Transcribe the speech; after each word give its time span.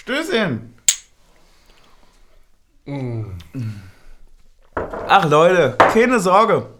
Stößchen. 0.00 0.74
Ach 5.06 5.28
Leute, 5.28 5.76
keine 5.92 6.20
Sorge. 6.20 6.70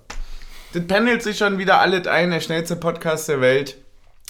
Das 0.73 0.86
pendelt 0.86 1.22
sich 1.22 1.36
schon 1.36 1.58
wieder 1.58 1.80
alles 1.80 2.06
ein, 2.06 2.30
der 2.30 2.41
schnellste 2.41 2.76
Podcast 2.76 3.28
der 3.28 3.42
Welt. 3.42 3.76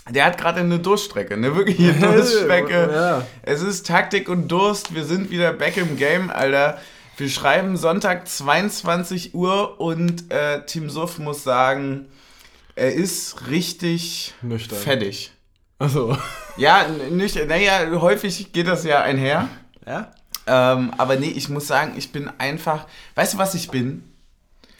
Der 0.09 0.25
hat 0.25 0.39
gerade 0.39 0.59
eine 0.59 0.81
Durststrecke, 0.81 1.35
eine 1.35 1.55
wirkliche 1.57 1.93
Durststrecke. 1.93 2.91
Ja. 2.93 3.27
Es 3.43 3.63
ist 3.63 3.87
Taktik 3.87 4.29
und 4.29 4.49
Durst. 4.49 4.93
Wir 4.93 5.05
sind 5.05 5.31
wieder 5.31 5.53
back 5.53 5.77
im 5.77 5.97
Game, 5.97 6.29
Alter. 6.29 6.81
Wir 7.17 7.29
schreiben 7.29 7.77
Sonntag 7.77 8.27
22 8.27 9.37
Uhr 9.37 9.79
und 9.79 10.33
äh, 10.33 10.67
Team 10.67 10.91
Suff 10.91 11.21
muss 11.21 11.45
sagen, 11.45 12.07
er 12.75 12.93
ist 12.93 13.47
richtig 13.51 14.35
Nüchtern. 14.43 14.79
fettig. 14.81 15.31
Also. 15.81 16.17
Ja, 16.57 16.87
nicht, 17.11 17.37
naja, 17.49 17.91
häufig 18.01 18.53
geht 18.53 18.69
das 18.69 18.85
ja 18.85 19.01
einher. 19.03 19.49
Ja? 19.87 20.13
Ähm, 20.47 20.93
aber 20.99 21.17
nee, 21.17 21.31
ich 21.35 21.49
muss 21.49 21.67
sagen, 21.67 21.95
ich 21.97 22.13
bin 22.13 22.31
einfach. 22.39 22.87
Weißt 23.15 23.35
du, 23.35 23.39
was 23.39 23.55
ich 23.55 23.71
bin? 23.71 24.05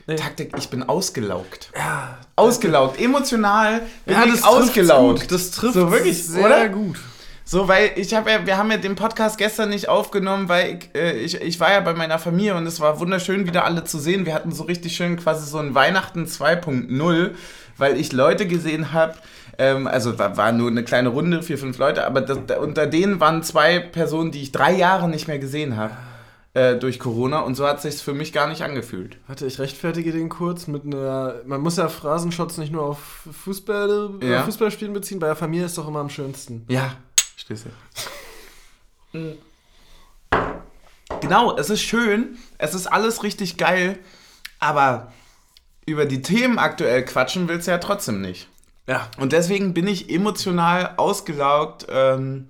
Nee. 0.07 0.17
Taktik, 0.17 0.53
ich 0.59 0.69
bin 0.69 0.83
ausgelaugt. 0.83 1.71
Ja. 1.77 2.19
Ausgelaugt. 2.37 3.01
Emotional 3.01 3.83
bin 4.05 4.15
Ja, 4.15 4.25
ich 4.25 4.33
das 4.33 4.43
ausgelaugt. 4.45 5.21
gut. 5.23 5.33
Das 5.33 5.51
trifft 5.53 5.75
So 5.75 5.91
wirklich, 5.91 6.25
sehr 6.27 6.45
oder? 6.45 6.69
gut. 6.69 6.99
So, 7.45 7.67
weil 7.67 7.93
ich 7.97 8.15
habe 8.15 8.31
ja, 8.31 8.47
wir 8.47 8.57
haben 8.59 8.71
ja 8.71 8.77
den 8.77 8.95
Podcast 8.95 9.39
gestern 9.39 9.71
nicht 9.71 9.89
aufgenommen, 9.89 10.49
weil 10.49 10.79
ich, 10.79 10.95
äh, 10.95 11.13
ich, 11.19 11.41
ich 11.41 11.59
war 11.61 11.73
ja 11.73 11.81
bei 11.81 11.95
meiner 11.95 12.19
Familie 12.19 12.55
und 12.57 12.67
es 12.67 12.79
war 12.81 13.01
wunderschön, 13.01 13.47
wieder 13.47 13.65
alle 13.65 13.85
zu 13.85 13.99
sehen. 13.99 14.27
Wir 14.27 14.35
hatten 14.35 14.53
so 14.53 14.65
richtig 14.65 14.95
schön 14.97 15.17
quasi 15.17 15.49
so 15.49 15.59
ein 15.59 15.75
Weihnachten 15.75 16.27
2.0, 16.27 17.31
weil 17.77 17.99
ich 17.99 18.13
Leute 18.13 18.47
gesehen 18.47 18.93
habe, 18.93 19.15
ähm, 19.61 19.87
also 19.87 20.19
war, 20.19 20.39
war 20.39 20.53
nur 20.53 20.71
eine 20.71 20.83
kleine 20.83 21.11
Runde, 21.11 21.43
vier, 21.43 21.59
fünf 21.59 21.77
Leute, 21.77 22.07
aber 22.07 22.23
das, 22.23 22.39
da, 22.47 22.59
unter 22.59 22.87
denen 22.87 23.21
waren 23.21 23.43
zwei 23.43 23.79
Personen, 23.79 24.31
die 24.31 24.41
ich 24.41 24.53
drei 24.53 24.73
Jahre 24.73 25.07
nicht 25.09 25.29
mehr 25.29 25.39
gesehen 25.39 25.77
habe. 25.77 25.93
Äh, 26.53 26.77
durch 26.77 26.99
Corona 26.99 27.41
und 27.41 27.55
so 27.55 27.65
hat 27.65 27.81
sich 27.81 27.97
für 27.97 28.15
mich 28.15 28.33
gar 28.33 28.49
nicht 28.49 28.63
angefühlt. 28.63 29.19
Warte, 29.29 29.47
ich 29.47 29.61
rechtfertige 29.61 30.11
den 30.11 30.29
kurz 30.31 30.67
mit 30.67 30.85
einer. 30.85 31.37
Man 31.45 31.61
muss 31.61 31.77
ja 31.77 31.89
Phrasenshots 31.89 32.57
nicht 32.59 32.73
nur 32.73 32.83
auf 32.83 33.29
Fußball, 33.45 34.15
äh, 34.21 34.31
Ja. 34.33 34.43
Fußballspielen 34.43 34.93
beziehen, 34.93 35.21
bei 35.21 35.27
der 35.29 35.37
Familie 35.37 35.67
ist 35.67 35.79
doch 35.79 35.87
immer 35.87 36.01
am 36.01 36.11
schönsten. 36.11 36.65
Ja, 36.69 36.95
Stöße. 37.37 37.69
Genau, 41.21 41.57
es 41.57 41.71
ist 41.71 41.83
schön, 41.83 42.37
es 42.59 42.75
ist 42.75 42.87
alles 42.87 43.23
richtig 43.23 43.57
geil, 43.57 43.99
aber 44.59 45.13
über 45.87 46.07
die 46.07 46.23
Themen 46.23 46.59
aktuell 46.59 47.05
quatschen 47.05 47.49
willst 47.49 47.67
du 47.69 47.73
ja 47.73 47.79
trotzdem 47.79 48.21
nicht. 48.21 48.49
Ja. 48.87 49.09
Und 49.19 49.33
deswegen 49.33 49.75
bin 49.75 49.87
ich 49.87 50.11
emotional 50.11 50.95
ausgelaugt 50.97 51.87
ähm, 51.91 52.49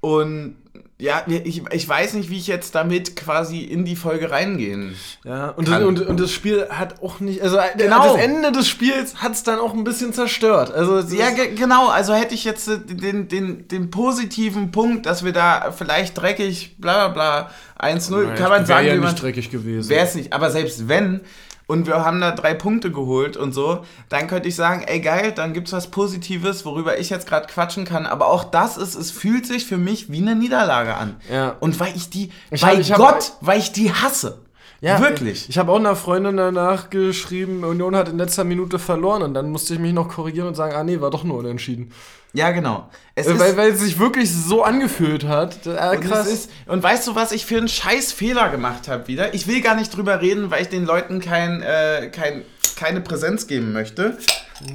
und 0.00 0.56
ja, 0.98 1.24
ich, 1.26 1.62
ich 1.70 1.86
weiß 1.86 2.14
nicht, 2.14 2.30
wie 2.30 2.38
ich 2.38 2.46
jetzt 2.46 2.74
damit 2.74 3.16
quasi 3.16 3.60
in 3.60 3.84
die 3.84 3.96
Folge 3.96 4.30
reingehen. 4.30 4.96
Ja, 5.24 5.50
und, 5.50 5.68
Kann. 5.68 5.84
und, 5.84 6.00
und 6.00 6.18
das 6.18 6.32
Spiel 6.32 6.68
hat 6.70 7.02
auch 7.02 7.20
nicht. 7.20 7.42
Also, 7.42 7.58
Genau. 7.76 8.14
das 8.14 8.24
Ende 8.24 8.50
des 8.50 8.66
Spiels 8.66 9.16
hat 9.16 9.32
es 9.32 9.42
dann 9.42 9.58
auch 9.58 9.74
ein 9.74 9.84
bisschen 9.84 10.14
zerstört. 10.14 10.72
Also, 10.72 11.00
Ja, 11.14 11.28
genau. 11.54 11.88
Also 11.88 12.14
hätte 12.14 12.34
ich 12.34 12.44
jetzt 12.44 12.68
äh, 12.68 12.78
den, 12.78 13.28
den, 13.28 13.68
den 13.68 13.90
positiven 13.90 14.70
Punkt, 14.70 15.04
dass 15.04 15.22
wir 15.22 15.32
da 15.32 15.70
vielleicht 15.76 16.16
dreckig, 16.16 16.76
bla 16.78 17.08
bla 17.08 17.48
bla, 17.78 17.90
1-0, 17.94 18.34
kann 18.34 18.48
man 18.48 18.64
sagen, 18.64 18.86
ja 18.86 18.94
wie 18.94 18.98
man, 18.98 19.10
nicht 19.10 19.22
dreckig 19.22 19.50
gewesen. 19.50 19.90
wäre 19.90 20.06
es 20.06 20.14
nicht. 20.14 20.32
Aber 20.32 20.50
selbst 20.50 20.88
wenn, 20.88 21.20
und 21.66 21.86
wir 21.86 22.04
haben 22.04 22.20
da 22.20 22.30
drei 22.30 22.54
Punkte 22.54 22.92
geholt 22.92 23.36
und 23.36 23.52
so, 23.52 23.84
dann 24.08 24.28
könnte 24.28 24.48
ich 24.48 24.54
sagen, 24.54 24.82
ey 24.86 25.00
geil, 25.00 25.32
dann 25.32 25.52
gibt's 25.52 25.72
was 25.72 25.88
Positives, 25.90 26.64
worüber 26.64 26.98
ich 26.98 27.10
jetzt 27.10 27.26
gerade 27.28 27.46
quatschen 27.48 27.84
kann. 27.84 28.06
Aber 28.06 28.28
auch 28.28 28.44
das 28.44 28.76
ist, 28.76 28.94
es 28.94 29.10
fühlt 29.10 29.46
sich 29.46 29.66
für 29.66 29.76
mich 29.76 30.10
wie 30.10 30.18
eine 30.22 30.34
Niederlage 30.36 30.94
an. 30.94 31.16
Ja. 31.32 31.56
Und 31.60 31.78
weil 31.80 31.94
ich 31.96 32.08
die, 32.10 32.30
Ich 32.50 32.60
bei 32.60 32.72
hab- 32.74 32.78
ich 32.80 32.92
hab- 32.92 32.98
Gott, 32.98 33.32
weil 33.40 33.58
ich 33.58 33.72
die 33.72 33.92
hasse. 33.92 34.38
Wirklich. 34.80 35.48
Ich 35.48 35.58
habe 35.58 35.72
auch 35.72 35.78
einer 35.78 35.96
Freundin 35.96 36.36
danach 36.36 36.90
geschrieben, 36.90 37.64
Union 37.64 37.96
hat 37.96 38.08
in 38.08 38.18
letzter 38.18 38.44
Minute 38.44 38.78
verloren 38.78 39.22
und 39.22 39.34
dann 39.34 39.50
musste 39.50 39.74
ich 39.74 39.80
mich 39.80 39.92
noch 39.92 40.08
korrigieren 40.08 40.48
und 40.48 40.54
sagen, 40.54 40.74
ah 40.74 40.84
nee, 40.84 41.00
war 41.00 41.10
doch 41.10 41.24
nur 41.24 41.38
unentschieden. 41.38 41.92
Ja, 42.34 42.50
genau. 42.50 42.90
Es 43.14 43.26
Äh, 43.26 43.32
ist, 43.32 43.38
weil, 43.40 43.56
weil 43.56 43.70
es 43.72 43.80
sich 43.80 43.98
wirklich 43.98 44.30
so 44.30 44.62
angefühlt 44.62 45.24
hat. 45.26 45.66
Äh, 45.66 45.70
Und, 45.96 46.00
krass. 46.02 46.26
es 46.26 46.32
ist, 46.32 46.50
und 46.66 46.82
weißt 46.82 47.06
du, 47.08 47.14
was 47.14 47.32
ich 47.32 47.46
für 47.46 47.56
einen 47.56 47.68
scheiß 47.68 48.12
Fehler 48.12 48.50
gemacht 48.50 48.88
habe 48.88 49.08
wieder? 49.08 49.32
Ich 49.32 49.46
will 49.46 49.62
gar 49.62 49.74
nicht 49.74 49.96
drüber 49.96 50.20
reden, 50.20 50.50
weil 50.50 50.60
ich 50.62 50.68
den 50.68 50.84
Leuten 50.84 51.20
kein, 51.20 51.62
äh, 51.62 52.10
kein, 52.12 52.42
keine 52.76 53.00
Präsenz 53.00 53.46
geben 53.46 53.72
möchte. 53.72 54.18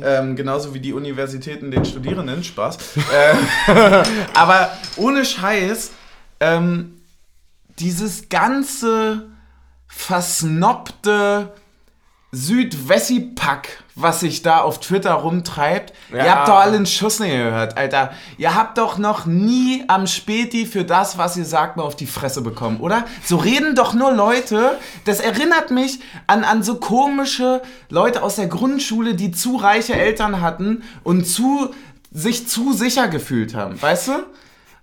Ähm, 0.03 0.35
genauso 0.35 0.73
wie 0.73 0.79
die 0.79 0.93
Universitäten 0.93 1.69
den 1.69 1.85
Studierenden. 1.85 2.43
Spaß. 2.43 2.77
äh, 3.67 4.03
aber 4.33 4.71
ohne 4.95 5.23
Scheiß, 5.25 5.91
ähm, 6.39 7.01
dieses 7.79 8.29
ganze 8.29 9.27
versnobte 9.95 11.53
Südwessi-Pack, 12.33 13.83
was 13.95 14.21
sich 14.21 14.41
da 14.41 14.59
auf 14.59 14.79
Twitter 14.79 15.11
rumtreibt. 15.11 15.91
Ihr 16.11 16.19
Ja. 16.19 16.35
habt 16.35 16.47
doch 16.47 16.59
alle 16.59 16.77
einen 16.77 16.85
Schuss 16.85 17.19
nicht 17.19 17.31
gehört, 17.33 17.77
Alter. 17.77 18.11
Ihr 18.37 18.55
habt 18.55 18.77
doch 18.77 18.97
noch 18.97 19.25
nie 19.25 19.83
am 19.87 20.07
Späti 20.07 20.65
für 20.65 20.85
das, 20.85 21.17
was 21.17 21.35
ihr 21.35 21.43
sagt, 21.43 21.75
mal 21.75 21.83
auf 21.83 21.97
die 21.97 22.07
Fresse 22.07 22.41
bekommen, 22.41 22.79
oder? 22.79 23.05
So 23.25 23.35
reden 23.35 23.75
doch 23.75 23.93
nur 23.93 24.13
Leute. 24.13 24.77
Das 25.03 25.19
erinnert 25.19 25.71
mich 25.71 25.99
an, 26.27 26.45
an 26.45 26.63
so 26.63 26.75
komische 26.75 27.61
Leute 27.89 28.23
aus 28.23 28.37
der 28.37 28.47
Grundschule, 28.47 29.15
die 29.15 29.31
zu 29.31 29.57
reiche 29.57 29.93
Eltern 29.93 30.39
hatten 30.39 30.83
und 31.03 31.25
zu, 31.25 31.73
sich 32.13 32.47
zu 32.47 32.71
sicher 32.71 33.09
gefühlt 33.09 33.55
haben, 33.55 33.81
weißt 33.81 34.07
du? 34.07 34.11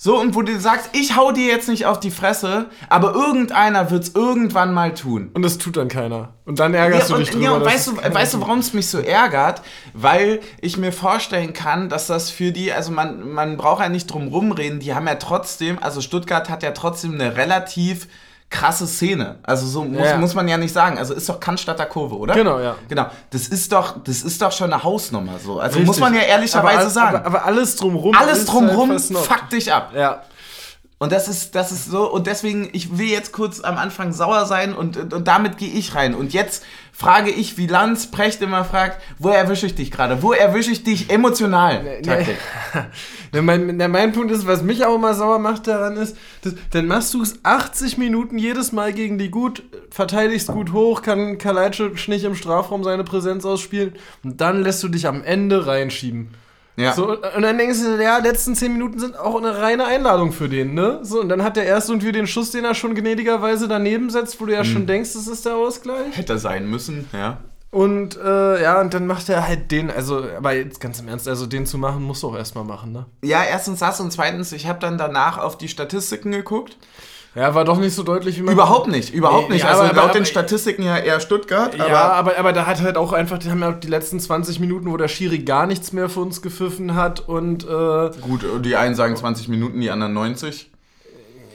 So, 0.01 0.17
und 0.21 0.37
wo 0.37 0.43
du 0.43 0.59
sagst, 0.61 0.91
ich 0.93 1.17
hau 1.17 1.33
dir 1.33 1.49
jetzt 1.49 1.69
nicht 1.69 1.85
auf 1.87 1.99
die 1.99 2.13
Fresse, 2.13 2.67
aber 2.89 3.15
irgendeiner 3.15 3.91
wird's 3.91 4.13
irgendwann 4.15 4.73
mal 4.73 4.95
tun. 4.95 5.31
und 5.35 5.43
das 5.43 5.59
tut 5.59 5.77
dann 5.77 5.89
keiner. 5.89 6.35
Und 6.45 6.61
dann 6.61 6.73
ärgerst 6.73 7.11
Ja, 7.11 7.17
du 7.17 7.21
dich 7.21 7.31
und, 7.35 7.41
drüber. 7.43 7.45
ja, 7.47 7.57
und 7.57 7.65
weißt 7.65 7.87
du, 7.89 7.97
weißt 7.97 8.35
du, 8.35 8.41
warum 8.41 8.61
es 8.61 8.73
mich 8.73 8.87
so 8.89 8.99
ärgert? 9.01 9.61
Weil 9.95 10.39
ich 10.61 10.77
mir 10.77 10.93
vorstellen 10.93 11.53
kann, 11.53 11.89
dass 11.89 12.07
das 12.07 12.31
für 12.31 12.53
die, 12.53 12.73
also 12.73 12.93
man, 12.93 13.29
man 13.33 13.57
braucht 13.57 13.83
ja 13.83 13.89
nicht 13.89 14.07
drum 14.07 14.29
rumreden, 14.29 14.79
die 14.79 14.95
haben 14.95 15.09
ja 15.09 15.17
trotzdem, 15.17 15.79
also 15.83 16.01
Stuttgart 16.01 16.49
hat 16.49 16.63
ja 16.63 16.71
trotzdem 16.71 17.15
eine 17.15 17.37
relativ 17.37 18.07
krasse 18.51 18.87
Szene. 18.87 19.39
Also 19.43 19.67
so 19.67 19.85
muss, 19.85 20.07
Ja. 20.07 20.17
muss 20.17 20.35
man 20.35 20.49
ja 20.49 20.57
nicht 20.57 20.73
sagen. 20.73 20.99
Also 20.99 21.15
ist 21.15 21.29
doch 21.29 21.39
Cannstatter 21.39 21.87
Kurve, 21.87 22.17
oder? 22.17 22.35
Genau, 22.35 22.59
ja. 22.59 22.77
Genau. 22.89 23.07
Das 23.31 23.49
ist 23.49 23.73
doch, 23.73 24.03
das 24.03 24.23
ist 24.23 24.41
doch 24.41 24.53
schon 24.53 24.73
eine 24.73 24.83
Hausnummer 24.83 25.39
so. 25.39 25.61
Also 25.61 25.75
Richtig. 25.75 25.87
muss 25.87 26.01
man 26.01 26.15
ja 26.15 26.23
ehrlicherweise 26.23 26.81
aber, 26.81 26.91
sagen. 26.91 27.17
Aber, 27.19 27.27
aber 27.27 27.45
alles 27.45 27.77
drumrum. 27.77 28.15
Alles 28.17 28.47
drumrum 28.47 28.91
halt 28.91 29.01
fuckt 29.03 29.53
dich 29.53 29.73
ab. 29.73 29.93
Ja. 29.95 30.23
Und 31.01 31.13
das 31.13 31.29
ist, 31.29 31.55
das 31.55 31.71
ist 31.71 31.87
so, 31.87 32.11
und 32.11 32.27
deswegen, 32.27 32.71
ich 32.73 32.99
will 32.99 33.09
jetzt 33.09 33.33
kurz 33.33 33.61
am 33.61 33.79
Anfang 33.79 34.13
sauer 34.13 34.47
sein 34.47 34.75
und, 34.75 34.97
und, 34.97 35.15
und 35.15 35.29
damit 35.29 35.57
gehe 35.57 35.71
ich 35.71 35.95
rein. 35.95 36.13
Und 36.13 36.33
jetzt 36.33 36.65
frage 36.93 37.31
ich, 37.31 37.57
wie 37.57 37.69
Lanz 37.69 38.11
Precht 38.11 38.43
immer 38.43 38.65
fragt, 38.65 39.01
wo 39.21 39.29
erwische 39.29 39.67
ich 39.67 39.77
dich 39.77 39.93
gerade? 39.93 40.25
Wo 40.25 40.33
erwische 40.33 40.73
ich 40.73 40.83
dich 40.83 41.09
emotional? 41.09 42.01
Taktik. 42.03 42.37
Ja, 43.33 43.43
mein, 43.43 43.79
ja, 43.79 43.87
mein 43.87 44.13
Punkt 44.13 44.33
ist, 44.33 44.49
was 44.49 44.65
mich 44.65 44.85
auch 44.85 44.97
immer 44.97 45.15
sauer 45.15 45.39
macht 45.39 45.69
daran 45.69 45.97
ist, 45.97 46.17
dass, 46.43 46.55
dann 46.73 46.89
machst 46.89 47.15
du 47.15 47.23
es 47.23 47.39
80 47.45 47.97
Minuten 47.99 48.37
jedes 48.37 48.73
Mal 48.73 48.93
gegen 48.93 49.19
die 49.19 49.31
gut, 49.31 49.63
verteidigst 49.91 50.49
gut 50.49 50.73
hoch, 50.73 51.03
kann 51.03 51.39
Kalajdzic 51.39 52.09
nicht 52.09 52.25
im 52.25 52.35
Strafraum 52.35 52.83
seine 52.83 53.05
Präsenz 53.05 53.45
ausspielen 53.45 53.93
und 54.25 54.41
dann 54.41 54.65
lässt 54.65 54.83
du 54.83 54.89
dich 54.89 55.07
am 55.07 55.23
Ende 55.23 55.69
reinschieben. 55.69 56.35
Ja. 56.79 56.93
So, 56.93 57.11
und 57.11 57.43
dann 57.43 57.59
denkst 57.59 57.81
du, 57.83 58.01
ja, 58.03 58.19
letzten 58.19 58.55
10 58.55 58.73
Minuten 58.73 59.01
sind 59.01 59.19
auch 59.19 59.37
eine 59.37 59.59
reine 59.59 59.85
Einladung 59.87 60.31
für 60.33 60.49
den, 60.49 60.75
ne? 60.75 61.01
So, 61.03 61.21
und 61.21 61.29
dann 61.29 61.43
hat 61.43 61.57
der 61.57 61.65
erst 61.65 61.89
irgendwie 61.89 62.13
den 62.13 62.27
Schuss, 62.29 62.53
den 62.53 62.65
er 62.65 62.75
schon 62.75 62.95
gnädigerweise 62.95 63.67
daneben 63.67 64.11
setzt, 64.11 64.41
wo 64.41 64.47
du 64.47 64.53
ja 64.53 64.61
Mhm. 64.61 64.65
schon 64.67 64.87
denkst, 64.87 65.13
das 65.15 65.27
ist 65.27 65.45
der 65.45 65.57
Ausgleich. 65.57 66.17
Hätte 66.17 66.39
sein 66.39 66.71
müssen, 66.71 67.09
ja. 67.13 67.39
Und 67.71 68.17
äh, 68.17 68.63
ja, 68.63 68.81
und 68.81 68.95
dann 68.95 69.07
macht 69.07 69.29
er 69.29 69.47
halt 69.47 69.71
den, 69.73 69.91
also, 69.91 70.25
aber 70.37 70.53
jetzt 70.55 70.81
ganz 70.81 71.01
im 71.01 71.09
Ernst, 71.09 71.29
also 71.29 71.47
den 71.47 71.67
zu 71.67 71.77
machen, 71.79 72.03
musst 72.03 72.23
du 72.23 72.29
auch 72.29 72.37
erstmal 72.37 72.65
machen, 72.65 72.93
ne? 72.93 73.07
Ja, 73.23 73.43
erstens 73.45 73.81
das 73.81 74.01
und 74.01 74.11
zweitens, 74.13 74.53
ich 74.53 74.67
habe 74.67 74.79
dann 74.79 74.97
danach 74.97 75.37
auf 75.37 75.59
die 75.59 75.69
Statistiken 75.69 76.31
geguckt. 76.33 76.79
Ja, 77.39 77.55
war 77.55 77.65
doch 77.65 77.79
nicht 77.79 77.95
so 77.95 78.03
deutlich, 78.03 78.37
wie 78.39 78.43
man. 78.43 78.53
Überhaupt 78.55 78.89
nicht, 78.89 79.15
überhaupt 79.15 79.49
Nee, 79.49 79.55
nicht. 79.55 79.63
ja, 79.65 79.71
also 79.71 79.83
aber- 79.83 79.95
laut 79.95 80.05
aber- 80.07 80.13
den 80.15 80.27
Statistiken 80.27 80.83
ja 80.83 80.99
eher 80.99 81.21
Stuttgart, 81.21 81.77
Ja, 81.79 81.85
aber 81.87 82.13
aber, 82.15 82.39
aber 82.39 82.53
da 82.53 82.67
hat 82.67 82.83
halt 82.83 82.97
auch 82.97 83.13
einfach, 83.13 83.39
die 83.39 83.51
haben 83.51 83.61
ja 83.61 83.71
auch 83.71 83.79
die 83.81 83.87
letzten 83.89 84.19
20 84.19 84.59
Minuten, 84.59 84.91
wo 84.91 84.97
der 84.97 85.09
Schiri 85.09 85.39
gar 85.39 85.67
nichts 85.67 85.93
mehr 85.93 86.09
für 86.09 86.21
uns 86.21 86.43
gepfiffen 86.43 86.95
hat 86.97 87.21
und 87.29 87.65
äh, 87.65 88.11
gut, 88.21 88.45
die 88.65 88.75
einen 88.77 88.95
sagen 88.97 89.15
20 89.15 89.49
Minuten, 89.49 89.81
die 89.81 89.91
anderen 89.91 90.13
90. 90.15 90.71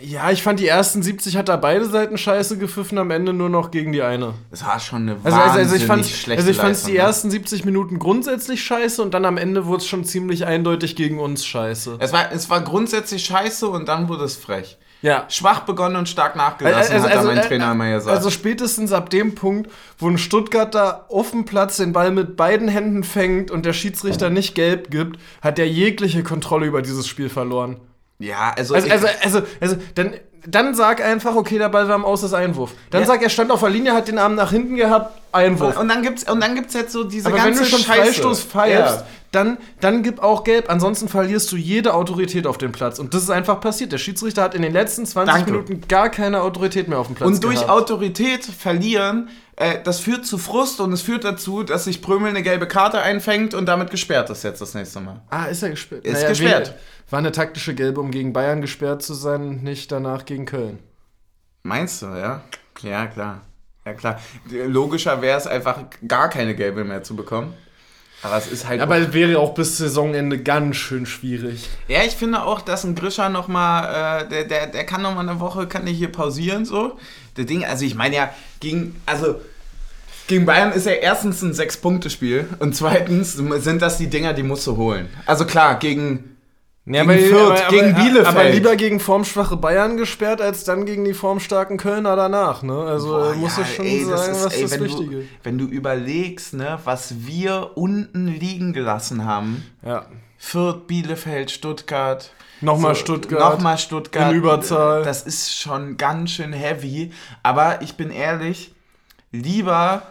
ja, 0.02 0.32
ich 0.32 0.44
fand 0.44 0.60
die 0.60 0.68
ersten 0.68 1.02
70 1.02 1.38
hat 1.38 1.48
da 1.50 1.56
beide 1.58 1.86
Seiten 1.86 2.18
scheiße 2.18 2.58
gepfiffen, 2.58 2.98
am 2.98 3.10
Ende 3.12 3.32
nur 3.34 3.50
noch 3.50 3.72
gegen 3.72 3.92
die 3.94 4.02
eine. 4.02 4.34
Das 4.52 4.66
war 4.66 4.80
schon 4.80 5.04
eine 5.04 5.12
Also, 5.24 5.24
wahnsinnig 5.38 5.50
also, 5.50 5.60
also 5.60 5.76
ich 5.76 5.86
fand 5.86 6.06
schlechte 6.06 6.40
also 6.42 6.52
ich 6.52 6.58
fand 6.58 6.70
Leistung, 6.70 6.92
die 6.92 6.98
ne? 6.98 7.04
ersten 7.04 7.32
70 7.32 7.66
Minuten 7.66 8.00
grundsätzlich 8.00 8.64
scheiße 8.64 9.02
und 9.02 9.14
dann 9.14 9.24
am 9.26 9.38
Ende 9.38 9.66
wurde 9.66 9.78
es 9.82 9.88
schon 9.88 10.04
ziemlich 10.04 10.46
eindeutig 10.46 10.96
gegen 10.98 11.20
uns 11.20 11.46
scheiße. 11.46 11.98
Es 12.00 12.12
war, 12.14 12.32
es 12.34 12.50
war 12.50 12.62
grundsätzlich 12.62 13.24
scheiße 13.26 13.68
und 13.68 13.88
dann 13.88 14.08
wurde 14.10 14.26
es 14.26 14.36
frech. 14.36 14.78
Ja. 15.04 15.26
Schwach 15.28 15.60
begonnen 15.62 15.98
und 15.98 16.08
stark 16.08 16.38
nachgelassen, 16.38 17.04
hat 17.04 17.14
da 17.14 17.24
mein 17.24 17.38
äh, 17.38 17.42
Trainer 17.42 17.74
immer 17.74 17.92
gesagt. 17.92 18.16
also 18.16 18.30
spätestens 18.30 18.94
ab 18.94 19.10
dem 19.10 19.36
Punkt, 19.36 19.70
wo 20.00 20.08
ein 20.08 20.18
Stuttgarter 20.18 21.06
auf 21.10 21.32
dem 21.32 21.44
Platz 21.44 21.76
den 21.76 21.92
Ball 21.92 22.10
mit 22.12 22.38
beiden 22.38 22.70
Händen 22.70 23.04
fängt 23.04 23.52
und 23.52 23.66
der 23.66 23.74
Schiedsrichter 23.74 24.30
nicht 24.30 24.56
gelb 24.56 24.90
gibt, 24.90 25.20
hat 25.42 25.60
er 25.60 25.68
jegliche 25.68 26.24
Kontrolle 26.24 26.66
über 26.66 26.82
dieses 26.82 27.06
Spiel 27.06 27.28
verloren. 27.28 27.82
Ja, 28.18 28.54
also, 28.56 28.76
Also, 28.76 28.90
also, 28.90 29.08
also, 29.22 29.42
also 29.60 29.76
dann, 29.96 30.14
dann 30.46 30.76
sag 30.76 31.04
einfach, 31.04 31.36
okay, 31.36 31.58
der 31.58 31.70
Ball 31.70 31.88
war 31.88 31.96
im 31.96 32.06
Aus, 32.06 32.24
ist 32.24 32.34
Einwurf. 32.34 32.72
Dann 32.90 33.02
Ja. 33.02 33.08
sag, 33.08 33.22
er 33.22 33.30
stand 33.30 33.52
auf 33.52 33.62
der 33.62 33.70
Linie, 33.70 33.94
hat 33.94 34.08
den 34.08 34.18
Arm 34.18 34.36
nach 34.36 34.52
hinten 34.52 34.76
gehabt, 34.76 35.20
Einwurf. 35.32 35.78
und, 35.80 35.88
dann 35.88 36.02
gibt's 36.04 36.30
und 36.30 36.42
dann 36.42 36.56
gibt's 36.56 36.74
jetzt 36.74 36.92
so 36.92 37.04
diese 37.04 37.28
Aber 37.28 37.38
wenn 37.38 37.44
ganze 37.46 37.64
du 37.64 37.70
schon 37.70 37.80
Scheiße. 37.80 38.02
Freistoß 38.04 38.42
pfeifst, 38.44 38.98
Ja. 39.00 39.06
dann, 39.32 39.58
dann 39.80 40.04
gib 40.04 40.22
auch 40.22 40.44
gelb. 40.44 40.70
Ansonsten 40.70 41.08
verlierst 41.08 41.52
du 41.52 41.56
jede 41.56 41.94
Autorität 41.94 42.46
auf 42.46 42.58
dem 42.58 42.72
Platz. 42.72 43.00
Und 43.00 43.14
das 43.14 43.24
ist 43.24 43.30
einfach 43.32 43.60
passiert. 43.62 43.92
Der 43.92 43.98
Schiedsrichter 43.98 44.44
hat 44.44 44.54
in 44.54 44.62
den 44.62 44.74
letzten 44.74 45.06
20 45.06 45.34
Danke. 45.34 45.52
Minuten 45.52 45.82
gar 45.88 46.10
keine 46.10 46.42
Autorität 46.42 46.88
mehr 46.88 47.00
auf 47.00 47.08
dem 47.08 47.16
Platz 47.16 47.28
Und 47.28 47.44
durch 47.44 47.62
gehabt. 47.62 47.72
Autorität 47.72 48.46
verlieren, 48.46 49.30
äh, 49.56 49.80
das 49.84 50.00
führt 50.00 50.26
zu 50.26 50.38
Frust 50.38 50.80
und 50.80 50.92
es 50.94 51.02
führt 51.02 51.24
dazu, 51.24 51.64
dass 51.64 51.86
sich 51.86 52.02
Prömel 52.02 52.30
eine 52.30 52.42
gelbe 52.44 52.68
Karte 52.68 53.02
einfängt 53.02 53.54
und 53.54 53.66
damit 53.68 53.92
gesperrt 53.92 54.30
ist 54.30 54.44
jetzt 54.44 54.62
das 54.62 54.74
nächste 54.74 55.00
Mal. 55.00 55.22
Ah, 55.30 55.46
ist 55.46 55.64
er 55.64 55.70
gesperrt? 55.72 56.06
Ist 56.06 56.28
gesperrt. 56.28 56.76
wie- 57.08 57.12
War 57.12 57.20
eine 57.20 57.32
taktische 57.32 57.76
Gelbe, 57.76 58.00
um 58.02 58.12
gegen 58.12 58.34
Bayern 58.34 58.62
gesperrt 58.62 59.04
zu 59.04 59.14
sein 59.14 59.42
und 59.48 59.64
nicht 59.64 59.92
danach 59.92 60.26
gegen 60.26 60.46
Köln. 60.46 60.80
Meinst 61.64 62.02
du, 62.02 62.08
ja? 62.08 62.42
Ja, 62.82 63.06
klar. 63.08 63.42
Ja, 63.86 63.94
klar. 63.94 64.20
Logischer 64.50 65.22
wäre 65.22 65.38
es 65.38 65.46
einfach, 65.48 65.78
gar 66.08 66.30
keine 66.30 66.56
gelbe 66.56 66.84
mehr 66.84 67.04
zu 67.04 67.16
bekommen. 67.16 67.54
Aber 68.22 68.38
es 68.38 68.48
ist 68.48 68.66
halt. 68.68 68.80
Aber 68.80 68.98
es 68.98 69.12
wäre 69.12 69.38
auch 69.38 69.54
bis 69.54 69.78
Saisonende 69.78 70.42
ganz 70.42 70.78
schön 70.78 71.06
schwierig. 71.06 71.70
Ja, 71.90 72.04
ich 72.04 72.14
finde 72.16 72.44
auch, 72.44 72.62
dass 72.62 72.86
ein 72.86 72.96
Grischer 72.96 73.28
noch 73.28 73.50
mal, 73.50 74.22
äh, 74.24 74.30
der, 74.30 74.44
der, 74.46 74.68
der 74.68 74.86
kann 74.86 75.02
noch 75.02 75.14
mal 75.14 75.28
eine 75.28 75.42
Woche, 75.42 75.68
kann 75.68 75.84
der 75.86 75.94
hier 75.94 76.10
pausieren 76.10 76.64
so. 76.64 76.98
Der 77.38 77.46
Ding, 77.46 77.66
also 77.66 77.86
ich 77.86 77.96
meine 77.96 78.16
ja, 78.16 78.30
gegen, 78.60 79.02
also 79.06 79.36
gegen 80.28 80.46
Bayern 80.46 80.72
ist 80.72 80.86
ja 80.86 80.94
erstens 80.94 81.42
ein 81.42 81.54
Sechs-Punkte-Spiel 81.54 82.48
und 82.60 82.76
zweitens 82.76 83.34
sind 83.34 83.82
das 83.82 83.98
die 83.98 84.08
Dinger, 84.10 84.34
die 84.34 84.44
musst 84.44 84.66
du 84.68 84.78
holen. 84.78 85.10
Also 85.26 85.46
klar, 85.46 85.80
gegen, 85.80 86.38
Ja, 86.86 87.04
Gegen 87.06 87.28
Fürth, 87.30 87.68
gegen 87.70 87.94
Bielefeld. 87.96 88.28
Aber 88.28 88.44
lieber 88.50 88.76
gegen 88.76 89.00
formschwache 89.00 89.56
Bayern 89.58 89.96
gesperrt, 89.98 90.42
als 90.42 90.64
dann 90.66 90.86
gegen 90.86 91.06
die 91.06 91.14
formstarken 91.14 91.78
Kölner 91.78 92.16
danach. 92.18 92.62
Ne? 92.62 92.74
Also 92.74 93.08
Boah, 93.10 93.34
muss 93.36 93.58
ja, 93.58 93.66
schon 93.66 93.86
ey, 93.86 94.06
das 94.10 94.26
sagen, 94.26 94.32
ist- 94.38 94.46
was 94.46 94.54
ey, 94.56 94.62
das 94.64 94.72
wenn 94.72 94.84
Wichtige 94.84 95.16
Du, 95.16 95.24
wenn 95.44 95.58
du 95.58 95.66
überlegst, 95.66 96.54
ne, 96.54 96.80
was 96.84 97.26
wir 97.26 97.72
unten 97.76 98.28
liegen 98.28 98.74
gelassen 98.74 99.24
haben, 99.26 99.64
Ja. 99.86 100.06
Fürth, 100.46 100.88
Bielefeld, 100.88 101.52
Stuttgart. 101.52 102.30
Nochmal 102.60 102.96
Stuttgart. 102.96 103.40
Nochmal 103.40 103.78
Stuttgart. 103.78 104.32
In 104.32 104.38
Überzahl. 104.38 105.02
Das 105.04 105.24
ist 105.24 105.56
schon 105.56 105.96
ganz 105.96 106.32
schön 106.32 106.52
heavy. 106.52 107.12
Aber 107.44 107.82
ich 107.82 107.96
bin 107.96 108.12
ehrlich, 108.12 108.76
lieber. 109.32 110.04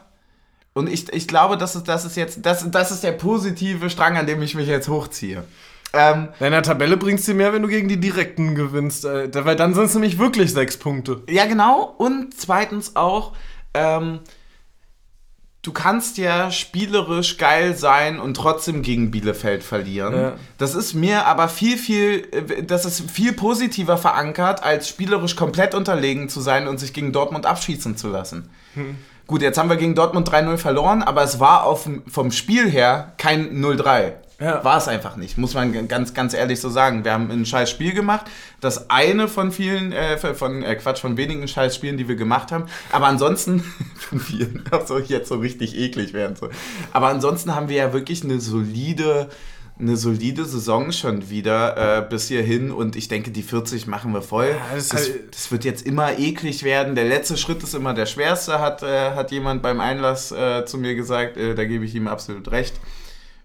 Und 0.72 0.88
ich, 0.88 1.12
ich 1.12 1.28
glaube, 1.28 1.58
das 1.58 1.76
ist, 1.76 1.86
das 1.86 2.06
ist 2.06 2.16
jetzt, 2.16 2.46
das, 2.46 2.68
das 2.70 2.90
ist 2.90 3.04
der 3.04 3.12
positive 3.12 3.90
Strang, 3.90 4.16
an 4.16 4.26
dem 4.26 4.40
ich 4.40 4.54
mich 4.54 4.66
jetzt 4.66 4.88
hochziehe. 4.88 5.44
Ähm, 5.92 6.28
In 6.40 6.50
der 6.50 6.62
Tabelle 6.62 6.96
bringst 6.96 7.28
du 7.28 7.34
mehr, 7.34 7.52
wenn 7.52 7.62
du 7.62 7.68
gegen 7.68 7.88
die 7.88 8.00
Direkten 8.00 8.54
gewinnst. 8.54 9.04
Äh, 9.04 9.28
weil 9.44 9.54
dann 9.54 9.74
sind 9.74 9.84
es 9.84 9.94
nämlich 9.94 10.18
wirklich 10.18 10.52
sechs 10.52 10.78
Punkte. 10.78 11.22
Ja, 11.28 11.44
genau. 11.44 11.94
Und 11.98 12.34
zweitens 12.34 12.96
auch, 12.96 13.32
ähm, 13.74 14.20
du 15.62 15.72
kannst 15.72 16.18
ja 16.18 16.50
spielerisch 16.50 17.38
geil 17.38 17.76
sein 17.76 18.18
und 18.18 18.34
trotzdem 18.34 18.82
gegen 18.82 19.10
Bielefeld 19.12 19.62
verlieren. 19.62 20.14
Ja. 20.14 20.32
Das 20.58 20.74
ist 20.74 20.94
mir 20.94 21.26
aber 21.26 21.48
viel, 21.48 21.78
viel, 21.78 22.26
das 22.66 22.84
ist 22.84 23.10
viel 23.10 23.32
positiver 23.32 23.96
verankert, 23.96 24.62
als 24.62 24.88
spielerisch 24.88 25.36
komplett 25.36 25.74
unterlegen 25.74 26.28
zu 26.28 26.40
sein 26.40 26.66
und 26.66 26.78
sich 26.78 26.92
gegen 26.92 27.12
Dortmund 27.12 27.46
abschießen 27.46 27.96
zu 27.96 28.08
lassen. 28.08 28.50
Hm. 28.74 28.96
Gut, 29.28 29.40
jetzt 29.40 29.56
haben 29.56 29.70
wir 29.70 29.76
gegen 29.76 29.94
Dortmund 29.94 30.28
3-0 30.28 30.56
verloren, 30.56 31.02
aber 31.02 31.22
es 31.22 31.38
war 31.38 31.64
auf, 31.64 31.88
vom 32.08 32.32
Spiel 32.32 32.68
her 32.68 33.12
kein 33.18 33.62
0-3. 33.62 34.14
Ja. 34.42 34.64
War 34.64 34.78
es 34.78 34.88
einfach 34.88 35.16
nicht, 35.16 35.38
muss 35.38 35.54
man 35.54 35.86
ganz, 35.88 36.14
ganz 36.14 36.34
ehrlich 36.34 36.60
so 36.60 36.68
sagen. 36.68 37.04
Wir 37.04 37.12
haben 37.12 37.30
ein 37.30 37.46
scheiß 37.46 37.70
Spiel 37.70 37.94
gemacht. 37.94 38.26
Das 38.60 38.90
eine 38.90 39.28
von 39.28 39.52
vielen, 39.52 39.92
äh, 39.92 40.16
von, 40.34 40.62
äh, 40.64 40.74
Quatsch, 40.74 41.00
von 41.00 41.16
wenigen 41.16 41.46
scheiß 41.46 41.76
Spielen, 41.76 41.96
die 41.96 42.08
wir 42.08 42.16
gemacht 42.16 42.50
haben. 42.50 42.64
Aber 42.90 43.06
ansonsten, 43.06 43.60
von 43.96 44.18
vielen, 44.18 44.64
das 44.70 44.88
soll 44.88 45.02
jetzt 45.06 45.28
so 45.28 45.36
richtig 45.36 45.76
eklig 45.78 46.12
werden. 46.12 46.34
So. 46.34 46.48
Aber 46.92 47.08
ansonsten 47.08 47.54
haben 47.54 47.68
wir 47.68 47.76
ja 47.76 47.92
wirklich 47.92 48.24
eine 48.24 48.40
solide, 48.40 49.28
eine 49.78 49.96
solide 49.96 50.44
Saison 50.44 50.92
schon 50.92 51.30
wieder 51.30 51.98
äh, 51.98 52.02
bis 52.08 52.28
hierhin. 52.28 52.70
Und 52.72 52.96
ich 52.96 53.08
denke, 53.08 53.30
die 53.30 53.42
40 53.42 53.86
machen 53.86 54.12
wir 54.12 54.22
voll. 54.22 54.54
das 54.74 54.82
ist 54.84 54.92
das, 54.92 55.00
halt- 55.08 55.34
das 55.34 55.52
wird 55.52 55.64
jetzt 55.64 55.86
immer 55.86 56.18
eklig 56.18 56.62
werden. 56.64 56.94
Der 56.94 57.04
letzte 57.04 57.36
Schritt 57.36 57.62
ist 57.62 57.74
immer 57.74 57.94
der 57.94 58.06
schwerste, 58.06 58.58
hat, 58.60 58.82
äh, 58.82 59.12
hat 59.12 59.30
jemand 59.30 59.62
beim 59.62 59.80
Einlass 59.80 60.32
äh, 60.32 60.64
zu 60.66 60.78
mir 60.78 60.94
gesagt. 60.94 61.36
Äh, 61.36 61.54
da 61.54 61.64
gebe 61.64 61.84
ich 61.84 61.94
ihm 61.94 62.08
absolut 62.08 62.50
recht. 62.50 62.74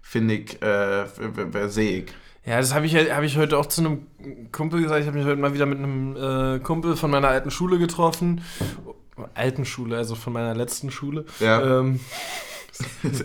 Finde 0.08 0.36
ich, 0.36 0.62
äh, 0.62 1.04
sehe 1.68 1.98
ich. 1.98 2.04
Ja, 2.46 2.56
das 2.56 2.72
habe 2.72 2.86
ich, 2.86 2.96
hab 2.96 3.22
ich 3.22 3.36
heute 3.36 3.58
auch 3.58 3.66
zu 3.66 3.82
einem 3.82 4.06
Kumpel 4.52 4.80
gesagt. 4.80 5.02
Ich 5.02 5.06
habe 5.06 5.18
mich 5.18 5.26
heute 5.26 5.38
mal 5.38 5.52
wieder 5.52 5.66
mit 5.66 5.76
einem 5.76 6.16
äh, 6.16 6.60
Kumpel 6.60 6.96
von 6.96 7.10
meiner 7.10 7.28
alten 7.28 7.50
Schule 7.50 7.78
getroffen. 7.78 8.40
Alten 9.34 9.66
Schule, 9.66 9.98
also 9.98 10.14
von 10.14 10.32
meiner 10.32 10.54
letzten 10.54 10.90
Schule. 10.90 11.26
Ja. 11.40 11.80
Ähm, 11.80 12.00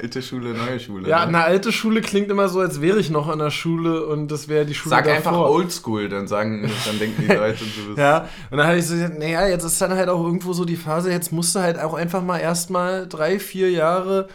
Alte 0.00 0.20
Schule, 0.20 0.54
neue 0.54 0.80
Schule. 0.80 1.08
ja, 1.08 1.20
ne? 1.20 1.28
eine 1.28 1.44
alte 1.44 1.70
Schule 1.70 2.00
klingt 2.00 2.30
immer 2.30 2.48
so, 2.48 2.58
als 2.58 2.80
wäre 2.80 2.98
ich 2.98 3.10
noch 3.10 3.28
an 3.28 3.38
der 3.38 3.50
Schule 3.50 4.06
und 4.06 4.32
das 4.32 4.48
wäre 4.48 4.64
die 4.64 4.74
Schule 4.74 4.90
Sag 4.90 5.04
davor. 5.04 5.16
einfach 5.16 5.38
Oldschool, 5.38 6.08
dann 6.08 6.26
sagen, 6.26 6.68
dann 6.86 6.98
denken 6.98 7.22
die 7.22 7.34
Leute, 7.34 7.58
du 7.58 7.86
bist. 7.88 7.88
Ja, 7.98 8.26
und 8.50 8.56
dann 8.56 8.66
habe 8.66 8.78
ich 8.78 8.86
so 8.86 8.94
gesagt, 8.94 9.18
naja, 9.18 9.46
jetzt 9.46 9.64
ist 9.64 9.80
dann 9.80 9.92
halt 9.92 10.08
auch 10.08 10.24
irgendwo 10.24 10.54
so 10.54 10.64
die 10.64 10.76
Phase, 10.76 11.12
jetzt 11.12 11.30
musst 11.30 11.54
du 11.54 11.60
halt 11.60 11.78
auch 11.78 11.92
einfach 11.94 12.22
mal 12.22 12.38
erstmal 12.38 13.06
drei, 13.06 13.38
vier 13.38 13.70
Jahre 13.70 14.28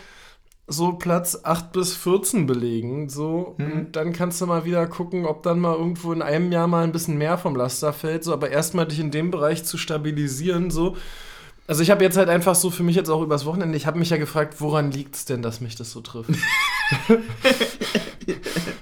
so 0.67 0.93
Platz 0.93 1.39
8 1.43 1.71
bis 1.73 1.95
14 1.95 2.45
belegen. 2.47 3.09
So, 3.09 3.55
Mhm. 3.57 3.71
und 3.71 3.95
dann 3.95 4.13
kannst 4.13 4.39
du 4.41 4.45
mal 4.45 4.63
wieder 4.65 4.87
gucken, 4.87 5.25
ob 5.25 5.43
dann 5.43 5.59
mal 5.59 5.75
irgendwo 5.75 6.13
in 6.13 6.21
einem 6.21 6.51
Jahr 6.51 6.67
mal 6.67 6.83
ein 6.83 6.91
bisschen 6.91 7.17
mehr 7.17 7.37
vom 7.37 7.55
Laster 7.55 7.91
fällt. 7.93 8.23
So, 8.23 8.33
aber 8.33 8.49
erstmal 8.49 8.87
dich 8.87 8.99
in 8.99 9.11
dem 9.11 9.29
Bereich 9.31 9.63
zu 9.65 9.77
stabilisieren, 9.77 10.71
so. 10.71 10.95
Also 11.65 11.81
ich 11.81 11.91
habe 11.91 12.03
jetzt 12.03 12.17
halt 12.17 12.27
einfach 12.27 12.55
so 12.55 12.69
für 12.69 12.83
mich 12.83 12.95
jetzt 12.97 13.09
auch 13.09 13.21
übers 13.21 13.45
Wochenende, 13.45 13.77
ich 13.77 13.85
habe 13.87 13.97
mich 13.97 14.09
ja 14.09 14.17
gefragt, 14.17 14.55
woran 14.59 14.91
liegt 14.91 15.15
es 15.15 15.23
denn, 15.25 15.41
dass 15.41 15.61
mich 15.61 15.75
das 15.77 15.91
so 15.91 16.01
trifft? 16.01 16.29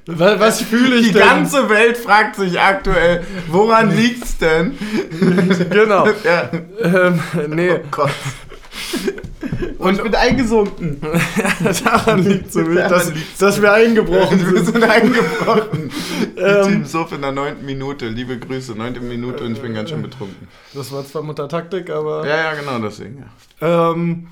was, 0.07 0.39
was 0.39 0.61
fühle 0.61 0.95
ich 0.97 1.07
Die 1.07 1.13
denn? 1.13 1.21
ganze 1.21 1.69
Welt 1.69 1.97
fragt 1.97 2.35
sich 2.37 2.59
aktuell, 2.59 3.23
woran 3.49 3.95
liegt's 3.95 4.37
denn? 4.37 4.77
genau. 5.69 6.07
ja. 6.23 6.49
ähm, 6.81 7.19
nee. 7.49 7.71
Oh 7.73 7.79
Gott. 7.91 8.11
Und 9.79 9.97
ich 9.97 10.03
bin 10.03 10.15
eingesunken. 10.15 11.01
Daran 11.83 12.23
liegt 12.23 12.49
es 12.49 12.55
nämlich, 12.55 12.77
Daran 12.77 12.91
dass, 12.91 13.13
liegt's. 13.13 13.37
dass 13.39 13.61
wir 13.61 13.73
eingebrochen 13.73 14.39
Wir 14.51 14.63
sind. 14.63 14.73
sind 14.73 14.83
eingebrochen. 14.83 15.91
Ähm. 16.37 16.67
Team 16.67 16.85
Suff 16.85 17.11
in 17.11 17.21
der 17.21 17.31
neunten 17.31 17.65
Minute. 17.65 18.07
Liebe 18.07 18.37
Grüße, 18.39 18.73
neunte 18.75 19.01
Minute 19.01 19.43
und 19.43 19.53
ich 19.53 19.61
bin 19.61 19.73
ganz 19.73 19.89
schön 19.89 20.01
betrunken. 20.01 20.47
Das 20.73 20.91
war 20.91 21.05
zwar 21.05 21.23
Muttertaktik, 21.23 21.89
aber. 21.89 22.25
Ja, 22.27 22.37
ja, 22.37 22.53
genau 22.53 22.79
deswegen. 22.79 23.25
Ja. 23.59 23.91
Ähm, 23.91 24.27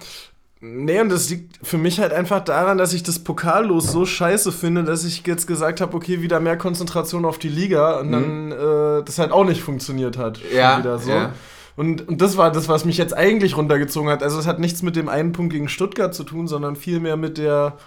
nee, 0.61 0.99
und 1.01 1.09
das 1.09 1.29
liegt 1.29 1.59
für 1.65 1.77
mich 1.77 1.99
halt 1.99 2.13
einfach 2.13 2.41
daran, 2.43 2.77
dass 2.77 2.93
ich 2.93 3.03
das 3.03 3.19
Pokallos 3.19 3.91
so 3.91 4.05
scheiße 4.05 4.51
finde, 4.51 4.83
dass 4.83 5.03
ich 5.03 5.25
jetzt 5.25 5.47
gesagt 5.47 5.81
habe, 5.81 5.95
okay, 5.97 6.21
wieder 6.21 6.39
mehr 6.39 6.57
Konzentration 6.57 7.25
auf 7.25 7.39
die 7.39 7.49
Liga 7.49 7.99
und 7.99 8.11
dann 8.11 8.51
äh, 8.51 9.03
das 9.03 9.19
halt 9.19 9.31
auch 9.31 9.45
nicht 9.45 9.61
funktioniert 9.61 10.17
hat. 10.17 10.37
Schon 10.37 10.49
Mhm. 10.51 10.55
Ja, 10.57 10.79
Wieder 10.79 10.99
so. 10.99 11.09
ja. 11.11 11.33
Und, 11.79 12.09
und 12.09 12.19
das 12.19 12.35
war 12.35 12.51
das, 12.51 12.67
was 12.67 12.83
mich 12.83 12.97
jetzt 12.97 13.15
eigentlich 13.15 13.55
runtergezogen 13.55 14.09
hat. 14.09 14.21
Also 14.21 14.37
es 14.37 14.47
hat 14.47 14.59
nichts 14.59 14.81
mit 14.81 14.97
dem 14.97 15.07
einen 15.07 15.31
Punkt 15.31 15.53
gegen 15.53 15.69
Stuttgart 15.69 16.13
zu 16.13 16.25
tun, 16.25 16.45
sondern 16.45 16.75
vielmehr 16.75 17.15
mit 17.15 17.37
der 17.37 17.77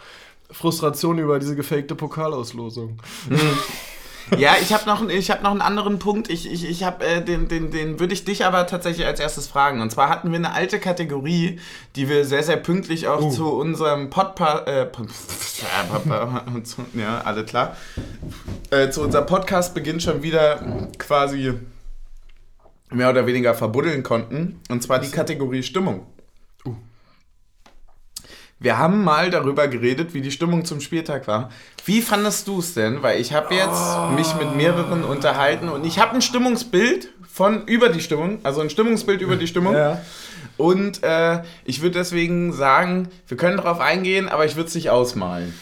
Frustration 0.51 1.19
über 1.19 1.39
diese 1.39 1.57
gefakte 1.57 1.95
Pokalauslosung. 1.95 2.99
Ja, 4.39 4.55
ich 4.63 4.73
habe 4.73 4.87
noch, 4.87 5.07
ich 5.09 5.33
hab 5.33 5.43
noch 5.43 5.51
einen 5.51 5.61
anderen 5.61 5.99
Punkt. 5.99 6.31
Ich, 6.31 6.51
ich, 6.51 6.65
ich 6.65 6.85
habe 6.85 7.05
äh, 7.05 7.23
den, 7.23 7.49
den, 7.49 7.73
den 7.73 7.99
würde 7.99 8.15
ich 8.15 8.25
dich 8.25 8.47
aber 8.47 8.69
tatsächlich 8.69 9.05
als 9.05 9.19
erstes 9.19 9.49
fragen. 9.49 9.83
Und 9.83 9.91
zwar 9.91 10.09
hatten 10.09 10.31
wir 10.31 10.39
eine 10.39 10.53
alte 10.53 10.79
Kategorie, 10.79 11.59
die 11.97 12.09
wir 12.09 12.25
sehr, 12.25 12.45
sehr 12.45 12.57
pünktlich 12.57 13.09
auch 13.09 13.21
Uh. 13.21 13.31
zu 13.31 13.53
unserem 13.53 14.11
Podpa 14.11 14.61
äh, 14.61 14.87
ja, 16.95 17.21
alle 17.25 17.45
klar. 17.45 17.77
Äh, 18.71 18.91
zu 18.91 19.03
unserem 19.03 19.27
Podcast-Beginn 19.27 20.01
schon 20.01 20.23
wieder 20.23 20.89
quasi 20.99 21.55
mehr 22.95 23.11
oder 23.11 23.27
weniger 23.27 23.55
verbuddeln 23.55 24.03
konnten. 24.03 24.61
Und 24.69 24.83
zwar 24.83 24.99
die 24.99 25.11
Kategorie 25.11 25.63
Stimmung. 25.63 26.07
Wir 28.59 28.79
haben 28.79 29.03
mal 29.03 29.31
darüber 29.31 29.67
geredet, 29.67 30.15
wie 30.15 30.21
die 30.21 30.31
Stimmung 30.31 30.65
zum 30.65 30.81
Spieltag 30.81 31.27
war. 31.27 31.51
Wie 31.85 32.01
fandest 32.01 32.47
du 32.47 32.61
es 32.61 32.75
denn? 32.75 33.03
Weil 33.03 33.21
ich 33.21 33.33
habe 33.33 33.53
jetzt 33.55 34.17
mich 34.17 34.37
mit 34.37 34.55
mehreren 34.55 35.03
unterhalten 35.03 35.69
und 35.69 35.85
ich 35.85 35.99
habe 35.99 36.15
ein 36.15 36.23
Stimmungsbild 36.23 37.09
von 37.29 37.67
über 37.67 37.89
die 37.89 38.01
Stimmung, 38.01 38.39
also 38.45 38.61
ein 38.61 38.71
Stimmungsbild 38.71 39.21
über 39.21 39.35
die 39.35 39.49
Stimmung. 39.49 39.75
Und 40.59 41.03
äh, 41.03 41.43
ich 41.65 41.83
würde 41.83 41.99
deswegen 41.99 42.53
sagen, 42.53 43.09
wir 43.27 43.37
können 43.37 43.57
darauf 43.57 43.81
eingehen, 43.81 44.29
aber 44.29 44.45
ich 44.45 44.55
würde 44.55 44.69
es 44.69 44.75
nicht 44.77 44.91
ausmalen. 44.91 45.55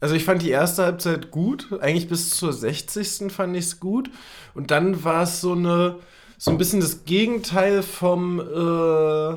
Also 0.00 0.14
ich 0.14 0.24
fand 0.24 0.40
die 0.40 0.50
erste 0.50 0.84
Halbzeit 0.84 1.30
gut, 1.30 1.68
eigentlich 1.82 2.08
bis 2.08 2.30
zur 2.30 2.54
60. 2.54 3.30
fand 3.30 3.54
ich 3.56 3.66
es 3.66 3.80
gut. 3.80 4.10
Und 4.54 4.70
dann 4.70 5.04
war 5.04 5.24
es 5.24 5.42
so 5.42 5.52
eine, 5.52 5.96
so 6.42 6.50
ein 6.50 6.56
bisschen 6.56 6.80
das 6.80 7.04
Gegenteil 7.04 7.82
vom, 7.82 8.40
äh, 8.40 9.36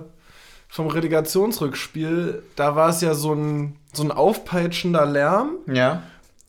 vom 0.69 0.87
Relegationsrückspiel. 0.87 2.43
Da 2.55 2.77
war 2.77 2.89
es 2.89 3.01
ja 3.01 3.13
so 3.13 3.33
ein, 3.33 3.75
so 3.91 4.03
ein 4.03 4.11
aufpeitschender 4.11 5.05
Lärm. 5.05 5.57
Ja. 5.67 6.03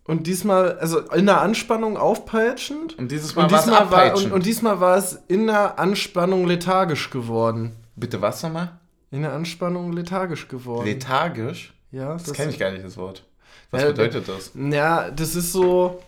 Und 0.04 0.28
diesmal, 0.28 0.78
also 0.78 1.00
in 1.00 1.26
der 1.26 1.40
Anspannung 1.40 1.96
aufpeitschend. 1.96 2.96
Und 2.98 3.10
dieses 3.10 3.34
Mal, 3.34 3.44
Und 3.44 3.50
war 3.50 3.58
es 3.58 3.64
diesmal, 3.64 3.90
war, 3.90 4.16
und, 4.16 4.32
und 4.32 4.46
diesmal 4.46 4.78
war 4.78 4.96
es 4.96 5.18
in 5.26 5.48
der 5.48 5.80
Anspannung 5.80 6.46
lethargisch 6.46 7.10
geworden. 7.10 7.72
Bitte 7.96 8.22
was 8.22 8.40
nochmal? 8.44 8.78
In 9.10 9.22
der 9.22 9.32
Anspannung 9.32 9.92
lethargisch 9.92 10.46
geworden. 10.46 10.86
Lethargisch? 10.86 11.74
ja, 11.90 12.12
Das 12.12 12.32
kenne 12.32 12.52
ich 12.52 12.60
gar 12.60 12.70
nicht, 12.70 12.84
das 12.84 12.96
Wort. 12.96 13.24
Was 13.72 13.82
Ja, 13.82 13.88
bedeutet 13.88 14.28
das? 14.28 14.52
Ja, 14.54 15.10
das 15.10 15.34
ist 15.34 15.52
so. 15.52 16.00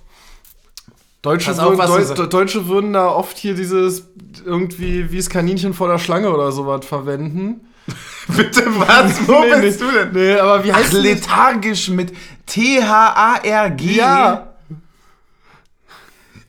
Deutsche, 1.26 1.50
auf, 1.52 1.58
würden, 1.58 1.76
Deu 1.86 2.02
sagst. 2.02 2.32
Deutsche 2.32 2.68
würden 2.68 2.92
da 2.92 3.08
oft 3.08 3.36
hier 3.36 3.54
dieses 3.54 4.04
irgendwie 4.44 5.10
wie 5.10 5.16
das 5.18 5.28
Kaninchen 5.30 5.74
vor 5.74 5.88
der 5.88 5.98
Schlange 5.98 6.32
oder 6.32 6.52
sowas 6.52 6.84
verwenden. 6.86 7.60
Bitte 8.36 8.64
was? 8.78 9.26
Wo 9.28 9.40
Nee, 9.40 9.60
bist 9.60 9.80
nee. 9.80 9.86
du 9.86 9.92
denn? 9.92 10.12
Nee, 10.12 10.38
aber 10.38 10.64
wie 10.64 10.72
Ach, 10.72 10.76
heißt 10.76 10.92
das? 10.94 11.02
lethargisch 11.02 11.88
mit 11.88 12.12
T-H-A-R-G. 12.46 13.84
Ja. 13.96 14.45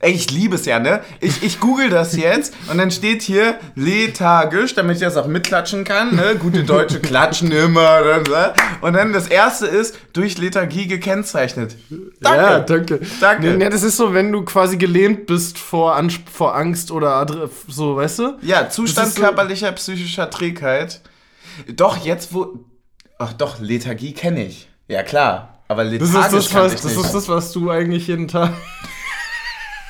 Ey, 0.00 0.12
ich 0.12 0.30
liebe 0.30 0.54
es 0.54 0.64
ja, 0.64 0.78
ne? 0.78 1.00
Ich, 1.20 1.42
ich 1.42 1.58
google 1.58 1.90
das 1.90 2.14
jetzt 2.16 2.54
und 2.70 2.78
dann 2.78 2.92
steht 2.92 3.20
hier 3.22 3.58
lethargisch, 3.74 4.74
damit 4.76 4.96
ich 4.96 5.02
das 5.02 5.16
auch 5.16 5.26
mitklatschen 5.26 5.82
kann, 5.82 6.14
ne? 6.14 6.36
Gute 6.38 6.62
Deutsche 6.62 7.00
klatschen 7.00 7.50
immer. 7.50 8.00
Ne? 8.02 8.52
Und 8.80 8.92
dann 8.92 9.12
das 9.12 9.26
erste 9.26 9.66
ist, 9.66 9.98
durch 10.12 10.38
Lethargie 10.38 10.86
gekennzeichnet. 10.86 11.76
Danke. 12.20 12.40
Ja, 12.40 12.60
danke. 12.60 13.00
Danke. 13.20 13.50
Nee, 13.54 13.68
das 13.70 13.82
ist 13.82 13.96
so, 13.96 14.14
wenn 14.14 14.30
du 14.30 14.44
quasi 14.44 14.76
gelähmt 14.76 15.26
bist 15.26 15.58
vor, 15.58 15.96
Ans 15.96 16.20
vor 16.32 16.54
Angst 16.54 16.92
oder 16.92 17.26
so, 17.66 17.96
weißt 17.96 18.18
du? 18.20 18.38
Ja, 18.42 18.70
Zustand 18.70 18.98
Das 19.06 19.08
ist 19.08 19.16
so- 19.16 19.22
körperlicher, 19.24 19.72
psychischer 19.72 20.30
Trägheit. 20.30 21.00
Doch, 21.74 21.96
jetzt 22.04 22.32
wo... 22.32 22.60
Ach 23.18 23.32
doch, 23.32 23.58
Lethargie 23.58 24.12
kenne 24.12 24.44
ich. 24.46 24.68
Ja, 24.86 25.02
klar. 25.02 25.58
Aber 25.66 25.82
Das 25.84 25.92
lethargisch 25.92 26.38
ist 26.38 26.54
das, 26.54 26.54
was, 26.54 26.82
das 26.82 26.96
ist 26.96 27.14
das, 27.14 27.28
was 27.28 27.50
du 27.52 27.68
eigentlich 27.70 28.06
jeden 28.06 28.28
Tag. 28.28 28.52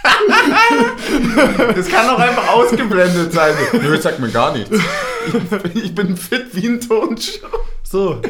Das 1.75 1.89
kann 1.89 2.09
auch 2.09 2.19
einfach 2.19 2.49
ausgeblendet 2.49 3.33
sein. 3.33 3.55
Nö, 3.73 3.93
das 3.95 4.03
sagt 4.03 4.19
mir 4.19 4.31
gar 4.31 4.53
nichts. 4.53 4.71
Ich 5.27 5.33
bin, 5.35 5.83
ich 5.85 5.95
bin 5.95 6.17
fit 6.17 6.47
wie 6.53 6.67
ein 6.69 6.81
Tonschuh. 6.81 7.47
So. 7.83 8.21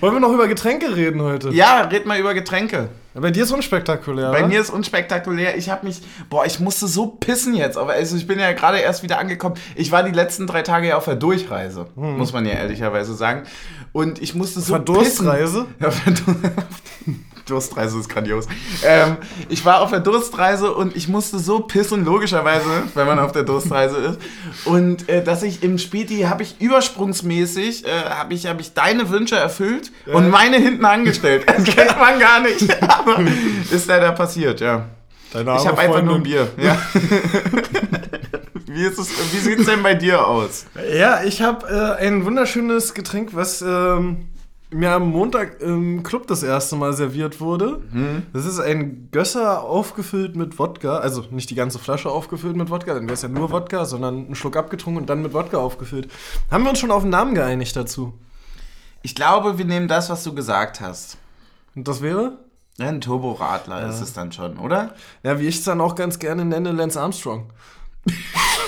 Wollen 0.00 0.12
wir 0.14 0.20
noch 0.20 0.32
über 0.32 0.46
Getränke 0.46 0.94
reden 0.94 1.22
heute? 1.22 1.50
Ja, 1.50 1.80
red 1.82 2.04
mal 2.06 2.18
über 2.18 2.34
Getränke. 2.34 2.88
Bei 3.14 3.30
dir 3.30 3.44
ist 3.44 3.52
unspektakulär. 3.52 4.30
Bei 4.30 4.46
mir 4.46 4.60
ist 4.60 4.68
unspektakulär. 4.68 5.56
Ich 5.56 5.70
habe 5.70 5.86
mich, 5.86 6.02
boah, 6.28 6.44
ich 6.44 6.60
musste 6.60 6.86
so 6.86 7.06
pissen 7.06 7.54
jetzt. 7.54 7.78
Aber 7.78 7.92
also 7.94 8.14
ich 8.16 8.26
bin 8.26 8.38
ja 8.38 8.52
gerade 8.52 8.78
erst 8.78 9.02
wieder 9.02 9.18
angekommen. 9.18 9.54
Ich 9.74 9.90
war 9.92 10.02
die 10.02 10.10
letzten 10.12 10.46
drei 10.46 10.60
Tage 10.60 10.88
ja 10.88 10.96
auf 10.98 11.06
der 11.06 11.14
Durchreise, 11.16 11.86
muss 11.94 12.34
man 12.34 12.44
ja 12.44 12.52
ehrlicherweise 12.52 13.14
sagen. 13.14 13.44
Und 13.92 14.20
ich 14.20 14.34
musste 14.34 14.60
so 14.60 14.74
Verdurstreise? 14.74 15.64
pissen. 15.64 15.74
Ja, 15.80 15.88
auf 15.88 16.00
der 16.04 16.12
Dur- 16.12 16.34
Durstreise 17.46 18.00
ist 18.00 18.08
grandios. 18.08 18.46
Ähm, 18.84 19.18
ich 19.48 19.64
war 19.64 19.80
auf 19.80 19.90
der 19.90 20.00
Durstreise 20.00 20.74
und 20.74 20.96
ich 20.96 21.06
musste 21.06 21.38
so 21.38 21.60
pissen, 21.60 22.04
logischerweise, 22.04 22.82
wenn 22.94 23.06
man 23.06 23.20
auf 23.20 23.30
der 23.30 23.44
Durstreise 23.44 23.96
ist. 23.96 24.18
Und 24.64 25.08
äh, 25.08 25.22
dass 25.22 25.44
ich 25.44 25.62
im 25.62 25.78
Späti 25.78 26.22
habe 26.22 26.42
ich 26.42 26.60
übersprungsmäßig, 26.60 27.86
äh, 27.86 27.90
habe 28.10 28.34
ich, 28.34 28.46
hab 28.46 28.60
ich 28.60 28.74
deine 28.74 29.10
Wünsche 29.10 29.36
erfüllt 29.36 29.92
und 30.12 30.28
meine 30.28 30.56
hinten 30.56 30.84
angestellt. 30.84 31.44
Das 31.46 31.62
kennt 31.64 31.96
man 31.98 32.18
gar 32.18 32.40
nicht. 32.40 32.82
Aber 32.82 33.24
ist 33.70 33.86
leider 33.86 34.10
passiert, 34.12 34.60
ja. 34.60 34.86
Deine 35.32 35.56
Ich 35.56 35.66
habe 35.66 35.78
einfach 35.78 36.02
nur 36.02 36.16
ein 36.16 36.22
Bier. 36.24 36.48
Ja. 36.56 36.76
wie 38.66 38.84
ist 38.84 38.98
es, 38.98 39.08
wie 39.32 39.38
sieht 39.38 39.60
es 39.60 39.66
denn 39.66 39.84
bei 39.84 39.94
dir 39.94 40.26
aus? 40.26 40.66
Ja, 40.92 41.22
ich 41.22 41.42
habe 41.42 41.96
äh, 42.00 42.06
ein 42.06 42.24
wunderschönes 42.24 42.94
Getränk, 42.94 43.30
was 43.34 43.62
ähm, 43.62 44.28
mir 44.70 44.92
am 44.92 45.10
Montag 45.10 45.60
im 45.60 46.02
Club 46.02 46.26
das 46.26 46.42
erste 46.42 46.76
Mal 46.76 46.92
serviert 46.92 47.40
wurde. 47.40 47.80
Das 48.32 48.44
ist 48.44 48.58
ein 48.58 49.08
Gösser 49.12 49.62
aufgefüllt 49.62 50.34
mit 50.34 50.58
Wodka. 50.58 50.98
Also 50.98 51.24
nicht 51.30 51.50
die 51.50 51.54
ganze 51.54 51.78
Flasche 51.78 52.10
aufgefüllt 52.10 52.56
mit 52.56 52.70
Wodka, 52.70 52.94
dann 52.94 53.04
wäre 53.04 53.14
es 53.14 53.22
ja 53.22 53.28
nur 53.28 53.50
Wodka, 53.52 53.84
sondern 53.84 54.26
einen 54.26 54.34
Schluck 54.34 54.56
abgetrunken 54.56 55.02
und 55.02 55.10
dann 55.10 55.22
mit 55.22 55.32
Wodka 55.34 55.58
aufgefüllt. 55.58 56.10
Haben 56.50 56.64
wir 56.64 56.70
uns 56.70 56.80
schon 56.80 56.90
auf 56.90 57.02
den 57.02 57.10
Namen 57.10 57.34
geeinigt 57.34 57.76
dazu? 57.76 58.14
Ich 59.02 59.14
glaube, 59.14 59.56
wir 59.58 59.64
nehmen 59.64 59.86
das, 59.86 60.10
was 60.10 60.24
du 60.24 60.34
gesagt 60.34 60.80
hast. 60.80 61.16
Und 61.76 61.86
das 61.86 62.02
wäre? 62.02 62.38
Ja, 62.78 62.88
ein 62.88 63.00
Turboradler 63.00 63.88
ist 63.88 64.00
es 64.00 64.12
dann 64.12 64.32
schon, 64.32 64.58
oder? 64.58 64.94
Ja, 65.22 65.38
wie 65.38 65.46
ich 65.46 65.58
es 65.58 65.64
dann 65.64 65.80
auch 65.80 65.94
ganz 65.94 66.18
gerne 66.18 66.44
nenne, 66.44 66.72
Lance 66.72 67.00
Armstrong. 67.00 67.52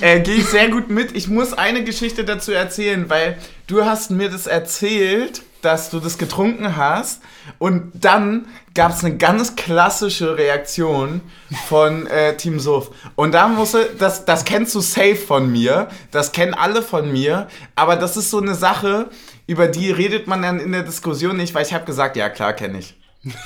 Äh, 0.00 0.20
Gehe 0.20 0.36
ich 0.36 0.46
sehr 0.46 0.68
gut 0.68 0.90
mit. 0.90 1.14
Ich 1.16 1.28
muss 1.28 1.52
eine 1.52 1.84
Geschichte 1.84 2.24
dazu 2.24 2.52
erzählen, 2.52 3.08
weil 3.08 3.38
du 3.66 3.84
hast 3.84 4.10
mir 4.10 4.30
das 4.30 4.46
erzählt, 4.46 5.42
dass 5.62 5.90
du 5.90 5.98
das 5.98 6.18
getrunken 6.18 6.76
hast 6.76 7.22
und 7.58 7.92
dann 7.94 8.46
gab 8.74 8.92
es 8.92 9.02
eine 9.02 9.16
ganz 9.16 9.56
klassische 9.56 10.36
Reaktion 10.36 11.22
von 11.68 12.06
äh, 12.06 12.36
Team 12.36 12.60
Sof. 12.60 12.90
Und 13.14 13.32
da 13.32 13.48
musste, 13.48 13.88
das, 13.98 14.26
das 14.26 14.44
kennst 14.44 14.74
du 14.74 14.80
safe 14.80 15.16
von 15.16 15.50
mir, 15.50 15.88
das 16.10 16.32
kennen 16.32 16.52
alle 16.52 16.82
von 16.82 17.10
mir, 17.10 17.48
aber 17.76 17.96
das 17.96 18.16
ist 18.16 18.30
so 18.30 18.40
eine 18.40 18.54
Sache, 18.54 19.08
über 19.46 19.66
die 19.66 19.90
redet 19.90 20.26
man 20.26 20.42
dann 20.42 20.60
in 20.60 20.72
der 20.72 20.82
Diskussion 20.82 21.36
nicht, 21.36 21.54
weil 21.54 21.64
ich 21.64 21.72
habe 21.72 21.86
gesagt, 21.86 22.16
ja 22.16 22.28
klar 22.28 22.52
kenne 22.52 22.78
ich. 22.78 22.94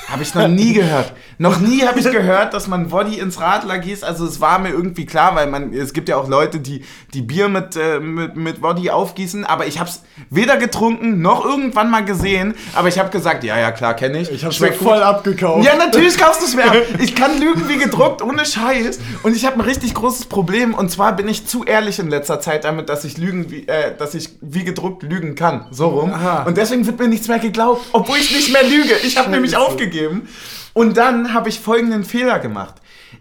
Habe 0.08 0.22
ich 0.22 0.34
noch 0.34 0.48
nie 0.48 0.72
gehört. 0.72 1.12
Noch 1.38 1.60
nie 1.60 1.82
habe 1.86 2.00
ich 2.00 2.04
gehört, 2.10 2.52
dass 2.52 2.66
man 2.66 2.90
Woddy 2.90 3.18
ins 3.18 3.40
Radler 3.40 3.78
gießt. 3.78 4.02
Also 4.02 4.26
es 4.26 4.40
war 4.40 4.58
mir 4.58 4.70
irgendwie 4.70 5.06
klar, 5.06 5.36
weil 5.36 5.46
man 5.46 5.72
es 5.72 5.92
gibt 5.92 6.08
ja 6.08 6.16
auch 6.16 6.28
Leute, 6.28 6.58
die 6.58 6.84
die 7.14 7.22
Bier 7.22 7.48
mit 7.48 7.76
äh, 7.76 8.00
mit, 8.00 8.36
mit 8.36 8.62
Woddy 8.62 8.90
aufgießen. 8.90 9.44
Aber 9.44 9.66
ich 9.66 9.78
habe 9.78 9.88
es 9.88 10.02
weder 10.30 10.56
getrunken 10.56 11.22
noch 11.22 11.44
irgendwann 11.44 11.90
mal 11.90 12.04
gesehen. 12.04 12.54
Aber 12.74 12.88
ich 12.88 12.98
habe 12.98 13.10
gesagt, 13.10 13.44
ja 13.44 13.58
ja 13.58 13.70
klar 13.70 13.94
kenne 13.94 14.20
ich. 14.20 14.30
Ich 14.30 14.44
habe 14.44 14.54
mir 14.58 14.72
voll 14.72 15.02
abgekauft. 15.02 15.64
ja, 15.64 15.76
natürlich 15.76 16.18
kaufst 16.18 16.42
du 16.42 16.46
es 16.46 16.54
mir 16.56 16.64
ab. 16.64 16.76
Ich 17.00 17.14
kann 17.14 17.38
lügen 17.40 17.68
wie 17.68 17.76
gedruckt, 17.76 18.22
ohne 18.22 18.44
Scheiß. 18.44 18.98
Und 19.22 19.36
ich 19.36 19.44
habe 19.46 19.56
ein 19.56 19.60
richtig 19.60 19.94
großes 19.94 20.26
Problem. 20.26 20.74
Und 20.74 20.90
zwar 20.90 21.14
bin 21.14 21.28
ich 21.28 21.46
zu 21.46 21.64
ehrlich 21.64 21.98
in 21.98 22.08
letzter 22.10 22.40
Zeit 22.40 22.64
damit, 22.64 22.88
dass 22.88 23.04
ich 23.04 23.18
lügen 23.18 23.50
wie, 23.50 23.66
äh, 23.68 23.96
dass 23.96 24.14
ich 24.14 24.30
wie 24.40 24.64
gedruckt 24.64 25.02
lügen 25.04 25.34
kann. 25.34 25.66
So 25.70 25.88
rum. 25.88 26.12
Aha. 26.12 26.42
Und 26.42 26.56
deswegen 26.56 26.86
wird 26.86 26.98
mir 26.98 27.08
nichts 27.08 27.28
mehr 27.28 27.38
geglaubt, 27.38 27.86
obwohl 27.92 28.16
ich 28.18 28.34
nicht 28.34 28.52
mehr 28.52 28.64
lüge. 28.64 28.94
Ich 29.04 29.16
habe 29.16 29.30
nämlich 29.30 29.56
aufgegeben. 29.68 30.28
Und 30.72 30.96
dann 30.96 31.34
habe 31.34 31.48
ich 31.48 31.60
folgenden 31.60 32.04
Fehler 32.04 32.38
gemacht. 32.38 32.74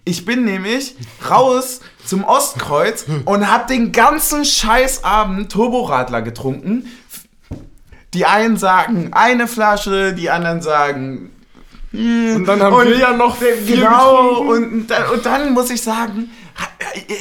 Ich 0.05 0.25
bin 0.25 0.45
nämlich 0.45 0.95
raus 1.29 1.81
zum 2.05 2.23
Ostkreuz 2.23 3.05
und 3.25 3.51
habe 3.51 3.67
den 3.67 3.91
ganzen 3.91 4.45
Scheißabend 4.45 5.51
Turboradler 5.51 6.21
getrunken. 6.21 6.87
Die 8.13 8.25
einen 8.25 8.57
sagen 8.57 9.09
eine 9.11 9.47
Flasche, 9.47 10.13
die 10.13 10.29
anderen 10.29 10.61
sagen 10.61 11.31
Und 11.91 12.45
dann 12.45 12.61
haben 12.61 12.87
wir 12.87 12.97
ja 12.97 13.13
noch 13.13 13.37
vier 13.37 13.55
genau 13.65 14.41
getrunken. 14.41 14.81
und, 14.81 15.11
und 15.13 15.25
dann 15.25 15.53
muss 15.53 15.69
ich 15.69 15.81
sagen 15.81 16.29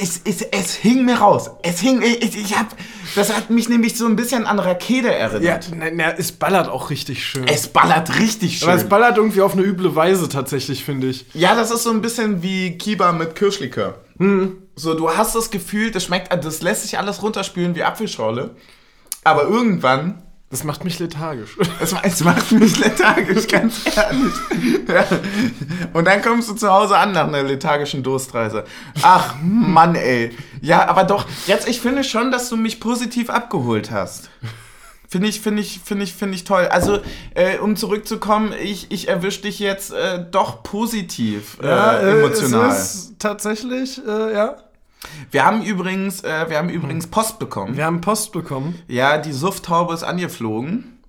es, 0.01 0.21
es, 0.25 0.41
es 0.41 0.73
hing 0.75 1.05
mir 1.05 1.15
raus. 1.15 1.49
Es 1.63 1.79
hing 1.79 2.01
ich, 2.01 2.35
ich 2.37 2.57
hab 2.57 2.67
das 3.15 3.35
hat 3.35 3.49
mich 3.49 3.69
nämlich 3.69 3.97
so 3.97 4.05
ein 4.05 4.15
bisschen 4.15 4.45
an 4.45 4.59
Rakete 4.59 5.07
Ja, 5.07 5.13
erinnert 5.13 5.71
na, 5.75 5.85
na, 5.91 6.11
es 6.17 6.31
ballert 6.31 6.67
auch 6.67 6.89
richtig 6.89 7.25
schön. 7.25 7.47
es 7.47 7.67
ballert 7.67 8.19
richtig 8.19 8.59
schön 8.59 8.69
Aber 8.69 8.77
es 8.77 8.87
ballert 8.87 9.17
irgendwie 9.17 9.41
auf 9.41 9.53
eine 9.53 9.63
üble 9.63 9.95
Weise 9.95 10.29
tatsächlich, 10.29 10.83
finde 10.83 11.07
ich. 11.07 11.25
ja 11.33 11.55
das 11.55 11.71
ist 11.71 11.83
so 11.83 11.91
ein 11.91 12.01
bisschen 12.01 12.43
wie 12.43 12.77
Kiba 12.77 13.11
mit 13.13 13.35
Kirschlikör. 13.35 13.95
So 14.75 14.93
du 14.93 15.09
hast 15.09 15.35
das 15.35 15.49
Gefühl 15.51 15.91
das 15.91 16.03
schmeckt 16.03 16.31
das 16.43 16.61
lässt 16.61 16.83
sich 16.83 16.97
alles 16.97 17.21
runterspülen 17.21 17.75
wie 17.75 17.83
Apfelschorle. 17.83 18.55
Aber 19.23 19.43
irgendwann 19.43 20.23
Das 20.49 20.63
macht 20.63 20.85
mich 20.85 20.97
lethargisch. 20.99 21.57
Es, 21.81 21.93
es 22.03 22.23
macht 22.23 22.51
mich 22.53 22.79
lethargisch, 22.79 23.47
ganz 23.47 23.81
ehrlich. 23.85 24.33
Ja. 24.87 25.05
Und 25.93 26.05
dann 26.05 26.21
kommst 26.21 26.49
du 26.49 26.53
zu 26.53 26.71
Hause 26.71 26.97
an 26.97 27.11
nach 27.11 27.27
einer 27.27 27.43
lethargischen 27.43 28.01
Durstreise. 28.01 28.63
Ach, 29.01 29.35
Mann, 29.41 29.95
ey. 29.95 30.31
Ja, 30.61 30.87
aber 30.87 31.03
doch, 31.03 31.25
jetzt, 31.47 31.67
ich 31.67 31.81
finde 31.81 32.03
schon, 32.03 32.31
dass 32.31 32.49
du 32.49 32.55
mich 32.55 32.79
positiv 32.79 33.29
abgeholt 33.29 33.91
hast. 33.91 34.29
Finde 35.09 35.27
ich, 35.27 35.41
finde 35.41 35.61
ich, 35.61 35.79
finde 35.83 36.03
ich, 36.03 36.13
finde 36.13 36.35
ich 36.35 36.43
toll. 36.43 36.65
Also, 36.65 36.99
äh, 37.33 37.57
um 37.59 37.75
zurückzukommen, 37.75 38.53
ich, 38.61 38.91
ich 38.91 39.07
erwische 39.07 39.41
dich 39.41 39.59
jetzt 39.59 39.93
äh, 39.93 40.25
doch 40.31 40.63
positiv 40.63 41.57
äh, 41.61 42.19
emotional. 42.19 42.71
Es 42.71 42.95
ist 42.95 43.19
tatsächlich, 43.19 44.01
äh, 44.05 44.33
ja. 44.33 44.57
Wir 45.31 45.45
haben 45.45 45.63
übrigens, 45.63 46.23
äh, 46.23 46.49
wir 46.49 46.57
haben 46.57 46.69
übrigens 46.69 47.07
Post 47.07 47.39
bekommen. 47.39 47.77
Wir 47.77 47.85
haben 47.85 48.01
Post 48.01 48.31
bekommen. 48.31 48.81
Ja, 48.87 49.17
die 49.17 49.31
Sufftaube 49.31 49.93
ist 49.93 50.03
angeflogen. 50.03 50.99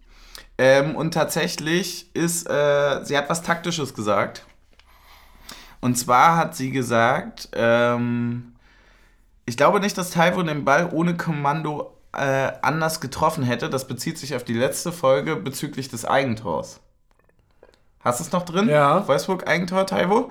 Ähm, 0.59 0.97
und 0.97 1.15
tatsächlich 1.15 2.15
ist, 2.15 2.49
äh, 2.49 3.05
sie 3.05 3.17
hat 3.17 3.31
was 3.31 3.43
Taktisches 3.43 3.95
gesagt. 3.95 4.45
Und 5.81 5.97
zwar 5.97 6.37
hat 6.37 6.57
sie 6.57 6.71
gesagt, 6.71 7.49
ähm, 7.53 8.55
ich 9.47 9.57
glaube 9.57 9.81
nicht, 9.81 9.97
dass 9.97 10.11
Taiwo 10.11 10.43
den 10.43 10.65
Ball 10.65 10.91
ohne 10.93 11.17
Kommando 11.17 11.97
äh, 12.13 12.53
anders 12.63 13.01
getroffen 13.01 13.45
hätte. 13.45 13.71
Das 13.71 13.87
bezieht 13.87 14.19
sich 14.19 14.35
auf 14.35 14.43
die 14.43 14.55
letzte 14.55 14.91
Folge 14.91 15.37
bezüglich 15.37 15.89
des 15.89 16.05
Eigentors. 16.05 16.81
Hast 18.01 18.21
du 18.21 18.25
es 18.25 18.33
noch 18.33 18.45
drin? 18.45 18.69
Ja. 18.69 19.07
Wolfsburg-Eigentor, 19.07 19.87
Taiwo? 19.87 20.31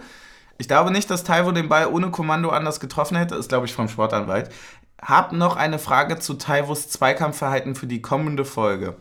Ich 0.57 0.67
glaube 0.67 0.91
nicht, 0.91 1.09
dass 1.09 1.23
Taiwo 1.23 1.51
den 1.51 1.69
Ball 1.69 1.87
ohne 1.87 2.09
Kommando 2.09 2.49
anders 2.49 2.79
getroffen 2.79 3.17
hätte. 3.17 3.35
Ist, 3.35 3.49
glaube 3.49 3.65
ich, 3.65 3.73
vom 3.73 3.89
Sportanwalt. 3.89 4.49
Hab 5.01 5.31
noch 5.31 5.55
eine 5.55 5.79
Frage 5.79 6.17
zu 6.17 6.33
Taivos 6.35 6.89
Zweikampfverhalten 6.89 7.75
für 7.75 7.87
die 7.87 8.01
kommende 8.01 8.45
Folge. 8.45 8.95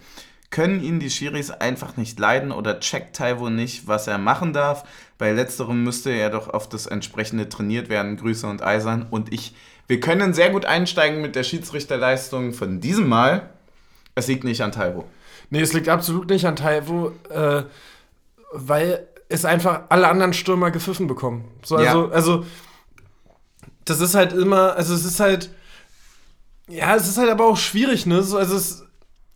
können 0.51 0.83
ihn 0.83 1.01
die 1.01 1.11
Schiris 1.11 1.51
einfach 1.51 1.97
nicht 1.97 2.19
leiden 2.19 2.53
oder 2.53 2.81
checkt 2.81 3.17
Taiwo 3.17 3.49
nicht, 3.51 3.89
was 3.89 4.07
er 4.07 4.19
machen 4.19 4.53
darf. 4.53 4.85
Bei 5.19 5.33
letzterem 5.33 5.83
müsste 5.83 6.11
er 6.11 6.31
doch 6.31 6.49
auf 6.49 6.69
das 6.69 6.87
entsprechende 6.87 7.49
trainiert 7.49 7.89
werden. 7.89 8.17
Grüße 8.17 8.47
und 8.47 8.63
Eisern. 8.63 9.07
Und 9.11 9.33
ich, 9.33 9.55
wir 9.87 10.01
können 10.01 10.35
sehr 10.35 10.51
gut 10.51 10.65
einsteigen 10.65 11.21
mit 11.21 11.35
der 11.37 11.43
Schiedsrichterleistung 11.43 12.53
von 12.53 12.81
diesem 12.81 13.09
Mal. 13.09 13.51
Es 14.15 14.29
liegt 14.29 14.45
nicht 14.45 14.63
an 14.63 14.73
Taiwo. 14.73 15.05
Nee, 15.51 15.61
es 15.61 15.73
liegt 15.73 15.89
absolut 15.89 16.29
nicht 16.29 16.45
an 16.47 16.57
Taiwo, 16.57 17.13
äh, 17.31 17.63
weil 18.53 19.07
es 19.29 19.45
einfach 19.45 19.83
alle 19.89 20.09
anderen 20.09 20.33
Stürmer 20.33 20.71
gepfiffen 20.71 21.07
bekommen. 21.07 21.45
So, 21.65 21.77
also, 21.77 22.07
Ja. 22.07 22.11
also, 22.11 22.45
das 23.85 24.01
ist 24.01 24.15
halt 24.15 24.33
immer, 24.33 24.75
also 24.77 24.95
es 24.95 25.05
ist 25.05 25.21
halt, 25.21 25.51
ja, 26.69 26.95
es 26.97 27.09
ist 27.09 27.19
halt 27.19 27.31
aber 27.31 27.47
auch 27.47 27.57
schwierig, 27.57 28.07
ne? 28.07 28.23
So, 28.23 28.37
also 28.39 28.57
es, 28.57 28.85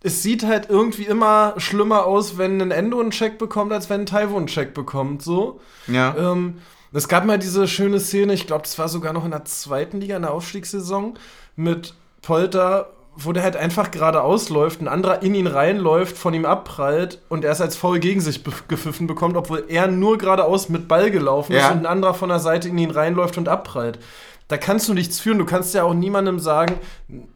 es 0.03 0.23
sieht 0.23 0.43
halt 0.45 0.69
irgendwie 0.69 1.05
immer 1.05 1.53
schlimmer 1.57 2.05
aus, 2.05 2.37
wenn 2.37 2.61
ein 2.61 2.71
Endo 2.71 2.99
einen 2.99 3.11
Check 3.11 3.37
bekommt, 3.37 3.71
als 3.71 3.89
wenn 3.89 4.01
ein 4.01 4.05
Taiwo 4.05 4.37
einen 4.37 4.47
Check 4.47 4.73
bekommt, 4.73 5.21
so. 5.21 5.61
Ja. 5.87 6.15
Ähm, 6.17 6.59
es 6.93 7.07
gab 7.07 7.23
mal 7.25 7.39
diese 7.39 7.67
schöne 7.69 7.99
Szene, 8.01 8.33
ich 8.33 8.47
glaube, 8.47 8.63
das 8.63 8.77
war 8.77 8.89
sogar 8.89 9.13
noch 9.13 9.23
in 9.23 9.31
der 9.31 9.45
zweiten 9.45 10.01
Liga, 10.01 10.17
in 10.17 10.23
der 10.23 10.33
Aufstiegssaison, 10.33 11.17
mit 11.55 11.93
Polter, 12.21 12.89
wo 13.15 13.33
der 13.33 13.43
halt 13.43 13.55
einfach 13.57 13.91
geradeaus 13.91 14.49
läuft, 14.49 14.81
ein 14.81 14.87
anderer 14.87 15.21
in 15.21 15.35
ihn 15.35 15.47
reinläuft, 15.47 16.17
von 16.17 16.33
ihm 16.33 16.45
abprallt 16.45 17.19
und 17.29 17.43
er 17.43 17.51
es 17.51 17.59
als 17.61 17.75
faul 17.75 17.99
gegen 17.99 18.21
sich 18.21 18.41
gepfiffen 18.67 19.05
bekommt, 19.07 19.35
obwohl 19.35 19.65
er 19.67 19.87
nur 19.87 20.17
geradeaus 20.17 20.69
mit 20.69 20.87
Ball 20.87 21.11
gelaufen 21.11 21.53
ist 21.53 21.61
Ja. 21.63 21.71
und 21.71 21.79
ein 21.79 21.85
anderer 21.85 22.13
von 22.13 22.29
der 22.29 22.39
Seite 22.39 22.69
in 22.69 22.77
ihn 22.77 22.91
reinläuft 22.91 23.37
und 23.37 23.49
abprallt. 23.49 23.99
Da 24.47 24.57
kannst 24.57 24.87
du 24.89 24.93
nichts 24.93 25.19
führen. 25.19 25.37
Du 25.39 25.45
kannst 25.45 25.73
ja 25.73 25.83
auch 25.83 25.93
niemandem 25.93 26.39
sagen, 26.39 26.75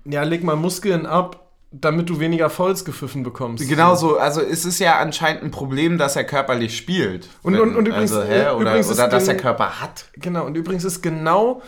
ja, 0.05 0.23
leg 0.23 0.43
mal 0.43 0.55
Muskeln 0.55 1.05
ab, 1.05 1.41
damit 1.71 2.09
du 2.09 2.19
weniger 2.21 2.49
Fouls 2.49 2.85
gepfiffen 2.85 3.23
bekommst. 3.23 3.67
Genau 3.67 3.95
so, 3.95 4.17
also 4.17 4.39
es 4.41 4.63
ist 4.65 4.79
ja 4.79 4.97
anscheinend 4.99 5.43
ein 5.43 5.51
Problem, 5.51 5.97
dass 5.97 6.15
er 6.15 6.23
körperlich 6.23 6.75
spielt. 6.77 7.27
Und- 7.43 7.59
und- 7.59 7.75
und 7.75 7.85
übrigens- 7.87 8.13
also, 8.13 8.27
hä? 8.27 8.49
Oder, 8.51 8.61
übrigens 8.69 8.89
ist 8.89 8.97
oder 8.99 9.07
dass 9.09 9.27
er 9.27 9.35
Körper 9.35 9.81
hat. 9.81 10.05
Genau, 10.13 10.45
und 10.45 10.55
übrigens 10.55 10.85
ist 10.85 11.01
genau 11.01 11.61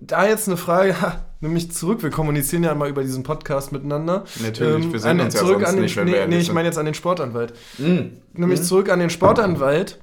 da 0.00 0.26
jetzt 0.26 0.48
eine 0.48 0.56
Frage, 0.56 0.94
nämlich 1.42 1.72
zurück, 1.72 2.02
wir 2.02 2.10
kommunizieren 2.10 2.64
ja 2.64 2.72
immer 2.72 2.86
über 2.86 3.02
diesen 3.02 3.22
Podcast 3.22 3.72
miteinander. 3.72 4.24
Natürlich, 4.40 4.92
wir 4.92 4.98
sehen 4.98 5.20
an, 5.20 5.26
uns 5.26 5.34
ja 5.34 5.40
zurück 5.40 5.60
sonst 5.60 5.68
an 5.68 5.74
den, 5.76 5.82
nicht, 5.82 5.96
wenn 5.96 6.04
nee, 6.06 6.12
wir 6.12 6.26
nee, 6.26 6.38
ich 6.38 6.46
sind. 6.46 6.54
meine 6.54 6.68
jetzt 6.68 6.78
an 6.78 6.86
den 6.86 6.94
Sportanwalt. 6.94 7.54
Mhm. 7.78 8.18
Nämlich 8.32 8.62
zurück 8.62 8.88
an 8.88 9.00
den 9.00 9.10
Sportanwalt. 9.10 10.00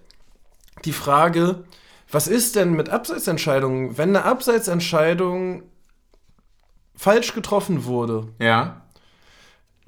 Die 0.86 0.94
Frage, 0.94 1.64
was 2.12 2.28
ist 2.28 2.56
denn 2.56 2.74
mit 2.74 2.90
Abseitsentscheidungen, 2.90 3.98
wenn 3.98 4.10
eine 4.10 4.26
Abseitsentscheidung 4.26 5.64
falsch 6.96 7.34
getroffen 7.34 7.86
wurde? 7.86 8.28
Ja. 8.40 8.82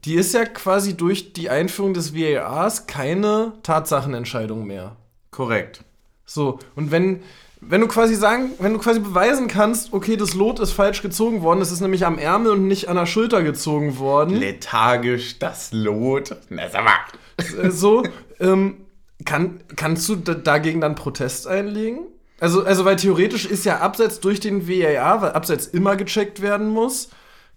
Die 0.05 0.15
ist 0.15 0.33
ja 0.33 0.45
quasi 0.45 0.97
durch 0.97 1.33
die 1.33 1.49
Einführung 1.49 1.93
des 1.93 2.15
VARs 2.15 2.87
keine 2.87 3.53
Tatsachenentscheidung 3.63 4.65
mehr. 4.65 4.95
Korrekt. 5.29 5.83
So, 6.25 6.59
und 6.75 6.91
wenn, 6.91 7.21
wenn 7.61 7.81
du 7.81 7.87
quasi 7.87 8.15
sagen, 8.15 8.51
wenn 8.59 8.73
du 8.73 8.79
quasi 8.79 8.99
beweisen 8.99 9.47
kannst, 9.47 9.93
okay, 9.93 10.17
das 10.17 10.33
Lot 10.33 10.59
ist 10.59 10.71
falsch 10.71 11.01
gezogen 11.01 11.41
worden, 11.41 11.61
es 11.61 11.71
ist 11.71 11.79
nämlich 11.81 12.05
am 12.05 12.17
Ärmel 12.17 12.51
und 12.53 12.67
nicht 12.67 12.89
an 12.89 12.95
der 12.97 13.05
Schulter 13.05 13.43
gezogen 13.43 13.97
worden, 13.99 14.35
Lethargisch, 14.35 15.37
das 15.39 15.71
Lot. 15.71 16.35
Na, 16.49 16.67
sag 16.69 16.83
mal. 16.83 16.93
äh, 17.63 17.69
so, 17.69 18.03
ähm, 18.39 18.77
kann, 19.25 19.61
kannst 19.75 20.09
du 20.09 20.15
da- 20.15 20.33
dagegen 20.33 20.81
dann 20.81 20.95
Protest 20.95 21.47
einlegen? 21.47 21.99
Also, 22.39 22.63
also, 22.65 22.85
weil 22.85 22.95
theoretisch 22.95 23.45
ist 23.45 23.65
ja 23.65 23.77
Abseits 23.81 24.19
durch 24.19 24.39
den 24.39 24.67
VAR, 24.67 25.21
weil 25.21 25.31
Abseits 25.33 25.67
immer 25.67 25.95
gecheckt 25.95 26.41
werden 26.41 26.69
muss, 26.69 27.09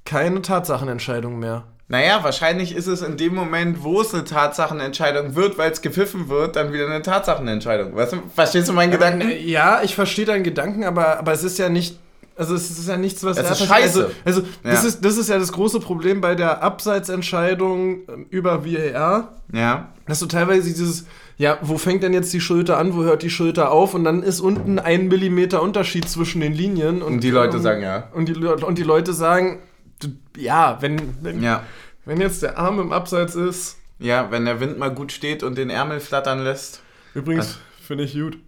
keine 0.05 0.43
Tatsachenentscheidung 0.43 1.39
mehr. 1.39 1.65
Naja, 1.87 2.21
wahrscheinlich 2.23 2.75
ist 2.75 2.87
es 2.87 3.03
in 3.03 3.17
dem 3.19 3.35
Moment, 3.35 3.83
wo 3.85 4.01
es 4.01 4.15
eine 4.15 4.25
Tatsachenentscheidung 4.25 5.35
wird, 5.35 5.59
weil 5.59 5.71
es 5.71 5.83
gepfiffen 5.83 6.29
wird, 6.31 6.57
dann 6.57 6.73
wieder 6.73 6.87
eine 6.87 7.03
Tatsachenentscheidung. 7.03 7.95
Weißt 7.95 8.15
du, 8.15 8.17
verstehst 8.35 8.69
du 8.69 8.73
meinen 8.73 8.91
Gedanken? 8.91 9.21
Äh, 9.31 9.39
Ja, 9.43 9.83
ich 9.83 9.95
verstehe 9.95 10.25
deinen 10.25 10.45
Gedanken, 10.45 10.85
aber, 10.85 11.19
aber 11.19 11.33
es 11.33 11.45
ist 11.45 11.59
ja 11.59 11.69
nicht. 11.69 11.99
Also 12.37 12.55
es 12.57 12.69
ist 12.69 12.89
ja 12.89 12.97
nichts, 12.97 13.23
was 13.23 13.37
Es 13.39 13.47
da 13.47 13.53
ist 13.53 13.65
scheiße. 13.67 14.11
Also, 14.25 14.41
also 14.41 14.49
das, 14.65 14.83
Ja. 14.83 14.89
ist, 14.89 15.05
das 15.05 15.17
ist 15.19 15.29
ja 15.29 15.39
das 15.39 15.53
große 15.53 15.79
Problem 15.79 16.21
bei 16.21 16.35
der 16.35 16.63
Abseitsentscheidung 16.65 17.99
ähm, 18.09 18.27
über 18.31 18.65
VAR, 18.65 19.35
Ja. 19.53 19.89
dass 20.07 20.19
du 20.21 20.27
teilweise 20.27 20.63
dieses, 20.69 21.07
ja, 21.37 21.59
wo 21.63 21.79
fängt 21.79 22.03
denn 22.03 22.13
jetzt 22.13 22.33
die 22.33 22.41
Schulter 22.41 22.79
an, 22.79 22.97
wo 22.97 23.03
hört 23.05 23.23
die 23.23 23.31
Schulter 23.31 23.71
auf 23.71 23.95
und 23.95 24.05
dann 24.05 24.23
ist 24.23 24.41
unten 24.41 24.79
ein 24.79 25.09
Millimeter 25.09 25.63
Unterschied 25.63 26.09
zwischen 26.09 26.41
den 26.41 26.55
Linien. 26.55 27.03
Und, 27.03 27.15
Und 27.15 27.21
die 27.23 27.31
Leute 27.31 27.59
ähm, 27.59 27.63
sagen 27.63 27.83
ja. 27.83 28.09
Und 28.15 28.29
die, 28.29 28.35
und 28.35 28.79
die 28.79 28.83
Leute 28.83 29.13
sagen, 29.13 29.59
ja, 30.37 30.79
wenn, 30.81 31.23
wenn, 31.23 31.43
Ja. 31.43 31.63
wenn 32.05 32.21
jetzt 32.21 32.43
der 32.43 32.59
Arm 32.59 32.81
im 32.81 32.93
Abseits 32.93 33.35
ist, 33.35 33.77
Ja, 33.99 34.31
wenn 34.31 34.45
der 34.45 34.61
Wind 34.61 34.79
mal 34.79 34.91
gut 34.91 35.13
steht 35.13 35.43
und 35.43 35.57
den 35.57 35.71
Ärmel 35.71 36.01
flattern 36.01 36.43
lässt. 36.45 36.83
übrigens, 37.15 37.59
finde 37.87 38.05
ich 38.05 38.15
gut. 38.15 38.39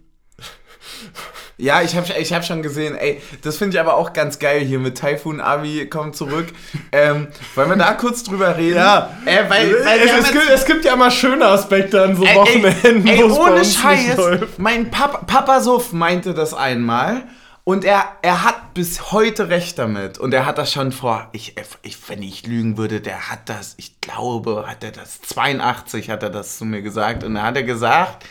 Ja, 1.59 1.81
ich 1.81 1.95
habe 1.95 2.05
ich 2.19 2.33
hab 2.33 2.45
schon 2.45 2.61
gesehen, 2.61 2.95
ey, 2.95 3.19
das 3.41 3.57
finde 3.57 3.75
ich 3.75 3.79
aber 3.81 3.95
auch 3.95 4.13
ganz 4.13 4.37
geil 4.37 4.59
hier 4.61 4.77
mit 4.77 4.99
Typhoon 4.99 5.41
Abi 5.41 5.87
kommt 5.89 6.15
zurück. 6.15 6.47
Ähm, 6.93 7.27
wollen 7.55 7.69
wir 7.69 7.75
da 7.75 7.93
kurz 7.93 8.23
drüber 8.23 8.55
reden? 8.57 8.77
Ja. 8.77 9.11
Äh, 9.25 9.49
weil, 9.49 9.73
weil 9.85 9.99
wir 9.99 10.17
es, 10.19 10.25
es, 10.25 10.31
gibt, 10.31 10.49
es 10.49 10.65
gibt 10.65 10.85
ja 10.85 10.93
immer 10.93 11.11
schöne 11.11 11.45
Aspekte 11.45 12.01
an 12.01 12.15
so 12.15 12.23
Ey, 12.23 12.35
Wochenenden, 12.35 13.05
ey, 13.05 13.17
ey, 13.17 13.23
ohne 13.23 13.65
Scheiß, 13.65 14.17
mein 14.57 14.89
Papa, 14.89 15.19
Papa 15.25 15.59
Suff 15.59 15.91
meinte 15.91 16.33
das 16.33 16.53
einmal 16.53 17.23
und 17.67 17.83
er, 17.83 18.13
er 18.21 18.45
hat 18.45 18.73
bis 18.75 19.11
heute 19.11 19.49
recht 19.49 19.77
damit 19.77 20.17
und 20.19 20.33
er 20.33 20.45
hat 20.45 20.57
das 20.57 20.71
schon 20.71 20.93
vor, 20.93 21.27
ich, 21.33 21.55
ich, 21.81 21.97
wenn 22.07 22.23
ich 22.23 22.47
lügen 22.47 22.77
würde, 22.77 23.01
der 23.01 23.29
hat 23.29 23.49
das, 23.49 23.73
ich 23.75 23.99
glaube, 23.99 24.63
hat 24.65 24.85
er 24.85 24.91
das, 24.93 25.19
82 25.19 26.09
hat 26.09 26.23
er 26.23 26.29
das 26.29 26.57
zu 26.57 26.63
mir 26.63 26.81
gesagt 26.81 27.25
und 27.25 27.35
da 27.35 27.43
hat 27.43 27.57
er 27.57 27.63
gesagt, 27.63 28.25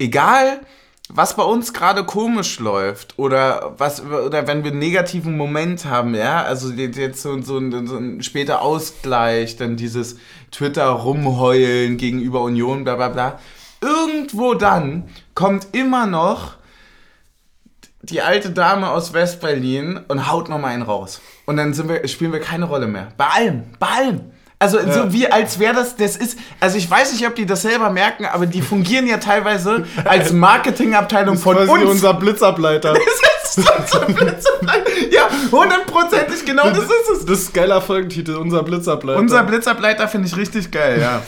egal 0.00 0.58
was 1.08 1.36
bei 1.36 1.44
uns 1.44 1.72
gerade 1.72 2.02
komisch 2.02 2.58
läuft 2.58 3.16
oder 3.16 3.74
was 3.78 4.02
oder 4.02 4.48
wenn 4.48 4.64
wir 4.64 4.72
einen 4.72 4.80
negativen 4.80 5.36
Moment 5.36 5.84
haben, 5.84 6.16
ja, 6.16 6.42
also 6.42 6.72
jetzt 6.72 7.22
so, 7.22 7.40
so, 7.42 7.58
ein, 7.58 7.86
so 7.86 7.96
ein 7.96 8.24
später 8.24 8.60
Ausgleich, 8.62 9.54
dann 9.54 9.76
dieses 9.76 10.16
Twitter 10.50 10.88
rumheulen 10.88 11.96
gegenüber 11.96 12.42
Union, 12.42 12.82
bla 12.82 12.96
bla 12.96 13.08
bla. 13.08 13.38
Irgendwo 13.80 14.54
dann 14.54 15.04
kommt 15.36 15.68
immer 15.70 16.06
noch 16.06 16.56
die 18.02 18.20
alte 18.20 18.50
Dame 18.50 18.90
aus 18.90 19.12
Westberlin 19.12 20.00
und 20.08 20.30
haut 20.30 20.48
noch 20.48 20.58
mal 20.58 20.68
einen 20.68 20.82
raus. 20.82 21.20
Und 21.46 21.56
dann 21.56 21.72
sind 21.72 21.88
wir, 21.88 22.06
spielen 22.08 22.32
wir 22.32 22.40
keine 22.40 22.64
Rolle 22.66 22.86
mehr. 22.88 23.08
Bei 23.16 23.26
allem, 23.26 23.64
bei 23.78 23.86
allem. 23.86 24.20
Also 24.58 24.78
so 24.78 25.12
wie 25.12 25.26
als 25.26 25.58
wäre 25.58 25.74
das, 25.74 25.96
das 25.96 26.16
ist, 26.16 26.38
also 26.60 26.78
ich 26.78 26.88
weiß 26.88 27.12
nicht, 27.12 27.26
ob 27.26 27.34
die 27.34 27.46
das 27.46 27.62
selber 27.62 27.90
merken, 27.90 28.26
aber 28.26 28.46
die 28.46 28.62
fungieren 28.62 29.08
ja 29.08 29.16
teilweise 29.16 29.86
als 30.04 30.32
Marketingabteilung 30.32 31.36
von 31.36 31.56
uns. 31.56 31.68
unser 31.68 32.14
Blitzableiter. 32.14 32.94
Das 33.54 33.66
ist 33.66 33.94
unser 33.94 34.06
Blitzableiter. 34.06 34.90
Ja, 35.10 35.28
hundertprozentig 35.50 36.46
genau 36.46 36.70
das 36.70 36.84
ist 36.84 37.10
es. 37.18 37.26
Das 37.26 37.38
ist 37.40 37.48
ein 37.50 37.52
geiler 37.52 37.82
Folgentitel, 37.82 38.36
unser 38.36 38.62
Blitzableiter. 38.62 39.18
Unser 39.18 39.42
Blitzableiter 39.42 40.08
finde 40.08 40.28
ich 40.28 40.36
richtig 40.38 40.70
geil, 40.70 40.98
ja. 41.02 41.22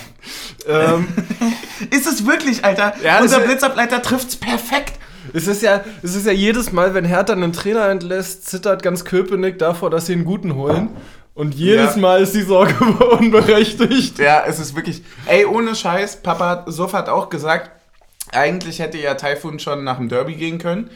ähm, 0.66 1.06
Ist 1.90 2.06
es 2.06 2.24
wirklich, 2.24 2.64
Alter? 2.64 2.94
Ja, 3.02 3.20
Unser 3.20 3.40
Blitzableiter 3.40 4.00
trifft's 4.00 4.36
perfekt. 4.36 4.94
Es, 5.32 5.46
ist 5.46 5.62
ja, 5.62 5.84
es 6.02 6.14
ist 6.14 6.26
ja 6.26 6.32
jedes 6.32 6.72
Mal, 6.72 6.94
wenn 6.94 7.04
Hertha 7.04 7.32
einen 7.32 7.52
Trainer 7.52 7.88
entlässt, 7.88 8.46
zittert 8.46 8.82
ganz 8.82 9.04
Köpenick 9.04 9.58
davor, 9.58 9.90
dass 9.90 10.06
sie 10.06 10.12
einen 10.12 10.24
guten 10.24 10.54
holen. 10.54 10.90
Und 11.34 11.54
jedes 11.54 11.96
Ja. 11.96 12.00
Mal 12.00 12.22
ist 12.22 12.34
die 12.34 12.42
Sorge 12.42 12.74
unberechtigt. 13.18 14.18
Ja, 14.18 14.44
es 14.46 14.60
ist 14.60 14.76
wirklich. 14.76 15.02
Ey, 15.26 15.44
ohne 15.44 15.74
Scheiß, 15.74 16.22
Papa 16.22 16.64
Sof 16.68 16.92
hat 16.92 17.08
auch 17.08 17.28
gesagt, 17.28 17.70
eigentlich 18.32 18.78
hätte 18.78 18.98
ja 18.98 19.14
Taifun 19.14 19.58
schon 19.58 19.84
nach 19.84 19.96
dem 19.96 20.08
Derby 20.08 20.34
gehen 20.34 20.58
können, 20.58 20.90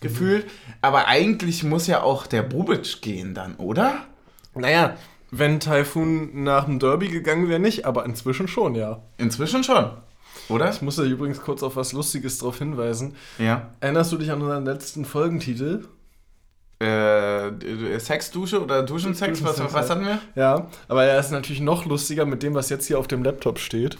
gefühlt. 0.00 0.46
Aber 0.82 1.06
eigentlich 1.06 1.62
muss 1.62 1.86
ja 1.86 2.02
auch 2.02 2.26
der 2.26 2.42
Bubic 2.42 3.02
gehen 3.02 3.34
dann, 3.34 3.54
oder? 3.56 4.02
Naja, 4.54 4.96
wenn 5.30 5.60
Taifun 5.60 6.44
nach 6.44 6.64
dem 6.64 6.78
Derby 6.78 7.08
gegangen 7.08 7.48
wäre, 7.48 7.60
nicht, 7.60 7.86
aber 7.86 8.04
inzwischen 8.04 8.48
schon, 8.48 8.74
ja. 8.74 9.00
Inzwischen 9.18 9.64
schon, 9.64 9.90
oder? 10.48 10.70
Ich 10.70 10.82
muss 10.82 10.96
da 10.96 11.02
übrigens 11.02 11.40
kurz 11.40 11.62
auf 11.62 11.76
was 11.76 11.92
Lustiges 11.92 12.38
drauf 12.38 12.58
hinweisen. 12.58 13.14
Ja. 13.38 13.70
Erinnerst 13.80 14.12
du 14.12 14.18
dich 14.18 14.30
an 14.30 14.42
unseren 14.42 14.64
letzten 14.64 15.04
Folgentitel? 15.04 15.84
Äh, 16.80 17.98
Sexdusche 17.98 18.62
oder 18.62 18.82
Duschensex, 18.82 19.42
was, 19.44 19.56
Duschensex, 19.56 19.74
was 19.74 19.88
ja. 19.88 19.94
hatten 19.94 20.06
wir? 20.06 20.18
Ja, 20.34 20.68
aber 20.88 21.04
er 21.04 21.18
ist 21.18 21.30
natürlich 21.30 21.60
noch 21.60 21.86
lustiger 21.86 22.26
mit 22.26 22.42
dem, 22.42 22.54
was 22.54 22.68
jetzt 22.68 22.86
hier 22.86 22.98
auf 22.98 23.06
dem 23.06 23.22
Laptop 23.22 23.58
steht. 23.58 23.96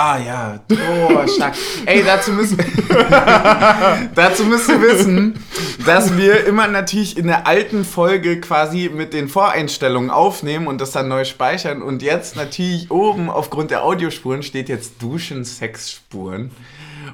Ah 0.00 0.16
ja, 0.16 0.60
oh, 0.70 1.26
stark. 1.26 1.56
Ey, 1.84 2.04
dazu 2.04 2.30
müssen, 2.30 2.56
dazu 4.14 4.44
müsst 4.44 4.68
ihr 4.68 4.80
wissen, 4.80 5.44
dass 5.84 6.16
wir 6.16 6.46
immer 6.46 6.68
natürlich 6.68 7.16
in 7.16 7.26
der 7.26 7.48
alten 7.48 7.84
Folge 7.84 8.40
quasi 8.40 8.88
mit 8.94 9.12
den 9.12 9.28
Voreinstellungen 9.28 10.10
aufnehmen 10.10 10.68
und 10.68 10.80
das 10.80 10.92
dann 10.92 11.08
neu 11.08 11.24
speichern. 11.24 11.82
Und 11.82 12.02
jetzt 12.02 12.36
natürlich 12.36 12.92
oben 12.92 13.28
aufgrund 13.28 13.72
der 13.72 13.82
Audiospuren 13.82 14.44
steht 14.44 14.68
jetzt 14.68 15.02
Duschen-Sexspuren. 15.02 16.52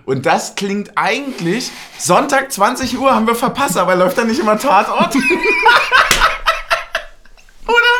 Und 0.05 0.27
das 0.27 0.55
klingt 0.55 0.93
eigentlich, 0.95 1.71
Sonntag 1.97 2.53
20 2.53 2.99
Uhr 2.99 3.15
haben 3.15 3.27
wir 3.27 3.35
verpasst, 3.35 3.79
aber 3.79 3.97
läuft 3.97 4.19
da 4.19 4.25
nicht 4.25 4.41
immer 4.41 4.59
Tatort? 4.59 5.17
Oder? 7.67 7.95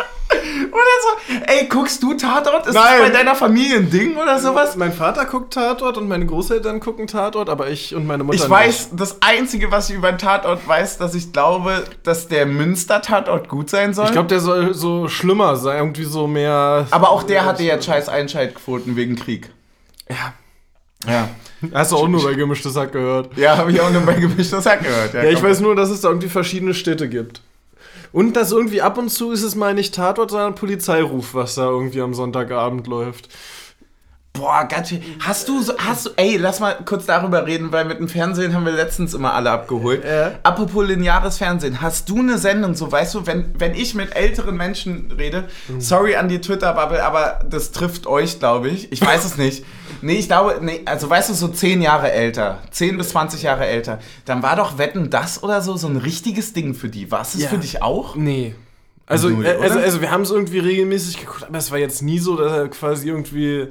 Oder 0.73 0.95
so. 1.03 1.09
Ey, 1.47 1.67
guckst 1.69 2.03
du 2.03 2.15
Tatort? 2.15 2.67
Ist 2.67 2.75
Nein. 2.75 2.85
das 2.99 3.09
bei 3.09 3.11
deiner 3.11 3.35
Familie 3.35 3.77
ein 3.79 3.91
Ding 3.91 4.17
oder 4.17 4.39
sowas? 4.39 4.77
Mein 4.77 4.93
Vater 4.93 5.25
guckt 5.25 5.55
Tatort 5.55 5.97
und 5.97 6.09
meine 6.09 6.27
Großeltern 6.27 6.81
gucken 6.81 7.07
Tatort, 7.07 7.49
aber 7.49 7.69
ich 7.69 7.95
und 7.95 8.07
meine 8.07 8.25
Mutter 8.25 8.43
Ich 8.43 8.49
weiß, 8.49 8.91
das 8.93 9.23
Einzige, 9.23 9.71
was 9.71 9.91
ich 9.91 9.97
über 9.97 10.11
den 10.13 10.19
Tatort 10.19 10.67
weiß, 10.67 10.99
dass 10.99 11.15
ich 11.15 11.33
glaube, 11.33 11.85
dass 12.03 12.29
der 12.29 12.47
Münster-Tatort 12.47 13.49
gut 13.49 13.71
sein 13.71 13.95
soll. 13.95 14.05
nicht. 14.05 14.11
Ich 14.11 14.15
glaube, 14.15 14.29
der 14.29 14.41
soll 14.41 14.75
so 14.75 15.09
schlimmer 15.09 15.57
sein, 15.57 15.79
irgendwie 15.79 16.05
so 16.05 16.27
mehr. 16.27 16.87
aber 16.91 17.11
auch 17.11 17.23
der 17.23 17.45
hatte 17.45 17.63
jetzt 17.63 17.87
scheiß 17.87 18.09
Einschaltquoten 18.09 18.97
wegen 18.97 19.17
Krieg. 19.17 19.51
Ja. 20.09 20.35
Ja. 21.07 21.29
Hast 21.73 21.93
du 21.93 21.97
auch 21.97 22.09
nur 22.09 22.23
bei 22.23 22.35
gemischtes 22.35 22.77
Hack 22.77 22.93
gehört. 22.93 23.37
Ja, 23.37 23.57
habe 23.57 23.73
ich 23.73 23.81
auch 23.81 23.91
nur 23.91 24.03
bei 24.03 24.15
gemischtes 24.15 24.67
Hack 24.67 24.83
gehört. 24.83 25.15
Ja, 25.15 25.25
ich 25.25 25.37
komm. 25.41 25.51
weiß 25.51 25.61
nur, 25.61 25.77
dass 25.77 25.91
es 25.91 26.01
da 26.01 26.09
irgendwie 26.09 26.29
verschiedene 26.29 26.75
Städte 26.75 27.09
gibt. 27.09 27.41
Und 28.15 28.37
dass 28.37 28.53
irgendwie 28.53 28.81
ab 28.81 28.97
und 28.97 29.09
zu 29.09 29.33
ist 29.33 29.43
es 29.43 29.57
mal 29.57 29.75
nicht 29.75 29.93
Tatort, 29.93 30.31
sondern 30.31 30.55
Polizeiruf, 30.55 31.35
was 31.35 31.57
da 31.57 31.65
irgendwie 31.65 32.01
am 32.01 32.15
Sonntagabend 32.15 32.87
läuft. 32.87 33.29
Boah, 34.37 34.65
ganz 34.69 34.89
schön. 34.89 35.01
Hast 35.21 35.49
du 35.49 35.63
so, 35.63 35.75
hast 35.79 36.07
du, 36.07 36.11
ey, 36.17 36.37
lass 36.39 36.59
mal 36.59 36.77
kurz 36.85 37.07
darüber 37.07 37.47
reden, 37.47 37.71
weil 37.71 37.85
mit 37.85 38.01
dem 38.01 38.09
Fernsehen 38.09 38.53
haben 38.53 38.65
wir 38.67 38.73
letztens 38.73 39.15
immer 39.15 39.33
alle 39.33 39.53
abgeholt. 39.53 40.05
Ja. 40.05 40.33
Apropos 40.43 40.85
lineares 40.89 41.39
Fernsehen, 41.39 41.81
hast 41.81 42.09
du 42.09 42.19
eine 42.19 42.37
Sendung, 42.37 42.75
so 42.75 42.91
weißt 42.91 43.15
du, 43.15 43.27
wenn, 43.29 43.55
wenn 43.61 43.75
ich 43.75 43.95
mit 43.95 44.17
älteren 44.17 44.57
Menschen 44.57 45.13
rede, 45.17 45.45
sorry 45.79 46.17
an 46.17 46.27
die 46.29 46.41
Twitter-Bubble, 46.41 47.05
aber 47.05 47.39
das 47.49 47.71
trifft 47.71 48.09
euch, 48.09 48.41
glaube 48.41 48.71
ich. 48.71 48.91
Ich 48.91 49.01
weiß 49.07 49.25
es 49.25 49.37
nicht. 49.37 49.65
Nee, 50.03 50.15
ich 50.15 50.27
glaube, 50.27 50.59
nee, 50.61 50.83
also 50.85 51.09
weißt 51.09 51.31
du, 51.31 51.35
so 51.35 51.47
10 51.47 51.81
Jahre 51.81 52.11
älter, 52.11 52.59
10 52.73 52.99
bis 52.99 53.11
20 53.11 53.43
Jahre 53.43 53.67
älter, 53.67 54.01
dann 54.25 54.43
war 54.43 54.57
doch 54.57 54.79
Wetten 54.79 55.11
das 55.11 55.45
oder 55.45 55.61
so 55.61 55.77
so 55.77 55.87
ein 55.87 55.97
richtiges 55.97 56.53
Ding 56.53 56.75
für 56.75 56.89
die. 56.89 57.09
War 57.13 57.21
es 57.23 57.35
das 57.35 57.43
Ja. 57.43 57.49
für 57.51 57.59
dich 57.59 57.83
auch? 57.83 58.17
Nee. 58.17 58.57
Also, 59.07 59.29
Null, 59.29 59.47
äh, 59.47 59.57
also, 59.61 59.79
also 59.79 60.01
wir 60.01 60.11
haben 60.11 60.23
es 60.23 60.31
irgendwie 60.33 60.59
regelmäßig 60.59 61.19
geguckt, 61.21 61.45
aber 61.45 61.59
es 61.59 61.71
war 61.71 61.79
jetzt 61.79 62.03
nie 62.03 62.19
so, 62.19 62.37
dass 62.37 62.51
er 62.53 62.69
quasi 62.69 63.09
irgendwie, 63.09 63.69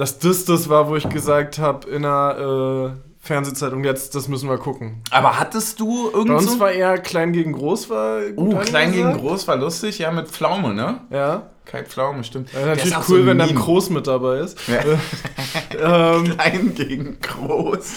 dass 0.00 0.18
das 0.18 0.46
das 0.46 0.70
war, 0.70 0.88
wo 0.88 0.96
ich 0.96 1.08
gesagt 1.10 1.58
habe 1.58 1.88
in 1.90 2.06
einer 2.06 2.94
äh, 2.96 3.10
Fernsehzeitung, 3.20 3.84
jetzt, 3.84 4.14
das 4.14 4.28
müssen 4.28 4.48
wir 4.48 4.56
gucken. 4.56 5.02
Aber 5.10 5.38
hattest 5.38 5.78
du 5.78 6.10
Bei 6.10 6.18
irgend 6.18 6.38
uns 6.38 6.52
so... 6.54 6.58
war 6.58 6.72
eher 6.72 6.96
klein 6.98 7.34
gegen 7.34 7.52
groß, 7.52 7.90
war 7.90 8.22
gut 8.30 8.54
Uh, 8.54 8.58
klein 8.60 8.92
gegen 8.92 9.12
groß 9.12 9.46
war 9.46 9.56
lustig, 9.56 9.98
ja, 9.98 10.10
mit 10.10 10.28
Pflaume, 10.28 10.72
ne? 10.72 11.02
Ja. 11.10 11.50
Kai 11.66 11.84
Pflaume, 11.84 12.24
stimmt. 12.24 12.50
ja 12.54 12.64
natürlich 12.64 12.96
cool, 13.10 13.20
so 13.20 13.26
wenn 13.26 13.38
dann 13.38 13.54
groß 13.54 13.90
mit 13.90 14.06
dabei 14.06 14.38
ist. 14.38 14.58
Ja. 14.68 16.14
ähm, 16.16 16.24
Klein 16.38 16.74
gegen 16.74 17.18
groß. 17.20 17.94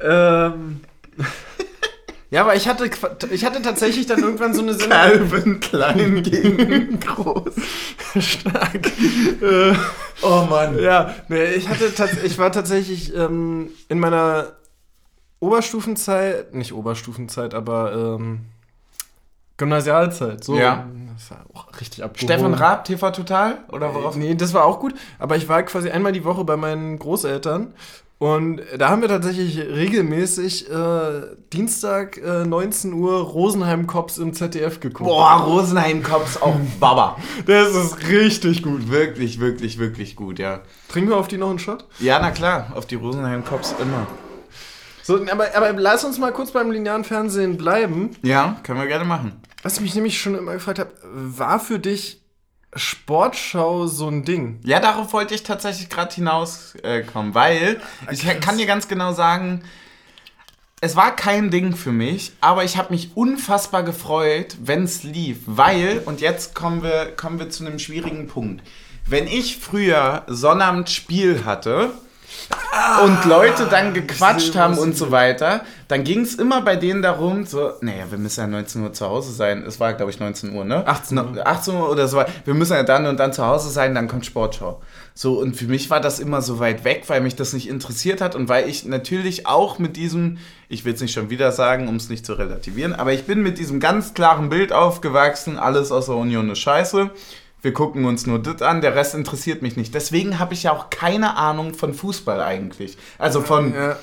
ähm, 0.00 0.80
ja, 2.34 2.40
aber 2.40 2.56
ich 2.56 2.66
hatte, 2.66 2.90
ich 3.30 3.44
hatte 3.44 3.62
tatsächlich 3.62 4.06
dann 4.06 4.18
irgendwann 4.18 4.54
so 4.54 4.62
eine 4.62 4.74
Sendung. 4.74 4.90
Calvin 4.98 5.60
klein 5.60 6.22
gegen 6.24 6.98
groß. 6.98 7.54
Stark. 8.18 8.86
äh, 9.40 9.74
Oh 10.22 10.46
Mann. 10.50 10.78
Ja, 10.80 11.14
nee, 11.28 11.44
ich 11.52 11.68
hatte 11.68 11.92
ich 12.24 12.38
war 12.38 12.50
tatsächlich 12.50 13.14
ähm, 13.14 13.70
in 13.88 14.00
meiner 14.00 14.52
Oberstufenzeit, 15.38 16.54
nicht 16.54 16.72
Oberstufenzeit, 16.72 17.54
aber 17.54 18.16
ähm, 18.18 18.46
Gymnasialzeit. 19.56 20.42
So, 20.42 20.56
Ja. 20.56 20.86
Das 21.16 21.30
war 21.30 21.44
auch 21.54 21.80
richtig 21.80 22.02
abgehoben. 22.02 22.26
Stefan 22.32 22.54
Raab, 22.54 22.84
TV 22.84 23.12
Total? 23.12 23.58
Oder 23.70 23.94
worauf? 23.94 24.16
Nee, 24.16 24.34
das 24.34 24.52
war 24.52 24.64
auch 24.64 24.80
gut, 24.80 24.94
aber 25.20 25.36
ich 25.36 25.48
war 25.48 25.62
quasi 25.62 25.88
einmal 25.88 26.10
die 26.10 26.24
Woche 26.24 26.42
bei 26.42 26.56
meinen 26.56 26.98
Großeltern 26.98 27.72
und 28.24 28.62
da 28.78 28.88
haben 28.88 29.02
wir 29.02 29.08
tatsächlich 29.10 29.58
regelmäßig 29.58 30.70
äh, 30.70 31.36
Dienstag 31.52 32.16
äh, 32.16 32.46
19 32.46 32.94
Uhr 32.94 33.18
Rosenheim 33.18 33.86
Cops 33.86 34.16
im 34.16 34.32
ZDF 34.32 34.80
geguckt. 34.80 35.10
Boah, 35.10 35.42
Rosenheim 35.42 36.02
Cops 36.02 36.40
auch 36.40 36.56
Baba. 36.80 37.18
Das 37.44 37.74
ist 37.74 38.08
richtig 38.08 38.62
gut. 38.62 38.88
Wirklich, 38.88 39.40
wirklich, 39.40 39.78
wirklich 39.78 40.16
gut, 40.16 40.38
ja. 40.38 40.62
Trinken 40.88 41.10
wir 41.10 41.18
auf 41.18 41.28
die 41.28 41.36
noch 41.36 41.50
einen 41.50 41.58
Shot? 41.58 41.84
Ja, 41.98 42.18
na 42.18 42.30
klar, 42.30 42.72
auf 42.74 42.86
die 42.86 42.94
Rosenheim 42.94 43.44
Cops 43.44 43.74
immer. 43.78 44.06
So, 45.02 45.20
aber, 45.30 45.54
aber 45.54 45.72
lass 45.74 46.02
uns 46.02 46.18
mal 46.18 46.32
kurz 46.32 46.50
beim 46.50 46.70
linearen 46.70 47.04
Fernsehen 47.04 47.58
bleiben. 47.58 48.16
Ja, 48.22 48.56
können 48.62 48.80
wir 48.80 48.86
gerne 48.86 49.04
machen. 49.04 49.32
Was 49.62 49.74
ich 49.74 49.80
mich 49.82 49.94
nämlich 49.94 50.18
schon 50.18 50.34
immer 50.34 50.54
gefragt 50.54 50.78
habe, 50.78 50.92
war 51.02 51.60
für 51.60 51.78
dich 51.78 52.23
Sportschau 52.76 53.86
so 53.86 54.08
ein 54.08 54.24
Ding? 54.24 54.60
Ja, 54.64 54.80
darauf 54.80 55.12
wollte 55.12 55.34
ich 55.34 55.42
tatsächlich 55.42 55.88
gerade 55.88 56.14
hinauskommen, 56.14 57.30
äh, 57.30 57.34
weil 57.34 57.80
ich 58.10 58.22
krass. 58.22 58.40
kann 58.40 58.58
dir 58.58 58.66
ganz 58.66 58.88
genau 58.88 59.12
sagen, 59.12 59.62
es 60.80 60.96
war 60.96 61.16
kein 61.16 61.50
Ding 61.50 61.74
für 61.74 61.92
mich, 61.92 62.32
aber 62.40 62.64
ich 62.64 62.76
habe 62.76 62.92
mich 62.92 63.16
unfassbar 63.16 63.84
gefreut, 63.84 64.56
wenn 64.60 64.84
es 64.84 65.02
lief, 65.02 65.38
weil, 65.46 66.02
und 66.04 66.20
jetzt 66.20 66.54
kommen 66.54 66.82
wir, 66.82 67.12
kommen 67.16 67.38
wir 67.38 67.48
zu 67.48 67.64
einem 67.64 67.78
schwierigen 67.78 68.26
Punkt. 68.26 68.62
Wenn 69.06 69.26
ich 69.26 69.58
früher 69.58 70.24
Sonnabend 70.26 70.90
Spiel 70.90 71.44
und 73.04 73.24
Leute 73.24 73.66
dann 73.70 73.94
gequatscht 73.94 74.52
sehe, 74.52 74.60
haben 74.60 74.78
und 74.78 74.96
so 74.96 75.10
weiter, 75.10 75.64
dann 75.88 76.04
ging 76.04 76.20
es 76.20 76.34
immer 76.34 76.62
bei 76.62 76.76
denen 76.76 77.02
darum, 77.02 77.44
so, 77.46 77.72
naja, 77.80 78.04
wir 78.10 78.18
müssen 78.18 78.40
ja 78.40 78.46
19 78.46 78.82
Uhr 78.82 78.92
zu 78.92 79.06
Hause 79.06 79.32
sein. 79.32 79.64
Es 79.66 79.80
war, 79.80 79.92
glaube 79.94 80.10
ich, 80.10 80.18
19 80.18 80.54
Uhr, 80.54 80.64
ne? 80.64 80.86
18 80.86 81.18
Uhr. 81.18 81.24
No- 81.24 81.42
18 81.42 81.74
Uhr 81.74 81.90
oder 81.90 82.08
so. 82.08 82.22
Wir 82.44 82.54
müssen 82.54 82.72
ja 82.72 82.82
dann 82.82 83.06
und 83.06 83.18
dann 83.18 83.32
zu 83.32 83.44
Hause 83.46 83.70
sein, 83.70 83.94
dann 83.94 84.08
kommt 84.08 84.26
Sportschau. 84.26 84.80
So, 85.14 85.38
und 85.40 85.54
für 85.56 85.66
mich 85.66 85.90
war 85.90 86.00
das 86.00 86.20
immer 86.20 86.42
so 86.42 86.58
weit 86.58 86.84
weg, 86.84 87.04
weil 87.06 87.20
mich 87.20 87.36
das 87.36 87.52
nicht 87.52 87.68
interessiert 87.68 88.20
hat 88.20 88.34
und 88.34 88.48
weil 88.48 88.68
ich 88.68 88.84
natürlich 88.84 89.46
auch 89.46 89.78
mit 89.78 89.96
diesem, 89.96 90.38
ich 90.68 90.84
will 90.84 90.94
es 90.94 91.00
nicht 91.00 91.12
schon 91.12 91.30
wieder 91.30 91.52
sagen, 91.52 91.88
um 91.88 91.96
es 91.96 92.08
nicht 92.08 92.26
zu 92.26 92.34
relativieren, 92.34 92.94
aber 92.94 93.12
ich 93.12 93.24
bin 93.24 93.42
mit 93.42 93.58
diesem 93.58 93.78
ganz 93.78 94.14
klaren 94.14 94.48
Bild 94.48 94.72
aufgewachsen, 94.72 95.58
alles 95.58 95.92
außer 95.92 96.16
Union 96.16 96.50
ist 96.50 96.58
scheiße. 96.58 97.10
Wir 97.64 97.72
gucken 97.72 98.04
uns 98.04 98.26
nur 98.26 98.38
das 98.38 98.60
an, 98.62 98.82
der 98.82 98.94
Rest 98.94 99.14
interessiert 99.14 99.62
mich 99.62 99.76
nicht. 99.76 99.94
Deswegen 99.94 100.38
habe 100.38 100.52
ich 100.52 100.64
ja 100.64 100.72
auch 100.72 100.90
keine 100.90 101.36
Ahnung 101.36 101.72
von 101.72 101.94
Fußball 101.94 102.40
eigentlich. 102.42 102.98
Also 103.18 103.40
von 103.40 103.72
Ja. 103.74 103.96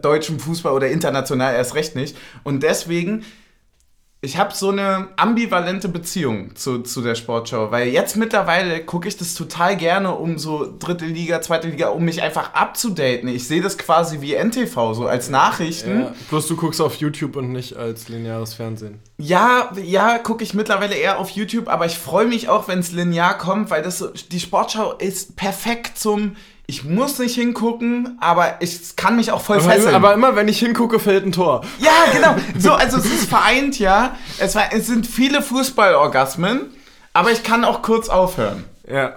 deutschem 0.00 0.40
Fußball 0.40 0.72
oder 0.72 0.88
international 0.88 1.54
erst 1.54 1.74
recht 1.74 1.94
nicht. 1.94 2.16
Und 2.42 2.62
deswegen, 2.62 3.24
ich 4.24 4.36
habe 4.36 4.54
so 4.54 4.70
eine 4.70 5.08
ambivalente 5.16 5.88
Beziehung 5.88 6.54
zu, 6.54 6.78
zu 6.78 7.02
der 7.02 7.16
Sportschau, 7.16 7.72
weil 7.72 7.88
jetzt 7.88 8.16
mittlerweile 8.16 8.84
gucke 8.84 9.08
ich 9.08 9.16
das 9.16 9.34
total 9.34 9.76
gerne, 9.76 10.14
um 10.14 10.38
so 10.38 10.72
dritte 10.78 11.06
Liga, 11.06 11.42
zweite 11.42 11.66
Liga, 11.66 11.88
um 11.88 12.04
mich 12.04 12.22
einfach 12.22 12.54
abzudaten. 12.54 13.28
Ich 13.28 13.48
sehe 13.48 13.60
das 13.60 13.78
quasi 13.78 14.20
wie 14.20 14.34
NTV, 14.34 14.94
so 14.94 15.06
als 15.08 15.28
Nachrichten. 15.28 16.02
Ja. 16.02 16.14
Bloß 16.30 16.46
du 16.46 16.54
guckst 16.54 16.80
auf 16.80 16.94
YouTube 16.94 17.34
und 17.34 17.50
nicht 17.50 17.76
als 17.76 18.08
lineares 18.08 18.54
Fernsehen. 18.54 19.00
Ja, 19.18 19.72
ja, 19.82 20.18
gucke 20.18 20.44
ich 20.44 20.54
mittlerweile 20.54 20.94
eher 20.94 21.18
auf 21.18 21.30
YouTube, 21.30 21.66
aber 21.66 21.86
ich 21.86 21.98
freue 21.98 22.26
mich 22.26 22.48
auch, 22.48 22.68
wenn 22.68 22.78
es 22.78 22.92
linear 22.92 23.36
kommt, 23.36 23.70
weil 23.70 23.82
das 23.82 24.08
die 24.30 24.40
Sportschau 24.40 24.92
ist 24.92 25.34
perfekt 25.34 25.98
zum. 25.98 26.36
Ich 26.66 26.84
muss 26.84 27.18
nicht 27.18 27.34
hingucken, 27.34 28.16
aber 28.20 28.56
ich 28.60 28.96
kann 28.96 29.16
mich 29.16 29.32
auch 29.32 29.40
voll 29.42 29.58
Aber, 29.58 29.70
fesseln. 29.70 29.94
aber 29.94 30.14
immer, 30.14 30.36
wenn 30.36 30.48
ich 30.48 30.58
hingucke, 30.60 30.98
fällt 31.00 31.26
ein 31.26 31.32
Tor. 31.32 31.62
Ja, 31.80 31.90
genau. 32.12 32.36
So, 32.58 32.72
also 32.72 32.98
es 32.98 33.06
ist 33.06 33.28
vereint, 33.28 33.78
ja. 33.78 34.16
Es, 34.38 34.54
war, 34.54 34.72
es 34.72 34.86
sind 34.86 35.06
viele 35.06 35.42
Fußballorgasmen, 35.42 36.70
aber 37.12 37.32
ich 37.32 37.42
kann 37.42 37.64
auch 37.64 37.82
kurz 37.82 38.08
aufhören. 38.08 38.64
Ja. 38.88 39.16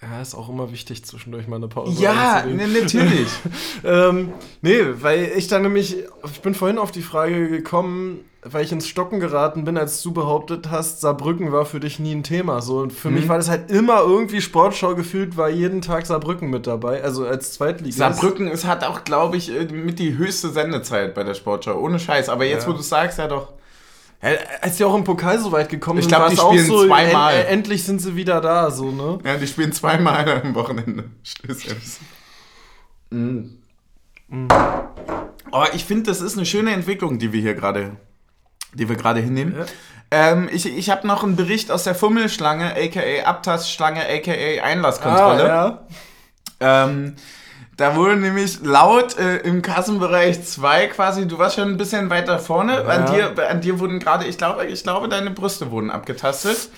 Ja, 0.00 0.22
ist 0.22 0.36
auch 0.36 0.48
immer 0.48 0.70
wichtig, 0.70 1.04
zwischendurch 1.04 1.48
mal 1.48 1.56
eine 1.56 1.66
Pause 1.66 2.00
Ja, 2.00 2.44
ne, 2.46 2.68
natürlich. 2.68 3.26
ähm, 3.84 4.32
nee, 4.62 4.78
weil 5.00 5.32
ich 5.36 5.48
dann 5.48 5.62
nämlich, 5.62 5.96
ich 6.32 6.40
bin 6.40 6.54
vorhin 6.54 6.78
auf 6.78 6.92
die 6.92 7.02
Frage 7.02 7.48
gekommen, 7.48 8.20
weil 8.42 8.64
ich 8.64 8.70
ins 8.70 8.86
Stocken 8.86 9.18
geraten 9.18 9.64
bin, 9.64 9.76
als 9.76 10.00
du 10.02 10.12
behauptet 10.12 10.70
hast, 10.70 11.00
Saarbrücken 11.00 11.50
war 11.50 11.64
für 11.66 11.80
dich 11.80 11.98
nie 11.98 12.14
ein 12.14 12.22
Thema. 12.22 12.62
So, 12.62 12.78
und 12.78 12.92
für 12.92 13.10
mich 13.10 13.24
Mhm. 13.24 13.28
war 13.28 13.38
das 13.38 13.50
halt 13.50 13.72
immer 13.72 14.02
irgendwie 14.02 14.40
Sportschau 14.40 14.94
gefühlt, 14.94 15.36
war 15.36 15.48
jeden 15.48 15.82
Tag 15.82 16.06
Saarbrücken 16.06 16.48
mit 16.48 16.68
dabei, 16.68 17.02
also 17.02 17.26
als 17.26 17.54
Zweitligist. 17.54 17.98
Saarbrücken 17.98 18.46
es 18.46 18.64
hat 18.66 18.84
auch, 18.84 19.02
glaube 19.02 19.36
ich, 19.36 19.50
äh, 19.50 19.64
mit 19.64 19.98
die 19.98 20.16
höchste 20.16 20.50
Sendezeit 20.50 21.12
bei 21.16 21.24
der 21.24 21.34
Sportschau. 21.34 21.76
Ohne 21.76 21.98
Scheiß. 21.98 22.28
Aber 22.28 22.44
jetzt, 22.44 22.66
Ja. 22.66 22.72
wo 22.72 22.76
du 22.76 22.82
sagst, 22.82 23.18
ja 23.18 23.26
doch. 23.26 23.48
Ja, 24.22 24.30
als 24.62 24.76
die 24.76 24.84
auch 24.84 24.94
im 24.96 25.04
Pokal 25.04 25.38
so 25.38 25.52
weit 25.52 25.68
gekommen 25.68 26.00
Ich 26.00 26.04
sind, 26.06 26.10
glaub, 26.10 26.22
war 26.22 26.28
die 26.28 26.34
es 26.34 26.40
auch 26.40 26.50
spielen 26.52 26.66
so, 26.66 26.86
zweimal. 26.86 27.34
en- 27.34 27.46
endlich 27.46 27.84
sind 27.84 28.00
sie 28.00 28.16
wieder 28.16 28.40
da, 28.40 28.70
so, 28.70 28.90
ne? 28.90 29.18
Ja, 29.24 29.36
die 29.36 29.46
spielen 29.46 29.72
zweimal 29.72 30.42
am 30.44 30.54
Wochenende. 30.54 31.04
Stößchen. 31.22 31.76
Mhm. 33.10 33.58
Oh, 35.52 35.64
ich 35.72 35.84
finde, 35.84 36.04
das 36.10 36.20
ist 36.20 36.36
eine 36.36 36.44
schöne 36.46 36.72
Entwicklung, 36.72 37.18
die 37.18 37.32
wir 37.32 37.40
hier 37.40 37.54
gerade, 37.54 37.92
die 38.74 38.88
wir 38.88 38.96
gerade 38.96 39.20
hinnehmen. 39.20 39.54
Ja. 39.58 39.66
Ähm, 40.10 40.48
ich 40.52 40.66
ich 40.66 40.90
habe 40.90 41.06
noch 41.06 41.22
einen 41.22 41.36
Bericht 41.36 41.70
aus 41.70 41.84
der 41.84 41.94
Fummelschlange, 41.94 42.74
aka 42.76 43.00
Abtastschlange, 43.24 44.00
aka 44.02 44.32
Einlasskontrolle. 44.64 45.52
Ah, 45.52 45.86
Ähm, 46.60 47.14
da 47.78 47.96
wurde 47.96 48.16
nämlich 48.16 48.58
laut 48.62 49.16
äh, 49.18 49.36
im 49.38 49.62
Kassenbereich 49.62 50.44
2 50.44 50.88
quasi, 50.88 51.26
du 51.26 51.38
warst 51.38 51.56
schon 51.56 51.68
ein 51.68 51.76
bisschen 51.78 52.10
weiter 52.10 52.38
vorne, 52.38 52.84
an, 52.86 53.06
Ja. 53.16 53.28
dir, 53.30 53.48
an 53.50 53.60
dir 53.62 53.78
wurden 53.80 53.98
gerade, 54.00 54.26
ich 54.26 54.36
glaube, 54.36 54.66
ich 54.66 54.82
glaube, 54.82 55.08
deine 55.08 55.30
Brüste 55.30 55.70
wurden 55.70 55.90
abgetastet. 55.90 56.68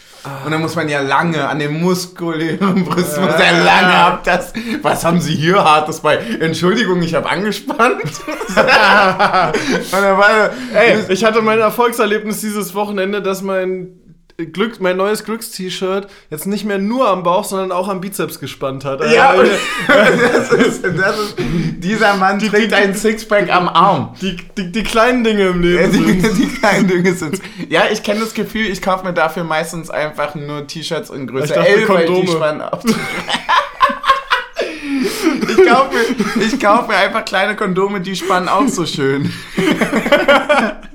Und 0.45 0.53
dann 0.53 0.61
muss 0.61 0.77
man 0.77 0.89
ja 0.91 1.01
lange 1.01 1.49
an 1.49 1.59
den 1.59 1.81
muskulären 1.81 2.85
Brüsten, 2.85 3.25
muss 3.25 3.35
ja 3.39 3.57
Ja. 3.57 3.65
lange 3.65 3.95
abtasten. 3.95 4.63
Was 4.83 5.03
haben 5.05 5.21
sie 5.21 5.35
hier 5.35 5.65
hartes 5.65 6.01
bei? 6.01 6.17
Entschuldigung, 6.19 7.01
ich 7.03 7.15
habe 7.15 7.29
angespannt. 7.29 8.03
Und 8.05 8.57
dann 8.57 10.19
war, 10.19 10.51
Ey, 10.75 10.99
ich 11.09 11.25
hatte 11.25 11.41
mein 11.43 11.59
Erfolgserlebnis 11.59 12.41
dieses 12.43 12.75
Wochenende, 12.75 13.23
dass 13.23 13.41
mein 13.43 14.10
Glück, 14.46 14.81
mein 14.81 14.96
neues 14.96 15.24
Glückst-T-Shirt 15.24 16.09
jetzt 16.31 16.46
nicht 16.46 16.64
mehr 16.64 16.79
nur 16.79 17.09
am 17.09 17.22
Bauch, 17.22 17.44
sondern 17.44 17.72
auch 17.72 17.88
am 17.88 18.00
Bizeps 18.00 18.40
gespannt 18.40 18.85
hat. 18.85 19.00
Ja, 19.12 19.31
Also, 19.31 19.53
das 19.88 20.50
ist, 20.53 20.85
das 20.85 21.18
ist, 21.18 21.35
dieser 21.79 22.16
Mann 22.16 22.38
trägt 22.38 22.72
einen 22.72 22.94
Sixpack 22.94 23.50
am 23.53 23.68
Arm. 23.68 24.14
die, 24.20 24.37
die, 24.57 24.70
die 24.72 24.83
kleinen 24.83 25.24
Dinge 25.24 25.48
im 25.48 25.62
Ja, 25.62 25.81
Leben 25.87 25.92
die, 25.92 26.20
sind. 26.20 26.38
die 26.38 26.48
kleinen 26.48 26.87
Dinge 26.88 27.14
sind. 27.14 27.40
Ja, 27.68 27.85
ich 27.90 28.03
kenne 28.03 28.20
das 28.20 28.35
Gefühl, 28.35 28.66
ich 28.66 28.81
kaufe 28.83 29.05
mir 29.05 29.12
dafür 29.12 29.44
meistens 29.44 29.90
einfach 29.90 30.35
nur 30.35 30.66
T-Shirts 30.66 31.11
in 31.11 31.26
Größe 31.26 31.44
Ich 31.46 31.53
dachte, 31.53 31.68
L, 31.68 31.88
weil 31.88 32.07
die 32.07 32.12
Kondome. 32.12 32.33
spannen 32.37 32.61
auf. 32.62 32.81
Ich 35.48 35.66
kaufe, 35.66 35.90
mir, 35.94 36.44
ich 36.46 36.61
kaufe 36.61 36.88
mir 36.88 36.96
einfach 36.96 37.24
kleine 37.24 37.57
Kondome, 37.57 38.00
die 38.00 38.14
spannen 38.16 38.48
auch 38.48 38.68
so 38.68 38.87
schön. 38.87 39.33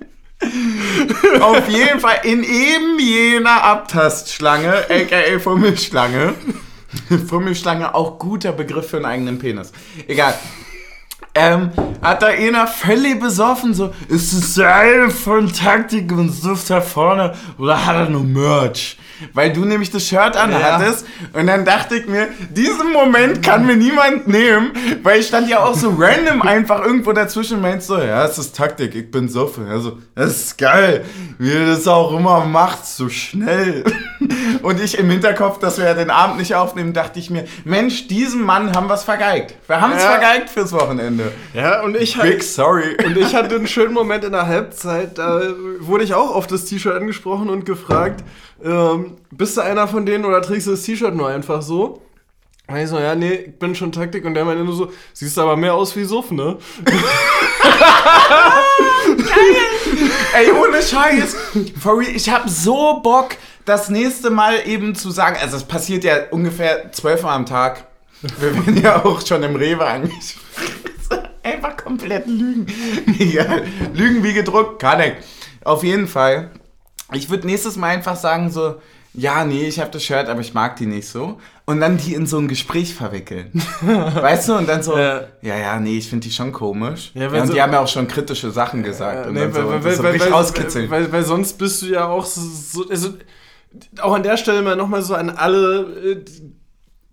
Auf 1.42 1.68
jeden 1.70 2.00
Fall 2.00 2.20
in 2.24 2.44
eben 2.44 3.00
jener 3.00 3.64
Abtastschlange, 3.64 4.86
aka 4.90 5.40
Fummelschlange. 5.40 6.34
Fummelschlange, 7.28 7.94
auch 7.94 8.20
guter 8.20 8.52
Begriff 8.52 8.90
für 8.90 8.98
einen 8.98 9.06
eigenen 9.06 9.40
Penis. 9.40 9.72
Egal. 10.08 10.34
Ähm, 11.38 11.70
hat 12.02 12.22
da 12.22 12.28
einer 12.28 12.66
völlig 12.66 13.20
besoffen 13.20 13.74
so, 13.74 13.94
ist 14.08 14.32
es 14.32 14.58
eine 14.58 15.10
von 15.10 15.52
Taktik 15.52 16.12
und 16.14 16.30
sucht 16.32 16.70
da 16.70 16.80
vorne 16.80 17.34
oder 17.58 17.86
hat 17.86 17.96
er 17.96 18.10
nur 18.10 18.24
Merch? 18.24 18.98
Weil 19.34 19.52
du 19.54 19.64
nämlich 19.64 19.90
das 19.92 20.06
Shirt 20.06 20.36
anhattest 20.36 21.06
und 21.34 21.48
dann 21.48 21.64
dachte 21.64 21.96
ich 21.96 22.06
mir, 22.06 22.28
diesen 22.52 22.92
Moment 22.92 23.42
kann 23.42 23.66
mir 23.66 23.76
niemand 23.78 24.28
nehmen, 24.28 24.72
weil 25.04 25.22
ich 25.22 25.28
stand 25.28 25.50
ja 25.50 25.64
auch 25.64 25.74
so 25.74 25.94
random 25.98 26.42
einfach 26.42 26.84
irgendwo 26.84 27.14
dazwischen 27.14 27.56
und 27.58 27.62
meinst 27.62 27.88
so, 27.88 27.98
ja, 27.98 28.26
es 28.26 28.38
ist 28.38 28.56
Taktik, 28.56 28.94
ich 28.94 29.10
bin 29.12 29.30
soffen. 29.30 29.68
Also, 29.70 30.00
das 30.16 30.32
ist 30.36 30.58
geil, 30.58 31.06
wie 31.40 31.50
ihr 31.52 31.66
das 31.68 31.88
auch 31.88 32.12
immer 32.18 32.44
macht, 32.46 32.86
so 32.86 33.08
schnell. 33.10 33.84
Und 34.62 34.82
ich 34.82 34.98
im 34.98 35.10
Hinterkopf, 35.12 35.60
dass 35.60 35.78
wir 35.78 35.86
ja 35.86 35.94
den 35.94 36.10
Abend 36.10 36.38
nicht 36.38 36.56
aufnehmen, 36.56 36.92
dachte 36.94 37.20
ich 37.20 37.30
mir, 37.30 37.46
Mensch, 37.66 38.08
diesem 38.08 38.42
Mann 38.42 38.76
haben 38.76 38.88
wir 38.88 38.96
es 38.96 39.04
vergeigt. 39.04 39.54
Wir 39.68 39.80
haben 39.80 39.94
es 39.94 40.02
Ja. 40.02 40.10
vergeigt 40.12 40.50
fürs 40.50 40.72
Wochenende. 40.74 41.25
Ja, 41.54 41.84
und 41.84 41.96
ich 41.96 42.18
Big 42.20 42.44
sorry. 42.44 42.96
Und 43.06 43.18
ich 43.18 43.36
hatte 43.36 43.56
einen 43.56 43.68
schönen 43.68 43.94
Moment 43.94 44.24
in 44.24 44.32
der 44.32 44.48
Halbzeit, 44.48 45.18
da 45.18 45.42
wurde 45.80 46.04
ich 46.04 46.14
auch 46.14 46.36
auf 46.36 46.48
das 46.48 46.66
T-Shirt 46.66 46.96
angesprochen 46.96 47.50
und 47.50 47.66
gefragt, 47.66 48.24
ähm, 48.64 49.18
bist 49.32 49.58
du 49.58 49.62
einer 49.62 49.88
von 49.88 50.06
denen 50.06 50.26
oder 50.26 50.42
trägst 50.42 50.68
du 50.68 50.72
das 50.72 50.84
T-Shirt 50.84 51.16
nur 51.16 51.28
einfach 51.28 51.62
so? 51.62 52.02
Und 52.68 52.78
ich 52.78 52.90
so, 52.90 52.98
ja, 52.98 53.14
nee, 53.14 53.34
ich 53.34 53.60
bin 53.60 53.76
schon 53.76 53.92
Taktik. 53.92 54.26
Und 54.26 54.34
der 54.34 54.44
meinte 54.44 54.64
nur 54.64 54.74
so, 54.74 54.92
siehst 55.14 55.38
aber 55.38 55.56
mehr 55.56 55.76
aus 55.76 55.96
wie 55.96 56.04
Suff, 56.04 56.32
ne? 56.32 56.58
Ey, 60.34 60.52
ohne 60.52 60.82
Scheiß. 60.82 61.36
For 61.80 62.00
real, 62.00 62.16
ich 62.16 62.28
habe 62.30 62.50
so 62.50 63.02
Bock, 63.04 63.36
das 63.66 63.90
nächste 63.90 64.32
Mal 64.32 64.68
eben 64.68 64.96
zu 64.96 65.12
sagen, 65.12 65.38
also 65.40 65.58
es 65.58 65.64
passiert 65.64 66.04
ja 66.04 66.16
ungefähr 66.32 66.92
zwölfmal 66.92 67.36
am 67.36 67.46
Tag. 67.46 67.86
Wir 68.40 68.56
werden 68.56 68.82
ja 68.82 69.06
auch 69.06 69.24
schon 69.26 69.44
im 69.44 69.56
Rewe 69.56 69.86
angesprochen. 69.86 70.95
Einfach 71.46 71.78
komplett 71.78 72.28
lügen. 72.28 72.66
Lügen 73.94 74.24
wie 74.24 74.34
gedruckt, 74.34 74.82
kann 74.82 75.00
ich. 75.00 75.14
Auf 75.64 75.84
jeden 75.84 76.08
Fall. 76.08 76.50
Ich 77.14 77.30
würde 77.30 77.46
nächstes 77.48 77.76
Mal 77.78 77.90
einfach 77.90 78.16
sagen 78.16 78.50
so, 78.50 78.76
ja, 79.14 79.46
nee, 79.46 79.66
ich 79.68 79.80
habe 79.80 79.92
das 79.92 80.04
Shirt, 80.04 80.28
aber 80.28 80.42
ich 80.42 80.54
mag 80.54 80.76
die 80.76 80.86
nicht 80.88 81.08
so. 81.08 81.40
Und 81.66 81.80
dann 81.80 81.98
die 81.98 82.14
in 82.16 82.26
so 82.28 82.38
ein 82.38 82.48
Gespräch 82.48 82.94
verwickeln. 82.94 83.52
weißt 83.82 84.50
du? 84.50 84.56
Und 84.56 84.68
dann 84.68 84.84
so, 84.84 84.98
Ja. 84.98 85.22
ja, 85.42 85.56
ja, 85.58 85.80
nee, 85.80 85.98
ich 86.00 86.10
finde 86.10 86.28
die 86.28 86.34
schon 86.34 86.52
komisch. 86.52 87.12
Ja, 87.14 87.32
Ja, 87.32 87.42
und 87.42 87.48
so- 87.48 87.54
die 87.54 87.62
haben 87.62 87.72
ja 87.74 87.80
auch 87.80 87.88
schon 87.88 88.08
kritische 88.08 88.52
Sachen 88.52 88.84
gesagt. 88.84 89.28
und 89.28 89.34
Nee, 89.34 89.42
dann 89.42 89.54
so, 89.54 89.60
weil, 89.70 89.76
das 89.78 89.84
weil, 89.86 89.96
so 89.96 90.04
weil, 90.04 90.20
weil, 90.20 90.30
rauskitzeln. 90.30 90.90
weil, 90.90 91.12
weil 91.12 91.24
sonst 91.24 91.54
bist 91.58 91.82
du 91.84 91.86
ja 91.88 92.08
auch 92.08 92.26
so, 92.26 92.42
so 92.42 92.90
also, 92.90 93.10
auch 94.02 94.14
an 94.14 94.24
der 94.24 94.38
Stelle 94.38 94.62
mal 94.62 94.76
nochmal 94.76 95.02
so 95.02 95.16
an 95.16 95.30
alle, 95.30 95.82
äh, 96.22 96.26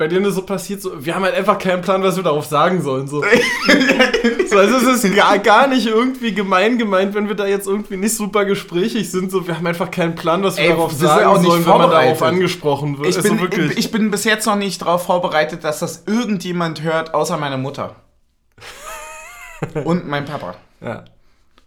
bei 0.03 0.09
denen 0.09 0.25
das 0.25 0.35
so 0.35 0.43
passiert, 0.43 0.83
so, 0.83 1.05
wir 1.05 1.15
haben 1.15 1.23
halt 1.23 1.37
einfach 1.37 1.61
keinen 1.61 1.81
Plan, 1.81 2.03
was 2.03 2.17
wir 2.17 2.25
darauf 2.25 2.45
sagen 2.45 2.83
sollen. 2.83 3.07
So. 3.07 3.23
so 4.51 4.59
also 4.59 4.77
es 4.79 5.05
ist 5.05 5.15
gar, 5.15 5.38
gar 5.38 5.69
nicht 5.69 5.87
irgendwie 5.87 6.35
gemein 6.35 6.77
gemeint, 6.77 7.15
wenn 7.15 7.29
wir 7.29 7.37
da 7.37 7.47
jetzt 7.47 7.69
irgendwie 7.69 7.97
nicht 7.97 8.17
super 8.17 8.45
gesprächig 8.45 9.12
sind. 9.12 9.31
So, 9.31 9.47
wir 9.47 9.57
haben 9.57 9.65
einfach 9.65 9.93
keinen 9.93 10.17
Plan, 10.17 10.43
was 10.43 10.57
wir 10.57 10.65
Ey, 10.65 10.71
darauf 10.71 10.91
sagen 10.93 11.27
auch 11.27 11.38
nicht 11.38 11.49
sollen, 11.53 11.65
wenn 11.65 11.79
man 11.79 11.91
darauf 11.91 12.21
angesprochen 12.21 12.99
wird. 12.99 13.11
Ich 13.11 13.17
Also 13.17 13.29
bin, 13.29 13.41
wirklich. 13.43 13.79
ich 13.79 13.93
bin 13.93 14.11
bis 14.11 14.25
jetzt 14.25 14.45
noch 14.45 14.57
nicht 14.57 14.83
darauf 14.83 15.07
vorbereitet, 15.07 15.62
dass 15.62 15.79
das 15.79 16.03
irgendjemand 16.07 16.83
hört, 16.83 17.15
außer 17.15 17.37
meine 17.37 17.59
Mutter. 17.59 17.95
Und 19.85 20.09
mein 20.09 20.25
Papa. 20.25 20.57
ja. 20.81 21.05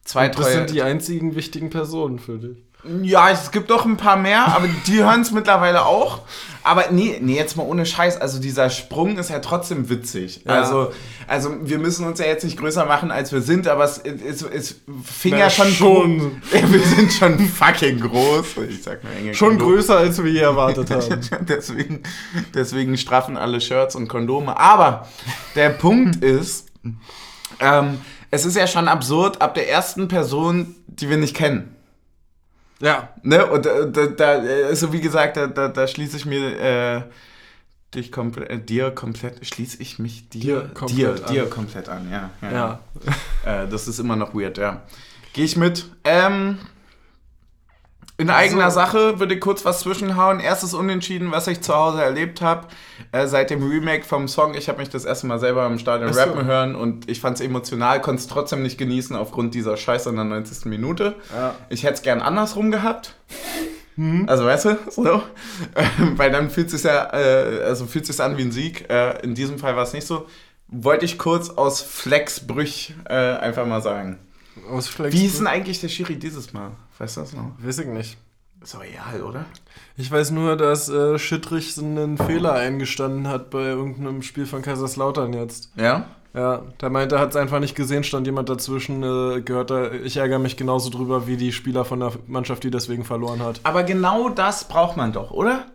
Zwei 0.04 0.28
Das 0.28 0.36
treue. 0.36 0.54
sind 0.54 0.72
die 0.72 0.82
einzigen 0.82 1.36
wichtigen 1.36 1.70
Personen 1.70 2.20
für 2.20 2.38
dich. 2.38 2.58
Ja, 3.02 3.32
es 3.32 3.50
gibt 3.52 3.72
doch 3.72 3.86
ein 3.86 3.98
paar 3.98 4.18
mehr, 4.18 4.46
aber 4.56 4.68
die 4.86 5.02
hören 5.04 5.22
es 5.22 5.32
mittlerweile 5.32 5.86
auch. 5.86 6.20
Aber 6.66 6.86
nee, 6.90 7.20
nee, 7.22 7.36
jetzt 7.36 7.56
mal 7.58 7.64
ohne 7.64 7.86
Scheiß. 7.86 8.20
Also 8.20 8.40
dieser 8.40 8.72
Sprung 8.72 9.20
ist 9.20 9.30
ja 9.30 9.38
trotzdem 9.38 9.88
witzig. 9.88 10.42
Ja. 10.46 10.54
Also, 10.54 10.92
also 11.28 11.52
wir 11.62 11.78
müssen 11.78 12.08
uns 12.08 12.18
ja 12.18 12.26
jetzt 12.26 12.44
nicht 12.44 12.58
größer 12.58 12.86
machen, 12.86 13.12
als 13.12 13.32
wir 13.32 13.42
sind, 13.42 13.68
aber 13.68 13.84
es, 13.84 14.00
es, 14.00 14.42
es 14.42 14.82
fing 15.04 15.34
Na, 15.34 15.38
ja 15.38 15.50
schon 15.52 15.72
schon. 15.72 16.42
Wir 16.52 16.80
sind 16.80 17.14
schon 17.14 17.40
fucking 17.40 18.00
groß. 18.00 18.58
Ich 18.68 18.82
sag 18.82 19.04
nur 19.04 19.14
enge 19.14 19.36
Schon 19.36 19.50
Kondome. 19.50 19.76
größer, 19.76 19.98
als 19.98 20.24
wir 20.24 20.32
je 20.32 20.40
erwartet 20.40 20.90
haben. 20.90 21.22
deswegen, 21.48 22.02
deswegen 22.56 22.98
straffen 22.98 23.38
alle 23.38 23.62
Shirts 23.62 23.96
und 23.96 24.08
Kondome. 24.08 24.60
Aber 24.60 25.08
der 25.54 25.70
Punkt 25.70 26.16
ist, 26.24 26.70
ähm, 27.60 28.00
es 28.32 28.46
ist 28.46 28.56
ja 28.56 28.66
schon 28.66 28.88
absurd 28.88 29.40
ab 29.42 29.54
der 29.54 29.70
ersten 29.70 30.08
Person, 30.08 30.76
die 30.88 31.10
wir 31.10 31.18
nicht 31.18 31.36
kennen. 31.36 31.75
Ja. 32.82 33.10
Ne? 33.24 33.46
Und 33.46 33.66
äh, 33.66 33.92
da, 33.92 34.08
da, 34.08 34.44
äh, 34.44 34.76
so 34.76 34.92
wie 34.94 35.02
gesagt, 35.02 35.38
da, 35.38 35.48
da, 35.48 35.68
da 35.68 35.88
schließe 35.88 36.18
ich 36.18 36.26
mir 36.26 36.60
äh, 36.60 37.02
dich 37.94 38.12
komplett, 38.12 38.50
äh, 38.50 38.60
dir 38.60 38.92
komplett, 38.92 39.46
schließe 39.46 39.82
ich 39.82 40.00
mich 40.00 40.30
dir, 40.30 40.42
Dir 40.42 40.62
dir, 40.62 40.74
komplett 40.74 41.30
dir, 41.30 41.44
an. 41.44 41.50
komplett 41.50 41.90
an, 41.90 42.12
ja. 42.12 42.30
ja, 42.42 42.52
Ja. 42.52 42.80
Äh, 43.64 43.68
das 43.68 43.88
ist 43.88 44.00
immer 44.00 44.16
noch 44.16 44.34
weird, 44.34 44.58
ja. 44.58 44.82
Gehe 45.34 45.46
ich 45.46 45.56
mit. 45.58 45.86
Ähm, 46.04 46.60
in 48.18 48.30
eigener 48.30 48.72
So. 48.72 48.76
Sache 48.76 49.20
würde 49.20 49.36
ich 49.36 49.42
kurz 49.42 49.66
was 49.66 49.82
zwischenhauen. 49.82 50.40
Erstes 50.40 50.74
Unentschieden, 50.74 51.32
was 51.32 51.48
ich 51.48 51.62
zu 51.62 51.76
Hause 51.76 52.02
erlebt 52.02 52.42
habe, 52.42 52.68
äh, 53.12 53.28
seit 53.28 53.50
dem 53.50 53.68
Remake 53.68 54.06
vom 54.06 54.28
Song. 54.28 54.54
Ich 54.54 54.70
habe 54.70 54.80
mich 54.80 54.90
das 54.90 55.04
erste 55.04 55.28
Mal 55.28 55.40
selber 55.40 55.66
im 55.66 55.80
Stadion 55.80 56.14
so. 56.14 56.20
rappen 56.20 56.46
hören 56.46 56.76
und 56.76 57.10
ich 57.10 57.20
fand 57.20 57.38
es 57.38 57.46
emotional, 57.46 58.00
konnte 58.02 58.22
es 58.22 58.28
trotzdem 58.28 58.62
nicht 58.62 58.78
genießen 58.78 59.16
aufgrund 59.16 59.54
dieser 59.54 59.76
Scheiße 59.76 60.10
in 60.10 60.16
der 60.16 60.26
90. 60.26 60.66
Minute. 60.66 61.16
Ja. 61.36 61.56
Ich 61.70 61.84
hätte 61.84 61.96
es 61.96 62.02
gern 62.04 62.22
andersrum 62.22 62.72
gehabt. 62.72 63.16
Also 64.28 64.44
weißt 64.44 64.66
du, 64.66 64.78
so. 64.90 65.24
Ähm, 65.76 66.18
Weil 66.18 66.30
dann 66.30 66.50
fühlt 66.50 66.68
es 66.68 66.74
sich 66.74 66.84
ja, 66.84 67.14
äh, 67.14 67.64
also 67.64 67.86
fühlt 67.86 68.06
sich 68.06 68.20
an 68.20 68.38
wie 68.38 68.42
ein 68.42 68.52
Sieg. 68.52 68.90
Äh, 68.90 69.22
in 69.22 69.36
diesem 69.36 69.58
Fall 69.58 69.78
war 69.78 69.84
es 69.84 69.94
nicht 69.94 70.06
so. 70.06 70.28
Wollte 70.68 71.06
ich 71.06 71.18
kurz 71.18 71.50
aus 71.52 71.82
Flexbrüch 71.82 72.94
äh, 73.08 73.14
einfach 73.14 73.66
mal 73.66 73.82
sagen. 73.82 74.20
Aus 74.70 74.88
Flex 74.88 75.14
Wie 75.14 75.26
ist 75.26 75.40
denn 75.40 75.48
eigentlich 75.48 75.80
der 75.80 75.90
Schiri 75.90 76.16
dieses 76.18 76.54
Mal? 76.54 76.72
Weißt 76.98 77.18
du 77.18 77.22
das 77.22 77.34
noch? 77.34 77.52
Weiß 77.60 77.80
ich 77.80 77.88
nicht. 77.88 78.18
Ist 78.62 78.74
doch 78.74 78.82
real, 78.82 79.22
oder? 79.22 79.46
Ich 79.96 80.10
weiß 80.10 80.32
nur, 80.32 80.56
dass 80.58 80.90
äh, 80.90 81.20
Schittrich 81.20 81.78
einen 81.78 82.18
Fehler 82.18 82.54
eingestanden 82.54 83.28
hat 83.28 83.50
bei 83.52 83.64
irgendeinem 83.64 84.24
Spiel 84.24 84.46
von 84.46 84.62
Kaiserslautern 84.62 85.34
jetzt. 85.34 85.70
Ja? 85.76 86.08
Ja, 86.34 86.64
der 86.82 86.90
meinte, 86.90 87.16
er 87.16 87.22
hat 87.22 87.30
es 87.30 87.36
einfach 87.36 87.60
nicht 87.60 87.76
gesehen, 87.76 88.04
stand 88.04 88.28
jemand 88.28 88.50
dazwischen, 88.50 89.04
äh, 89.04 89.42
gehört 89.42 89.70
da, 89.70 89.92
ich 89.92 90.18
ärgere 90.18 90.40
mich 90.40 90.58
genauso 90.58 90.90
drüber 90.90 91.28
wie 91.28 91.38
die 91.38 91.54
Spieler 91.54 91.86
von 91.86 92.02
der 92.02 92.12
Mannschaft, 92.28 92.64
die 92.64 92.72
deswegen 92.72 93.06
verloren 93.06 93.42
hat. 93.42 93.62
Aber 93.64 93.84
genau 93.84 94.28
das 94.30 94.68
braucht 94.68 94.98
man 94.98 95.14
doch, 95.14 95.32
oder? 95.32 95.66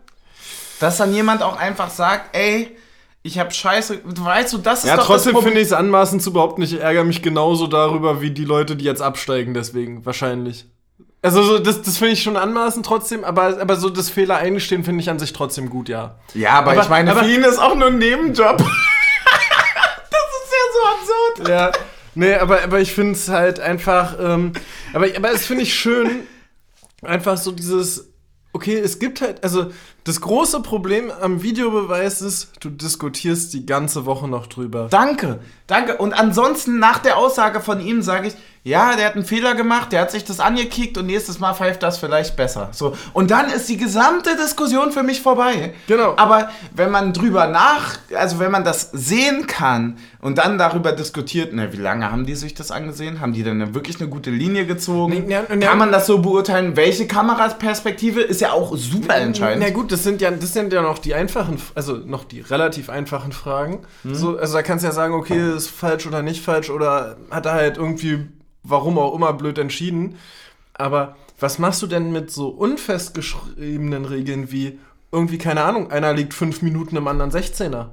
Dass 0.79 0.97
dann 0.97 1.13
jemand 1.13 1.41
auch 1.41 1.57
einfach 1.57 1.89
sagt, 1.89 2.35
ey, 2.35 2.75
ich 3.23 3.37
hab 3.39 3.53
Scheiße, 3.53 3.99
weißt 4.03 4.53
du, 4.53 4.57
das 4.57 4.79
ist 4.83 4.89
Ja, 4.89 4.97
doch 4.97 5.05
trotzdem 5.05 5.37
finde 5.37 5.59
ich 5.59 5.67
es 5.67 5.73
anmaßend 5.73 6.21
zu 6.23 6.33
behaupten, 6.33 6.61
ich 6.63 6.79
ärgere 6.79 7.03
mich 7.03 7.21
genauso 7.21 7.67
darüber 7.67 8.21
wie 8.21 8.31
die 8.31 8.45
Leute, 8.45 8.75
die 8.75 8.85
jetzt 8.85 9.01
absteigen, 9.01 9.53
deswegen, 9.53 10.05
wahrscheinlich. 10.05 10.65
Also 11.23 11.43
so, 11.43 11.59
das, 11.59 11.83
das 11.83 11.97
finde 11.99 12.13
ich 12.13 12.23
schon 12.23 12.35
anmaßend 12.35 12.83
trotzdem, 12.83 13.23
aber, 13.23 13.59
aber 13.61 13.75
so 13.75 13.89
das 13.91 14.09
Fehler 14.09 14.37
eingestehen 14.37 14.83
finde 14.83 15.01
ich 15.03 15.09
an 15.11 15.19
sich 15.19 15.33
trotzdem 15.33 15.69
gut, 15.69 15.87
ja. 15.87 16.15
Ja, 16.33 16.53
aber, 16.53 16.71
Aber- 16.71 16.81
ich 16.81 16.89
meine, 16.89 17.11
aber- 17.11 17.23
für 17.23 17.29
ihn 17.31 17.43
ist 17.43 17.59
auch 17.59 17.75
nur 17.75 17.87
ein 17.89 17.99
Nebenjob. 17.99 18.57
das 18.57 18.67
ist 18.67 20.51
ja 20.51 20.65
so 20.73 20.87
absurd. 21.43 21.47
Ja, 21.49 21.71
nee, 22.15 22.33
aber, 22.33 22.63
aber 22.63 22.79
ich 22.79 22.91
finde 22.93 23.11
es 23.13 23.29
halt 23.29 23.59
einfach, 23.59 24.15
ähm, 24.19 24.53
aber, 24.93 25.07
aber 25.15 25.31
es 25.31 25.45
finde 25.45 25.61
ich 25.63 25.75
schön, 25.75 26.21
einfach 27.03 27.37
so 27.37 27.51
dieses, 27.51 28.09
okay, 28.53 28.79
es 28.79 28.97
gibt 28.97 29.21
halt, 29.21 29.43
also 29.43 29.71
das 30.03 30.19
große 30.19 30.61
Problem 30.61 31.11
am 31.21 31.43
Videobeweis 31.43 32.21
ist, 32.21 32.51
du 32.59 32.69
diskutierst 32.69 33.53
die 33.53 33.65
ganze 33.65 34.05
Woche 34.05 34.27
noch 34.27 34.47
drüber. 34.47 34.87
Danke, 34.89 35.39
danke. 35.67 35.97
Und 35.97 36.13
ansonsten 36.13 36.79
nach 36.79 36.99
der 36.99 37.17
Aussage 37.17 37.61
von 37.61 37.79
ihm 37.79 38.01
sage 38.01 38.29
ich, 38.29 38.33
ja, 38.63 38.95
der 38.95 39.07
hat 39.07 39.15
einen 39.15 39.25
Fehler 39.25 39.55
gemacht, 39.55 39.91
der 39.91 40.01
hat 40.01 40.11
sich 40.11 40.23
das 40.23 40.39
angekickt 40.39 40.95
und 40.95 41.07
nächstes 41.07 41.39
Mal 41.39 41.55
pfeift 41.55 41.81
das 41.81 41.97
vielleicht 41.97 42.35
besser. 42.35 42.69
So. 42.73 42.95
Und 43.11 43.31
dann 43.31 43.49
ist 43.49 43.67
die 43.69 43.77
gesamte 43.77 44.37
Diskussion 44.37 44.91
für 44.91 45.01
mich 45.01 45.19
vorbei. 45.19 45.73
Genau. 45.87 46.13
Aber 46.17 46.51
wenn 46.75 46.91
man 46.91 47.11
drüber 47.11 47.47
nach, 47.47 47.97
also 48.15 48.37
wenn 48.37 48.51
man 48.51 48.63
das 48.63 48.91
sehen 48.93 49.47
kann 49.47 49.97
und 50.19 50.37
dann 50.37 50.59
darüber 50.59 50.91
diskutiert, 50.91 51.49
na, 51.53 51.73
wie 51.73 51.77
lange 51.77 52.11
haben 52.11 52.27
die 52.27 52.35
sich 52.35 52.53
das 52.53 52.69
angesehen? 52.69 53.19
Haben 53.19 53.33
die 53.33 53.41
denn 53.41 53.73
wirklich 53.73 53.99
eine 53.99 54.09
gute 54.09 54.29
Linie 54.29 54.67
gezogen? 54.67 55.23
Nee, 55.25 55.33
ja. 55.33 55.41
kann 55.41 55.79
man 55.79 55.91
das 55.91 56.05
so 56.05 56.19
beurteilen? 56.19 56.75
Welche 56.75 57.07
Kameraperspektive 57.07 58.21
ist 58.21 58.41
ja 58.41 58.51
auch 58.51 58.77
super 58.77 59.15
entscheidend. 59.15 59.63
Na 59.65 59.73
gut, 59.73 59.90
das 59.91 60.03
sind 60.03 60.21
ja, 60.21 60.31
das 60.31 60.53
sind 60.53 60.71
ja 60.73 60.81
noch 60.81 60.99
die 60.99 61.13
einfachen, 61.13 61.61
also 61.75 61.95
noch 61.97 62.23
die 62.23 62.39
relativ 62.41 62.89
einfachen 62.89 63.31
Fragen. 63.31 63.79
Mhm. 64.03 64.15
So, 64.15 64.37
also 64.37 64.53
da 64.53 64.61
kannst 64.63 64.83
du 64.83 64.87
ja 64.87 64.93
sagen, 64.93 65.13
okay, 65.13 65.55
ist 65.55 65.69
falsch 65.69 66.07
oder 66.07 66.21
nicht 66.21 66.43
falsch 66.43 66.69
oder 66.69 67.17
hat 67.29 67.45
er 67.45 67.53
halt 67.53 67.77
irgendwie, 67.77 68.27
warum 68.63 68.97
auch 68.97 69.13
immer, 69.13 69.33
blöd 69.33 69.57
entschieden. 69.57 70.17
Aber 70.73 71.15
was 71.39 71.59
machst 71.59 71.81
du 71.81 71.87
denn 71.87 72.11
mit 72.11 72.31
so 72.31 72.49
unfestgeschriebenen 72.49 74.05
Regeln 74.05 74.51
wie 74.51 74.79
irgendwie, 75.11 75.37
keine 75.37 75.63
Ahnung, 75.63 75.91
einer 75.91 76.13
liegt 76.13 76.33
fünf 76.33 76.61
Minuten 76.61 76.95
im 76.95 77.07
anderen 77.07 77.31
16er? 77.31 77.87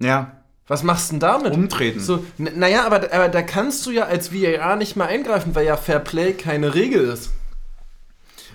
Ja. 0.00 0.40
Was 0.66 0.82
machst 0.82 1.10
du 1.10 1.14
denn 1.14 1.20
damit? 1.20 1.52
Umtreten. 1.52 2.00
So, 2.00 2.24
naja, 2.38 2.86
aber, 2.86 3.12
aber 3.12 3.28
da 3.28 3.42
kannst 3.42 3.84
du 3.86 3.90
ja 3.90 4.04
als 4.04 4.32
VAR 4.32 4.76
nicht 4.76 4.96
mal 4.96 5.06
eingreifen, 5.06 5.54
weil 5.54 5.66
ja 5.66 5.76
Fair 5.76 6.00
Play 6.00 6.32
keine 6.32 6.74
Regel 6.74 7.04
ist. 7.04 7.30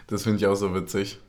Das 0.07 0.23
finde 0.23 0.37
ich 0.37 0.47
auch 0.47 0.55
so 0.55 0.73
witzig. 0.73 1.19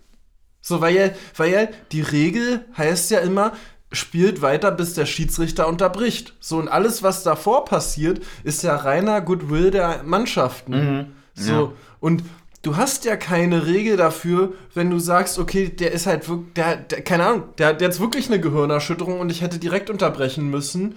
So, 0.61 0.81
weil 0.81 0.95
ja, 0.95 1.11
weil 1.37 1.53
ja 1.53 1.69
die 1.93 2.03
Regel 2.03 2.65
heißt 2.77 3.11
ja 3.11 3.21
immer, 3.21 3.53
spielt 3.93 4.41
weiter, 4.43 4.71
bis 4.71 4.95
der 4.95 5.07
Schiedsrichter 5.07 5.67
unterbricht. 5.67 6.35
So, 6.41 6.59
und 6.59 6.69
alles, 6.69 7.03
was 7.03 7.23
davor 7.23 7.65
passiert, 7.65 8.21
ist 8.45 8.63
ja 8.63 8.77
reiner 8.77 9.21
Goodwill 9.21 9.71
der 9.71 10.03
Mannschaften. 10.05 11.15
So, 11.35 11.53
Ja. 11.53 11.73
und 11.99 12.23
du 12.63 12.77
hast 12.77 13.05
ja 13.05 13.17
keine 13.17 13.67
Regel 13.67 13.97
dafür, 13.97 14.53
wenn 14.75 14.91
du 14.91 14.99
sagst, 14.99 15.39
okay, 15.39 15.69
der 15.71 15.93
ist 15.93 16.07
halt 16.07 16.29
wirklich, 16.29 16.53
der, 16.55 16.77
der 16.77 17.03
keine 17.03 17.25
Ahnung, 17.27 17.43
der 17.59 17.69
hat 17.69 17.81
jetzt 17.81 18.01
wirklich 18.01 18.27
eine 18.29 18.39
Gehirnerschütterung 18.41 19.19
und 19.19 19.31
ich 19.31 19.41
hätte 19.41 19.59
direkt 19.59 19.91
unterbrechen 19.91 20.51
müssen. 20.51 20.97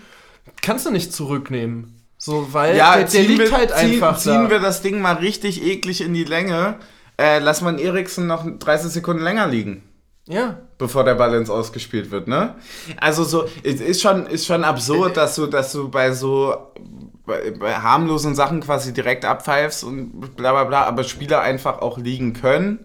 Kannst 0.61 0.85
du 0.85 0.91
nicht 0.91 1.13
zurücknehmen. 1.13 1.99
So, 2.17 2.49
weil 2.53 2.75
der, 2.75 2.97
der 2.97 3.07
ziehen 3.07 3.27
liegt 3.27 3.39
wir, 3.39 3.57
halt 3.57 3.71
ziehen, 3.71 3.93
einfach 3.93 4.17
Ziehen 4.17 4.43
da. 4.45 4.49
wir 4.49 4.59
das 4.59 4.81
Ding 4.81 5.01
mal 5.01 5.15
richtig 5.15 5.63
eklig 5.63 6.01
in 6.01 6.13
die 6.13 6.23
Länge. 6.25 6.75
Äh, 7.17 7.39
lass 7.39 7.61
man 7.61 7.77
Eriksen 7.79 8.27
noch 8.27 8.45
30 8.59 8.91
Sekunden 8.91 9.23
länger 9.23 9.47
liegen. 9.47 9.83
ja. 10.27 10.57
bevor 10.77 11.03
der 11.03 11.15
Ball 11.15 11.33
ins 11.35 11.49
Ausgespielt 11.49 12.11
wird, 12.11 12.27
ne? 12.27 12.55
Also 12.97 13.23
so, 13.23 13.45
es 13.63 13.81
ist 13.81 14.01
schon, 14.01 14.25
ist 14.25 14.45
schon 14.45 14.63
absurd, 14.63 15.17
dass 15.17 15.35
du, 15.35 15.47
dass 15.47 15.71
du 15.71 15.89
bei 15.89 16.11
so 16.11 16.55
bei, 17.25 17.51
bei 17.51 17.75
harmlosen 17.75 18.35
Sachen 18.35 18.61
quasi 18.61 18.93
direkt 18.93 19.25
abpfeifst 19.25 19.83
und 19.83 20.35
bla 20.35 20.51
bla 20.51 20.63
bla, 20.65 20.83
aber 20.83 21.03
Spieler 21.03 21.41
einfach 21.41 21.79
auch 21.79 21.97
liegen 21.97 22.33
können. 22.33 22.79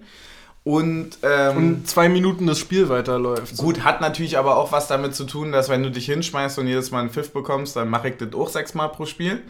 Und, 0.65 1.19
ähm, 1.23 1.57
Und 1.57 1.89
zwei 1.89 2.09
Minuten 2.09 2.47
das 2.47 2.59
Spiel 2.59 2.89
weiterläuft. 2.91 3.57
Gut, 3.57 3.85
hat 3.85 4.01
natürlich 4.03 4.37
aber 4.37 4.57
auch 4.57 4.71
was 4.71 4.87
damit 4.87 5.15
zu 5.15 5.25
tun, 5.25 5.51
dass 5.51 5.71
wenn 5.71 5.83
du 5.83 5.91
dich 5.91 6.07
hinschmeißt 6.07 6.59
und 6.59 6.67
jedes 6.67 6.91
Mal 6.91 7.01
einen 7.01 7.11
Pfiff 7.11 7.33
bekommst, 7.33 7.75
dann 7.77 7.89
mache 7.89 8.11
ich 8.11 8.17
das 8.19 8.35
auch 8.35 8.49
sechsmal 8.49 8.91
pro 8.91 9.07
Spiel. 9.07 9.43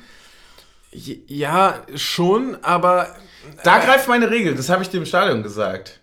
Ja, 0.91 1.83
schon, 1.95 2.57
aber 2.63 3.15
Da 3.63 3.79
greift 3.79 4.09
meine 4.09 4.31
Regel, 4.31 4.55
das 4.55 4.69
habe 4.69 4.83
ich 4.83 4.91
dir 4.91 4.99
im 4.99 5.07
Stadion 5.07 5.43
gesagt. 5.43 6.01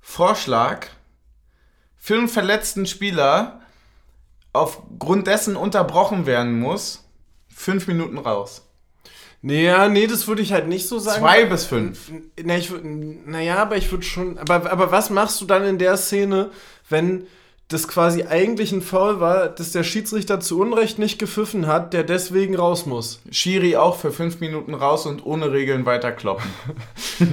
Vorschlag, 0.00 0.86
für 1.96 2.14
einen 2.14 2.28
verletzten 2.28 2.86
Spieler 2.86 3.60
aufgrund 4.52 5.26
dessen 5.26 5.56
unterbrochen 5.56 6.26
werden 6.26 6.58
muss, 6.58 7.04
fünf 7.54 7.86
Minuten 7.86 8.18
raus. 8.18 8.66
Nee, 9.42 9.64
ja, 9.64 9.88
nee, 9.88 10.06
das 10.06 10.28
würde 10.28 10.42
ich 10.42 10.52
halt 10.52 10.68
nicht 10.68 10.86
so 10.86 10.98
sagen. 10.98 11.20
Zwei 11.20 11.46
bis 11.46 11.64
fünf. 11.64 12.10
Na, 12.42 12.56
ich 12.56 12.70
naja, 12.82 13.56
aber 13.56 13.76
ich 13.76 13.90
würde 13.90 14.04
schon. 14.04 14.36
Aber, 14.38 14.70
aber 14.70 14.90
was 14.92 15.08
machst 15.08 15.40
du 15.40 15.46
dann 15.46 15.64
in 15.64 15.78
der 15.78 15.96
Szene, 15.96 16.50
wenn 16.88 17.26
das 17.70 17.86
quasi 17.86 18.24
eigentlich 18.24 18.72
ein 18.72 18.82
Foul 18.82 19.20
war, 19.20 19.48
dass 19.48 19.70
der 19.70 19.84
Schiedsrichter 19.84 20.40
zu 20.40 20.60
Unrecht 20.60 20.98
nicht 20.98 21.18
gepfiffen 21.20 21.68
hat, 21.68 21.92
der 21.92 22.02
deswegen 22.02 22.56
raus 22.56 22.84
muss? 22.84 23.20
Schiri 23.30 23.76
auch 23.76 23.96
für 23.96 24.10
fünf 24.12 24.40
Minuten 24.40 24.74
raus 24.74 25.06
und 25.06 25.24
ohne 25.24 25.52
Regeln 25.52 25.86
weiter 25.86 26.12
kloppen. 26.12 26.50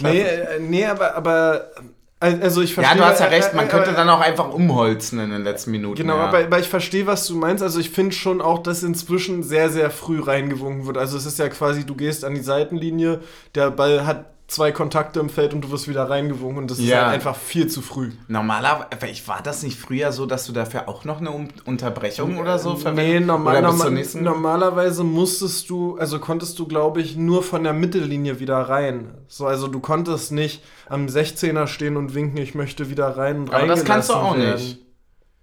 Nee, 0.00 0.20
äh, 0.20 0.60
nee, 0.60 0.84
aber, 0.86 1.14
aber. 1.14 1.70
Also 2.20 2.62
ich 2.62 2.70
ja, 2.70 2.82
verstehe. 2.82 2.98
du 2.98 3.04
hast 3.04 3.20
ja 3.20 3.26
äh, 3.26 3.34
recht, 3.36 3.54
man 3.54 3.66
äh, 3.66 3.68
könnte 3.68 3.88
aber- 3.90 3.96
dann 3.96 4.08
auch 4.10 4.20
einfach 4.20 4.52
umholzen 4.52 5.20
in 5.20 5.30
den 5.30 5.44
letzten 5.44 5.70
Minuten. 5.70 5.96
Genau, 5.96 6.16
ja. 6.16 6.24
aber, 6.24 6.38
aber 6.40 6.58
ich 6.58 6.68
verstehe, 6.68 7.06
was 7.06 7.26
du 7.28 7.36
meinst. 7.36 7.62
Also 7.62 7.78
ich 7.78 7.90
finde 7.90 8.12
schon 8.12 8.40
auch, 8.40 8.58
dass 8.58 8.82
inzwischen 8.82 9.44
sehr, 9.44 9.70
sehr 9.70 9.90
früh 9.90 10.20
reingewunken 10.20 10.86
wird. 10.86 10.98
Also 10.98 11.16
es 11.16 11.26
ist 11.26 11.38
ja 11.38 11.48
quasi, 11.48 11.86
du 11.86 11.94
gehst 11.94 12.24
an 12.24 12.34
die 12.34 12.40
Seitenlinie, 12.40 13.20
der 13.54 13.70
Ball 13.70 14.04
hat 14.04 14.26
zwei 14.48 14.72
Kontakte 14.72 15.20
im 15.20 15.28
Feld 15.28 15.52
und 15.52 15.60
du 15.62 15.70
wirst 15.70 15.88
wieder 15.88 16.08
reingewunken 16.08 16.58
und 16.62 16.70
das 16.70 16.78
ist 16.78 16.86
Ja. 16.86 17.02
halt 17.04 17.14
einfach 17.14 17.36
viel 17.36 17.66
zu 17.68 17.82
früh. 17.82 18.12
Normalerweise, 18.28 19.28
war 19.28 19.42
das 19.42 19.62
nicht 19.62 19.78
früher 19.78 20.10
so, 20.10 20.24
dass 20.26 20.46
du 20.46 20.52
dafür 20.52 20.88
auch 20.88 21.04
noch 21.04 21.20
eine 21.20 21.30
um 21.30 21.48
Unterbrechung 21.66 22.38
oder 22.38 22.58
so 22.58 22.72
Nee, 22.72 22.78
verwendest? 22.80 23.26
normal, 23.26 23.60
bis 23.62 23.70
normal, 23.70 23.90
nächsten? 23.92 24.22
normalerweise 24.24 25.04
musstest 25.04 25.68
du, 25.68 25.98
also 25.98 26.18
konntest 26.18 26.58
du, 26.58 26.66
glaube 26.66 27.02
ich, 27.02 27.16
nur 27.16 27.42
von 27.42 27.62
der 27.62 27.74
Mittellinie 27.74 28.40
wieder 28.40 28.56
rein. 28.56 29.10
So, 29.28 29.46
also 29.46 29.68
du 29.68 29.80
konntest 29.80 30.32
nicht 30.32 30.62
am 30.88 31.06
16er 31.08 31.66
stehen 31.66 31.96
und 31.98 32.14
winken, 32.14 32.38
ich 32.38 32.54
möchte 32.54 32.88
wieder 32.88 33.16
rein 33.18 33.40
und 33.42 33.54
Aber 33.54 33.66
das 33.66 33.84
kannst 33.84 34.08
du 34.08 34.14
auch 34.14 34.36
werden. 34.36 34.54
nicht. 34.54 34.78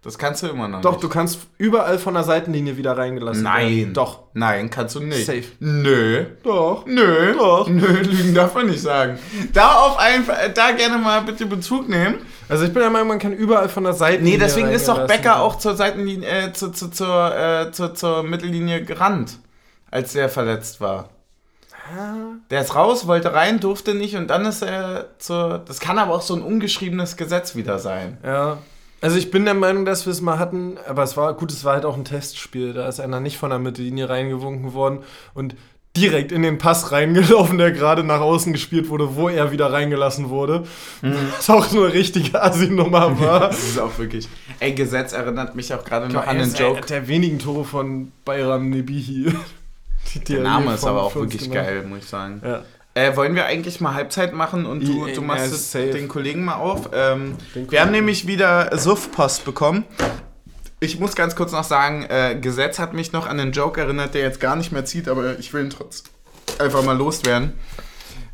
Das 0.05 0.19
kannst 0.19 0.43
du 0.43 0.47
immer 0.47 0.67
noch 0.67 0.81
Doch, 0.81 0.91
nicht. 0.91 1.03
du 1.03 1.09
kannst 1.09 1.39
überall 1.57 1.97
von 1.97 2.13
der 2.13 2.23
Seitenlinie 2.23 2.77
wieder 2.77 2.95
reingelassen 2.95 3.41
Nein. 3.41 3.75
werden. 3.75 3.93
Doch. 3.95 4.19
Nein, 4.33 4.69
kannst 4.69 4.93
du 4.93 4.99
nicht. 4.99 5.25
Safe. 5.25 5.43
Nö. 5.59 6.25
Doch. 6.43 6.85
Nö. 6.85 7.33
Doch. 7.35 7.67
Nö, 7.67 7.87
Lügen 8.03 8.35
darf 8.35 8.53
man 8.53 8.67
nicht 8.67 8.81
sagen. 8.81 9.17
Da 9.51 9.73
auf 9.73 9.97
einen, 9.97 10.23
da 10.53 10.71
gerne 10.73 10.99
mal 10.99 11.21
bitte 11.23 11.47
Bezug 11.47 11.89
nehmen. 11.89 12.19
Also 12.47 12.65
ich 12.65 12.71
bin 12.71 12.81
der 12.83 12.91
Meinung, 12.91 13.07
man 13.07 13.17
kann 13.17 13.33
überall 13.33 13.67
von 13.67 13.83
der 13.83 13.93
Seitenlinie 13.93 14.37
Nee, 14.37 14.43
deswegen 14.43 14.69
ist 14.69 14.87
doch 14.87 15.07
Becker 15.07 15.41
auch 15.41 15.57
zur 15.57 15.75
Seitenlinie, 15.75 16.29
äh, 16.29 16.53
zu, 16.53 16.69
zu, 16.71 16.89
zur, 16.91 17.35
äh, 17.35 17.71
zur, 17.71 17.95
zur 17.95 18.21
Mittellinie 18.21 18.83
gerannt, 18.83 19.39
als 19.89 20.13
der 20.13 20.29
verletzt 20.29 20.81
war. 20.81 21.09
Der 22.49 22.61
ist 22.61 22.75
raus, 22.75 23.07
wollte 23.07 23.33
rein, 23.33 23.59
durfte 23.59 23.95
nicht 23.95 24.15
und 24.15 24.27
dann 24.27 24.45
ist 24.45 24.61
er 24.61 25.09
zur. 25.19 25.63
Das 25.67 25.79
kann 25.79 25.97
aber 25.99 26.13
auch 26.13 26.21
so 26.21 26.35
ein 26.35 26.41
ungeschriebenes 26.41 27.17
Gesetz 27.17 27.55
wieder 27.55 27.79
sein. 27.79 28.17
Ja. 28.23 28.59
Also 29.01 29.17
ich 29.17 29.29
bin 29.29 29.45
der 29.45 29.53
Meinung, 29.53 29.85
dass 29.85 30.05
wir 30.05 30.11
es 30.11 30.21
mal 30.21 30.39
hatten, 30.39 30.77
aber 30.87 31.03
es 31.03 31.15
war 31.15 31.33
gut, 31.33 31.51
es 31.51 31.63
war 31.63 31.73
halt 31.73 31.85
auch 31.85 31.95
ein 31.95 32.05
Testspiel. 32.05 32.73
Da 32.73 32.87
ist 32.87 32.99
einer 32.99 33.19
nicht 33.19 33.37
von 33.37 33.49
der 33.51 33.59
Mittellinie 33.59 34.09
reingewunken 34.09 34.73
worden 34.73 34.99
und 35.33 35.55
direkt 35.95 36.31
in 36.31 36.41
den 36.41 36.57
Pass 36.57 36.91
reingelaufen, 36.91 37.57
der 37.57 37.71
gerade 37.71 38.03
nach 38.03 38.19
außen 38.19 38.51
gespielt 38.51 38.89
wurde, 38.89 39.15
wo 39.15 39.29
er 39.29 39.51
wieder 39.51 39.71
reingelassen 39.71 40.29
wurde. 40.29 40.63
Was 41.01 41.49
auch 41.49 41.71
nur 41.71 41.85
eine 41.85 41.93
richtige 41.93 42.41
Assi-Nummer 42.41 43.19
war. 43.21 43.39
Das 43.49 43.63
ist 43.63 43.79
auch 43.79 43.97
wirklich. 43.97 44.27
Ey, 44.59 44.73
Gesetz 44.73 45.13
erinnert 45.13 45.55
mich 45.55 45.73
auch 45.73 45.83
gerade 45.83 46.11
noch 46.11 46.25
an 46.27 46.37
den 46.37 46.53
Joke. 46.53 46.77
einer 46.79 46.85
Der 46.87 47.07
wenigen 47.07 47.39
Tore 47.39 47.63
von 47.63 48.11
Bayram 48.25 48.69
Nebihi. 48.69 49.33
Der 50.27 50.41
Name 50.41 50.73
ist 50.73 50.85
aber 50.85 51.03
auch 51.03 51.15
wirklich 51.15 51.43
gemacht. 51.43 51.55
geil, 51.55 51.83
muss 51.83 51.99
ich 51.99 52.05
sagen. 52.05 52.41
Ja. 52.43 52.63
Äh, 52.97 53.17
wollen 53.17 53.35
wir 53.35 53.45
eigentlich 53.45 53.81
mal 53.81 53.93
Halbzeit 53.93 54.31
machen 54.33 54.65
und 54.65 54.87
du, 54.87 55.07
du 55.07 55.21
machst 55.21 55.51
es 55.51 55.71
den 55.71 56.07
Kollegen 56.07 56.45
mal 56.45 56.55
auf? 56.55 56.89
Ähm, 56.93 57.35
Den 57.53 57.69
wir 57.69 57.81
haben 57.81 57.87
Kollegen. 57.87 57.91
nämlich 57.91 58.25
wieder 58.25 58.75
Suff-Post 58.77 59.43
bekommen. 59.43 59.83
Ich 60.79 60.97
muss 60.97 61.13
ganz 61.13 61.35
kurz 61.35 61.51
noch 61.51 61.65
sagen, 61.65 62.03
äh, 62.03 62.37
Gesetz 62.39 62.79
hat 62.79 62.93
mich 62.93 63.11
noch 63.11 63.27
an 63.27 63.37
den 63.37 63.51
Joke 63.51 63.81
erinnert, 63.81 64.13
der 64.13 64.21
jetzt 64.21 64.39
gar 64.39 64.55
nicht 64.55 64.71
mehr 64.71 64.85
zieht, 64.85 65.09
aber 65.09 65.37
ich 65.39 65.53
will 65.53 65.65
ihn 65.65 65.69
trotzdem 65.71 66.09
einfach 66.57 66.83
mal 66.83 66.97
loswerden. 66.97 67.53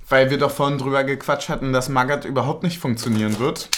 Weil 0.08 0.30
wir 0.30 0.38
doch 0.38 0.52
vorhin 0.52 0.78
drüber 0.78 1.04
gequatscht 1.06 1.50
hatten, 1.50 1.74
dass 1.74 1.89
Magat 1.89 2.26
überhaupt 2.26 2.62
nicht 2.62 2.78
funktionieren 2.78 3.39
wird. 3.39 3.69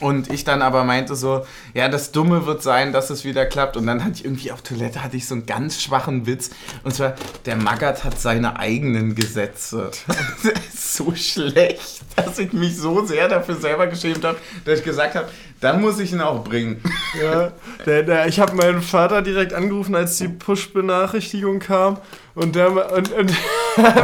Und 0.00 0.32
ich 0.32 0.44
dann 0.44 0.62
aber 0.62 0.84
meinte 0.84 1.14
so, 1.14 1.46
ja, 1.74 1.88
das 1.88 2.12
Dumme 2.12 2.46
wird 2.46 2.62
sein, 2.62 2.92
dass 2.92 3.10
es 3.10 3.24
wieder 3.24 3.46
klappt. 3.46 3.76
Und 3.76 3.86
dann 3.86 4.02
hatte 4.02 4.14
ich 4.14 4.24
irgendwie 4.24 4.52
auf 4.52 4.62
Toilette 4.62 5.02
hatte 5.02 5.16
ich 5.16 5.26
so 5.26 5.34
einen 5.34 5.46
ganz 5.46 5.80
schwachen 5.80 6.26
Witz. 6.26 6.50
Und 6.82 6.94
zwar, 6.94 7.14
der 7.46 7.56
Magat 7.56 8.04
hat 8.04 8.18
seine 8.18 8.58
eigenen 8.58 9.14
Gesetze. 9.14 9.90
Das 10.42 10.52
ist 10.74 10.94
so 10.94 11.14
schlecht, 11.14 12.00
dass 12.16 12.38
ich 12.38 12.52
mich 12.52 12.76
so 12.76 13.04
sehr 13.04 13.28
dafür 13.28 13.54
selber 13.54 13.86
geschämt 13.86 14.24
habe, 14.24 14.36
dass 14.64 14.80
ich 14.80 14.84
gesagt 14.84 15.14
habe, 15.14 15.28
dann 15.60 15.80
muss 15.80 15.98
ich 16.00 16.12
ihn 16.12 16.20
auch 16.20 16.42
bringen. 16.44 16.82
Ja, 17.22 17.52
der, 17.84 18.04
der, 18.04 18.26
ich 18.26 18.40
habe 18.40 18.54
meinen 18.54 18.80
Vater 18.80 19.20
direkt 19.20 19.52
angerufen, 19.52 19.94
als 19.94 20.16
die 20.16 20.28
Push-Benachrichtigung 20.28 21.58
kam. 21.58 21.98
Und 22.34 22.56
der 22.56 22.70
und, 22.90 23.12
und 23.12 23.32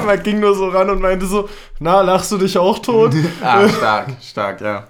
man 0.05 0.23
ging 0.23 0.41
nur 0.41 0.55
so 0.55 0.69
ran 0.69 0.91
und 0.91 1.01
meinte 1.01 1.25
so, 1.25 1.49
na, 1.81 2.03
lachst 2.03 2.31
du 2.31 2.37
dich 2.37 2.59
auch 2.59 2.79
tot? 2.81 3.15
Ah, 3.43 3.67
stark, 3.67 4.09
stark, 4.23 4.61
ja. 4.61 4.89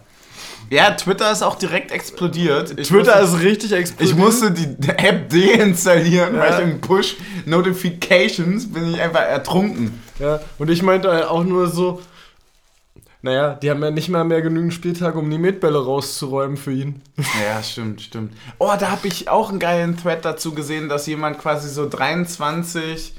Ja, 0.70 0.90
Twitter 0.92 1.30
ist 1.32 1.42
auch 1.42 1.54
direkt 1.56 1.92
explodiert. 1.92 2.78
Ich 2.78 2.88
Twitter 2.88 3.20
musste, 3.22 3.36
ist 3.36 3.42
richtig 3.44 3.72
explodiert. 3.72 4.10
Ich 4.10 4.16
musste 4.16 4.50
die 4.50 4.88
App 4.88 5.28
deinstallieren, 5.30 6.34
Ja. 6.34 6.40
weil 6.40 6.52
ich 6.54 6.58
im 6.74 6.80
Push-Notifications 6.80 8.72
bin 8.72 8.92
ich 8.94 9.00
einfach 9.00 9.20
ertrunken. 9.22 10.02
Ja, 10.18 10.40
und 10.58 10.70
ich 10.70 10.82
meinte 10.82 11.10
halt 11.10 11.24
auch 11.26 11.44
nur 11.44 11.68
so, 11.68 12.02
naja, 13.22 13.54
die 13.54 13.70
haben 13.70 13.82
ja 13.82 13.90
nicht 13.90 14.08
mal 14.08 14.24
mehr 14.24 14.42
genügend 14.42 14.72
Spieltage, 14.74 15.18
um 15.18 15.28
die 15.30 15.38
Metbälle 15.38 15.82
rauszuräumen 15.84 16.56
für 16.56 16.72
ihn. 16.72 17.02
Ja, 17.44 17.62
stimmt, 17.62 18.00
stimmt. 18.02 18.32
Oh, 18.58 18.70
da 18.78 18.90
habe 18.90 19.08
ich 19.08 19.28
auch 19.28 19.50
einen 19.50 19.58
geilen 19.58 19.96
Thread 19.96 20.24
dazu 20.24 20.52
gesehen, 20.54 20.88
dass 20.88 21.06
jemand 21.06 21.38
quasi 21.38 21.68
so 21.68 21.88
23 21.88 23.14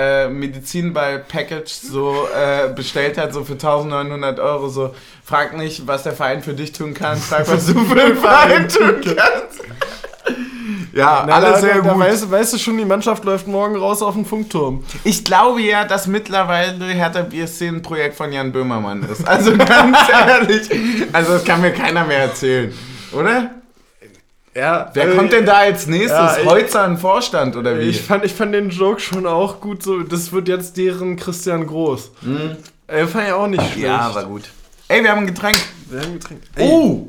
äh, 0.00 0.10
äh, 0.10 0.28
Medizinball-Package 0.28 1.72
so 1.72 2.28
äh, 2.34 2.72
bestellt 2.72 3.18
hat, 3.18 3.32
so 3.32 3.44
für 3.44 3.54
1900 3.54 4.38
Euro, 4.40 4.68
so 4.68 4.94
frag 5.24 5.56
nicht, 5.56 5.86
was 5.86 6.04
der 6.04 6.12
Verein 6.12 6.42
für 6.42 6.54
dich 6.54 6.72
tun 6.72 6.94
kann, 6.94 7.18
frag, 7.18 7.48
was 7.48 7.66
du 7.66 7.74
für 7.84 7.94
den 7.94 8.16
Verein 8.20 8.68
tun 8.68 9.00
kannst. 9.04 9.60
Ja, 10.92 11.24
Na, 11.26 11.34
alles 11.34 11.52
da, 11.52 11.58
sehr 11.60 11.82
da 11.82 11.92
gut. 11.92 12.00
Weißt, 12.00 12.30
weißt 12.30 12.52
du 12.54 12.58
schon, 12.58 12.78
die 12.78 12.84
Mannschaft 12.84 13.24
läuft 13.24 13.46
morgen 13.46 13.76
raus 13.76 14.02
auf 14.02 14.14
den 14.14 14.24
Funkturm. 14.24 14.84
Ich 15.04 15.24
glaube 15.24 15.60
ja, 15.60 15.84
dass 15.84 16.06
mittlerweile 16.06 16.84
Hertha 16.86 17.22
BSC 17.22 17.68
ein 17.68 17.82
Projekt 17.82 18.16
von 18.16 18.32
Jan 18.32 18.50
Böhmermann 18.50 19.02
ist. 19.04 19.26
Also 19.26 19.56
ganz 19.56 19.98
ehrlich, 20.10 20.68
also 21.12 21.34
das 21.34 21.44
kann 21.44 21.60
mir 21.60 21.72
keiner 21.72 22.04
mehr 22.04 22.18
erzählen, 22.18 22.72
oder? 23.12 23.50
Ja, 24.54 24.90
Wer 24.94 25.14
kommt 25.16 25.32
denn 25.32 25.46
da 25.46 25.58
als 25.58 25.86
nächstes? 25.86 26.10
ja, 26.10 26.38
ich- 26.38 26.44
Heutzer 26.46 26.82
ein 26.84 26.98
Vorstand 26.98 27.54
oder 27.56 27.78
wie? 27.78 27.82
Ich 27.84 28.02
fand, 28.02 28.24
ich 28.24 28.32
fand 28.34 28.52
den 28.52 28.70
Joke 28.70 29.00
schon 29.00 29.26
auch 29.26 29.60
gut 29.60 29.82
so. 29.82 30.00
Das 30.02 30.32
wird 30.32 30.48
jetzt 30.48 30.76
deren 30.76 31.16
Christian 31.16 31.66
Groß. 31.66 32.10
Äh, 32.88 33.06
fand 33.06 33.26
ich 33.28 33.32
auch 33.32 33.46
nicht 33.46 33.62
schlecht. 33.62 33.76
Mhm. 33.78 33.84
ja, 33.84 34.12
war 34.14 34.24
gut. 34.24 34.50
Ey, 34.88 35.02
wir 35.04 35.10
haben 35.12 35.20
ein 35.20 35.26
Getränk. 35.28 35.56
Wir 35.88 36.00
haben 36.00 36.14
Getränk. 36.14 36.42
Ey, 36.56 36.68
Oh! 36.68 37.06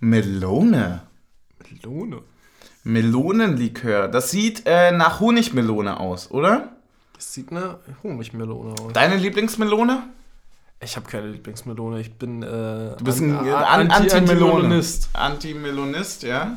Melone. 0.00 1.00
Melone. 1.70 2.18
Melonenlikör. 2.84 4.08
Das 4.08 4.30
sieht 4.30 4.62
äh, 4.66 4.92
nach 4.92 5.18
Honigmelone 5.20 5.98
aus, 5.98 6.30
oder? 6.30 6.68
Das 7.14 7.32
sieht 7.34 7.50
nach 7.50 7.78
Honigmelone 8.04 8.74
aus. 8.80 8.92
Deine 8.92 9.16
Lieblingsmelone? 9.16 10.04
Ich 10.80 10.94
habe 10.96 11.08
keine 11.10 11.28
Lieblingsmelone. 11.28 12.00
Ich 12.00 12.12
bin. 12.14 12.42
Äh, 12.42 12.46
Du 12.46 13.04
bist 13.04 13.20
ein 13.20 13.34
An- 13.36 13.90
Anti- 13.90 14.10
Anti-Melone. 14.12 14.52
Antimelonist. 14.54 15.08
Antimelonist, 15.14 16.22
ja? 16.22 16.56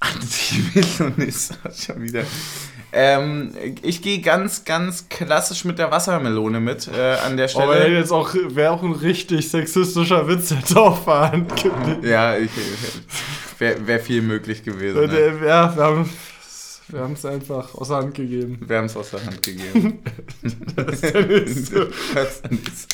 Antimelonist, 0.00 1.58
schon 1.86 2.02
wieder. 2.02 2.22
Ähm, 2.92 3.54
ich 3.82 4.02
gehe 4.02 4.20
ganz, 4.20 4.64
ganz 4.64 5.08
klassisch 5.08 5.64
mit 5.64 5.78
der 5.78 5.90
Wassermelone 5.92 6.58
mit 6.58 6.88
äh, 6.88 7.14
an 7.24 7.36
der 7.36 7.48
Oh, 7.54 7.60
aber 7.60 7.76
Stelle. 7.76 7.96
jetzt 7.98 8.10
auch 8.10 8.34
wäre 8.34 8.72
auch 8.72 8.82
ein 8.82 8.92
richtig 8.92 9.48
sexistischer 9.48 10.26
Witz 10.26 10.48
der 10.48 10.64
gewesen. 10.64 11.46
ja, 12.02 12.36
ich, 12.36 12.50
wäre 13.58 13.86
wär 13.86 14.00
viel 14.00 14.22
möglich 14.22 14.64
gewesen. 14.64 15.06
Ne? 15.06 15.12
Äh, 15.16 15.46
Ja, 15.46 15.76
wir 15.76 15.82
haben 15.84 16.10
wir 16.92 17.00
haben 17.00 17.12
es 17.14 17.24
einfach 17.24 17.74
aus 17.74 17.88
der 17.88 17.98
Hand 17.98 18.14
gegeben. 18.14 18.58
Wir 18.66 18.78
haben 18.78 18.86
es 18.86 18.96
aus 18.96 19.10
der 19.10 19.24
Hand 19.24 19.42
gegeben. 19.42 19.98
Das 20.76 21.00
ist 21.02 21.72
so. 21.72 21.84
Das 22.14 22.42
ist- 22.50 22.88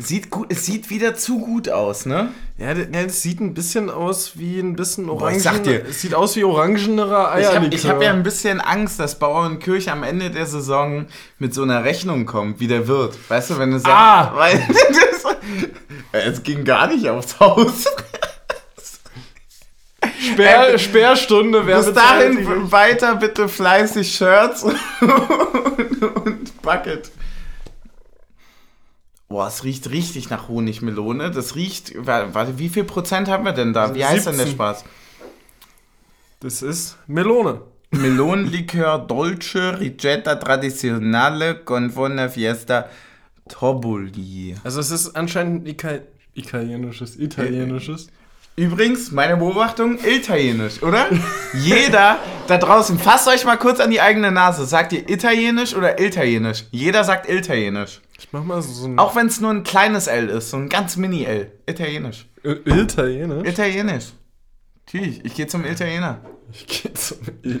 sieht, 0.00 0.30
gut, 0.30 0.46
es 0.52 0.64
sieht 0.64 0.90
wieder 0.90 1.14
zu 1.16 1.38
gut 1.40 1.68
aus, 1.68 2.06
ne? 2.06 2.28
Ja, 2.56 2.72
das 2.74 3.22
sieht 3.22 3.40
ein 3.40 3.52
bisschen 3.54 3.90
aus 3.90 4.32
wie 4.38 4.58
ein 4.60 4.76
bisschen 4.76 5.06
Boah, 5.06 5.14
orangen. 5.22 5.36
ich 5.38 5.42
sag 5.42 5.62
dir. 5.64 5.84
Es 5.88 6.00
sieht 6.02 6.14
aus 6.14 6.36
wie 6.36 6.44
orangenerer 6.44 7.38
Ich 7.38 7.46
habe 7.46 7.58
Eierlikör. 7.60 7.90
hab 7.90 8.02
ja 8.02 8.12
ein 8.12 8.22
bisschen 8.22 8.60
Angst, 8.60 9.00
dass 9.00 9.18
Bauernkirch 9.18 9.90
am 9.90 10.02
Ende 10.04 10.30
der 10.30 10.46
Saison 10.46 11.06
mit 11.38 11.52
so 11.54 11.62
einer 11.62 11.82
Rechnung 11.84 12.26
kommt, 12.26 12.60
wie 12.60 12.68
der 12.68 12.86
wird. 12.86 13.16
Weißt 13.28 13.50
du, 13.50 13.58
wenn 13.58 13.70
du 13.72 13.78
sagst, 13.80 13.92
Ah! 13.96 14.32
weil 14.36 14.62
das, 16.12 16.26
es 16.36 16.42
ging 16.42 16.64
gar 16.64 16.86
nicht 16.88 17.08
aufs 17.08 17.38
Haus. 17.40 17.84
Sperr, 20.32 20.78
Sperrstunde, 20.78 21.66
wer 21.66 21.78
Bis 21.82 21.92
dahin 21.92 22.70
weiter 22.72 23.16
bitte 23.16 23.48
fleißig 23.48 24.14
Shirts 24.14 24.62
und, 24.62 24.76
und 26.26 26.62
Bucket. 26.62 27.10
Boah, 29.28 29.46
es 29.48 29.62
riecht 29.64 29.90
richtig 29.90 30.30
nach 30.30 30.48
Honigmelone. 30.48 31.30
Das 31.30 31.54
riecht, 31.54 31.92
wa- 32.06 32.28
warte, 32.32 32.58
wie 32.58 32.68
viel 32.70 32.84
Prozent 32.84 33.28
haben 33.28 33.44
wir 33.44 33.52
denn 33.52 33.72
da? 33.74 33.94
Wie 33.94 34.04
heißt 34.04 34.26
denn 34.26 34.36
der 34.36 34.46
17. 34.46 34.52
Spaß? 34.54 34.84
Das 36.40 36.62
ist 36.62 36.96
Melone. 37.06 37.60
Melonenlikör 37.90 38.98
Dolce 38.98 39.78
Ricetta 39.80 40.36
Tradizionale 40.36 41.56
con 41.56 41.90
buona 41.92 42.28
fiesta 42.28 42.88
Toboli. 43.48 44.54
Also 44.62 44.80
es 44.80 44.90
ist 44.90 45.16
anscheinend 45.16 45.66
Ika 45.66 45.98
italienisches, 46.34 47.16
italienisches. 47.18 48.08
Übrigens, 48.58 49.12
meine 49.12 49.36
Beobachtung, 49.36 49.98
Italienisch, 50.04 50.82
oder? 50.82 51.06
Jeder 51.54 52.18
da 52.48 52.58
draußen, 52.58 52.98
fasst 52.98 53.28
euch 53.28 53.44
mal 53.44 53.56
kurz 53.56 53.78
an 53.78 53.92
die 53.92 54.00
eigene 54.00 54.32
Nase. 54.32 54.66
Sagt 54.66 54.92
ihr 54.92 55.08
Italienisch 55.08 55.76
oder 55.76 56.00
Italienisch? 56.00 56.64
Jeder 56.72 57.04
sagt 57.04 57.30
Italienisch. 57.30 58.00
Ich 58.18 58.32
mach 58.32 58.42
mal 58.42 58.60
so, 58.60 58.88
ein 58.88 58.98
Auch 58.98 59.14
wenn 59.14 59.28
es 59.28 59.40
nur 59.40 59.52
ein 59.52 59.62
kleines 59.62 60.08
L 60.08 60.28
ist, 60.28 60.50
so 60.50 60.56
ein 60.56 60.68
ganz 60.68 60.96
Mini-L. 60.96 61.52
Italienisch. 61.66 62.26
Italienisch. 62.42 63.48
Italienisch. 63.48 64.06
Natürlich, 64.86 65.24
ich 65.24 65.34
gehe 65.36 65.46
zum 65.46 65.64
Italiener. 65.64 66.20
Ich 66.50 66.66
geh 66.66 66.92
zum 66.94 67.18
Il 67.42 67.60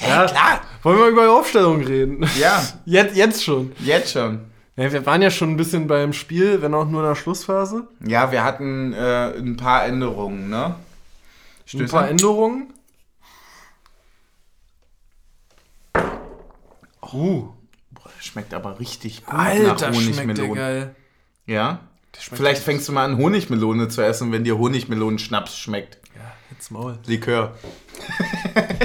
ja, 0.00 0.26
klar. 0.26 0.60
Wollen 0.82 0.98
wir 0.98 1.06
über 1.06 1.30
Aufstellung 1.30 1.84
reden? 1.84 2.28
Ja, 2.40 2.66
Jetzt, 2.84 3.14
jetzt 3.14 3.44
schon. 3.44 3.70
jetzt 3.78 4.10
schon. 4.10 4.40
Ja, 4.76 4.92
wir 4.92 5.06
waren 5.06 5.22
ja 5.22 5.30
schon 5.30 5.50
ein 5.50 5.56
bisschen 5.56 5.86
beim 5.86 6.12
Spiel, 6.12 6.60
wenn 6.60 6.74
auch 6.74 6.86
nur 6.86 7.00
in 7.02 7.08
der 7.08 7.14
Schlussphase. 7.14 7.88
Ja, 8.06 8.30
wir 8.30 8.44
hatten 8.44 8.92
äh, 8.92 9.32
ein 9.36 9.56
paar 9.56 9.86
Änderungen, 9.86 10.50
ne? 10.50 10.66
Ein 10.66 10.74
Stöße? 11.64 11.90
paar 11.90 12.08
Änderungen. 12.08 12.74
Uh, 17.12 17.48
Boah, 17.92 18.10
schmeckt 18.20 18.52
aber 18.52 18.78
richtig 18.78 19.24
gut 19.24 19.34
Alter, 19.34 19.90
nach 19.90 19.94
schmeckt 19.94 20.38
der 20.38 20.48
Honigmelone. 20.48 20.54
geil. 20.54 20.96
Ja? 21.46 21.80
Der 22.14 22.36
Vielleicht 22.36 22.62
fängst 22.62 22.88
du 22.88 22.92
mal 22.92 23.04
an, 23.04 23.16
Honigmelone 23.16 23.88
zu 23.88 24.02
essen, 24.02 24.32
wenn 24.32 24.44
dir 24.44 24.58
Honigmelonenschnaps 24.58 25.56
schmeckt. 25.56 25.98
Ja, 26.56 26.58
jetzt 26.58 26.70
Maul. 26.70 26.98
Likör. 27.06 27.54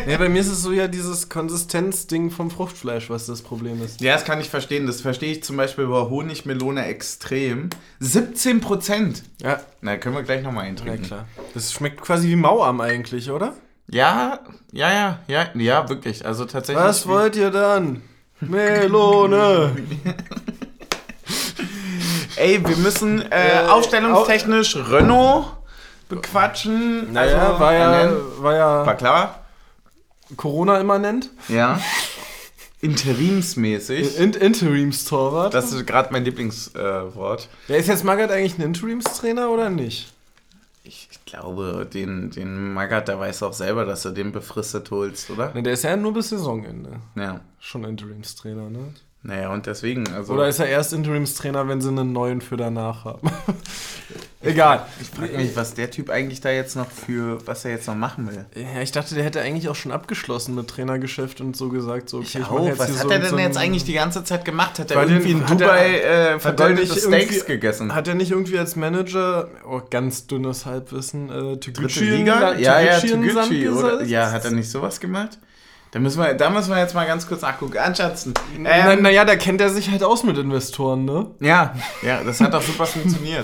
Ja, 0.07 0.17
bei 0.17 0.27
mir 0.29 0.41
ist 0.41 0.47
es 0.47 0.61
so 0.63 0.71
ja 0.71 0.87
dieses 0.87 1.29
Konsistenzding 1.29 2.31
vom 2.31 2.49
Fruchtfleisch, 2.51 3.09
was 3.09 3.25
das 3.27 3.41
Problem 3.41 3.81
ist. 3.83 4.01
Ja, 4.01 4.13
das 4.13 4.25
kann 4.25 4.39
ich 4.41 4.49
verstehen. 4.49 4.87
Das 4.87 5.01
verstehe 5.01 5.31
ich 5.31 5.43
zum 5.43 5.57
Beispiel 5.57 5.85
bei 5.87 6.01
Honigmelone 6.09 6.85
extrem. 6.85 7.69
17 7.99 8.59
Prozent. 8.61 9.23
Ja, 9.41 9.59
Na, 9.81 9.97
können 9.97 10.15
wir 10.15 10.23
gleich 10.23 10.41
nochmal 10.43 10.63
na 10.65 10.69
eintrinken. 10.69 11.03
klar. 11.03 11.25
Das 11.53 11.71
schmeckt 11.71 12.01
quasi 12.01 12.27
wie 12.29 12.35
Mauam 12.35 12.81
eigentlich, 12.81 13.29
oder? 13.31 13.53
Ja, 13.89 14.39
ja, 14.71 14.91
ja, 14.91 15.19
ja, 15.27 15.49
ja, 15.53 15.89
wirklich. 15.89 16.25
Also 16.25 16.45
tatsächlich. 16.45 16.83
Was 16.83 17.07
wollt 17.07 17.35
ihr 17.35 17.51
dann? 17.51 18.01
Melone! 18.41 19.75
Ey, 22.37 22.65
wir 22.65 22.77
müssen 22.77 23.21
äh, 23.31 23.63
Äh, 23.63 23.67
aufstellungstechnisch 23.67 24.75
Renault 24.89 25.45
bequatschen. 26.11 27.11
Naja, 27.11 27.47
Also, 27.49 27.59
war, 27.59 27.73
ja, 27.73 28.11
war 28.37 28.43
War 28.43 28.85
ja 28.85 28.93
klar? 28.93 29.39
Corona-immanent. 30.37 31.29
Ja. 31.47 31.79
Interimsmäßig. 32.81 34.17
In 34.17 34.33
Interimstorwart. 34.33 35.53
Das 35.53 35.71
ist 35.71 35.85
gerade 35.87 36.09
mein 36.11 36.23
Lieblingswort. 36.23 37.49
Äh. 37.67 37.73
Ja, 37.73 37.79
ist 37.79 37.87
jetzt 37.87 38.03
Magath 38.03 38.31
eigentlich 38.31 38.57
ein 38.57 38.63
Interimstrainer 38.63 39.49
oder 39.49 39.69
nicht? 39.69 40.13
ich 40.83 41.07
glaube, 41.25 41.87
den, 41.91 42.31
den 42.31 42.73
Magath, 42.73 43.07
der 43.07 43.19
weiß 43.19 43.43
auch 43.43 43.53
selber, 43.53 43.85
dass 43.85 44.01
du 44.01 44.09
den 44.09 44.31
befristet 44.31 44.89
holst, 44.91 45.29
oder? 45.29 45.53
Ne, 45.53 45.63
der 45.63 45.73
ist 45.73 45.83
ja 45.83 45.95
nur 45.95 46.13
bis 46.13 46.29
Saisonende. 46.29 46.99
Ja. 47.15 47.41
Schon 47.59 47.83
Interimstrainer, 47.83 48.69
ne? 48.69 48.93
Naja, 49.23 49.53
und 49.53 49.67
deswegen, 49.67 50.11
also. 50.11 50.33
Oder 50.33 50.47
ist 50.47 50.59
er 50.59 50.67
erst 50.67 50.93
Interimstrainer, 50.93 51.67
wenn 51.67 51.79
sie 51.79 51.89
einen 51.89 52.11
neuen 52.11 52.41
für 52.41 52.57
danach 52.57 53.05
haben? 53.05 53.29
Egal. 54.43 54.85
ich 54.99 55.09
frage 55.09 55.37
mich, 55.37 55.55
was 55.55 55.73
der 55.75 55.91
Typ 55.91 56.09
eigentlich 56.09 56.41
da 56.41 56.49
jetzt 56.49 56.75
noch 56.75 56.89
für, 56.89 57.45
was 57.45 57.63
er 57.65 57.71
jetzt 57.71 57.87
noch 57.87 57.95
machen 57.95 58.27
will. 58.27 58.45
Ja, 58.55 58.81
ich 58.81 58.91
dachte, 58.91 59.13
der 59.15 59.23
hätte 59.23 59.39
eigentlich 59.41 59.69
auch 59.69 59.75
schon 59.75 59.91
abgeschlossen 59.91 60.55
mit 60.55 60.67
Trainergeschäft 60.67 61.41
und 61.41 61.55
so 61.55 61.69
gesagt, 61.69 62.09
so, 62.09 62.17
okay, 62.17 62.27
Ich 62.29 62.39
mach 62.39 62.51
auch. 62.51 62.65
jetzt 62.65 62.79
Was 62.79 62.89
hat 62.91 62.97
so- 63.03 63.09
er 63.09 63.19
denn 63.19 63.29
so 63.29 63.37
jetzt 63.37 63.57
eigentlich 63.57 63.83
die 63.83 63.93
ganze 63.93 64.23
Zeit 64.23 64.43
gemacht? 64.43 64.79
Hat 64.79 64.89
er 64.91 65.03
irgendwie 65.03 65.31
in 65.31 65.41
er- 65.41 65.47
Dubai 65.47 65.87
äh, 65.89 65.99
er 66.31 66.39
vergoldete 66.39 66.81
nicht 66.81 66.91
Steaks 67.03 67.11
irgendwie- 67.35 67.45
gegessen? 67.53 67.93
Hat 67.93 68.07
er 68.07 68.15
nicht 68.15 68.31
irgendwie 68.31 68.57
als 68.57 68.75
Manager, 68.75 69.47
oh, 69.69 69.81
ganz 69.89 70.25
dünnes 70.27 70.65
Halbwissen, 70.65 71.29
äh, 71.29 71.53
in 71.53 72.17
Liga? 72.17 72.53
Ja, 72.55 72.79
ja, 72.81 72.99
Toguchi, 72.99 73.69
oder? 73.69 74.03
Ja, 74.03 74.31
hat 74.31 74.45
er 74.45 74.51
nicht 74.51 74.69
sowas 74.71 74.99
gemacht? 74.99 75.37
Da 75.91 75.99
müssen 75.99 76.19
wir, 76.21 76.33
da 76.33 76.49
müssen 76.49 76.69
wir 76.69 76.79
jetzt 76.79 76.95
mal 76.95 77.05
ganz 77.05 77.27
kurz 77.27 77.41
nachgucken. 77.41 77.77
Anschatzen. 77.77 78.33
Na, 78.57 78.93
Ähm, 78.93 79.01
naja, 79.01 79.25
da 79.25 79.35
kennt 79.35 79.59
er 79.59 79.69
sich 79.69 79.91
halt 79.91 80.03
aus 80.03 80.23
mit 80.23 80.37
Investoren, 80.37 81.03
ne? 81.03 81.27
ja, 81.41 81.75
ja, 82.01 82.23
das 82.23 82.39
hat 82.39 82.55
auch 82.55 82.61
super 82.61 82.85
funktioniert. 82.87 83.43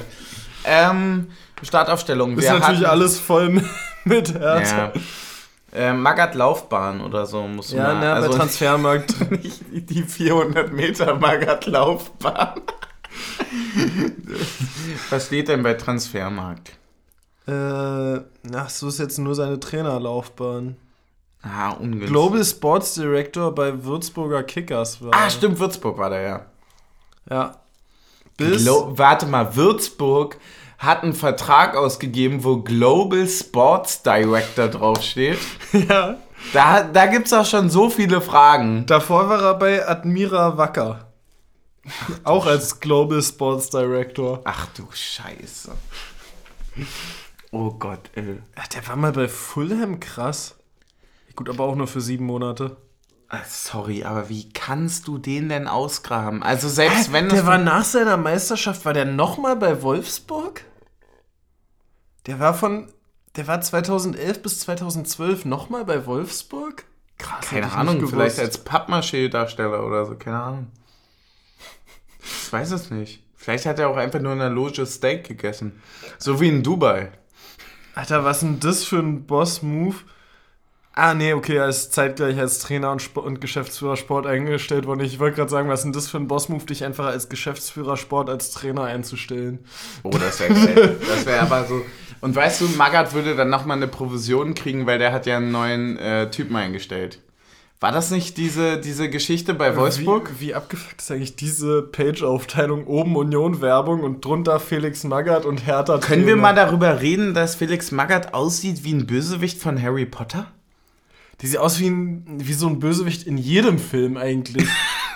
Ähm, 0.68 1.28
Startaufstellung. 1.64 2.38
Ist 2.38 2.44
Wir 2.44 2.54
natürlich 2.54 2.80
hatten- 2.82 2.86
alles 2.92 3.20
voll 3.20 3.62
mit 4.06 4.34
Herz. 4.34 4.72
Ja. 4.72 4.92
Äh, 5.74 5.94
Magath 5.94 6.34
Laufbahn 6.36 7.02
oder 7.02 7.26
so 7.26 7.46
muss 7.48 7.72
Ja, 7.72 7.84
man. 7.84 8.00
na, 8.00 8.14
also 8.14 8.30
bei 8.30 8.36
Transfermarkt. 8.36 9.32
nicht 9.44 9.62
die 9.70 10.04
400 10.04 10.72
Meter 10.72 11.16
Magath 11.16 11.66
Laufbahn. 11.66 12.62
Was 15.10 15.28
steht 15.28 15.48
denn 15.50 15.64
bei 15.64 15.74
Transfermarkt? 15.74 16.72
äh, 17.48 17.52
ach, 18.54 18.70
so 18.70 18.90
ist 18.90 19.00
jetzt 19.00 19.18
nur 19.20 19.34
seine 19.36 19.60
Trainerlaufbahn. 19.60 20.76
Ah, 21.44 21.70
ungünstig. 21.72 22.10
Global 22.10 22.44
Sports 22.44 22.96
Director 22.96 23.54
bei 23.56 23.84
Würzburger 23.86 24.44
Kickers 24.44 25.02
war. 25.02 25.12
Ah, 25.14 25.30
stimmt, 25.30 25.58
Würzburg 25.60 25.98
war 25.98 26.10
der 26.10 26.22
ja. 26.22 26.46
Ja. 27.30 27.56
Bis. 28.36 28.64
Glo 28.64 28.92
Warte 28.98 29.26
mal, 29.28 29.56
Würzburg 29.56 30.38
hat 30.78 31.04
einen 31.04 31.14
Vertrag 31.14 31.76
ausgegeben, 31.76 32.44
wo 32.44 32.58
Global 32.58 33.28
Sports 33.28 34.04
Director 34.04 34.68
draufsteht. 34.68 35.40
ja. 35.74 36.18
Da, 36.54 36.84
da 36.84 37.06
gibt 37.08 37.28
es 37.28 37.34
auch 37.34 37.46
schon 37.46 37.70
so 37.70 37.90
viele 37.90 38.22
Fragen. 38.22 38.86
Davor 38.86 39.28
war 39.28 39.42
er 39.42 39.56
bei 39.56 39.88
Admira 39.88 40.58
Wacker. 40.58 41.12
Auch 42.24 42.46
als 42.46 42.80
Global 42.80 43.22
Sports 43.22 43.70
Director. 43.70 44.42
Ach 44.44 44.68
du 44.76 44.88
Scheiße. 44.92 45.72
Oh 47.52 47.72
Gott, 47.72 48.10
ey. 48.16 48.40
Ach, 48.56 48.68
der 48.68 48.88
war 48.88 48.96
mal 48.96 49.14
bei 49.14 49.28
Fulham, 49.28 50.00
krass. 50.00 50.56
Gut, 51.36 51.50
aber 51.50 51.64
auch 51.64 51.76
nur 51.76 51.88
für 51.88 52.02
sieben 52.02 52.26
Monate. 52.26 52.78
Ah, 53.30 53.40
Sorry, 53.48 54.04
aber 54.04 54.30
wie 54.30 54.50
kannst 54.54 55.08
du 55.08 55.18
den 55.18 55.50
denn 55.50 55.68
ausgraben? 55.68 56.44
Also 56.44 56.70
selbst 56.70 57.12
wenn 57.12 57.30
der 57.30 57.46
war 57.46 57.58
nach 57.58 57.84
seiner 57.84 58.16
Meisterschaft, 58.16 58.86
war 58.86 58.94
der 58.94 59.06
nochmal 59.06 59.56
bei 59.56 59.82
Wolfsburg? 59.82 60.64
Der 62.28 62.40
war 62.40 62.54
von, 62.54 62.92
der 63.36 63.48
war 63.48 63.62
2011 63.62 64.42
bis 64.42 64.60
2012 64.60 65.46
nochmal 65.46 65.86
bei 65.86 66.06
Wolfsburg? 66.06 66.84
Krass, 67.18 67.48
keine 67.48 67.72
Ahnung, 67.72 68.06
vielleicht 68.08 68.38
als 68.38 68.64
Pappmaché-Darsteller 68.64 69.86
oder 69.86 70.06
so, 70.06 70.16
keine 70.16 70.40
Ahnung. 70.40 70.68
Ich 72.22 72.52
weiß 72.52 72.72
es 72.72 72.92
nicht. 72.92 73.24
Vielleicht 73.36 73.66
hat 73.66 73.80
er 73.80 73.90
auch 73.90 73.96
einfach 73.96 74.20
nur 74.20 74.34
in 74.34 74.40
der 74.40 74.50
Loge 74.50 74.86
Steak 74.86 75.26
gegessen. 75.26 75.82
So 76.18 76.42
wie 76.42 76.50
in 76.50 76.64
Dubai. 76.64 77.12
Alter, 77.96 78.26
was 78.26 78.42
denn 78.42 78.60
das 78.60 78.84
für 78.84 79.00
ein 79.00 79.26
Boss-Move? 79.26 79.96
Ah, 80.94 81.14
nee, 81.14 81.34
okay, 81.34 81.58
er 81.58 81.70
ist 81.70 81.94
zeitgleich 81.94 82.40
als 82.40 82.60
Trainer 82.60 82.92
und, 82.92 83.02
Sp 83.06 83.22
und 83.22 83.40
Geschäftsführer 83.40 83.98
Sport 83.98 84.26
eingestellt 84.26 84.88
worden. 84.88 85.02
Ich 85.02 85.20
wollte 85.20 85.38
gerade 85.38 85.50
sagen, 85.52 85.70
was 85.70 85.84
denn 85.84 85.94
das 85.94 86.08
für 86.08 86.18
ein 86.18 86.28
Boss-Move, 86.28 86.66
dich 86.66 86.84
einfach 86.84 87.06
als 87.06 87.30
Geschäftsführer 87.30 87.98
Sport 87.98 88.30
als 88.30 88.50
Trainer 88.52 88.84
einzustellen? 88.84 89.60
Oh, 90.04 90.10
das 90.10 90.40
wäre 90.40 90.54
geil. 90.54 91.00
Das 91.08 91.26
wäre 91.26 91.42
aber 91.42 91.66
so. 91.66 91.84
Und 92.22 92.36
weißt 92.36 92.62
du, 92.62 92.66
Magath 92.70 93.14
würde 93.14 93.36
dann 93.36 93.50
nochmal 93.50 93.78
eine 93.78 93.88
Provision 93.88 94.54
kriegen, 94.54 94.86
weil 94.86 95.00
der 95.00 95.12
hat 95.14 95.26
ja 95.26 95.38
einen 95.38 95.52
neuen 95.52 95.98
äh, 95.98 96.30
Typen 96.32 96.56
eingestellt. 96.56 97.20
War 97.80 97.92
das 97.92 98.10
nicht 98.10 98.38
diese, 98.38 98.80
diese 98.80 99.08
Geschichte 99.08 99.54
bei 99.54 99.76
Wolfsburg? 99.76 100.32
Wie, 100.40 100.48
wie 100.48 100.56
abgefuckt 100.56 101.00
ist 101.00 101.12
eigentlich 101.12 101.36
diese 101.36 101.84
Page-Aufteilung? 101.84 102.88
Oben 102.88 103.16
Union-Werbung 103.16 104.02
und 104.02 104.26
drunter 104.26 104.60
Felix 104.60 105.04
Magath 105.04 105.46
und 105.46 105.68
Hertha 105.68 106.00
Können 106.00 106.26
wir 106.26 106.36
mal 106.38 106.56
darüber 106.56 107.02
reden, 107.02 107.36
dass 107.36 107.54
Felix 107.54 107.92
Magath 107.92 108.34
aussieht 108.34 108.84
wie 108.84 108.94
ein 108.94 109.06
Bösewicht 109.06 109.62
von 109.62 109.80
Harry 109.80 110.08
Potter? 110.08 110.48
Die 111.42 111.46
sieht 111.46 111.60
aus 111.60 111.80
wie, 111.80 111.90
ein, 111.90 112.26
wie 112.28 112.54
so 112.54 112.68
ein 112.68 112.80
Bösewicht 112.80 113.28
in 113.28 113.38
jedem 113.38 113.78
Film 113.78 114.18
eigentlich. 114.18 114.68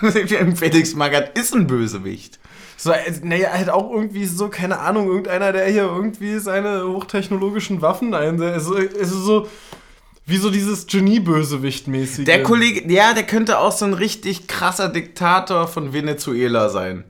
Felix 0.54 0.94
Magath 0.94 1.36
ist 1.36 1.52
ein 1.52 1.66
Bösewicht. 1.66 2.38
So, 2.82 2.92
naja, 3.22 3.50
halt 3.52 3.70
auch 3.70 3.92
irgendwie 3.92 4.26
so, 4.26 4.48
keine 4.48 4.80
Ahnung, 4.80 5.06
irgendeiner, 5.06 5.52
der 5.52 5.66
hier 5.66 5.84
irgendwie 5.84 6.40
seine 6.40 6.84
hochtechnologischen 6.84 7.80
Waffen 7.80 8.12
einsetzt. 8.12 8.54
Also, 8.54 8.74
also 8.74 9.18
so, 9.20 9.48
wie 10.26 10.36
so 10.36 10.50
dieses 10.50 10.88
Genie-Bösewicht-mäßige. 10.88 12.24
Der 12.24 12.42
Kollege, 12.42 12.92
ja, 12.92 13.14
der 13.14 13.22
könnte 13.22 13.60
auch 13.60 13.70
so 13.70 13.84
ein 13.84 13.94
richtig 13.94 14.48
krasser 14.48 14.88
Diktator 14.88 15.68
von 15.68 15.92
Venezuela 15.92 16.70
sein. 16.70 17.04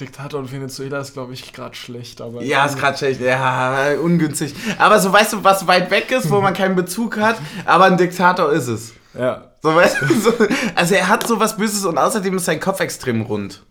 Diktator 0.00 0.40
in 0.40 0.50
Venezuela 0.50 0.98
ist, 1.00 1.12
glaube 1.12 1.34
ich, 1.34 1.52
gerade 1.52 1.74
schlecht, 1.74 2.22
aber. 2.22 2.42
Ja, 2.42 2.64
ist 2.64 2.78
gerade 2.78 2.96
schlecht. 2.96 3.20
Ja, 3.20 3.90
ungünstig. 4.02 4.54
Aber 4.78 4.98
so 4.98 5.12
weißt 5.12 5.34
du, 5.34 5.44
was 5.44 5.66
weit 5.66 5.90
weg 5.90 6.10
ist, 6.10 6.30
wo 6.30 6.40
man 6.40 6.54
keinen 6.54 6.74
Bezug 6.74 7.18
hat, 7.18 7.36
aber 7.66 7.84
ein 7.84 7.98
Diktator 7.98 8.50
ist 8.50 8.68
es. 8.68 8.94
Ja. 9.12 9.50
So, 9.62 9.74
weißt 9.74 10.00
du, 10.00 10.14
so, 10.14 10.32
also 10.74 10.94
er 10.94 11.08
hat 11.08 11.26
sowas 11.26 11.58
Böses 11.58 11.84
und 11.84 11.98
außerdem 11.98 12.34
ist 12.38 12.46
sein 12.46 12.60
Kopf 12.60 12.80
extrem 12.80 13.20
rund. 13.20 13.62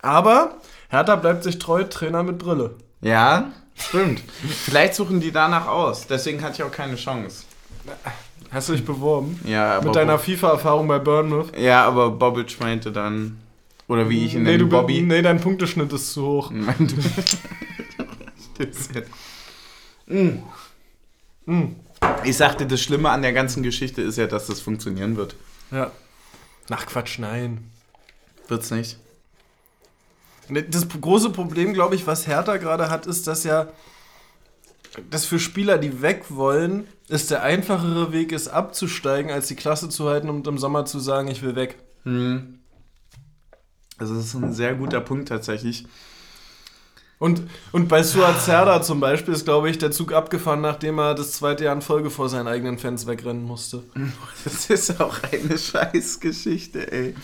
Aber 0.00 0.58
Hertha 0.88 1.16
bleibt 1.16 1.44
sich 1.44 1.58
treu, 1.58 1.84
Trainer 1.84 2.22
mit 2.22 2.38
Brille. 2.38 2.76
Ja, 3.00 3.52
stimmt. 3.74 4.22
Vielleicht 4.64 4.94
suchen 4.94 5.20
die 5.20 5.32
danach 5.32 5.66
aus. 5.66 6.06
Deswegen 6.06 6.42
hatte 6.42 6.54
ich 6.54 6.62
auch 6.62 6.72
keine 6.72 6.96
Chance. 6.96 7.44
Hast 8.50 8.68
du 8.68 8.72
dich 8.74 8.84
beworben? 8.84 9.40
Ja, 9.44 9.76
aber 9.76 9.86
Mit 9.86 9.96
deiner 9.96 10.18
FIFA-Erfahrung 10.18 10.86
bei 10.86 10.98
Bournemouth? 10.98 11.56
Ja, 11.58 11.84
aber 11.84 12.10
Bobic 12.10 12.60
meinte 12.60 12.92
dann. 12.92 13.38
Oder 13.88 14.08
wie 14.08 14.24
ich 14.24 14.34
in 14.34 14.44
nee, 14.44 14.52
den 14.52 14.60
du, 14.60 14.68
Bobby. 14.68 15.02
nee, 15.02 15.20
dein 15.20 15.40
Punkteschnitt 15.40 15.92
ist 15.92 16.12
zu 16.12 16.24
hoch. 16.24 16.52
Mm. 20.06 20.42
Mm. 21.46 21.76
Ich 22.24 22.36
sagte, 22.36 22.66
das 22.66 22.82
Schlimme 22.82 23.08
an 23.08 23.22
der 23.22 23.32
ganzen 23.32 23.62
Geschichte 23.62 24.02
ist 24.02 24.18
ja, 24.18 24.26
dass 24.26 24.48
das 24.48 24.60
funktionieren 24.60 25.16
wird. 25.16 25.34
Ja. 25.70 25.90
Nach 26.68 26.86
Quatsch, 26.86 27.18
nein. 27.18 27.70
Wird's 28.48 28.70
nicht? 28.70 28.98
Ne, 30.48 30.62
Das 30.62 30.86
große 30.88 31.30
Problem, 31.30 31.72
glaube 31.72 31.94
ich, 31.94 32.06
was 32.06 32.26
Hertha 32.26 32.56
gerade 32.58 32.90
hat, 32.90 33.06
ist, 33.06 33.26
dass 33.26 33.44
ja 33.44 33.68
dass 35.10 35.26
für 35.26 35.38
Spieler, 35.38 35.78
die 35.78 36.02
weg 36.02 36.26
wollen, 36.28 36.86
ist 37.08 37.30
der 37.30 37.42
einfachere 37.42 38.12
Weg 38.12 38.32
ist, 38.32 38.48
abzusteigen, 38.48 39.30
als 39.30 39.48
die 39.48 39.56
Klasse 39.56 39.88
zu 39.88 40.08
halten 40.08 40.28
und 40.30 40.46
im 40.46 40.58
Sommer 40.58 40.84
zu 40.84 40.98
sagen, 40.98 41.28
ich 41.28 41.42
will 41.42 41.56
weg. 41.56 41.78
Hm. 42.04 42.60
Also 43.98 44.14
das 44.14 44.26
ist 44.26 44.34
ein 44.34 44.52
sehr 44.52 44.74
guter 44.74 45.00
Punkt 45.00 45.28
tatsächlich. 45.28 45.86
Und, 47.18 47.42
und 47.72 47.88
bei 47.88 48.02
Suat 48.02 48.42
Serdar 48.42 48.82
zum 48.82 49.00
Beispiel 49.00 49.34
ist, 49.34 49.44
glaube 49.44 49.70
ich, 49.70 49.78
der 49.78 49.92
Zug 49.92 50.12
abgefahren, 50.12 50.60
nachdem 50.60 50.98
er 50.98 51.14
das 51.14 51.32
zweite 51.32 51.64
Jahr 51.64 51.74
in 51.74 51.80
Folge 51.80 52.10
vor 52.10 52.28
seinen 52.28 52.48
eigenen 52.48 52.78
Fans 52.78 53.06
wegrennen 53.06 53.44
musste. 53.44 53.84
Das 54.44 54.66
ist 54.66 55.00
auch 55.00 55.16
eine 55.32 55.56
Scheißgeschichte, 55.56 56.90
ey. 56.92 57.14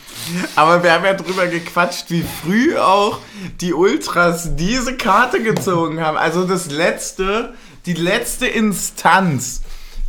Aber 0.57 0.83
wir 0.83 0.93
haben 0.93 1.05
ja 1.05 1.15
drüber 1.15 1.47
gequatscht, 1.49 2.11
wie 2.11 2.25
früh 2.43 2.79
auch 2.79 3.19
die 3.61 3.75
Ultras 3.75 4.55
diese 4.57 4.97
Karte 4.97 5.43
gezogen 5.43 6.01
haben. 6.01 6.17
Also 6.17 6.47
das 6.47 6.71
letzte, 6.71 7.55
die 7.85 7.95
letzte 7.95 8.47
Instanz, 8.47 9.63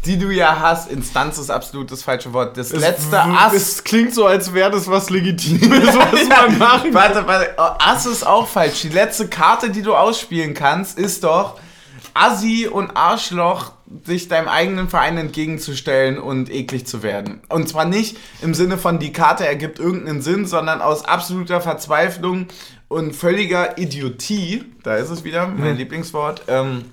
die 0.05 0.17
du 0.17 0.29
ja 0.31 0.59
hast. 0.59 0.89
Instanz 0.89 1.37
ist 1.37 1.49
absolut 1.49 1.91
das 1.91 2.03
falsche 2.03 2.33
Wort. 2.33 2.57
Das 2.57 2.71
letzte 2.71 3.21
Ass. 3.21 3.53
Es 3.53 3.83
klingt 3.83 4.13
so, 4.13 4.25
als 4.25 4.53
wäre 4.53 4.71
das 4.71 4.87
was 4.87 5.09
Legitimes, 5.09 5.69
was 5.95 6.27
man 6.27 6.57
machen 6.57 6.93
Warte, 6.93 7.27
warte. 7.27 7.53
Oh, 7.57 7.69
Ass 7.79 8.05
ist 8.05 8.25
auch 8.25 8.47
falsch. 8.47 8.81
Die 8.81 8.89
letzte 8.89 9.27
Karte, 9.27 9.69
die 9.69 9.81
du 9.81 9.95
ausspielen 9.95 10.53
kannst, 10.53 10.97
ist 10.97 11.23
doch 11.23 11.59
Assi 12.13 12.67
und 12.67 12.95
Arschloch 12.97 13.71
sich 14.05 14.27
deinem 14.27 14.47
eigenen 14.47 14.89
Verein 14.89 15.17
entgegenzustellen 15.17 16.17
und 16.17 16.49
eklig 16.49 16.87
zu 16.87 17.03
werden. 17.03 17.41
Und 17.49 17.67
zwar 17.67 17.85
nicht 17.85 18.17
im 18.41 18.53
Sinne 18.53 18.77
von, 18.77 18.99
die 18.99 19.11
Karte 19.11 19.45
ergibt 19.45 19.79
irgendeinen 19.79 20.21
Sinn, 20.21 20.45
sondern 20.45 20.81
aus 20.81 21.03
absoluter 21.05 21.61
Verzweiflung 21.61 22.47
und 22.87 23.15
völliger 23.15 23.77
Idiotie, 23.77 24.63
da 24.83 24.95
ist 24.95 25.09
es 25.09 25.23
wieder, 25.23 25.47
mein 25.47 25.77
Lieblingswort, 25.77 26.43
ähm, 26.47 26.85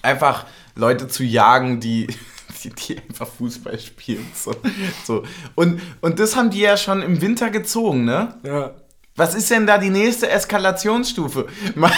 einfach 0.00 0.46
Leute 0.74 1.08
zu 1.08 1.22
jagen, 1.22 1.80
die, 1.80 2.06
die, 2.64 2.70
die 2.70 2.98
einfach 2.98 3.28
Fußball 3.28 3.78
spielen. 3.78 4.26
So, 4.34 4.54
so. 5.04 5.22
Und, 5.54 5.80
und 6.00 6.18
das 6.18 6.36
haben 6.36 6.50
die 6.50 6.60
ja 6.60 6.76
schon 6.76 7.02
im 7.02 7.20
Winter 7.20 7.50
gezogen, 7.50 8.04
ne? 8.04 8.34
Ja. 8.44 8.72
Was 9.16 9.34
ist 9.34 9.50
denn 9.50 9.66
da 9.66 9.78
die 9.78 9.90
nächste 9.90 10.30
Eskalationsstufe? 10.30 11.46
Ma- 11.74 11.90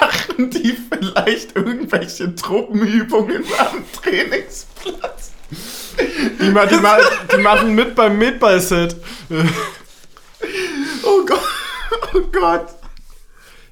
Machen 0.00 0.50
die 0.50 0.76
vielleicht 0.92 1.56
irgendwelche 1.56 2.34
Truppenübungen 2.34 3.42
am 3.58 3.82
Trainingsplatz? 4.02 5.32
Die, 6.40 6.50
ma 6.50 6.66
die, 6.66 6.76
ma 6.76 6.98
die 7.32 7.38
machen 7.40 7.74
mit 7.74 7.94
beim 7.94 8.18
Medball-Set. 8.18 8.96
Oh 11.02 11.24
Gott, 11.26 11.40
oh 12.14 12.20
Gott. 12.32 12.66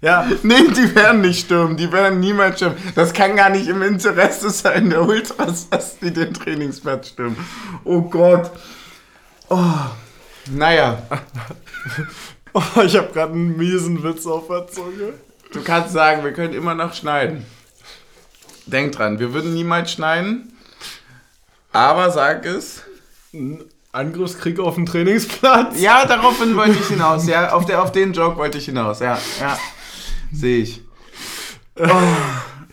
Ja, 0.01 0.29
Nee, 0.43 0.69
die 0.69 0.95
werden 0.95 1.21
nicht 1.21 1.47
stürmen, 1.47 1.77
die 1.77 1.91
werden 1.93 2.21
niemals 2.21 2.57
stürmen. 2.57 2.79
Das 2.95 3.13
kann 3.13 3.37
gar 3.37 3.51
nicht 3.51 3.69
im 3.69 3.83
Interesse 3.83 4.51
sein 4.51 4.91
der 4.91 5.03
Ultras, 5.03 5.69
dass 5.71 5.99
die 5.99 6.13
den 6.13 6.35
Trainingsplatz 6.35 7.09
stürmen. 7.09 7.37
Oh 7.85 8.03
Gott. 8.03 8.51
Oh. 9.49 9.65
Naja, 10.51 11.03
oh, 12.55 12.63
ich 12.83 12.97
habe 12.97 13.13
gerade 13.13 13.33
einen 13.33 13.57
miesen 13.57 14.03
Witz 14.03 14.27
auf 14.27 14.49
der 14.49 14.67
Zunge. 14.69 15.15
du 15.53 15.63
kannst 15.63 15.93
sagen, 15.93 16.25
wir 16.25 16.33
können 16.33 16.55
immer 16.55 16.75
noch 16.75 16.95
schneiden. 16.95 17.45
Denk 18.65 18.93
dran, 18.93 19.19
wir 19.19 19.35
würden 19.35 19.53
niemals 19.53 19.93
schneiden. 19.93 20.57
Aber 21.73 22.11
sag 22.11 22.47
es. 22.47 22.83
Ein 23.35 23.63
Angriffskrieg 23.93 24.59
auf 24.59 24.75
dem 24.75 24.87
Trainingsplatz. 24.87 25.81
Ja, 25.81 26.07
daraufhin 26.07 26.57
wollte 26.57 26.79
ich 26.79 26.89
hinaus. 26.89 27.27
Ja, 27.27 27.53
auf, 27.53 27.67
der, 27.67 27.83
auf 27.83 27.93
den 27.93 28.13
Joke 28.13 28.37
wollte 28.39 28.59
ich 28.59 28.67
hinaus. 28.67 29.01
Ja, 29.01 29.19
ja. 29.41 29.59
Sehe 30.33 30.63
ich. 30.63 30.83
Oh, 31.79 31.87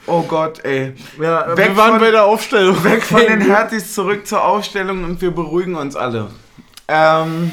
oh 0.08 0.22
Gott, 0.24 0.64
ey. 0.66 0.94
Ja, 1.22 1.56
Weg 1.56 1.70
wir 1.70 1.78
waren 1.78 1.92
von- 1.92 2.00
bei 2.00 2.12
der 2.12 2.26
Aufstellung. 2.26 2.84
Weg 2.84 3.04
von 3.04 3.22
den 3.22 3.42
Hertis 3.42 3.94
zurück 3.94 4.26
zur 4.28 4.44
Aufstellung 4.44 5.04
und 5.04 5.22
wir 5.22 5.32
beruhigen 5.32 5.76
uns 5.76 5.96
alle. 5.96 6.30
Ähm, 6.88 7.52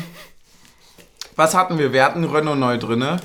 was 1.36 1.54
hatten 1.54 1.78
wir? 1.78 1.92
Wir 1.92 2.04
hatten 2.04 2.24
Renault 2.24 2.58
neu 2.58 2.78
drinne. 2.78 3.18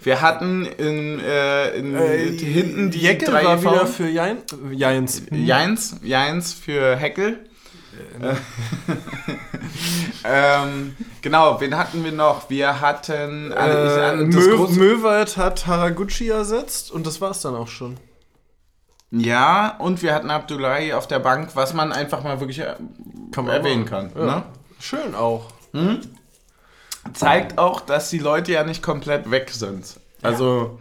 Wir 0.00 0.20
hatten 0.20 0.66
in, 0.66 1.18
äh, 1.20 1.70
in 1.76 1.96
hinten 2.36 2.90
die 2.90 3.00
Jecke 3.00 3.24
drei 3.24 3.42
war 3.44 3.60
wieder 3.62 3.86
für 3.86 4.06
Jein, 4.06 4.38
Jeins. 4.72 5.22
Jeins, 5.30 5.96
Jeins 6.02 6.52
für 6.52 6.94
Heckel. 6.96 7.38
Äh, 8.20 8.34
ähm, 10.24 10.96
genau, 11.24 11.60
wen 11.60 11.76
hatten 11.76 12.04
wir 12.04 12.12
noch? 12.12 12.48
Wir 12.50 12.80
hatten 12.80 13.50
Äh, 13.50 14.28
das 14.30 14.46
Mö 14.46 14.68
Möwald 14.68 15.36
hat 15.36 15.66
Haraguchi 15.66 16.28
ersetzt 16.28 16.92
und 16.92 17.04
das 17.06 17.20
war's 17.20 17.40
dann 17.40 17.56
auch 17.56 17.66
schon. 17.68 17.96
Ja, 19.10 19.76
und 19.78 20.02
wir 20.02 20.14
hatten 20.14 20.30
Abdullahi 20.30 20.92
auf 20.92 21.06
der 21.08 21.18
Bank, 21.20 21.50
was 21.54 21.72
man 21.74 21.92
einfach 21.92 22.22
mal 22.22 22.38
wirklich 22.40 22.58
äh, 22.60 22.74
Kann 23.32 23.48
erwähnen 23.48 23.84
machen. 23.84 24.12
kann. 24.14 24.26
Ja. 24.26 24.36
Ne? 24.36 24.42
Schön 24.78 25.14
auch. 25.14 25.46
Zeigt 27.14 27.58
auch, 27.58 27.80
dass 27.80 28.10
die 28.10 28.18
Leute 28.18 28.52
ja 28.52 28.64
nicht 28.64 28.82
komplett 28.82 29.30
weg 29.30 29.50
sind. 29.50 29.98
Also 30.22 30.78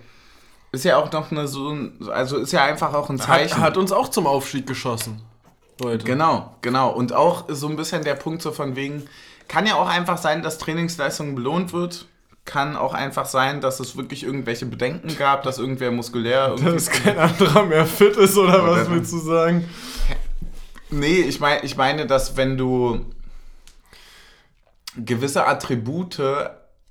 ist 0.72 0.86
ja 0.86 0.98
auch 0.98 1.12
noch 1.12 1.32
eine 1.32 1.48
so, 1.48 1.70
ein- 1.70 2.00
also 2.12 2.38
ist 2.38 2.52
ja 2.54 2.64
einfach 2.64 2.94
auch 2.94 3.10
ein 3.10 3.20
Zeichen. 3.20 3.58
Hat, 3.58 3.64
hat 3.64 3.78
uns 3.78 3.92
auch 3.92 4.10
zum 4.10 4.26
Aufstieg 4.28 4.66
geschossen. 4.68 5.22
Leute. 5.82 6.06
Genau, 6.06 6.56
genau. 6.62 6.92
Und 6.92 7.14
auch 7.14 7.46
so 7.50 7.68
ein 7.68 7.76
bisschen 7.76 8.04
der 8.04 8.14
Punkt 8.16 8.42
so 8.42 8.52
von 8.52 8.76
wegen, 8.76 9.04
kann 9.48 9.66
ja 9.66 9.76
auch 9.76 9.88
einfach 9.88 10.18
sein, 10.18 10.42
dass 10.42 10.58
Trainingsleistung 10.58 11.36
belohnt 11.36 11.74
wird. 11.74 12.08
Kann 12.46 12.76
auch 12.76 12.94
einfach 12.94 13.26
sein, 13.26 13.62
dass 13.62 13.80
es 13.80 13.96
wirklich 13.96 14.24
irgendwelche 14.24 14.66
Bedenken 14.66 15.16
gab, 15.18 15.44
dass 15.44 15.60
irgendwer 15.60 15.92
muskulär 15.92 16.50
irgendwie... 16.50 16.74
Dass 16.74 16.90
kein 16.90 17.18
anderer 17.18 17.64
mehr 17.64 17.86
fit 17.86 18.18
ist, 18.18 18.38
oder 18.38 18.64
was 18.64 18.80
Whatever. 18.80 18.92
willst 18.92 19.14
du 19.14 19.20
sagen? 19.20 19.70
Nee, 20.90 21.22
ich, 21.22 21.40
mein, 21.40 21.60
ich 21.64 21.78
meine, 21.78 22.06
dass 22.06 22.36
wenn 22.36 22.58
du 22.58 23.06
gewisse 24.98 25.48
Attribute 25.48 26.22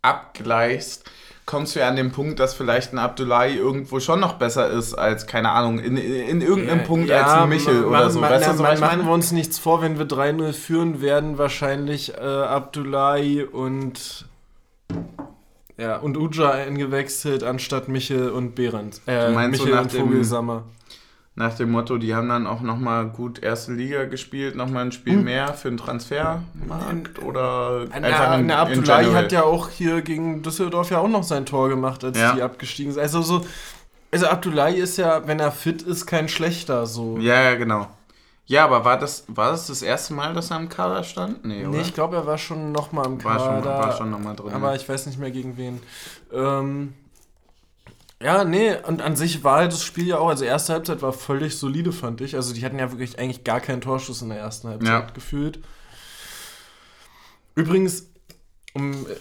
abgleichst, 0.00 1.04
kommst 1.44 1.74
du 1.74 1.80
ja 1.80 1.88
an 1.88 1.96
den 1.96 2.12
Punkt, 2.12 2.38
dass 2.40 2.54
vielleicht 2.54 2.92
ein 2.92 2.98
Abdullahi 2.98 3.56
irgendwo 3.56 3.98
schon 4.00 4.20
noch 4.20 4.34
besser 4.34 4.70
ist 4.70 4.94
als, 4.94 5.26
keine 5.26 5.50
Ahnung, 5.50 5.78
in, 5.80 5.96
in 5.96 6.40
irgendeinem 6.40 6.84
Punkt 6.84 7.10
als 7.10 7.32
ein 7.32 7.48
Michel 7.48 7.80
ma- 7.82 7.86
oder 7.98 8.10
so. 8.10 8.20
ma- 8.20 8.30
weißt 8.30 8.46
na, 8.46 8.52
du, 8.52 8.56
so, 8.58 8.62
ma- 8.62 8.68
was 8.70 8.74
ich 8.78 8.80
machen 8.84 9.04
wir 9.06 9.12
uns 9.12 9.32
nichts 9.32 9.58
vor, 9.58 9.82
wenn 9.82 9.98
wir 9.98 10.06
3-0 10.06 10.52
führen, 10.52 11.00
werden 11.02 11.38
wahrscheinlich 11.38 12.14
äh, 12.14 12.20
Abdullahi 12.20 13.42
und 13.42 14.26
ja, 15.78 15.96
und 15.96 16.16
Uja 16.16 16.50
eingewechselt 16.50 17.42
anstatt 17.42 17.88
Michel 17.88 18.30
und 18.30 18.54
Behrens. 18.54 19.00
Äh, 19.06 19.26
Du 19.28 19.32
meinst 19.32 19.58
so 19.58 19.64
Michel 19.64 19.74
nach 19.76 19.82
und 19.84 19.92
dem- 19.94 20.00
Vogelsammer. 20.06 20.62
Nach 21.34 21.54
dem 21.54 21.70
Motto, 21.70 21.96
die 21.96 22.14
haben 22.14 22.28
dann 22.28 22.46
auch 22.46 22.60
nochmal 22.60 23.06
gut 23.06 23.42
erste 23.42 23.72
Liga 23.72 24.04
gespielt, 24.04 24.54
nochmal 24.54 24.84
ein 24.84 24.92
Spiel 24.92 25.16
mehr 25.16 25.54
für 25.54 25.70
den 25.70 25.78
Transfermarkt 25.78 27.22
oder 27.22 27.86
Na, 27.88 28.06
einfach 28.06 28.38
in, 28.38 28.46
na, 28.46 28.58
Abdullahi 28.58 29.12
hat 29.12 29.32
ja 29.32 29.42
auch 29.42 29.70
hier 29.70 30.02
gegen 30.02 30.42
Düsseldorf 30.42 30.90
ja 30.90 30.98
auch 30.98 31.08
noch 31.08 31.22
sein 31.22 31.46
Tor 31.46 31.70
gemacht, 31.70 32.04
als 32.04 32.18
Ja. 32.18 32.34
die 32.34 32.42
abgestiegen 32.42 32.92
sind. 32.92 33.00
Also 33.00 33.22
so, 33.22 33.46
also 34.10 34.26
Abdullahi 34.26 34.74
ist 34.76 34.98
ja, 34.98 35.26
wenn 35.26 35.40
er 35.40 35.52
fit 35.52 35.80
ist, 35.80 36.04
kein 36.04 36.28
schlechter 36.28 36.84
so. 36.84 37.16
Ja, 37.18 37.40
ja, 37.42 37.54
genau. 37.54 37.86
Ja, 38.44 38.64
aber 38.66 38.84
war 38.84 38.98
das, 38.98 39.24
war 39.28 39.52
das 39.52 39.68
das 39.68 39.80
erste 39.80 40.12
Mal, 40.12 40.34
dass 40.34 40.50
er 40.50 40.58
im 40.58 40.68
Kader 40.68 41.02
stand? 41.02 41.46
Nee, 41.46 41.62
oder? 41.62 41.70
Nee, 41.76 41.80
ich 41.80 41.94
glaube, 41.94 42.16
er 42.16 42.26
war 42.26 42.36
schon 42.36 42.72
noch 42.72 42.92
mal 42.92 43.06
im 43.06 43.24
war, 43.24 43.38
Kader. 43.38 43.62
schon, 43.62 43.64
war 43.64 43.96
schon 43.96 44.10
nochmal 44.10 44.36
drin. 44.36 44.52
Aber 44.52 44.74
ich 44.74 44.86
weiß 44.86 45.06
nicht 45.06 45.18
mehr 45.18 45.30
gegen 45.30 45.56
wen. 45.56 45.80
Ähm, 46.30 46.92
ja, 48.22 48.44
nee, 48.44 48.74
und 48.86 49.02
an 49.02 49.16
sich 49.16 49.42
war 49.44 49.64
das 49.66 49.82
Spiel 49.84 50.06
ja 50.06 50.18
auch, 50.18 50.28
also 50.28 50.44
erste 50.44 50.72
Halbzeit 50.72 51.02
war 51.02 51.12
völlig 51.12 51.56
solide, 51.58 51.92
fand 51.92 52.20
ich. 52.20 52.36
Also 52.36 52.54
die 52.54 52.64
hatten 52.64 52.78
ja 52.78 52.90
wirklich 52.90 53.18
eigentlich 53.18 53.44
gar 53.44 53.60
keinen 53.60 53.80
Torschuss 53.80 54.22
in 54.22 54.28
der 54.28 54.38
ersten 54.38 54.68
Halbzeit 54.68 54.88
Ja. 54.88 55.00
gefühlt. 55.12 55.60
Übrigens, 57.54 58.06
um, 58.74 58.92
äh, 59.06 59.14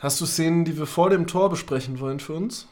hast 0.00 0.20
du 0.20 0.26
Szenen, 0.26 0.64
die 0.64 0.76
wir 0.78 0.86
vor 0.86 1.10
dem 1.10 1.26
Tor 1.26 1.50
besprechen 1.50 2.00
wollen 2.00 2.20
für 2.20 2.32
uns? 2.34 2.66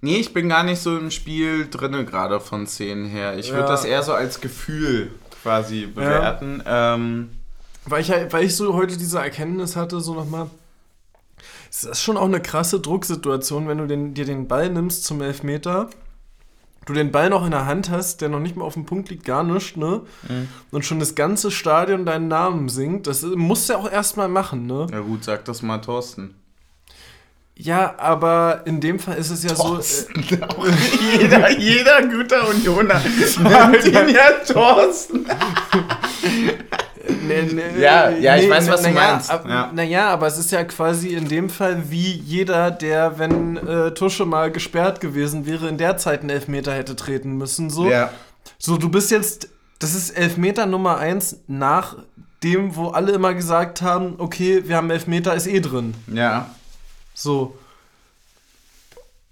Nee, 0.00 0.16
ich 0.16 0.32
bin 0.32 0.48
gar 0.48 0.62
nicht 0.62 0.80
so 0.80 0.96
im 0.96 1.10
Spiel 1.10 1.68
drinne 1.70 2.04
gerade 2.04 2.40
von 2.40 2.66
Szenen 2.66 3.06
her. 3.06 3.38
Ich 3.38 3.48
würde 3.50 3.62
Ja. 3.62 3.68
das 3.68 3.84
eher 3.84 4.02
so 4.02 4.12
als 4.14 4.40
Gefühl 4.40 5.10
quasi 5.42 5.86
bewerten. 5.86 6.62
Ähm, 6.66 7.30
Weil 7.84 8.00
ich, 8.02 8.08
ja- 8.08 8.32
weil 8.32 8.44
ich 8.44 8.56
so 8.56 8.74
heute 8.74 8.96
diese 8.96 9.18
Erkenntnis 9.20 9.76
hatte, 9.76 10.00
so 10.00 10.14
nochmal. 10.14 10.50
Es 11.70 11.84
ist 11.84 12.02
schon 12.02 12.16
auch 12.16 12.24
eine 12.24 12.40
krasse 12.40 12.80
Drucksituation, 12.80 13.68
wenn 13.68 13.78
du 13.78 13.86
den, 13.86 14.14
dir 14.14 14.24
den 14.24 14.48
Ball 14.48 14.70
nimmst 14.70 15.04
zum 15.04 15.20
Elfmeter, 15.20 15.90
du 16.86 16.92
den 16.92 17.12
Ball 17.12 17.30
noch 17.30 17.44
in 17.44 17.50
der 17.50 17.66
Hand 17.66 17.90
hast, 17.90 18.20
der 18.20 18.28
noch 18.28 18.40
nicht 18.40 18.56
mal 18.56 18.64
auf 18.64 18.74
dem 18.74 18.86
Punkt 18.86 19.10
liegt, 19.10 19.24
gar 19.24 19.42
nicht, 19.42 19.76
ne? 19.76 20.02
Und 20.70 20.84
schon 20.84 21.00
das 21.00 21.14
ganze 21.14 21.50
Stadion 21.50 22.06
deinen 22.06 22.28
Namen 22.28 22.68
singt. 22.68 23.06
Das 23.06 23.22
musst 23.22 23.68
du 23.68 23.74
ja 23.74 23.78
auch 23.78 23.90
erstmal 23.90 24.28
machen, 24.28 24.66
ne? 24.66 24.86
ja 24.90 25.00
gut, 25.00 25.24
sag 25.24 25.44
das 25.44 25.62
mal 25.62 25.78
Thorsten. 25.78 26.34
Ja, 27.58 27.94
aber 27.98 28.62
in 28.66 28.80
dem 28.82 28.98
Fall 28.98 29.16
ist 29.16 29.30
es 29.30 29.42
ja 29.42 29.54
so. 29.56 29.78
Äh, 29.78 31.18
jeder, 31.18 31.50
jeder 31.58 32.02
guter 32.06 32.48
Unioner 32.50 33.00
nennt 33.38 33.86
ihn 33.86 34.14
ja 34.14 34.32
Thorsten. 34.46 35.26
Nee, 37.54 37.62
nee, 37.76 37.82
Ja, 37.82 38.10
ja, 38.10 38.36
ich 38.36 38.48
weiß, 38.50 38.68
was 38.70 38.82
du 38.82 38.90
naja, 38.90 39.12
meinst. 39.12 39.30
ab- 39.30 39.46
Ja. 39.48 39.70
Naja, 39.74 40.08
aber 40.10 40.26
es 40.26 40.38
ist 40.38 40.50
ja 40.52 40.64
quasi 40.64 41.08
in 41.14 41.28
dem 41.28 41.48
Fall 41.50 41.90
wie 41.90 42.12
jeder, 42.12 42.70
der, 42.70 43.18
wenn 43.18 43.56
äh, 43.56 43.92
Tusche 43.92 44.24
mal 44.26 44.50
gesperrt 44.50 45.00
gewesen 45.00 45.46
wäre, 45.46 45.68
in 45.68 45.78
der 45.78 45.96
Zeit 45.96 46.20
einen 46.20 46.30
Elfmeter 46.30 46.72
hätte 46.74 46.96
treten 46.96 47.32
müssen. 47.38 47.70
So, 47.70 47.88
Ja. 47.90 48.10
so 48.58 48.76
du 48.76 48.88
bist 48.88 49.10
jetzt, 49.10 49.48
das 49.78 49.94
ist 49.94 50.10
Elfmeter 50.10 50.66
Nummer 50.66 50.98
eins 50.98 51.38
nach 51.46 51.96
dem, 52.42 52.76
wo 52.76 52.88
alle 52.88 53.12
immer 53.12 53.34
gesagt 53.34 53.82
haben, 53.82 54.14
okay, 54.18 54.62
wir 54.66 54.76
haben 54.76 54.90
Elfmeter, 54.90 55.34
ist 55.34 55.46
eh 55.46 55.60
drin. 55.60 55.94
Ja. 56.12 56.50
So. 57.14 57.56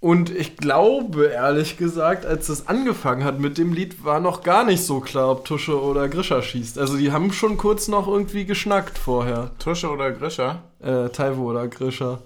Und 0.05 0.29
ich 0.29 0.55
glaube, 0.57 1.31
ehrlich 1.33 1.77
gesagt, 1.77 2.27
als 2.27 2.47
es 2.49 2.67
angefangen 2.67 3.23
hat 3.23 3.39
mit 3.39 3.57
dem 3.57 3.73
Lied, 3.73 4.05
war 4.05 4.19
noch 4.19 4.43
gar 4.43 4.63
nicht 4.63 4.83
so 4.85 4.99
klar, 4.99 5.31
ob 5.31 5.45
Tusche 5.45 5.81
oder 5.81 6.07
Grischer 6.09 6.43
schießt. 6.43 6.77
Also 6.77 6.95
die 6.95 7.11
haben 7.11 7.33
schon 7.33 7.57
kurz 7.57 7.87
noch 7.87 8.07
irgendwie 8.07 8.45
geschnackt 8.45 8.99
vorher. 8.99 9.49
Tusche 9.57 9.89
oder 9.89 10.11
Grischer? 10.11 10.61
Äh, 10.79 11.09
Taiwo 11.09 11.49
oder 11.49 11.67
Grischer. 11.67 12.19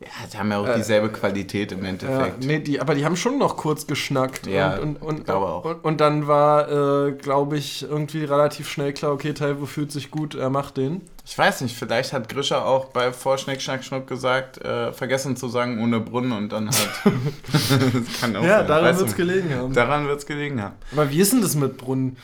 Ja, 0.00 0.08
die 0.32 0.36
haben 0.38 0.50
ja 0.50 0.58
auch 0.58 0.66
Äh, 0.68 0.76
dieselbe 0.76 1.08
Qualität 1.08 1.72
im 1.72 1.82
Ja, 1.82 1.90
Endeffekt. 1.90 2.44
nee, 2.44 2.58
die, 2.58 2.80
aber 2.80 2.94
die 2.94 3.04
haben 3.04 3.16
schon 3.16 3.38
noch 3.38 3.56
kurz 3.56 3.86
geschnackt. 3.86 4.46
Ja, 4.46 4.76
und, 4.76 4.96
und, 4.96 5.02
und, 5.02 5.24
glaube 5.24 5.46
auch. 5.46 5.64
Und, 5.64 5.84
und 5.84 6.00
dann 6.00 6.26
war, 6.26 7.06
äh, 7.08 7.12
glaube 7.12 7.56
ich, 7.56 7.82
irgendwie 7.82 8.24
relativ 8.24 8.68
schnell 8.68 8.92
klar, 8.92 9.12
okay, 9.12 9.32
Taiwo 9.32 9.66
fühlt 9.66 9.92
sich 9.92 10.10
gut, 10.10 10.34
er 10.34 10.50
macht 10.50 10.76
den. 10.76 11.00
Ich 11.26 11.38
weiß 11.38 11.62
nicht, 11.62 11.74
vielleicht 11.74 12.12
hat 12.12 12.28
Grischer 12.28 12.66
auch 12.66 12.86
bei 12.86 13.10
Vorschnick, 13.12 13.62
Schnack, 13.62 13.82
Schnuck 13.82 14.06
gesagt, 14.06 14.58
äh, 14.62 14.92
vergessen 14.92 15.36
zu 15.36 15.48
sagen 15.48 15.82
ohne 15.82 16.00
Brunnen 16.00 16.32
und 16.32 16.52
dann 16.52 16.66
halt. 16.68 16.90
das 17.52 18.20
kann 18.20 18.36
auch 18.36 18.42
Ja, 18.44 18.58
sein, 18.58 18.66
daran 18.68 18.96
wird 18.98 19.08
es 19.08 19.16
gelegen 19.16 19.54
haben. 19.54 19.72
Daran 19.72 20.06
wird 20.06 20.18
es 20.18 20.26
gelegen 20.26 20.60
haben. 20.60 20.74
Aber 20.92 21.10
wie 21.10 21.20
ist 21.20 21.32
denn 21.32 21.40
das 21.40 21.54
mit 21.54 21.78
Brunnen? 21.78 22.16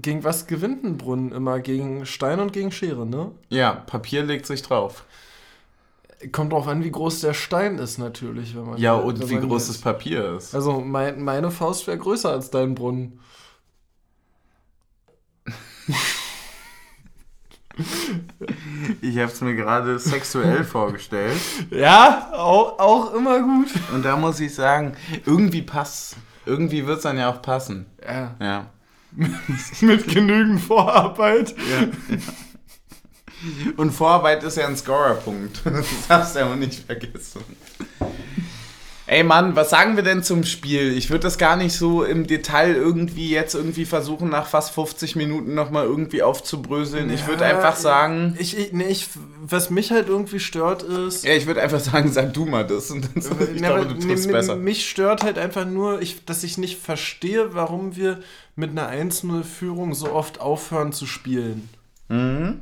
Gegen 0.00 0.24
was 0.24 0.46
gewinnt 0.46 0.84
ein 0.84 0.98
Brunnen 0.98 1.32
immer? 1.32 1.60
Gegen 1.60 2.04
Stein 2.06 2.38
und 2.40 2.52
gegen 2.52 2.70
Schere, 2.70 3.06
ne? 3.06 3.30
Ja, 3.48 3.72
Papier 3.72 4.24
legt 4.24 4.46
sich 4.46 4.62
drauf. 4.62 5.04
Kommt 6.30 6.52
drauf 6.52 6.68
an, 6.68 6.84
wie 6.84 6.90
groß 6.90 7.20
der 7.20 7.34
Stein 7.34 7.78
ist, 7.78 7.98
natürlich. 7.98 8.54
Wenn 8.54 8.64
man, 8.64 8.78
Ja, 8.78 8.94
und 8.94 9.28
wie 9.28 9.40
groß 9.40 9.68
das 9.68 9.78
Papier 9.78 10.36
ist. 10.36 10.54
Also, 10.54 10.80
mein, 10.80 11.22
meine 11.22 11.50
Faust 11.50 11.86
wäre 11.86 11.98
größer 11.98 12.30
als 12.30 12.50
dein 12.50 12.74
Brunnen. 12.74 13.18
Ich 19.00 19.18
habe 19.18 19.32
es 19.32 19.40
mir 19.40 19.54
gerade 19.54 19.98
sexuell 19.98 20.64
vorgestellt. 20.64 21.38
Ja, 21.70 22.30
auch, 22.32 22.78
auch 22.78 23.14
immer 23.14 23.40
gut. 23.40 23.68
Und 23.92 24.04
da 24.04 24.16
muss 24.16 24.40
ich 24.40 24.54
sagen, 24.54 24.92
irgendwie 25.24 25.62
passt. 25.62 26.16
Irgendwie 26.44 26.86
wird 26.86 26.98
es 26.98 27.02
dann 27.04 27.18
ja 27.18 27.30
auch 27.30 27.40
passen. 27.40 27.86
Ja. 28.04 28.34
Ja. 28.40 28.66
Mit 29.80 30.08
genügend 30.08 30.60
Vorarbeit. 30.60 31.54
Und 33.76 33.90
Vorarbeit 33.92 34.42
ist 34.42 34.56
ja 34.56 34.66
ein 34.66 34.76
Scorerpunkt. 34.76 35.60
Das 35.64 35.86
darfst 36.08 36.34
du 36.34 36.40
ja 36.40 36.50
auch 36.52 36.56
nicht 36.56 36.84
vergessen. 36.86 37.40
Ey 39.06 39.24
Mann, 39.24 39.56
was 39.56 39.68
sagen 39.68 39.96
wir 39.96 40.04
denn 40.04 40.22
zum 40.22 40.44
Spiel? 40.44 40.96
Ich 40.96 41.10
würde 41.10 41.24
das 41.24 41.36
gar 41.36 41.56
nicht 41.56 41.74
so 41.76 42.04
im 42.04 42.26
Detail 42.26 42.74
irgendwie 42.76 43.28
jetzt 43.28 43.54
irgendwie 43.54 43.84
versuchen, 43.84 44.30
nach 44.30 44.46
fast 44.46 44.72
50 44.72 45.16
Minuten 45.16 45.54
nochmal 45.54 45.84
irgendwie 45.84 46.22
aufzubröseln. 46.22 47.10
Ich 47.10 47.26
würde 47.26 47.42
Ja, 47.44 47.50
einfach 47.50 47.76
sagen. 47.76 48.36
Ich, 48.38 48.56
ich, 48.56 48.72
nee, 48.72 48.84
ich, 48.86 49.08
was 49.42 49.70
mich 49.70 49.90
halt 49.90 50.08
irgendwie 50.08 50.38
stört 50.38 50.84
ist. 50.84 51.24
Ja, 51.24 51.34
ich 51.34 51.46
würde 51.46 51.60
einfach 51.60 51.80
sagen, 51.80 52.10
sag 52.12 52.32
du 52.32 52.46
mal 52.46 52.64
das. 52.64 52.90
Und 52.92 53.04
dann, 53.14 53.22
ich 53.54 53.60
Na, 53.60 53.74
glaube, 53.74 53.86
du 53.94 54.06
nee, 54.06 54.14
tust 54.14 54.28
mi- 54.28 54.32
besser. 54.32 54.56
Mich 54.56 54.88
stört 54.88 55.24
halt 55.24 55.36
einfach 55.36 55.66
nur, 55.66 56.00
ich, 56.00 56.24
dass 56.24 56.44
ich 56.44 56.56
nicht 56.56 56.78
verstehe, 56.80 57.54
warum 57.54 57.96
wir 57.96 58.20
mit 58.54 58.70
einer 58.70 58.88
1-0-Führung 58.88 59.94
so 59.94 60.12
oft 60.12 60.40
aufhören 60.40 60.92
zu 60.92 61.06
spielen. 61.06 61.68
Mhm. 62.08 62.60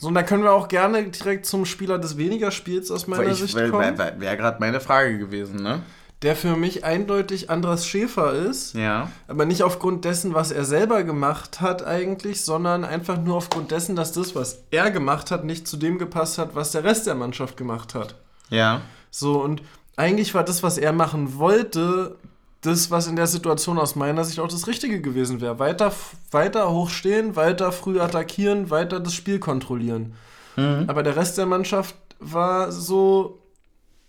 So, 0.00 0.08
und 0.08 0.14
da 0.14 0.22
können 0.22 0.44
wir 0.44 0.52
auch 0.52 0.68
gerne 0.68 1.02
direkt 1.04 1.46
zum 1.46 1.64
Spieler 1.64 1.98
des 1.98 2.16
weniger 2.16 2.50
Spiels 2.50 2.90
aus 2.90 3.08
meiner 3.08 3.32
ich, 3.32 3.38
Sicht 3.38 3.54
kommen. 3.70 3.98
Wäre 3.98 4.36
gerade 4.36 4.58
meine 4.60 4.80
Frage 4.80 5.18
gewesen, 5.18 5.62
ne? 5.62 5.82
der 6.22 6.34
für 6.34 6.56
mich 6.56 6.84
eindeutig 6.84 7.48
Andras 7.48 7.86
Schäfer 7.86 8.32
ist, 8.32 8.74
Ja. 8.74 9.10
aber 9.28 9.44
nicht 9.44 9.62
aufgrund 9.62 10.04
dessen, 10.04 10.34
was 10.34 10.50
er 10.50 10.64
selber 10.64 11.04
gemacht 11.04 11.60
hat 11.60 11.86
eigentlich, 11.86 12.40
sondern 12.42 12.84
einfach 12.84 13.18
nur 13.18 13.36
aufgrund 13.36 13.70
dessen, 13.70 13.94
dass 13.94 14.12
das, 14.12 14.34
was 14.34 14.62
er 14.70 14.90
gemacht 14.90 15.30
hat, 15.30 15.44
nicht 15.44 15.68
zu 15.68 15.76
dem 15.76 15.98
gepasst 15.98 16.38
hat, 16.38 16.54
was 16.54 16.72
der 16.72 16.82
Rest 16.82 17.06
der 17.06 17.14
Mannschaft 17.14 17.56
gemacht 17.56 17.94
hat. 17.94 18.16
Ja. 18.50 18.80
So, 19.10 19.40
und 19.40 19.62
eigentlich 19.96 20.34
war 20.34 20.44
das, 20.44 20.62
was 20.62 20.76
er 20.78 20.92
machen 20.92 21.38
wollte, 21.38 22.16
das, 22.60 22.90
was 22.90 23.06
in 23.06 23.16
der 23.16 23.26
Situation 23.26 23.78
aus 23.78 23.94
meiner 23.94 24.24
Sicht 24.24 24.40
auch 24.40 24.48
das 24.48 24.66
Richtige 24.66 25.00
gewesen 25.00 25.40
wäre. 25.40 25.58
Weiter, 25.58 25.92
weiter 26.30 26.72
hochstehen, 26.72 27.36
weiter 27.36 27.70
früh 27.72 28.00
attackieren, 28.00 28.70
weiter 28.70 29.00
das 29.00 29.14
Spiel 29.14 29.38
kontrollieren. 29.38 30.14
Mhm. 30.56 30.84
Aber 30.88 31.02
der 31.02 31.16
Rest 31.16 31.38
der 31.38 31.46
Mannschaft 31.46 31.94
war 32.18 32.72
so, 32.72 33.38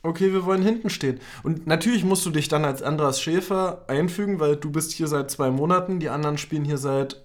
okay, 0.02 0.34
wir 0.34 0.45
wollen 0.45 0.64
hinten 0.64 0.89
stehen. 0.89 1.20
Und 1.43 1.68
natürlich 1.68 2.04
musst 2.04 2.26
du 2.26 2.32
dich 2.32 2.47
dann 2.47 2.66
als 2.66 2.82
Andras 2.82 3.22
Schäfer 3.22 3.84
einfügen, 3.88 4.39
weil 4.39 4.56
du 4.56 4.72
bist 4.72 4.91
hier 4.93 5.08
seit 5.08 5.30
zwei 5.30 5.52
Monaten, 5.52 6.00
die 6.00 6.10
anderen 6.10 6.38
spielen 6.39 6.66
hier 6.66 6.78
seit 6.78 7.22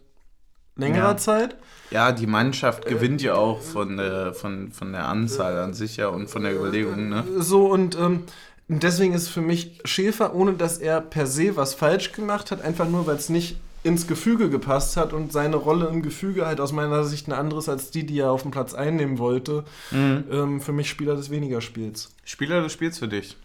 längerer 0.76 1.10
Ja. 1.10 1.16
Zeit. 1.16 1.56
Ja, 1.90 2.12
die 2.12 2.26
Mannschaft 2.26 2.86
gewinnt 2.86 3.22
ja 3.22 3.34
auch 3.34 3.60
von 3.60 3.96
der, 3.96 4.34
von, 4.34 4.72
von 4.72 4.92
der 4.92 5.06
Anzahl 5.06 5.56
an 5.58 5.72
sich 5.72 5.96
ja 5.96 6.08
und 6.08 6.28
von 6.28 6.42
der 6.42 6.54
Überlegung, 6.54 7.08
ne? 7.08 7.24
So 7.38 7.66
und 7.66 7.96
ähm, 7.96 8.24
deswegen 8.68 9.14
ist 9.14 9.28
für 9.28 9.40
mich 9.40 9.80
Schäfer, 9.84 10.34
ohne 10.34 10.54
dass 10.54 10.78
er 10.78 11.00
per 11.00 11.26
se 11.26 11.56
was 11.56 11.74
falsch 11.74 12.12
gemacht 12.12 12.50
hat, 12.50 12.62
einfach 12.62 12.88
nur, 12.88 13.06
weil 13.06 13.16
es 13.16 13.28
nicht 13.28 13.56
ins 13.82 14.06
Gefüge 14.06 14.48
gepasst 14.48 14.96
hat 14.96 15.12
und 15.12 15.30
seine 15.30 15.56
Rolle 15.56 15.88
im 15.88 16.02
Gefüge 16.02 16.46
halt 16.46 16.58
aus 16.58 16.72
meiner 16.72 17.04
Sicht 17.04 17.26
eine 17.26 17.36
andere 17.36 17.60
ist 17.60 17.68
als 17.68 17.90
die, 17.90 18.06
die 18.06 18.18
er 18.18 18.30
auf 18.30 18.42
dem 18.42 18.50
Platz 18.50 18.72
einnehmen 18.72 19.18
wollte. 19.18 19.64
Mhm. 19.90 20.24
Ähm, 20.30 20.60
für 20.62 20.72
mich 20.72 20.88
Spieler 20.88 21.16
des 21.16 21.30
weniger 21.30 21.60
Spiels. 21.60 22.10
Spieler 22.24 22.62
des 22.62 22.72
Spiels 22.72 22.98
für 22.98 23.08
dich. 23.08 23.36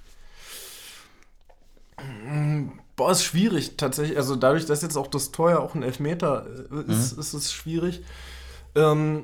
Boah, 2.96 3.12
ist 3.12 3.24
schwierig 3.24 3.76
tatsächlich. 3.76 4.18
Also 4.18 4.38
dadurch, 4.38 4.66
dass 4.66 4.82
jetzt 4.82 4.96
auch 4.96 5.08
das 5.08 5.32
Tor 5.32 5.52
ja 5.52 5.60
auch 5.60 5.76
ein 5.76 5.84
Elfmeter 5.84 6.46
äh, 6.72 6.92
ist, 6.92 7.18
ist 7.18 7.34
es 7.34 7.52
schwierig. 7.52 8.02
Ähm, 8.76 9.24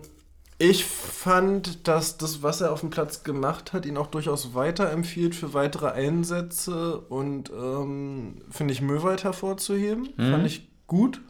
ich 0.58 0.86
fand, 0.86 1.88
dass 1.88 2.18
das, 2.18 2.42
was 2.44 2.62
er 2.62 2.72
auf 2.72 2.80
dem 2.80 2.90
Platz 2.90 3.24
gemacht 3.24 3.74
hat, 3.74 3.86
ihn 3.86 3.98
auch 3.98 4.08
durchaus 4.08 4.54
weiterempfiehlt 4.54 5.36
für 5.36 5.54
weitere 5.54 5.90
Einsätze 5.92 7.00
und 7.00 7.50
ähm, 7.50 8.42
finde 8.50 8.74
ich 8.74 8.82
Möwald 8.82 9.24
hervorzuheben. 9.24 10.10
Mhm. 10.18 10.32
Fand 10.32 10.46
ich 10.48 10.70
gut. 10.88 11.22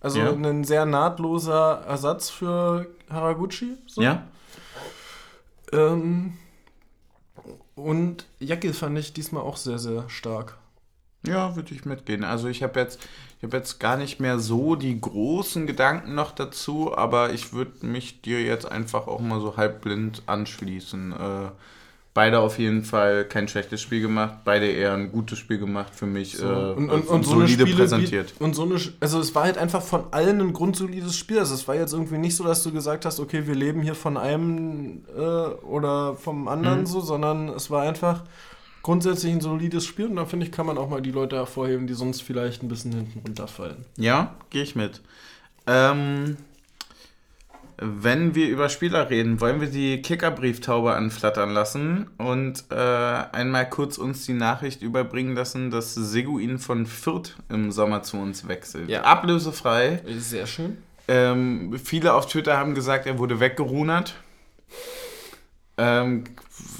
Also 0.00 0.18
Ja. 0.18 0.32
ein 0.32 0.64
sehr 0.64 0.86
nahtloser 0.86 1.82
Ersatz 1.86 2.30
für 2.30 2.86
Haraguchi. 3.08 3.76
so. 3.86 4.02
Ja? 4.02 4.26
Ähm, 5.72 6.34
und 7.74 8.26
Jackel 8.38 8.72
fand 8.72 8.98
ich 8.98 9.12
diesmal 9.12 9.42
auch 9.42 9.56
sehr, 9.56 9.78
sehr 9.78 10.08
stark. 10.08 10.58
Ja, 11.26 11.56
würde 11.56 11.74
ich 11.74 11.84
mitgehen. 11.86 12.22
Also 12.22 12.48
ich 12.48 12.62
habe 12.62 12.78
jetzt, 12.80 13.00
habe 13.44 13.56
jetzt 13.56 13.78
gar 13.80 13.96
nicht 13.96 14.20
mehr 14.20 14.38
so 14.38 14.74
die 14.74 15.00
großen 15.00 15.66
Gedanken 15.66 16.14
noch 16.14 16.32
dazu, 16.32 16.96
aber 16.96 17.32
ich 17.32 17.52
würde 17.52 17.86
mich 17.86 18.20
dir 18.22 18.42
jetzt 18.42 18.70
einfach 18.70 19.06
auch 19.06 19.20
mal 19.20 19.40
so 19.40 19.56
halbblind 19.56 20.22
anschließen. 20.26 21.12
Äh, 21.12 21.50
beide 22.14 22.38
auf 22.38 22.58
jeden 22.60 22.84
Fall 22.84 23.24
kein 23.24 23.48
schlechtes 23.48 23.82
Spiel 23.82 24.00
gemacht, 24.00 24.38
beide 24.44 24.66
eher 24.66 24.94
ein 24.94 25.10
gutes 25.10 25.38
Spiel 25.38 25.58
gemacht 25.58 25.92
für 25.94 26.06
mich 26.06 26.36
So. 26.36 26.46
äh, 26.46 26.72
und, 26.74 26.88
und, 26.90 27.08
und 27.08 27.24
so 27.24 27.34
eine 27.34 27.48
solide 27.48 27.62
Spiele 27.62 27.76
präsentiert. 27.76 28.34
Wie, 28.38 28.44
und 28.44 28.54
so 28.54 28.62
eine, 28.62 28.76
also 29.00 29.18
es 29.18 29.34
war 29.34 29.42
halt 29.44 29.58
einfach 29.58 29.82
von 29.82 30.04
allen 30.12 30.40
ein 30.40 30.52
grundsolides 30.52 31.16
Spiel. 31.16 31.40
Also 31.40 31.54
es 31.54 31.66
war 31.66 31.74
jetzt 31.74 31.92
irgendwie 31.92 32.18
nicht 32.18 32.36
so, 32.36 32.44
dass 32.44 32.62
du 32.62 32.70
gesagt 32.72 33.04
hast, 33.04 33.18
okay, 33.18 33.46
wir 33.48 33.54
leben 33.56 33.82
hier 33.82 33.96
von 33.96 34.16
einem 34.16 35.02
äh, 35.16 35.20
oder 35.20 36.14
vom 36.14 36.46
anderen 36.46 36.80
Mhm. 36.80 36.86
so, 36.86 37.00
sondern 37.00 37.48
es 37.48 37.70
war 37.70 37.82
einfach 37.82 38.22
grundsätzlich 38.84 39.32
ein 39.32 39.40
solides 39.40 39.84
Spiel 39.84 40.06
und 40.06 40.16
da 40.16 40.26
finde 40.26 40.46
ich, 40.46 40.52
kann 40.52 40.66
man 40.66 40.78
auch 40.78 40.88
mal 40.88 41.02
die 41.02 41.10
Leute 41.10 41.36
hervorheben, 41.36 41.88
die 41.88 41.94
sonst 41.94 42.22
vielleicht 42.22 42.62
ein 42.62 42.68
bisschen 42.68 42.92
hinten 42.92 43.18
runterfallen. 43.26 43.84
Ja, 43.96 44.36
gehe 44.50 44.62
ich 44.62 44.76
mit. 44.76 45.00
Ähm, 45.66 46.36
wenn 47.78 48.34
wir 48.34 48.48
über 48.48 48.68
Spieler 48.68 49.10
reden, 49.10 49.40
wollen 49.40 49.60
wir 49.60 49.68
die 49.68 50.02
Kickerbrieftaube 50.02 50.94
anflattern 50.94 51.50
lassen 51.50 52.10
und 52.18 52.64
äh, 52.70 52.74
einmal 52.74 53.68
kurz 53.68 53.98
uns 53.98 54.26
die 54.26 54.34
Nachricht 54.34 54.82
überbringen 54.82 55.34
lassen, 55.34 55.70
dass 55.70 55.94
Seguin 55.94 56.58
von 56.58 56.86
Fürth 56.86 57.36
im 57.48 57.72
Sommer 57.72 58.02
zu 58.02 58.18
uns 58.18 58.46
wechselt. 58.46 58.88
Ja. 58.90 59.02
Ablösefrei. 59.02 60.02
Sehr 60.18 60.46
schön. 60.46 60.76
Ähm, 61.08 61.78
viele 61.82 62.12
auf 62.12 62.26
Twitter 62.26 62.56
haben 62.58 62.74
gesagt, 62.74 63.06
er 63.06 63.18
wurde 63.18 63.40
weggerunert. 63.40 64.14
Ähm, 65.76 66.24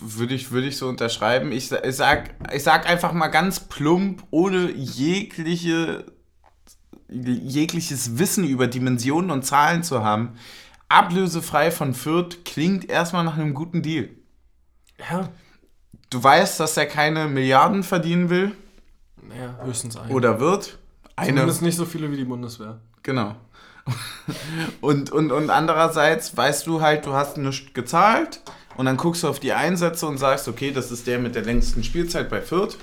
würde 0.00 0.34
ich, 0.34 0.50
würde 0.50 0.66
ich 0.68 0.76
so 0.76 0.88
unterschreiben. 0.88 1.52
Ich, 1.52 1.72
ich, 1.72 1.96
sag, 1.96 2.34
ich 2.52 2.62
sag 2.62 2.88
einfach 2.88 3.12
mal 3.12 3.28
ganz 3.28 3.60
plump, 3.60 4.24
ohne 4.30 4.70
jegliche, 4.72 6.04
jegliches 7.08 8.18
Wissen 8.18 8.44
über 8.44 8.66
Dimensionen 8.66 9.30
und 9.30 9.44
Zahlen 9.44 9.82
zu 9.82 10.04
haben. 10.04 10.36
Ablösefrei 10.88 11.70
von 11.70 11.94
Fürth 11.94 12.44
klingt 12.44 12.88
erstmal 12.88 13.24
nach 13.24 13.36
einem 13.36 13.54
guten 13.54 13.82
Deal. 13.82 14.10
Ja, 15.10 15.28
Du 16.14 16.22
weißt, 16.22 16.60
dass 16.60 16.76
er 16.76 16.86
keine 16.86 17.26
Milliarden 17.26 17.82
verdienen 17.82 18.30
will 18.30 18.52
naja, 19.20 19.58
höchstens 19.64 19.96
ein. 19.96 20.12
oder 20.12 20.38
wird. 20.38 20.78
Eine, 21.16 21.30
Zumindest 21.30 21.62
nicht 21.62 21.76
so 21.76 21.86
viele 21.86 22.08
wie 22.12 22.16
die 22.16 22.24
Bundeswehr. 22.24 22.78
Genau. 23.02 23.34
Und, 24.80 25.10
und, 25.10 25.32
und 25.32 25.50
andererseits 25.50 26.36
weißt 26.36 26.66
du 26.68 26.80
halt, 26.80 27.04
du 27.04 27.12
hast 27.12 27.36
nichts 27.36 27.74
gezahlt 27.74 28.40
und 28.76 28.86
dann 28.86 28.96
guckst 28.96 29.22
du 29.22 29.28
auf 29.28 29.40
die 29.40 29.52
Einsätze 29.52 30.06
und 30.06 30.18
sagst, 30.18 30.48
okay, 30.48 30.72
das 30.72 30.90
ist 30.90 31.06
der 31.06 31.18
mit 31.18 31.34
der 31.34 31.42
längsten 31.42 31.84
Spielzeit 31.84 32.28
bei 32.28 32.40
Fürth. 32.40 32.76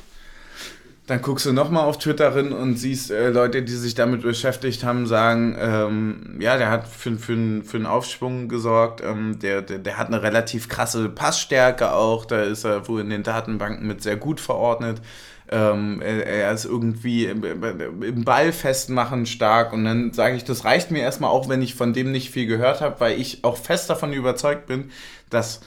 Dann 1.08 1.22
guckst 1.22 1.46
du 1.46 1.52
nochmal 1.52 1.84
auf 1.84 1.98
Twitter 1.98 2.34
rein 2.34 2.54
und 2.54 2.78
siehst 2.78 3.12
äh, 3.12 3.32
Leute, 3.32 3.64
die 3.64 3.74
sich 3.74 3.96
damit 3.96 4.22
beschäftigt 4.22 4.84
haben, 4.84 5.08
sagen, 5.08 5.58
ähm, 5.60 6.38
ja, 6.40 6.58
der 6.58 6.70
hat 6.70 6.88
für, 6.88 7.18
für, 7.18 7.64
für 7.64 7.78
einen 7.78 7.86
Aufschwung 7.86 8.48
gesorgt, 8.48 9.02
ähm, 9.04 9.40
der, 9.40 9.62
der, 9.62 9.80
der 9.80 9.98
hat 9.98 10.08
eine 10.08 10.22
relativ 10.22 10.70
krasse 10.70 11.10
Passstärke 11.10 11.92
auch, 11.92 12.24
da 12.24 12.44
ist 12.44 12.64
er 12.64 12.88
wohl 12.88 13.02
in 13.02 13.10
den 13.10 13.24
Datenbanken 13.24 13.88
mit 13.88 14.04
sehr 14.04 14.16
gut 14.16 14.40
verordnet. 14.40 15.02
Ähm, 15.50 16.02
er, 16.02 16.26
er 16.26 16.52
ist 16.54 16.64
irgendwie 16.64 17.26
im, 17.26 17.44
im 17.44 18.24
Ball 18.24 18.54
festmachen 18.54 19.26
stark 19.26 19.74
und 19.74 19.84
dann 19.84 20.14
sage 20.14 20.38
ich, 20.38 20.46
das 20.46 20.64
reicht 20.64 20.92
mir 20.92 21.02
erstmal 21.02 21.32
auch, 21.32 21.50
wenn 21.50 21.62
ich 21.62 21.76
von 21.76 21.92
dem 21.92 22.14
nicht 22.14 22.30
viel 22.30 22.46
gehört 22.46 22.80
habe, 22.80 23.02
weil 23.02 23.20
ich 23.20 23.44
auch 23.44 23.58
fest 23.58 23.90
davon 23.90 24.14
überzeugt 24.14 24.66
bin, 24.68 24.92
dass 25.30 25.60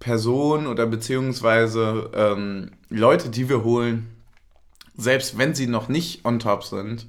Personen 0.00 0.66
oder 0.66 0.86
beziehungsweise 0.86 2.10
ähm, 2.14 2.72
Leute, 2.88 3.28
die 3.28 3.48
wir 3.48 3.64
holen, 3.64 4.08
selbst 4.96 5.38
wenn 5.38 5.54
sie 5.54 5.66
noch 5.66 5.88
nicht 5.88 6.24
on 6.24 6.38
top 6.38 6.64
sind, 6.64 7.06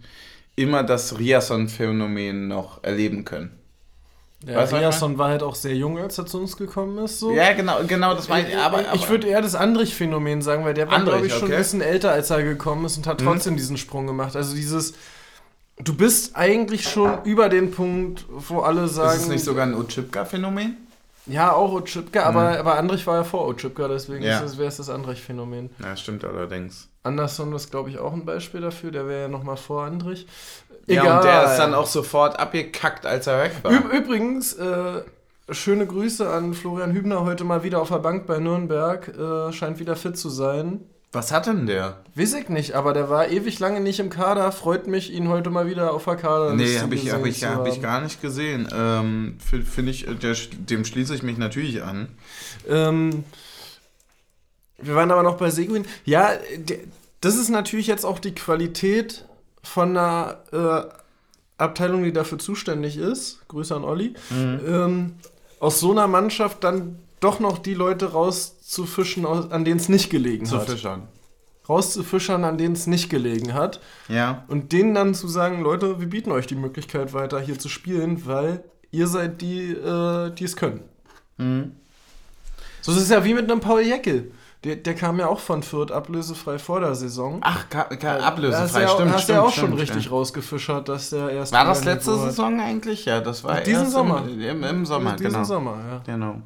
immer 0.56 0.84
das 0.84 1.18
Riasson-Phänomen 1.18 2.48
noch 2.48 2.84
erleben 2.84 3.26
können. 3.26 3.52
Ja, 4.46 4.56
Weißt 4.56 4.74
Riasson 4.74 5.18
war 5.18 5.30
halt 5.30 5.44
auch 5.44 5.56
sehr 5.56 5.76
jung, 5.76 5.98
als 5.98 6.18
er 6.18 6.26
zu 6.26 6.40
uns 6.40 6.56
gekommen 6.56 6.98
ist. 7.04 7.20
So. 7.20 7.34
Ja, 7.34 7.52
genau, 7.54 7.80
genau, 7.86 8.14
das 8.14 8.30
meine 8.30 8.50
ich. 8.50 8.56
Aber, 8.56 8.80
aber 8.80 8.96
ich 8.96 9.10
würde 9.10 9.28
eher 9.28 9.42
das 9.42 9.54
Andrich-Phänomen 9.54 10.42
sagen, 10.42 10.64
weil 10.64 10.74
der 10.74 10.88
war, 10.88 10.94
Andrich, 10.94 11.14
glaube 11.14 11.28
ich, 11.28 11.34
schon 11.34 11.44
okay. 11.44 11.52
Mhm. 11.52 11.56
ein 11.56 11.60
bisschen 11.60 11.82
älter, 11.82 12.12
als 12.12 12.30
er 12.30 12.44
gekommen 12.44 12.86
ist 12.86 12.98
und 12.98 13.06
hat 13.06 13.20
trotzdem 13.20 13.58
diesen 13.58 13.78
Sprung 13.78 14.08
gemacht. 14.08 14.38
Also 14.38 14.56
dieses, 14.56 14.94
du 15.84 15.94
bist 15.94 16.38
eigentlich 16.38 16.88
schon 16.88 17.24
über 17.26 17.50
den 17.50 17.72
Punkt, 17.72 18.26
wo 18.30 18.60
alle 18.60 18.88
sagen, 18.88 19.18
ist 19.18 19.24
es 19.24 19.30
nicht 19.30 19.44
sogar 19.44 19.66
ein 19.66 19.76
Ochipka-Phänomen? 19.76 20.78
Ja, 21.30 21.54
auch 21.54 21.72
Otschipka, 21.72 22.24
aber, 22.24 22.60
aber 22.60 22.78
Andrich 22.78 23.06
war 23.08 23.18
ja 23.18 23.24
vor 23.24 23.48
Otschipka, 23.48 23.88
deswegen 23.88 24.24
Ja. 24.24 24.42
wäre 24.58 24.68
es 24.68 24.78
das 24.78 24.90
Andrich-Phänomen. 24.90 25.70
Ja, 25.82 25.96
stimmt 25.96 26.26
allerdings. 26.26 26.90
Anderson 27.04 27.54
ist, 27.54 27.72
glaube 27.72 27.90
ich, 27.90 27.98
auch 28.00 28.14
ein 28.14 28.26
Beispiel 28.26 28.62
dafür, 28.62 28.92
der 28.92 29.08
wäre 29.08 29.22
ja 29.22 29.28
nochmal 29.28 29.58
vor 29.58 29.84
Andrich. 29.84 30.28
Ja, 30.88 31.18
und 31.18 31.24
der 31.24 31.44
ist 31.46 31.58
dann 31.58 31.74
auch 31.74 31.86
sofort 31.86 32.40
abgekackt, 32.40 33.06
als 33.06 33.28
er 33.28 33.44
weg 33.44 33.52
war. 33.62 33.72
Üb 33.72 33.94
übrigens, 33.94 34.54
äh, 34.54 35.04
schöne 35.52 35.86
Grüße 35.86 36.28
an 36.30 36.54
Florian 36.54 36.94
Hübner, 36.94 37.24
heute 37.26 37.44
mal 37.44 37.64
wieder 37.64 37.80
auf 37.82 37.90
der 37.90 38.00
Bank 38.00 38.26
bei 38.26 38.40
Nürnberg, 38.40 39.08
äh, 39.08 39.52
scheint 39.54 39.80
wieder 39.80 39.96
fit 39.96 40.18
zu 40.18 40.30
sein. 40.30 40.82
Was 41.12 41.32
hat 41.32 41.48
denn 41.48 41.66
der? 41.66 41.98
Weiß 42.14 42.34
ich 42.36 42.50
nicht, 42.50 42.74
aber 42.74 42.94
der 42.94 43.10
war 43.10 43.30
ewig 43.30 43.58
lange 43.60 43.80
nicht 43.80 44.00
im 44.00 44.12
Kader. 44.12 44.52
Freut 44.52 44.86
mich, 44.86 45.12
ihn 45.12 45.28
heute 45.28 45.50
mal 45.50 45.68
wieder 45.68 45.92
auf 45.94 46.06
der 46.06 46.18
Kader 46.18 46.54
Nee, 46.54 46.78
habe 46.78 46.94
ich, 46.94 47.12
hab 47.12 47.26
ich, 47.26 47.40
zu 47.40 47.50
hab 47.50 47.66
ich 47.66 47.76
haben. 47.76 47.82
gar 47.82 48.02
nicht 48.02 48.22
gesehen. 48.22 48.68
Ähm, 48.72 49.38
Finde 49.40 49.92
ich, 49.92 50.06
der, 50.22 50.36
dem 50.70 50.86
schließe 50.86 51.16
ich 51.16 51.24
mich 51.24 51.40
natürlich 51.40 51.82
an. 51.82 52.10
Ähm, 52.68 53.24
wir 54.78 54.94
waren 54.94 55.10
aber 55.10 55.24
noch 55.24 55.38
bei 55.38 55.50
Seguin. 55.50 55.86
Ja, 56.06 56.30
das 57.22 57.36
ist 57.36 57.50
natürlich 57.50 57.88
jetzt 57.88 58.06
auch 58.06 58.20
die 58.20 58.36
Qualität 58.36 59.26
von 59.64 59.98
einer 59.98 60.38
äh, 60.52 60.84
Abteilung, 61.58 62.04
die 62.04 62.14
dafür 62.14 62.38
zuständig 62.38 62.98
ist. 62.98 63.40
Grüße 63.48 63.76
an 63.76 63.84
Olli. 63.84 64.14
Mhm. 64.30 64.60
Ähm, 64.68 65.14
aus 65.60 65.80
so 65.80 65.92
einer 65.92 66.08
Mannschaft 66.08 66.64
dann 66.64 67.00
doch 67.20 67.40
noch 67.40 67.58
die 67.58 67.74
Leute 67.74 68.06
rauszufischen, 68.70 69.26
aus- 69.26 69.52
an 69.52 69.66
denen 69.66 69.80
es 69.80 69.90
nicht 69.90 70.10
gelegen 70.10 70.46
Zu 70.46 70.58
hat. 70.60 70.70
Fischern. 70.70 71.08
Rauszufischern, 71.68 72.44
an 72.46 72.58
denen 72.58 72.74
es 72.74 72.88
nicht 72.88 73.10
gelegen 73.10 73.54
hat. 73.54 73.80
Ja. 74.08 74.44
Und 74.48 74.72
denen 74.72 74.96
dann 74.96 75.14
zu 75.14 75.28
sagen, 75.28 75.62
Leute, 75.62 76.00
wir 76.00 76.08
bieten 76.10 76.32
euch 76.32 76.48
die 76.48 76.56
Möglichkeit 76.56 77.14
weiter 77.14 77.40
hier 77.40 77.60
zu 77.60 77.70
spielen, 77.70 78.26
weil 78.26 78.64
ihr 78.92 79.08
seid 79.08 79.42
die, 79.42 79.72
äh, 79.72 80.32
die 80.32 80.44
es 80.46 80.56
können. 80.56 80.82
Mhm. 81.38 81.74
So 82.82 82.92
ist 82.92 82.98
es 83.02 83.10
ja 83.10 83.24
wie 83.24 83.34
mit 83.36 83.50
einem 83.52 83.60
Paul 83.60 83.82
Jeckel. 83.82 84.32
Der, 84.64 84.76
der 84.78 84.94
kam 84.96 85.20
ja 85.20 85.28
auch 85.28 85.40
von 85.40 85.64
Fürth 85.64 85.92
ablösefrei 85.92 86.60
vor 86.60 86.82
der 86.82 86.94
Saison. 86.96 87.38
Ach, 87.42 87.70
ka, 87.70 87.84
ka, 87.84 88.18
Da 88.18 88.26
ablösefrei, 88.26 88.84
hast 88.86 88.94
stimmt, 88.96 89.14
hast 89.14 89.24
stimmt. 89.24 89.36
ja 89.38 89.42
auch 89.44 89.52
stimmt, 89.52 89.68
schon 89.70 89.80
richtig 89.80 90.00
stimmt. 90.02 90.12
rausgefischert, 90.12 90.90
dass 90.90 91.12
der 91.12 91.30
erst. 91.30 91.54
War 91.54 91.66
das 91.66 91.86
letzte. 91.86 92.18
Saison 92.18 92.60
eigentlich? 92.60 93.06
Ja, 93.06 93.22
das 93.22 93.44
war 93.44 93.62
Diesen 93.62 93.84
erst 93.84 93.92
Sommer. 93.94 94.26
Im, 94.28 94.42
im, 94.42 94.64
im 94.64 94.86
Sommer, 94.86 95.14
Diesen 95.16 95.32
genau. 95.32 95.44
Sommer, 95.46 95.78
ja. 95.90 96.02
Genau. 96.14 96.42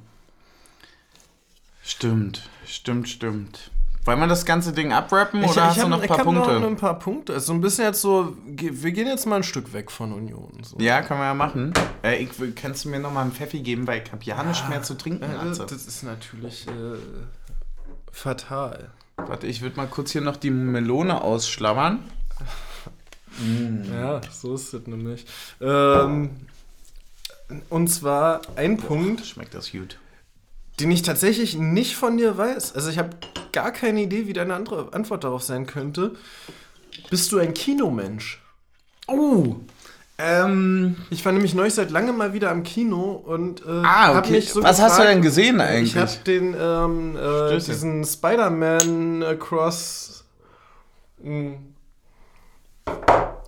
Stimmt, 1.84 2.50
stimmt, 2.66 3.10
stimmt. 3.10 3.70
Wollen 4.06 4.20
wir 4.20 4.28
das 4.28 4.44
ganze 4.46 4.74
Ding 4.74 4.92
abrappen 4.92 5.44
oder 5.46 5.68
hast 5.68 5.82
du 5.82 5.88
noch 5.88 6.00
ein 6.00 6.04
ich 6.04 6.10
paar 6.10 6.24
Punkte? 6.24 6.60
noch 6.60 6.68
ein 6.68 6.76
paar 6.76 7.00
Punkte. 7.00 7.34
Also 7.34 7.54
ein 7.54 7.62
bisschen 7.62 7.86
jetzt 7.86 8.02
so, 8.02 8.36
wir 8.46 8.92
gehen 8.92 9.08
jetzt 9.08 9.26
mal 9.26 9.38
ein 9.38 9.44
Stück 9.44 9.72
weg 9.72 9.92
von 9.92 10.12
Union. 10.12 10.52
So. 10.62 10.78
Ja, 10.80 11.02
können 11.02 11.22
wir 11.22 11.26
ja 11.28 11.34
machen. 11.34 11.74
Äh, 12.04 12.22
ich, 12.22 12.30
kannst 12.56 12.84
du 12.84 12.90
mir 12.90 13.00
noch 13.00 13.14
mal 13.14 13.22
einen 13.22 13.32
Pfeffi 13.32 13.62
geben, 13.62 13.88
weil 13.88 14.02
ich 14.04 14.12
habe 14.12 14.24
ja 14.26 14.44
nichts 14.44 14.68
mehr 14.68 14.84
zu 14.84 14.96
trinken. 14.96 15.24
Ja, 15.24 15.46
das, 15.46 15.62
Also. 15.62 15.66
das 15.74 15.86
ist 15.88 16.04
natürlich 16.04 16.68
äh, 16.68 16.72
Fatal. 18.12 18.92
Warte, 19.16 19.48
ich 19.48 19.62
würde 19.62 19.78
mal 19.78 19.88
kurz 19.88 20.12
hier 20.12 20.22
noch 20.22 20.36
die 20.38 20.52
Melone 20.52 21.22
ausschlammern. 21.22 22.00
Ja, 23.92 24.22
so 24.32 24.54
ist 24.54 24.76
es 24.76 24.86
nämlich. 24.86 25.26
Ähm, 25.60 26.30
und 27.70 27.88
zwar 27.88 28.42
ein 28.56 28.78
Punkt, 28.78 29.26
Schmeckt 29.26 29.56
das 29.56 29.72
gut. 29.72 29.98
Den 30.80 30.92
ich 30.92 31.02
tatsächlich 31.04 31.56
nicht 31.58 31.96
von 31.96 32.18
dir 32.18 32.38
weiß. 32.38 32.74
Also 32.76 32.90
ich 32.90 32.98
habe 32.98 33.12
gar 33.52 33.72
keine 33.72 34.02
Idee, 34.02 34.28
wie 34.28 34.34
deine 34.34 34.56
andere 34.56 34.92
Antwort 34.94 35.24
darauf 35.24 35.44
sein 35.44 35.66
könnte. 35.68 36.14
Bist 37.10 37.32
du 37.32 37.40
ein 37.40 37.54
Kinomensch? 37.54 38.42
Oh! 39.08 39.56
Ähm, 40.18 40.96
Ich 41.10 41.26
war 41.26 41.32
nämlich 41.32 41.56
neulich 41.56 41.74
seit 41.74 41.90
langem 41.90 42.18
mal 42.18 42.34
wieder 42.34 42.52
am 42.52 42.64
Kino 42.64 43.12
und 43.14 43.62
äh, 43.66 43.82
ah, 43.84 44.18
okay. 44.18 44.32
mich 44.34 44.52
so 44.54 44.62
Was 44.62 44.80
hast 44.80 44.98
du 44.98 45.02
gefragt- 45.02 45.10
denn 45.10 45.22
gesehen 45.24 45.56
Ich 45.56 45.62
eigentlich? 45.62 45.98
habe 45.98 46.12
den 46.26 46.56
ähm, 46.60 47.18
äh, 47.18 47.54
diesen 47.58 48.04
Spider-Man 48.06 49.24
Across. 49.24 50.24
mh, 51.24 51.54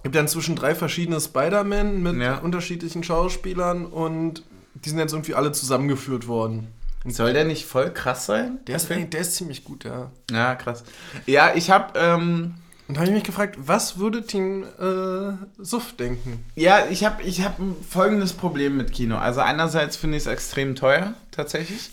gibt 0.04 0.16
ja 0.16 0.22
inzwischen 0.22 0.56
drei 0.56 0.76
verschiedene 0.76 1.20
Spider-Man 1.20 2.02
mit 2.02 2.18
Ja. 2.18 2.38
unterschiedlichen 2.40 3.04
Schauspielern 3.04 3.86
und 3.86 4.44
die 4.76 4.90
sind 4.90 5.00
jetzt 5.00 5.14
irgendwie 5.14 5.36
alle 5.36 5.52
zusammengeführt 5.52 6.28
worden. 6.28 6.68
Soll 7.08 7.34
der 7.34 7.46
nicht 7.46 7.66
voll 7.66 7.92
krass 7.94 8.26
sein? 8.26 8.60
Der 8.68 8.76
ist, 8.78 8.90
der 8.90 9.20
ist 9.20 9.36
ziemlich 9.36 9.64
gut, 9.64 9.84
ja. 9.84 10.12
Ja, 10.32 10.56
krass. 10.56 10.84
Ja, 11.26 11.54
ich 11.54 11.70
habe 11.70 11.98
ähm, 12.00 12.56
Und 12.88 12.96
da 12.96 13.02
habe 13.02 13.10
ich 13.10 13.14
mich 13.16 13.24
gefragt, 13.24 13.56
was 13.60 13.98
würde 14.00 14.26
Team 14.26 14.64
äh, 14.64 15.64
Suff 15.64 15.94
denken? 15.94 16.44
ja, 16.56 16.86
ich 16.90 17.06
habe 17.06 17.22
ich 17.24 17.44
hab 17.44 17.60
ein 17.60 17.76
folgendes 17.88 18.34
Problem 18.34 18.78
mit 18.78 18.92
Kino. 18.92 19.18
Also 19.18 19.42
einerseits 19.42 19.96
finde 19.98 20.18
ich 20.18 20.24
es 20.24 20.28
extrem 20.28 20.76
teuer, 20.76 21.14
tatsächlich. 21.32 21.92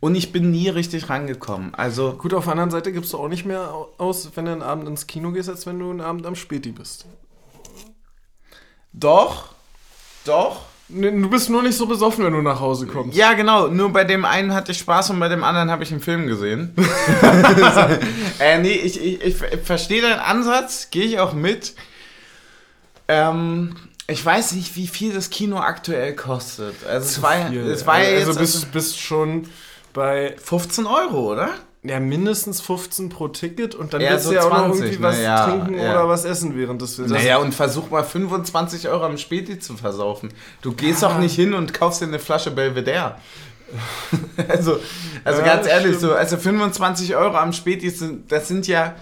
Und 0.00 0.14
ich 0.14 0.30
bin 0.32 0.50
nie 0.52 0.68
richtig 0.68 1.08
rangekommen. 1.08 1.74
Also, 1.74 2.12
Gut, 2.12 2.32
auf 2.32 2.44
der 2.44 2.52
anderen 2.52 2.70
Seite 2.70 2.92
gibst 2.92 3.12
du 3.12 3.18
auch 3.18 3.28
nicht 3.28 3.44
mehr 3.44 3.72
au- 3.74 3.88
aus, 3.98 4.30
wenn 4.36 4.44
du 4.44 4.52
einen 4.52 4.62
Abend 4.62 4.86
ins 4.88 5.08
Kino 5.08 5.32
gehst, 5.32 5.48
als 5.48 5.66
wenn 5.66 5.78
du 5.80 5.90
einen 5.90 6.00
Abend 6.00 6.24
am 6.24 6.36
Späti 6.36 6.70
bist. 6.70 7.06
doch, 8.92 9.54
doch. 10.24 10.62
Du 10.90 11.28
bist 11.28 11.50
nur 11.50 11.62
nicht 11.62 11.76
so 11.76 11.86
besoffen, 11.86 12.24
wenn 12.24 12.32
du 12.32 12.40
nach 12.40 12.60
Hause 12.60 12.86
kommst. 12.86 13.16
Ja, 13.16 13.34
genau. 13.34 13.68
Nur 13.68 13.92
bei 13.92 14.04
dem 14.04 14.24
einen 14.24 14.54
hatte 14.54 14.72
ich 14.72 14.78
Spaß 14.78 15.10
und 15.10 15.20
bei 15.20 15.28
dem 15.28 15.44
anderen 15.44 15.70
habe 15.70 15.82
ich 15.82 15.90
einen 15.90 16.00
Film 16.00 16.26
gesehen. 16.26 16.74
äh, 18.40 18.58
nee, 18.58 18.72
ich, 18.72 19.02
ich, 19.02 19.22
ich 19.22 19.36
verstehe 19.62 20.00
deinen 20.00 20.20
Ansatz, 20.20 20.88
gehe 20.90 21.04
ich 21.04 21.18
auch 21.18 21.34
mit. 21.34 21.74
Ähm, 23.06 23.74
ich 24.06 24.24
weiß 24.24 24.52
nicht, 24.52 24.76
wie 24.76 24.86
viel 24.86 25.12
das 25.12 25.28
Kino 25.28 25.58
aktuell 25.58 26.16
kostet. 26.16 26.86
Also 26.86 27.06
es 27.06 27.22
war, 27.22 27.48
Viel. 27.50 27.66
es 27.68 27.86
war 27.86 27.96
also 27.96 28.30
jetzt 28.30 28.38
bist, 28.38 28.72
bist 28.72 28.98
schon 28.98 29.46
bei 29.92 30.34
15 30.42 30.86
Euro, 30.86 31.32
oder? 31.32 31.50
Ja, 31.84 32.00
mindestens 32.00 32.60
15 32.60 33.08
pro 33.08 33.28
Ticket 33.28 33.74
und 33.74 33.92
dann 33.94 34.00
Ja, 34.00 34.10
willst 34.12 34.24
so 34.24 34.30
du 34.30 34.36
ja 34.36 34.42
auch 34.42 34.50
noch 34.50 34.66
20, 34.66 34.80
irgendwie 34.80 34.98
ne? 35.02 35.08
was 35.08 35.20
Ja, 35.20 35.46
trinken 35.48 35.74
ja. 35.74 35.90
oder 35.92 36.08
was 36.08 36.24
essen 36.24 36.56
während 36.56 36.82
des 36.82 36.96
Films. 36.96 37.10
Naja, 37.10 37.38
und 37.38 37.54
versuch 37.54 37.88
mal 37.90 38.02
25 38.02 38.88
Euro 38.88 39.04
am 39.04 39.16
Späti 39.16 39.58
zu 39.58 39.76
versaufen. 39.76 40.30
Du 40.60 40.72
gehst 40.72 41.02
doch 41.02 41.18
nicht 41.18 41.34
hin 41.36 41.54
und 41.54 41.72
kaufst 41.72 42.00
dir 42.00 42.06
eine 42.06 42.18
Flasche 42.18 42.50
Belvedere. 42.50 43.16
also, 44.48 44.78
also 45.24 45.42
ganz 45.42 45.66
ehrlich, 45.66 45.96
stimmt. 45.96 46.00
so, 46.12 46.14
also 46.14 46.36
25 46.36 47.14
Euro 47.16 47.36
am 47.36 47.52
Späti, 47.52 47.90
sind, 47.90 48.30
das 48.32 48.48
sind 48.48 48.66
ja 48.66 48.94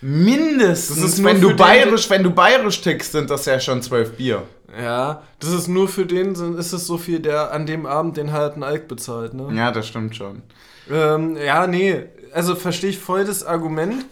mindestens, 0.00 1.22
wenn 1.24 1.40
du 1.40 1.54
bayerisch, 1.56 2.08
wenn 2.10 2.22
du 2.22 2.30
bayerisch 2.30 2.80
tickst, 2.80 3.12
sind 3.12 3.30
das 3.30 3.44
ja 3.46 3.58
schon 3.58 3.82
12 3.82 4.12
Bier. 4.16 4.42
ja, 4.80 5.22
das 5.40 5.50
ist 5.50 5.68
nur 5.68 5.88
für 5.88 6.06
den, 6.06 6.34
ist 6.56 6.72
es 6.72 6.86
so 6.86 6.96
viel, 6.98 7.20
der 7.20 7.52
an 7.52 7.66
dem 7.66 7.86
Abend 7.86 8.16
den 8.16 8.32
halt 8.32 8.54
einen 8.54 8.62
Alk 8.62 8.86
bezahlt, 8.88 9.34
ne? 9.34 9.48
Ja, 9.54 9.70
das 9.72 9.88
stimmt 9.88 10.14
schon. 10.16 10.42
Ähm, 10.90 11.36
ja, 11.36 11.66
nee, 11.66 12.04
also 12.32 12.54
verstehe 12.54 12.90
ich 12.90 12.98
voll 12.98 13.24
das 13.24 13.44
Argument. 13.44 14.04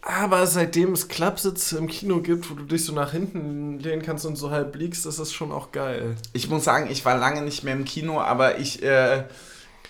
Aber 0.00 0.46
seitdem 0.46 0.92
es 0.92 1.08
Klappsitze 1.08 1.76
im 1.76 1.86
Kino 1.86 2.20
gibt, 2.20 2.50
wo 2.50 2.54
du 2.54 2.62
dich 2.62 2.84
so 2.84 2.94
nach 2.94 3.12
hinten 3.12 3.78
lehnen 3.80 4.00
kannst 4.00 4.24
und 4.24 4.36
so 4.36 4.50
halb 4.50 4.74
liegst, 4.76 5.04
ist 5.04 5.18
das 5.18 5.32
schon 5.32 5.52
auch 5.52 5.70
geil. 5.70 6.16
Ich 6.32 6.48
muss 6.48 6.64
sagen, 6.64 6.88
ich 6.90 7.04
war 7.04 7.18
lange 7.18 7.42
nicht 7.42 7.62
mehr 7.62 7.74
im 7.74 7.84
Kino, 7.84 8.20
aber 8.20 8.58
ich, 8.58 8.82
äh, 8.82 9.24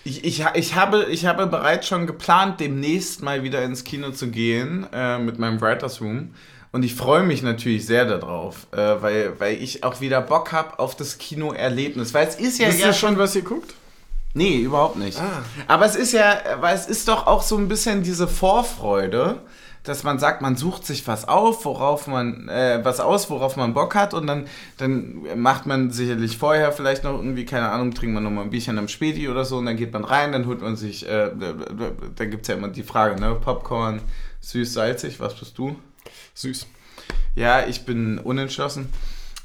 ich, 0.03 0.25
ich, 0.25 0.43
ich, 0.55 0.75
habe, 0.75 1.05
ich 1.05 1.25
habe 1.25 1.47
bereits 1.47 1.87
schon 1.87 2.05
geplant, 2.05 2.59
demnächst 2.59 3.21
mal 3.21 3.43
wieder 3.43 3.63
ins 3.63 3.83
Kino 3.83 4.11
zu 4.11 4.29
gehen 4.29 4.87
äh, 4.91 5.19
mit 5.19 5.39
meinem 5.39 5.61
Writers 5.61 6.01
Room. 6.01 6.33
Und 6.71 6.83
ich 6.83 6.95
freue 6.95 7.23
mich 7.23 7.41
natürlich 7.41 7.85
sehr 7.85 8.05
darauf, 8.05 8.67
äh, 8.71 9.01
weil, 9.01 9.39
weil 9.39 9.61
ich 9.61 9.83
auch 9.83 10.01
wieder 10.01 10.21
Bock 10.21 10.51
habe 10.51 10.79
auf 10.79 10.95
das 10.95 11.17
Kinoerlebnis. 11.17 12.13
Weil 12.13 12.27
es 12.27 12.35
ist 12.35 12.59
ja, 12.59 12.67
Wisst 12.67 12.81
ja 12.81 12.87
ihr 12.87 12.93
schon, 12.93 13.17
was 13.17 13.35
ihr 13.35 13.43
guckt? 13.43 13.73
Nee, 14.33 14.59
überhaupt 14.59 14.97
nicht. 14.97 15.19
Ah. 15.19 15.43
Aber 15.67 15.85
es 15.85 15.95
ist 15.95 16.13
ja, 16.13 16.37
weil 16.59 16.75
es 16.75 16.87
ist 16.87 17.07
doch 17.07 17.25
auch 17.25 17.41
so 17.41 17.57
ein 17.57 17.67
bisschen 17.67 18.03
diese 18.03 18.27
Vorfreude, 18.27 19.41
dass 19.83 20.03
man 20.03 20.19
sagt, 20.19 20.41
man 20.41 20.55
sucht 20.55 20.85
sich 20.85 21.07
was 21.07 21.27
auf, 21.27 21.65
worauf 21.65 22.05
man, 22.05 22.47
äh, 22.47 22.79
was 22.83 22.99
aus, 22.99 23.29
worauf 23.29 23.55
man 23.55 23.73
Bock 23.73 23.95
hat 23.95 24.13
und 24.13 24.27
dann, 24.27 24.47
dann 24.77 25.25
macht 25.41 25.65
man 25.65 25.89
sicherlich 25.91 26.37
vorher 26.37 26.71
vielleicht 26.71 27.03
noch 27.03 27.13
irgendwie, 27.13 27.45
keine 27.45 27.69
Ahnung, 27.69 27.93
trinkt 27.93 28.13
man 28.13 28.23
nochmal 28.23 28.43
ein 28.43 28.49
Bierchen 28.49 28.77
am 28.77 28.87
Späti 28.87 29.29
oder 29.29 29.45
so 29.45 29.57
und 29.57 29.65
dann 29.65 29.77
geht 29.77 29.93
man 29.93 30.03
rein, 30.03 30.31
dann 30.31 30.45
holt 30.45 30.61
man 30.61 30.75
sich, 30.75 31.07
äh, 31.07 31.31
dann 31.35 32.29
gibt 32.29 32.43
es 32.43 32.49
ja 32.49 32.55
immer 32.55 32.67
die 32.67 32.83
Frage, 32.83 33.19
ne, 33.19 33.33
Popcorn, 33.35 34.01
süß, 34.41 34.73
salzig, 34.73 35.19
was 35.19 35.33
bist 35.35 35.57
du? 35.57 35.75
Süß. 36.35 36.67
Ja, 37.35 37.65
ich 37.65 37.85
bin 37.85 38.19
unentschlossen. 38.19 38.91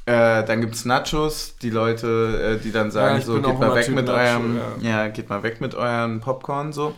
Äh, 0.07 0.43
dann 0.43 0.61
gibt 0.61 0.75
es 0.75 0.85
Nachos, 0.85 1.55
die 1.61 1.71
Leute, 1.71 2.57
äh, 2.59 2.63
die 2.63 2.71
dann 2.71 2.91
sagen, 2.91 3.15
Ja, 3.15 3.21
so, 3.25 3.41
geht 3.41 3.59
mal 3.59 3.73
weg 3.73 3.85
Typ 3.85 3.95
mit 3.95 4.05
Nacho, 4.05 4.19
eurem, 4.19 4.59
ja. 4.81 4.89
ja. 4.89 5.07
geht 5.07 5.29
mal 5.29 5.41
weg 5.41 5.61
mit 5.61 5.73
euren 5.73 6.19
Popcorn, 6.19 6.73
so. 6.73 6.93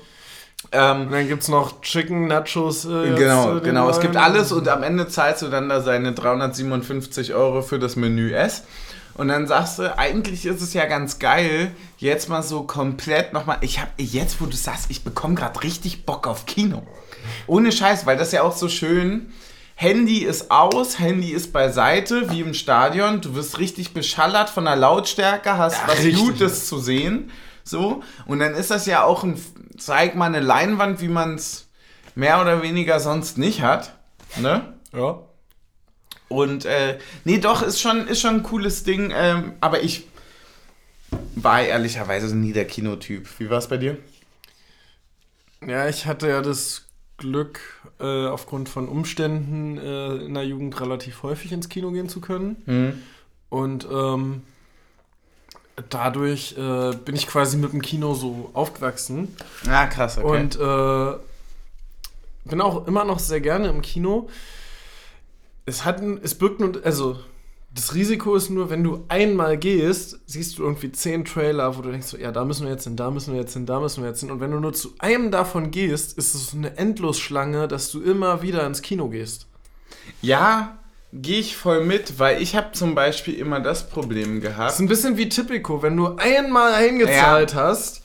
Ähm, 0.74 1.02
Und 1.04 1.12
dann 1.12 1.28
gibt 1.28 1.44
es 1.44 1.48
noch 1.48 1.82
Chicken 1.82 2.28
Nachos. 2.28 2.84
Äh, 2.84 3.10
jetzt, 3.10 3.18
genau, 3.18 3.54
den 3.54 3.64
genau. 3.64 3.90
Es 3.90 4.02
gibt 4.02 4.16
neuen. 4.16 4.26
alles 4.26 4.52
und 4.52 4.68
am 4.68 4.84
Ende 4.84 5.08
zahlst 5.08 5.42
du 5.42 5.48
dann 5.48 5.70
da 5.70 5.82
seine 5.82 6.12
357 6.12 7.34
Euro 7.34 7.62
für 7.62 7.80
das 7.80 7.96
Menü 7.96 8.34
S. 8.34 8.64
Und 9.14 9.30
dann 9.30 9.48
sagst 9.48 9.80
du, 9.80 9.98
eigentlich 9.98 10.46
ist 10.46 10.62
es 10.62 10.74
ja 10.74 10.86
ganz 10.86 11.18
geil, 11.18 11.72
jetzt 11.98 12.30
mal 12.30 12.44
so 12.44 12.64
komplett 12.64 13.34
nochmal. 13.34 13.58
Ich 13.62 13.80
habe 13.80 13.90
jetzt, 13.98 14.40
wo 14.42 14.46
du 14.46 14.56
sagst, 14.56 14.88
ich 14.90 15.04
bekomme 15.04 15.34
gerade 15.34 15.64
richtig 15.64 16.06
Bock 16.06 16.28
auf 16.28 16.46
Kino. 16.46 16.84
Ohne 17.48 17.72
Scheiß, 17.72 18.06
weil 18.06 18.18
das 18.18 18.32
ja 18.32 18.44
auch 18.44 18.56
so 18.56 18.70
schön. 18.70 19.34
Handy 19.80 20.24
ist 20.24 20.50
aus, 20.50 20.98
Handy 20.98 21.30
ist 21.30 21.54
beiseite, 21.54 22.32
wie 22.32 22.42
im 22.42 22.56
Stadion. 22.56 23.22
Du 23.22 23.36
wirst 23.36 23.60
richtig 23.60 23.94
beschallert 23.94 24.50
von 24.50 24.66
der 24.66 24.76
Lautstärke, 24.76 25.56
hast 25.56 25.80
was 25.88 26.00
richtig. 26.00 26.16
Gutes 26.16 26.68
zu 26.68 26.80
sehen. 26.80 27.32
So. 27.64 28.02
Und 28.26 28.40
dann 28.40 28.56
ist 28.56 28.72
das 28.72 28.88
ja 28.88 29.04
auch 29.04 29.24
ein, 29.24 29.40
zeig 29.78 30.16
mal 30.16 30.26
eine 30.26 30.40
Leinwand, 30.40 31.00
wie 31.00 31.08
man 31.08 31.36
es 31.36 31.68
mehr 32.16 32.42
oder 32.42 32.64
weniger 32.64 33.00
sonst 33.00 33.38
nicht 33.38 33.62
hat. 33.62 33.94
Ne? 34.38 34.74
Ja. 34.94 35.20
Und 36.28 36.66
äh, 36.66 36.98
nee, 37.24 37.38
doch, 37.38 37.62
ist 37.62 37.80
schon, 37.80 38.08
ist 38.08 38.20
schon 38.20 38.38
ein 38.38 38.44
cooles 38.44 38.84
Ding. 38.84 39.14
Ähm, 39.16 39.54
aber 39.62 39.84
ich 39.84 40.08
war 41.36 41.62
ehrlicherweise 41.62 42.36
nie 42.36 42.52
der 42.52 42.66
Kinotyp. 42.66 43.28
Wie 43.38 43.52
war 43.52 43.60
es 43.60 43.68
bei 43.68 43.78
dir? 43.78 44.00
Ja, 45.64 45.88
ich 45.88 46.08
hatte 46.08 46.30
ja 46.30 46.42
das 46.42 46.88
Glück, 47.18 47.60
äh, 48.00 48.28
aufgrund 48.28 48.70
von 48.70 48.88
Umständen 48.88 49.78
äh, 49.78 50.16
in 50.18 50.34
der 50.34 50.46
Jugend 50.46 50.80
relativ 50.80 51.24
häufig 51.24 51.52
ins 51.52 51.70
Kino 51.70 51.92
gehen 51.92 52.10
zu 52.10 52.22
können. 52.22 52.62
Hm. 52.66 53.02
Und 53.50 53.88
ähm, 53.92 54.42
dadurch 55.90 56.56
äh, 56.58 56.96
bin 56.96 57.16
ich 57.16 57.28
quasi 57.28 57.58
mit 57.58 57.72
dem 57.72 57.82
Kino 57.82 58.14
so 58.14 58.50
aufgewachsen. 58.54 59.36
Ah, 59.68 59.88
krass, 59.88 60.18
okay. 60.18 60.28
Und 60.28 60.56
äh, 60.56 61.18
bin 62.46 62.62
auch 62.62 62.88
immer 62.88 63.04
noch 63.04 63.20
sehr 63.20 63.42
gerne 63.42 63.70
im 63.70 63.82
Kino. 63.82 64.30
Es 65.66 65.84
hat 65.86 66.02
es 66.02 66.36
birgt 66.36 66.60
nur, 66.60 66.80
also 66.84 67.20
das 67.78 67.94
Risiko 67.94 68.36
ist 68.36 68.50
nur, 68.50 68.70
wenn 68.70 68.84
du 68.84 69.06
einmal 69.08 69.56
gehst, 69.58 70.20
siehst 70.26 70.58
du 70.58 70.64
irgendwie 70.64 70.92
zehn 70.92 71.24
Trailer, 71.26 71.78
wo 71.78 71.82
du 71.82 71.92
denkst, 71.92 72.08
so, 72.08 72.18
ja, 72.18 72.32
da 72.32 72.44
müssen 72.44 72.66
wir 72.66 72.72
jetzt 72.74 72.86
hin, 72.86 72.96
da 72.96 73.12
müssen 73.12 73.34
wir 73.34 73.40
jetzt 73.40 73.54
hin, 73.54 73.66
da 73.66 73.80
müssen 73.80 74.02
wir 74.04 74.10
jetzt 74.10 74.20
hin. 74.22 74.32
Und 74.32 74.40
wenn 74.40 74.52
du 74.52 74.60
nur 74.60 74.74
zu 74.74 74.94
einem 75.00 75.30
davon 75.32 75.70
gehst, 75.72 76.18
ist 76.18 76.34
es 76.34 76.48
so 76.52 76.58
eine 76.58 76.76
Endlosschlange, 76.78 77.68
dass 77.68 77.92
du 77.92 78.02
immer 78.02 78.42
wieder 78.42 78.66
ins 78.66 78.82
Kino 78.82 79.10
gehst. 79.10 79.46
ja, 80.22 80.78
gehe 81.14 81.40
ich 81.40 81.56
voll 81.56 81.86
mit, 81.86 82.20
weil 82.20 82.42
ich 82.42 82.56
habe 82.58 82.74
zum 82.74 82.94
Beispiel 82.94 83.36
immer 83.36 83.62
das 83.62 83.90
Problem 83.90 84.42
Das 84.42 84.52
gehabt. 84.52 84.72
ist 84.74 84.80
ein 84.80 84.88
bisschen 84.90 85.16
wie 85.18 85.30
Typico, 85.30 85.82
wenn 85.82 85.96
du 85.96 86.16
einmal 86.18 86.74
eingezahlt 86.74 87.56
hast, 87.56 88.02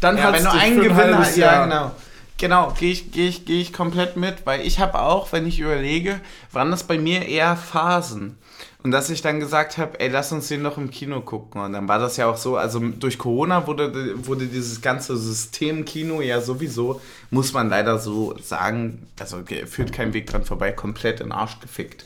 dann 0.00 0.16
Ja, 0.18 0.32
hast 0.32 0.44
du 0.44 0.50
ein 0.50 0.76
Gewinn 0.80 0.96
halbes 0.96 1.36
ja, 1.36 1.64
genau. 1.64 1.92
Genau, 2.36 2.72
gehe 2.78 2.90
ich, 2.90 3.12
geh 3.12 3.28
ich, 3.28 3.44
geh 3.44 3.60
ich 3.60 3.72
komplett 3.72 4.16
mit, 4.16 4.44
weil 4.44 4.66
ich 4.66 4.80
habe 4.80 5.00
auch, 5.00 5.30
wenn 5.32 5.46
ich 5.46 5.60
überlege, 5.60 6.20
waren 6.50 6.70
das 6.72 6.82
bei 6.82 6.98
mir 6.98 7.26
eher 7.28 7.56
Phasen. 7.56 8.36
Und 8.82 8.90
dass 8.90 9.08
ich 9.08 9.22
dann 9.22 9.40
gesagt 9.40 9.78
habe, 9.78 9.98
ey, 10.00 10.08
lass 10.08 10.32
uns 10.32 10.48
den 10.48 10.60
noch 10.60 10.76
im 10.76 10.90
Kino 10.90 11.20
gucken. 11.22 11.60
Und 11.62 11.72
dann 11.72 11.88
war 11.88 11.98
das 11.98 12.16
ja 12.16 12.26
auch 12.26 12.36
so, 12.36 12.56
also 12.56 12.80
durch 12.80 13.18
Corona 13.18 13.66
wurde, 13.66 14.26
wurde 14.26 14.46
dieses 14.46 14.82
ganze 14.82 15.16
System 15.16 15.84
Kino 15.84 16.20
ja 16.20 16.40
sowieso, 16.40 17.00
muss 17.30 17.52
man 17.52 17.70
leider 17.70 17.98
so 17.98 18.36
sagen, 18.42 19.06
also 19.18 19.38
führt 19.66 19.92
kein 19.92 20.12
Weg 20.12 20.26
dran 20.26 20.44
vorbei, 20.44 20.72
komplett 20.72 21.20
in 21.20 21.28
den 21.28 21.32
Arsch 21.32 21.60
gefickt. 21.60 22.04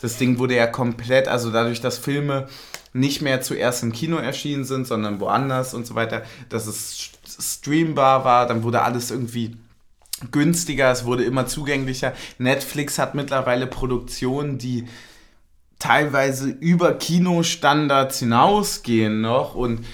Das 0.00 0.16
Ding 0.18 0.38
wurde 0.38 0.54
ja 0.54 0.66
komplett, 0.66 1.28
also 1.28 1.50
dadurch, 1.50 1.80
dass 1.80 1.98
Filme 1.98 2.48
nicht 2.92 3.22
mehr 3.22 3.40
zuerst 3.40 3.82
im 3.82 3.92
Kino 3.92 4.16
erschienen 4.18 4.64
sind, 4.64 4.86
sondern 4.86 5.18
woanders 5.18 5.72
und 5.74 5.86
so 5.86 5.94
weiter, 5.94 6.22
dass 6.50 6.66
es 6.66 6.92
st- 6.94 7.42
streambar 7.42 8.24
war, 8.24 8.46
dann 8.46 8.62
wurde 8.62 8.82
alles 8.82 9.10
irgendwie 9.10 9.56
günstiger, 10.30 10.90
es 10.90 11.04
wurde 11.04 11.24
immer 11.24 11.46
zugänglicher. 11.46 12.12
Netflix 12.38 12.98
hat 12.98 13.14
mittlerweile 13.14 13.66
Produktionen, 13.66 14.58
die 14.58 14.86
teilweise 15.78 16.50
über 16.50 16.94
Kinostandards 16.94 18.20
hinausgehen 18.20 19.20
noch 19.20 19.54
und, 19.54 19.84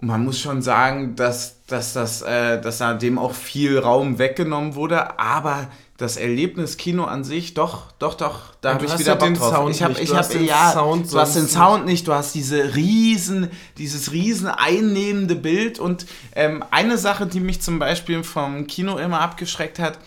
man 0.00 0.24
muss 0.24 0.38
schon 0.38 0.62
sagen, 0.62 1.16
dass, 1.16 1.64
dass, 1.66 1.92
das, 1.92 2.22
äh, 2.22 2.60
dass 2.60 2.78
da 2.78 2.94
dem 2.94 3.18
auch 3.18 3.32
viel 3.32 3.78
Raum 3.78 4.18
weggenommen 4.18 4.74
wurde, 4.74 5.18
aber 5.18 5.68
das 5.98 6.16
Erlebnis 6.16 6.76
Kino 6.76 7.04
an 7.04 7.24
sich, 7.24 7.54
doch, 7.54 7.90
doch, 7.98 8.14
doch, 8.14 8.54
da 8.60 8.74
habe 8.74 8.86
ich 8.86 8.98
wieder 8.98 9.16
Bock 9.16 9.28
den 9.28 9.34
drauf. 9.34 9.52
Sound 9.52 9.74
ich 9.74 9.82
habe, 9.82 9.94
nicht, 9.94 10.02
ich 10.04 10.08
du 10.10 10.14
habe, 10.14 10.24
hast 10.24 10.32
den 10.32 10.44
ja, 10.44 10.72
Sound 10.72 11.12
du 11.12 11.18
hast 11.18 11.34
den 11.34 11.48
Sound 11.48 11.86
nicht, 11.86 12.06
du 12.06 12.14
hast 12.14 12.36
diese 12.36 12.76
riesen, 12.76 13.50
dieses 13.78 14.12
riesen 14.12 14.46
einnehmende 14.46 15.34
Bild 15.34 15.80
und 15.80 16.06
ähm, 16.36 16.64
eine 16.70 16.98
Sache, 16.98 17.26
die 17.26 17.40
mich 17.40 17.60
zum 17.60 17.80
Beispiel 17.80 18.22
vom 18.22 18.68
Kino 18.68 18.96
immer 18.96 19.20
abgeschreckt 19.20 19.80
hat, 19.80 19.98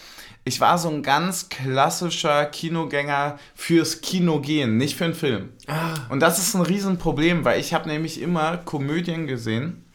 ich 0.46 0.62
war 0.62 0.78
so 0.78 0.90
ein 0.90 1.04
ganz 1.04 1.50
klassischer 1.50 2.46
Kinogänger 2.46 3.38
fürs 3.54 4.00
Kino 4.00 4.40
gehen, 4.40 4.78
nicht 4.78 4.96
für 4.96 5.06
einen 5.06 5.14
Film. 5.14 5.50
Und 6.10 6.22
das 6.22 6.40
ist 6.40 6.56
ein 6.56 6.62
Riesenproblem, 6.62 7.46
weil 7.46 7.60
ich 7.60 7.74
habe 7.74 7.88
nämlich 7.88 8.20
immer 8.20 8.58
Komödien 8.58 9.28
gesehen, 9.28 9.86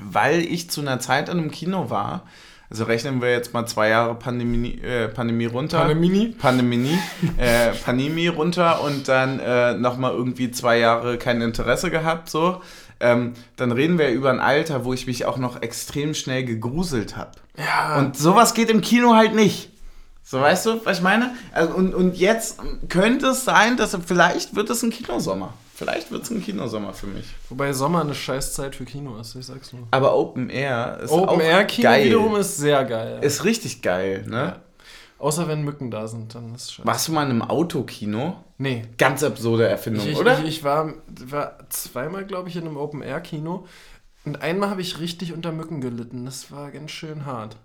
weil 0.00 0.40
ich 0.40 0.70
zu 0.70 0.80
einer 0.80 0.98
Zeit 0.98 1.28
in 1.28 1.38
einem 1.38 1.50
Kino 1.50 1.88
war. 1.88 2.26
Also 2.68 2.84
rechnen 2.84 3.22
wir 3.22 3.30
jetzt 3.30 3.54
mal 3.54 3.66
zwei 3.66 3.90
Jahre 3.90 4.14
Pandemie, 4.16 4.80
äh, 4.82 5.08
Pandemie 5.08 5.46
runter. 5.46 5.78
Pandemie? 5.78 6.28
Pandemie, 6.38 6.98
äh, 7.36 7.70
Pandemie 7.84 8.26
runter 8.28 8.82
und 8.82 9.08
dann 9.08 9.38
äh, 9.38 9.74
nochmal 9.74 10.12
irgendwie 10.12 10.50
zwei 10.50 10.78
Jahre 10.78 11.18
kein 11.18 11.40
Interesse 11.40 11.90
gehabt, 11.90 12.28
so. 12.28 12.60
Ähm, 12.98 13.34
dann 13.56 13.72
reden 13.72 13.98
wir 13.98 14.08
über 14.08 14.30
ein 14.30 14.40
Alter, 14.40 14.84
wo 14.84 14.94
ich 14.94 15.06
mich 15.06 15.26
auch 15.26 15.36
noch 15.36 15.60
extrem 15.60 16.14
schnell 16.14 16.44
gegruselt 16.44 17.16
habe. 17.16 17.32
Ja. 17.58 17.98
Und 17.98 18.16
sowas 18.16 18.54
geht 18.54 18.70
im 18.70 18.80
Kino 18.80 19.14
halt 19.14 19.34
nicht. 19.34 19.70
So, 20.22 20.40
weißt 20.40 20.66
du, 20.66 20.80
was 20.84 20.98
ich 20.98 21.02
meine? 21.04 21.34
Also, 21.52 21.74
und, 21.74 21.94
und 21.94 22.16
jetzt 22.16 22.58
könnte 22.88 23.28
es 23.28 23.44
sein, 23.44 23.76
dass 23.76 23.96
vielleicht 24.06 24.56
wird 24.56 24.70
es 24.70 24.82
ein 24.82 24.90
Kinosommer. 24.90 25.52
Vielleicht 25.76 26.10
wird 26.10 26.22
es 26.22 26.30
ein 26.30 26.42
Kinosommer 26.42 26.94
für 26.94 27.06
mich. 27.06 27.26
Wobei 27.50 27.72
Sommer 27.74 28.00
eine 28.00 28.14
Scheißzeit 28.14 28.74
für 28.74 28.86
Kino 28.86 29.18
ist, 29.18 29.34
ich 29.34 29.44
sag's 29.44 29.74
nur. 29.74 29.86
Aber 29.90 30.16
Open 30.16 30.48
Air 30.48 31.00
ist 31.02 31.10
Open 31.10 31.28
auch 31.28 31.40
Air 31.40 31.64
Kino 31.66 31.82
geil. 31.88 32.04
wiederum 32.06 32.36
ist 32.36 32.56
sehr 32.56 32.82
geil. 32.86 33.18
ist 33.22 33.44
richtig 33.44 33.82
geil, 33.82 34.24
ne? 34.26 34.36
ja. 34.36 34.60
Außer 35.18 35.48
wenn 35.48 35.62
Mücken 35.64 35.90
da 35.90 36.08
sind, 36.08 36.34
dann 36.34 36.54
ist 36.54 36.62
es 36.64 36.72
scheiße. 36.72 36.86
Warst 36.86 37.08
du 37.08 37.12
mal 37.12 37.24
in 37.24 37.30
einem 37.30 37.42
Autokino? 37.42 38.42
Nee. 38.58 38.84
Ganz 38.98 39.22
absurde 39.22 39.66
Erfindung, 39.68 40.04
Ich, 40.06 40.12
ich, 40.12 40.18
oder? 40.18 40.38
ich, 40.40 40.44
ich 40.46 40.64
war, 40.64 40.92
war 41.26 41.58
zweimal, 41.70 42.24
glaube 42.24 42.48
ich, 42.48 42.56
in 42.56 42.62
einem 42.66 42.76
Open 42.78 43.02
Air 43.02 43.20
Kino 43.20 43.66
und 44.24 44.40
einmal 44.42 44.70
habe 44.70 44.80
ich 44.80 44.98
richtig 44.98 45.32
unter 45.34 45.52
Mücken 45.52 45.80
gelitten. 45.82 46.24
Das 46.24 46.50
war 46.52 46.70
ganz 46.70 46.90
schön 46.90 47.26
hart. 47.26 47.56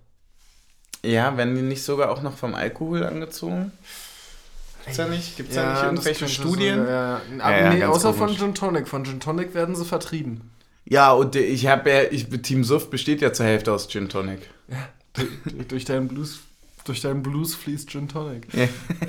ja, 1.04 1.36
werden 1.38 1.56
die 1.56 1.62
nicht 1.62 1.84
sogar 1.84 2.12
auch 2.12 2.22
noch 2.22 2.36
vom 2.38 2.56
Alkohol 2.56 3.06
angezogen? 3.06 3.72
Gibt's 4.84 4.98
da 4.98 5.08
nicht? 5.08 5.38
Gibt's 5.38 5.56
da 5.56 5.74
nicht 5.74 5.84
irgendwelche 5.84 6.28
Studien? 6.28 6.80
So, 6.84 6.90
ja, 6.90 7.22
ja. 7.40 7.50
Ja, 7.52 7.58
ja, 7.66 7.74
nee, 7.74 7.84
außer 7.84 8.14
von 8.14 8.28
komisch. 8.28 8.40
Gin 8.40 8.56
Tonic. 8.56 8.88
Von 8.88 9.06
Gin 9.06 9.20
Tonic 9.20 9.54
werden 9.54 9.76
sie 9.76 9.86
vertrieben. 9.86 10.52
Ja, 10.86 11.12
und 11.12 11.36
ich 11.36 11.68
habe 11.68 11.90
ja, 11.90 12.02
ich, 12.10 12.28
Team 12.42 12.64
Suff 12.64 12.90
besteht 12.90 13.22
ja 13.22 13.32
zur 13.34 13.46
Hälfte 13.46 13.72
aus 13.72 13.88
Gin 13.88 14.10
Tonic. 14.10 14.50
durch, 15.14 15.28
durch 15.68 15.86
deinen 15.86 16.08
Blues. 16.08 16.40
Durch 16.84 17.00
deinen 17.02 17.22
Blues 17.22 17.54
fließt 17.54 17.90
Gin 17.92 18.08
Tonic. 18.08 18.48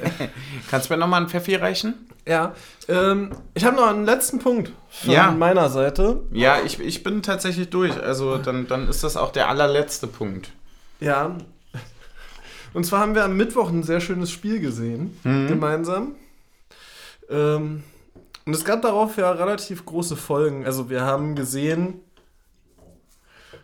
Kannst 0.70 0.90
du 0.90 0.94
mir 0.94 0.98
nochmal 0.98 1.20
einen 1.20 1.30
Pfeffi 1.30 1.54
reichen? 1.54 1.94
Ja, 2.28 2.54
ähm, 2.88 3.30
ich 3.54 3.64
habe 3.64 3.76
noch 3.76 3.88
einen 3.88 4.04
letzten 4.04 4.38
Punkt 4.38 4.70
von 4.90 5.10
Ja. 5.12 5.30
meiner 5.32 5.70
Seite. 5.70 6.20
Ja, 6.32 6.58
ich, 6.64 6.78
ich 6.78 7.02
bin 7.02 7.22
tatsächlich 7.22 7.70
durch. 7.70 7.98
Also 8.00 8.36
dann, 8.38 8.68
dann 8.68 8.88
ist 8.88 9.02
das 9.02 9.16
auch 9.16 9.32
der 9.32 9.48
allerletzte 9.48 10.06
Punkt. 10.06 10.50
Ja. 11.00 11.36
Und 12.74 12.84
zwar 12.84 13.00
haben 13.00 13.14
wir 13.14 13.24
am 13.24 13.36
Mittwoch 13.36 13.68
ein 13.70 13.82
sehr 13.82 14.00
schönes 14.00 14.30
Spiel 14.30 14.60
gesehen, 14.60 15.18
Mhm. 15.24 15.48
gemeinsam. 15.48 16.14
Ähm, 17.28 17.82
und 18.44 18.54
es 18.54 18.64
gab 18.64 18.82
darauf 18.82 19.16
ja 19.18 19.30
relativ 19.32 19.84
große 19.86 20.16
Folgen. 20.16 20.64
Also 20.64 20.90
wir 20.90 21.02
haben 21.02 21.34
gesehen, 21.36 22.00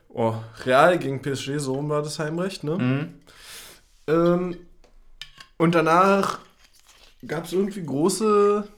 oh, 0.08 0.34
Real 0.64 0.98
gegen 0.98 1.20
PSG, 1.22 1.58
so 1.58 1.74
rum 1.74 1.88
war 1.88 2.02
das 2.02 2.18
Heimrecht, 2.18 2.64
ne? 2.64 2.76
Mhm. 2.78 3.14
Ähm, 4.06 4.56
und 5.56 5.74
danach 5.74 6.38
gab 7.26 7.44
es 7.46 7.52
irgendwie 7.52 7.84
große 7.84 8.68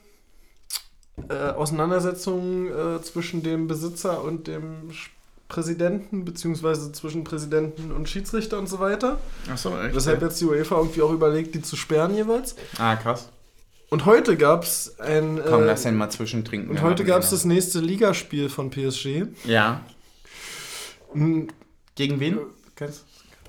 äh, 1.29 1.49
Auseinandersetzungen 1.51 2.71
äh, 2.71 3.01
zwischen 3.03 3.43
dem 3.43 3.67
Besitzer 3.67 4.23
und 4.23 4.47
dem 4.47 4.89
Sch- 4.89 5.09
Präsidenten, 5.51 6.23
beziehungsweise 6.25 6.91
zwischen 6.93 7.23
Präsidenten 7.25 7.91
und 7.91 8.07
Schiedsrichter 8.07 8.57
und 8.57 8.67
so 8.67 8.79
weiter. 8.79 9.17
Achso, 9.51 9.77
echt? 9.81 9.93
Weshalb 9.95 10.21
jetzt 10.21 10.39
die 10.39 10.45
UEFA 10.45 10.77
irgendwie 10.77 11.01
auch 11.01 11.11
überlegt, 11.11 11.53
die 11.53 11.61
zu 11.61 11.75
sperren 11.75 12.15
jeweils. 12.15 12.55
ah, 12.77 12.95
krass. 12.95 13.29
Und 13.89 14.05
heute 14.05 14.37
gab 14.37 14.63
es 14.63 14.97
ein. 15.01 15.41
Komm, 15.45 15.63
äh, 15.63 15.65
lass 15.65 15.83
den 15.83 15.97
mal 15.97 16.09
zwischentrinken. 16.09 16.69
und 16.71 16.81
heute 16.81 17.03
gab 17.03 17.21
es 17.23 17.31
das 17.31 17.43
nächste 17.43 17.79
Ligaspiel 17.81 18.47
von 18.49 18.69
PSG. 18.69 19.25
Ja. 19.43 19.81
Hm, 21.13 21.49
Gegen 21.95 22.19
wen? 22.21 22.39
Kennst 22.75 23.03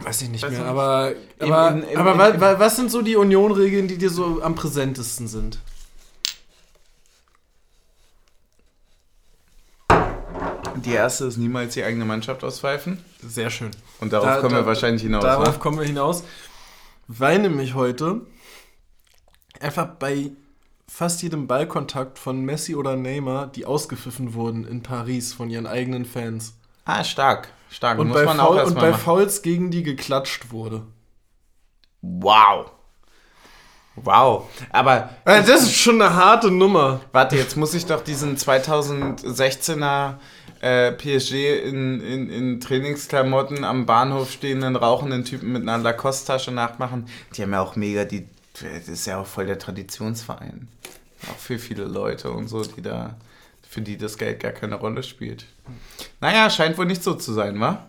weiß 0.05 0.23
ich 0.23 0.31
nicht 0.31 0.43
Weiß 0.43 0.51
mehr, 0.51 0.61
ich 0.63 0.67
aber, 0.67 1.13
aber, 1.39 1.69
im- 1.71 1.85
im- 1.89 1.99
aber 1.99 2.13
im- 2.15 2.19
wa- 2.19 2.29
im- 2.29 2.41
wa- 2.41 2.59
was 2.59 2.75
sind 2.75 2.91
so 2.91 3.03
die 3.03 3.15
Union-Regeln, 3.15 3.87
die 3.87 3.99
dir 3.99 4.11
so 4.11 4.43
am 4.43 4.57
präsentesten 4.57 5.29
sind? 5.29 5.59
Die 10.85 10.93
erste 10.93 11.25
ist 11.27 11.37
niemals 11.37 11.75
die 11.75 11.85
eigene 11.85 12.05
Mannschaft 12.05 12.43
auspfeifen. 12.45 12.99
Sehr 13.21 13.51
schön. 13.51 13.71
Und 14.01 14.13
darauf 14.13 14.27
Da- 14.29 14.37
kommen 14.41 14.55
da- 14.55 14.61
wir 14.63 14.67
wahrscheinlich 14.67 15.03
hinaus. 15.03 15.23
Darauf 15.23 15.55
ne? 15.55 15.59
kommen 15.59 15.79
wir 15.79 15.87
hinaus, 15.87 16.25
weil 17.09 17.39
nämlich 17.39 17.75
heute 17.75 18.23
einfach 19.61 19.87
bei 19.99 20.31
fast 20.89 21.23
jedem 21.23 21.47
Ballkontakt 21.47 22.19
von 22.19 22.45
Messi 22.45 22.75
oder 22.75 22.97
Neymar, 22.97 23.47
die 23.47 23.65
ausgepfiffen 23.65 24.35
wurden 24.35 24.65
in 24.67 24.83
Paris 24.83 25.33
von 25.33 25.49
ihren 25.51 25.67
eigenen 25.67 26.05
Fans. 26.05 26.55
Ah, 26.85 27.03
stark. 27.05 27.49
Stark. 27.71 27.99
Und 27.99 28.09
Muss 28.09 28.17
bei, 28.17 28.25
man 28.25 28.41
auch 28.41 28.49
Foul, 28.49 28.53
und 28.57 28.59
erstmal 28.65 28.83
bei 28.85 28.91
machen. 28.91 29.03
Fouls 29.03 29.43
gegen 29.43 29.71
die 29.71 29.83
geklatscht 29.83 30.51
wurde. 30.51 30.83
Wow. 32.03 32.71
Wow. 33.95 34.49
Aber 34.71 35.11
Also 35.25 35.53
das 35.53 35.63
ist 35.63 35.77
schon 35.77 36.01
eine 36.03 36.15
harte 36.15 36.51
Nummer. 36.51 37.01
warte, 37.13 37.37
jetzt 37.37 37.57
muss 37.57 37.73
ich 37.75 37.87
doch 37.87 38.03
diesen 38.03 38.37
2016er 38.37 40.15
äh, 40.63 40.93
PSG 40.93 41.61
in, 41.65 42.01
in, 42.01 42.31
in 42.31 42.61
Trainingsklamotten 42.61 43.65
am 43.65 43.85
Bahnhof 43.85 44.31
stehenden 44.31 44.77
rauchenden 44.77 45.25
Typen 45.25 45.53
mit 45.53 45.63
einer 45.63 45.79
Lacoste-Tasche 45.79 46.53
nachmachen. 46.53 47.07
Die 47.37 47.43
haben 47.43 47.53
ja 47.53 47.61
auch 47.61 47.77
mega 47.77 48.05
die. 48.05 48.27
Das 48.55 48.89
ist 48.89 49.07
ja 49.07 49.19
auch 49.21 49.27
voll 49.27 49.47
der 49.47 49.59
Traditionsverein. 49.59 50.69
Auch 51.31 51.39
für 51.39 51.59
viele 51.59 51.85
Leute 51.85 52.31
und 52.31 52.49
so, 52.49 52.63
die 52.63 52.81
da. 52.81 53.17
Für 53.69 53.81
die 53.81 53.97
das 53.97 54.19
Geld 54.19 54.41
gar 54.41 54.53
keine 54.53 54.75
Rolle 54.75 55.03
spielt. 55.03 55.47
Naja, 56.21 56.51
scheint 56.51 56.77
wohl 56.77 56.85
nicht 56.85 57.03
so 57.03 57.15
zu 57.15 57.33
sein, 57.33 57.59
wa? 57.59 57.87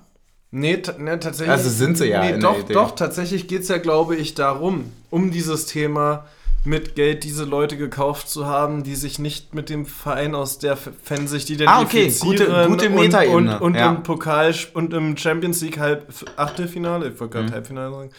Nee, 0.50 0.82
ne, 0.98 1.20
tatsächlich. 1.20 1.50
Also 1.50 1.70
sind 1.70 1.98
sie 1.98 2.08
ja 2.08 2.22
Nee, 2.22 2.38
doch, 2.38 2.64
doch, 2.64 2.92
tatsächlich 2.96 3.48
geht 3.50 3.64
es 3.64 3.68
ja, 3.68 3.80
glaube 3.80 4.16
ich, 4.16 4.34
darum, 4.34 4.94
um 5.10 5.30
dieses 5.30 5.66
Thema 5.66 6.26
mit 6.66 6.96
Geld 6.96 7.24
diese 7.26 7.44
Leute 7.44 7.76
gekauft 7.78 8.30
zu 8.30 8.46
haben, 8.46 8.84
die 8.84 8.96
sich 8.96 9.20
nicht 9.20 9.54
mit 9.54 9.70
dem 9.70 9.86
Verein 9.86 10.34
aus 10.34 10.60
der 10.60 10.78
Fansicht 10.78 11.50
Ah, 11.66 11.82
okay, 11.82 12.06
identifizieren. 12.06 12.28
gute- 12.28 12.68
gute 12.70 12.86
und, 12.90 12.96
Metaebene, 12.96 13.56
und, 13.56 13.62
und 13.62 13.76
ja. 13.76 13.90
im 13.92 14.04
Pokal 14.04 14.56
und 14.74 14.94
im 14.94 15.18
Champions 15.18 15.62
League 15.62 15.78
halb 15.80 16.08
Achtelfinale, 16.38 17.10
ich 17.10 17.20
wollte 17.20 17.34
gerade 17.34 17.50
Mhm. 17.50 17.54
Halbfinale 17.54 17.92
sagen, 17.92 18.12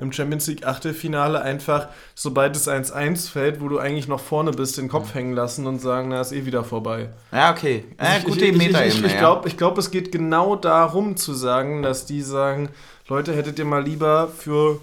im 0.00 0.12
Champions 0.12 0.46
League 0.46 0.66
Achtelfinale 0.66 1.42
einfach, 1.42 1.88
sobald 2.14 2.56
es 2.56 2.68
1-1 2.68 3.28
fällt, 3.28 3.60
wo 3.60 3.68
du 3.68 3.78
eigentlich 3.78 4.08
noch 4.08 4.20
vorne 4.20 4.52
bist, 4.52 4.78
den 4.78 4.86
Mhm. 4.86 4.88
Kopf 4.88 5.12
hängen 5.14 5.34
lassen 5.34 5.66
und 5.66 5.78
sagen, 5.82 6.08
na, 6.08 6.22
ist 6.22 6.32
eh 6.32 6.46
wieder 6.46 6.64
vorbei. 6.64 7.10
Ja, 7.32 7.50
okay. 7.50 7.84
Äh, 7.98 8.02
Also 8.06 8.18
ich- 8.18 8.24
gute 8.24 8.44
ich, 8.46 8.52
ich, 8.52 8.56
Metaebene. 8.56 8.86
ich, 8.94 9.04
ich 9.04 9.12
ja. 9.12 9.18
glaube, 9.18 9.46
ich 9.48 9.58
glaub, 9.58 9.76
es 9.76 9.90
geht 9.90 10.10
genau 10.10 10.56
darum 10.56 11.18
zu 11.18 11.34
sagen, 11.34 11.82
dass 11.82 12.06
die 12.06 12.22
sagen, 12.22 12.70
Leute, 13.08 13.34
hättet 13.34 13.58
ihr 13.58 13.66
mal 13.66 13.82
lieber 13.84 14.28
für 14.34 14.80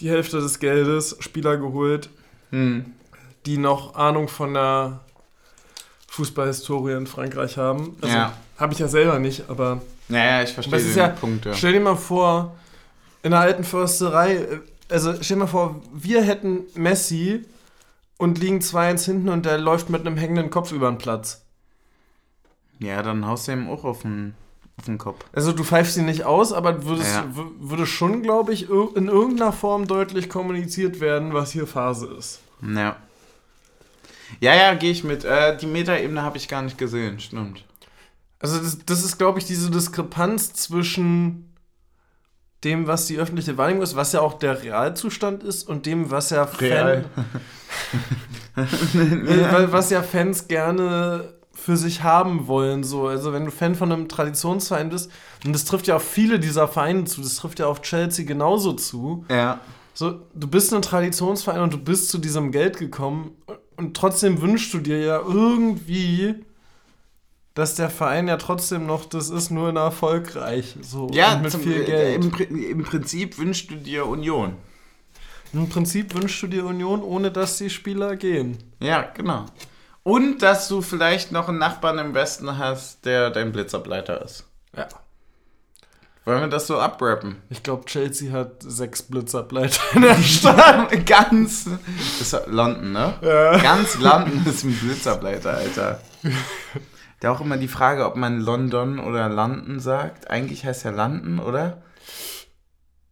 die 0.00 0.08
Hälfte 0.08 0.38
des 0.40 0.60
Geldes 0.60 1.16
Spieler 1.20 1.58
geholt, 1.58 2.08
Hm. 2.50 2.92
die 3.46 3.58
noch 3.58 3.94
Ahnung 3.94 4.28
von 4.28 4.54
der 4.54 5.00
Fußballhistorie 6.08 6.92
in 6.94 7.06
Frankreich 7.06 7.56
haben. 7.56 7.96
Also, 8.00 8.14
Ja. 8.16 8.32
Habe 8.58 8.72
ich 8.72 8.78
ja 8.80 8.88
selber 8.88 9.18
nicht, 9.20 9.48
aber 9.48 9.80
Naja, 10.08 10.42
ich 10.42 10.52
verstehe 10.52 10.80
den 10.80 10.96
ja- 10.96 11.08
Punkt. 11.08 11.44
Ja. 11.44 11.54
stell 11.54 11.72
dir 11.74 11.80
mal 11.80 11.94
vor, 11.96 12.56
in 13.22 13.30
der 13.30 13.40
alten 13.40 13.62
Försterei, 13.62 14.34
äh, 14.36 14.58
also 14.88 15.12
stell 15.22 15.36
dir 15.36 15.40
mal 15.44 15.46
vor, 15.46 15.80
wir 15.92 16.22
hätten 16.22 16.64
Messi 16.74 17.44
und 18.16 18.38
liegen 18.38 18.60
2-1 18.60 19.04
hinten 19.04 19.28
und 19.28 19.46
der 19.46 19.58
läuft 19.58 19.90
mit 19.90 20.00
einem 20.06 20.16
hängenden 20.16 20.50
Kopf 20.50 20.72
über 20.72 20.90
den 20.90 20.98
Platz. 20.98 21.42
ja, 22.80 23.02
dann 23.02 23.26
haust 23.26 23.46
du 23.48 23.52
ihm 23.52 23.68
auch 23.68 23.84
auf 23.84 24.02
den, 24.02 24.34
auf 24.78 24.84
den 24.84 24.98
Kopf. 24.98 25.24
Also 25.32 25.52
du 25.52 25.64
pfeifst 25.64 25.96
ihn 25.96 26.06
nicht 26.06 26.24
aus, 26.24 26.52
aber 26.52 26.84
würdest, 26.84 27.12
Ja. 27.14 27.26
würde 27.58 27.84
schon, 27.86 28.22
glaube 28.22 28.52
ich, 28.52 28.70
in 28.70 29.08
irgendeiner 29.08 29.52
Form 29.52 29.86
deutlich 29.86 30.28
kommuniziert 30.28 31.00
werden, 31.00 31.34
was 31.34 31.50
hier 31.50 31.66
Phase 31.66 32.06
ist. 32.18 32.40
Ja. 32.62 32.96
Ja, 34.40 34.54
ja, 34.54 34.74
gehe 34.74 34.90
ich 34.92 35.04
mit. 35.04 35.24
Äh, 35.24 35.56
die 35.56 35.66
Metaebene 35.66 36.22
habe 36.22 36.36
ich 36.36 36.48
gar 36.48 36.62
nicht 36.62 36.78
gesehen, 36.78 37.18
stimmt. 37.18 37.64
Also 38.40 38.58
das, 38.58 38.78
das 38.86 39.04
ist, 39.04 39.18
glaube 39.18 39.38
ich, 39.38 39.46
diese 39.46 39.70
Diskrepanz 39.70 40.52
zwischen 40.52 41.56
dem, 42.62 42.86
was 42.86 43.06
die 43.06 43.16
öffentliche 43.18 43.56
Wahrnehmung 43.56 43.82
ist, 43.82 43.96
was 43.96 44.12
ja 44.12 44.20
auch 44.20 44.38
der 44.38 44.62
Realzustand 44.62 45.42
ist 45.42 45.68
und 45.68 45.86
dem, 45.86 46.10
was 46.10 46.30
ja. 46.30 46.46
Fan, 46.46 47.04
was 49.72 49.90
ja 49.90 50.02
Fans 50.02 50.46
gerne 50.48 51.37
für 51.62 51.76
sich 51.76 52.02
haben 52.02 52.46
wollen. 52.46 52.84
So. 52.84 53.08
Also 53.08 53.32
wenn 53.32 53.44
du 53.44 53.50
Fan 53.50 53.74
von 53.74 53.92
einem 53.92 54.08
Traditionsverein 54.08 54.88
bist, 54.90 55.10
und 55.44 55.52
das 55.52 55.64
trifft 55.64 55.86
ja 55.86 55.96
auf 55.96 56.02
viele 56.02 56.38
dieser 56.38 56.68
Vereine 56.68 57.04
zu, 57.04 57.20
das 57.20 57.36
trifft 57.36 57.58
ja 57.58 57.66
auf 57.66 57.82
Chelsea 57.82 58.24
genauso 58.24 58.72
zu. 58.72 59.24
Ja. 59.30 59.60
So, 59.94 60.20
du 60.34 60.46
bist 60.46 60.72
ein 60.72 60.82
Traditionsverein 60.82 61.60
und 61.60 61.72
du 61.72 61.78
bist 61.78 62.08
zu 62.08 62.18
diesem 62.18 62.52
Geld 62.52 62.78
gekommen 62.78 63.32
und 63.76 63.96
trotzdem 63.96 64.40
wünschst 64.40 64.72
du 64.72 64.78
dir 64.78 65.00
ja 65.00 65.18
irgendwie, 65.18 66.36
dass 67.54 67.74
der 67.74 67.90
Verein 67.90 68.28
ja 68.28 68.36
trotzdem 68.36 68.86
noch, 68.86 69.04
das 69.04 69.28
ist 69.28 69.50
nur 69.50 69.74
erfolgreich. 69.74 70.76
So, 70.80 71.08
Ja, 71.12 71.36
mit 71.36 71.50
zum, 71.50 71.62
viel 71.62 71.84
Geld. 71.84 72.24
Im, 72.24 72.56
Im 72.56 72.84
Prinzip 72.84 73.38
wünschst 73.38 73.70
du 73.70 73.74
dir 73.74 74.06
Union. 74.06 74.54
Im 75.52 75.68
Prinzip 75.68 76.14
wünschst 76.14 76.42
du 76.42 76.46
dir 76.46 76.64
Union, 76.64 77.02
ohne 77.02 77.32
dass 77.32 77.58
die 77.58 77.70
Spieler 77.70 78.16
gehen. 78.16 78.58
Ja, 78.80 79.02
genau. 79.02 79.46
Und 80.08 80.38
dass 80.42 80.68
du 80.68 80.80
vielleicht 80.80 81.32
noch 81.32 81.50
einen 81.50 81.58
Nachbarn 81.58 81.98
im 81.98 82.14
Westen 82.14 82.56
hast, 82.56 83.04
der 83.04 83.28
dein 83.28 83.52
Blitzableiter 83.52 84.22
ist. 84.22 84.46
Ja. 84.74 84.88
Wollen 86.24 86.40
wir 86.40 86.48
das 86.48 86.66
so 86.66 86.78
abrappen? 86.80 87.36
Ich 87.50 87.62
glaube, 87.62 87.84
Chelsea 87.84 88.32
hat 88.32 88.62
sechs 88.62 89.02
Blitzableiter 89.02 89.82
in 89.94 90.00
der 90.02 90.14
Stadt. 90.22 91.04
Ganz. 91.04 91.68
Ist 92.20 92.34
London, 92.46 92.92
ne? 92.92 93.14
Ja. 93.20 93.58
Ganz 93.58 93.98
London 93.98 94.46
ist 94.46 94.64
ein 94.64 94.74
Blitzableiter, 94.74 95.58
Alter. 95.58 96.00
Da 97.20 97.30
auch 97.30 97.42
immer 97.42 97.58
die 97.58 97.68
Frage, 97.68 98.06
ob 98.06 98.16
man 98.16 98.40
London 98.40 99.00
oder 99.00 99.28
London 99.28 99.78
sagt. 99.78 100.30
Eigentlich 100.30 100.64
heißt 100.64 100.84
ja 100.84 100.90
London, 100.90 101.38
oder? 101.38 101.82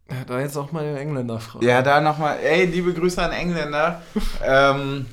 Ja, 0.09 0.23
da 0.25 0.39
jetzt 0.39 0.57
auch 0.57 0.71
mal 0.71 0.83
den 0.83 0.97
Engländer 0.97 1.39
fragen. 1.39 1.63
Ja, 1.63 1.83
da 1.83 2.01
nochmal, 2.01 2.37
ey, 2.41 2.65
liebe 2.65 2.91
Grüße 2.93 3.21
an 3.21 3.33
Engländer. 3.33 4.01
ähm, 4.43 5.05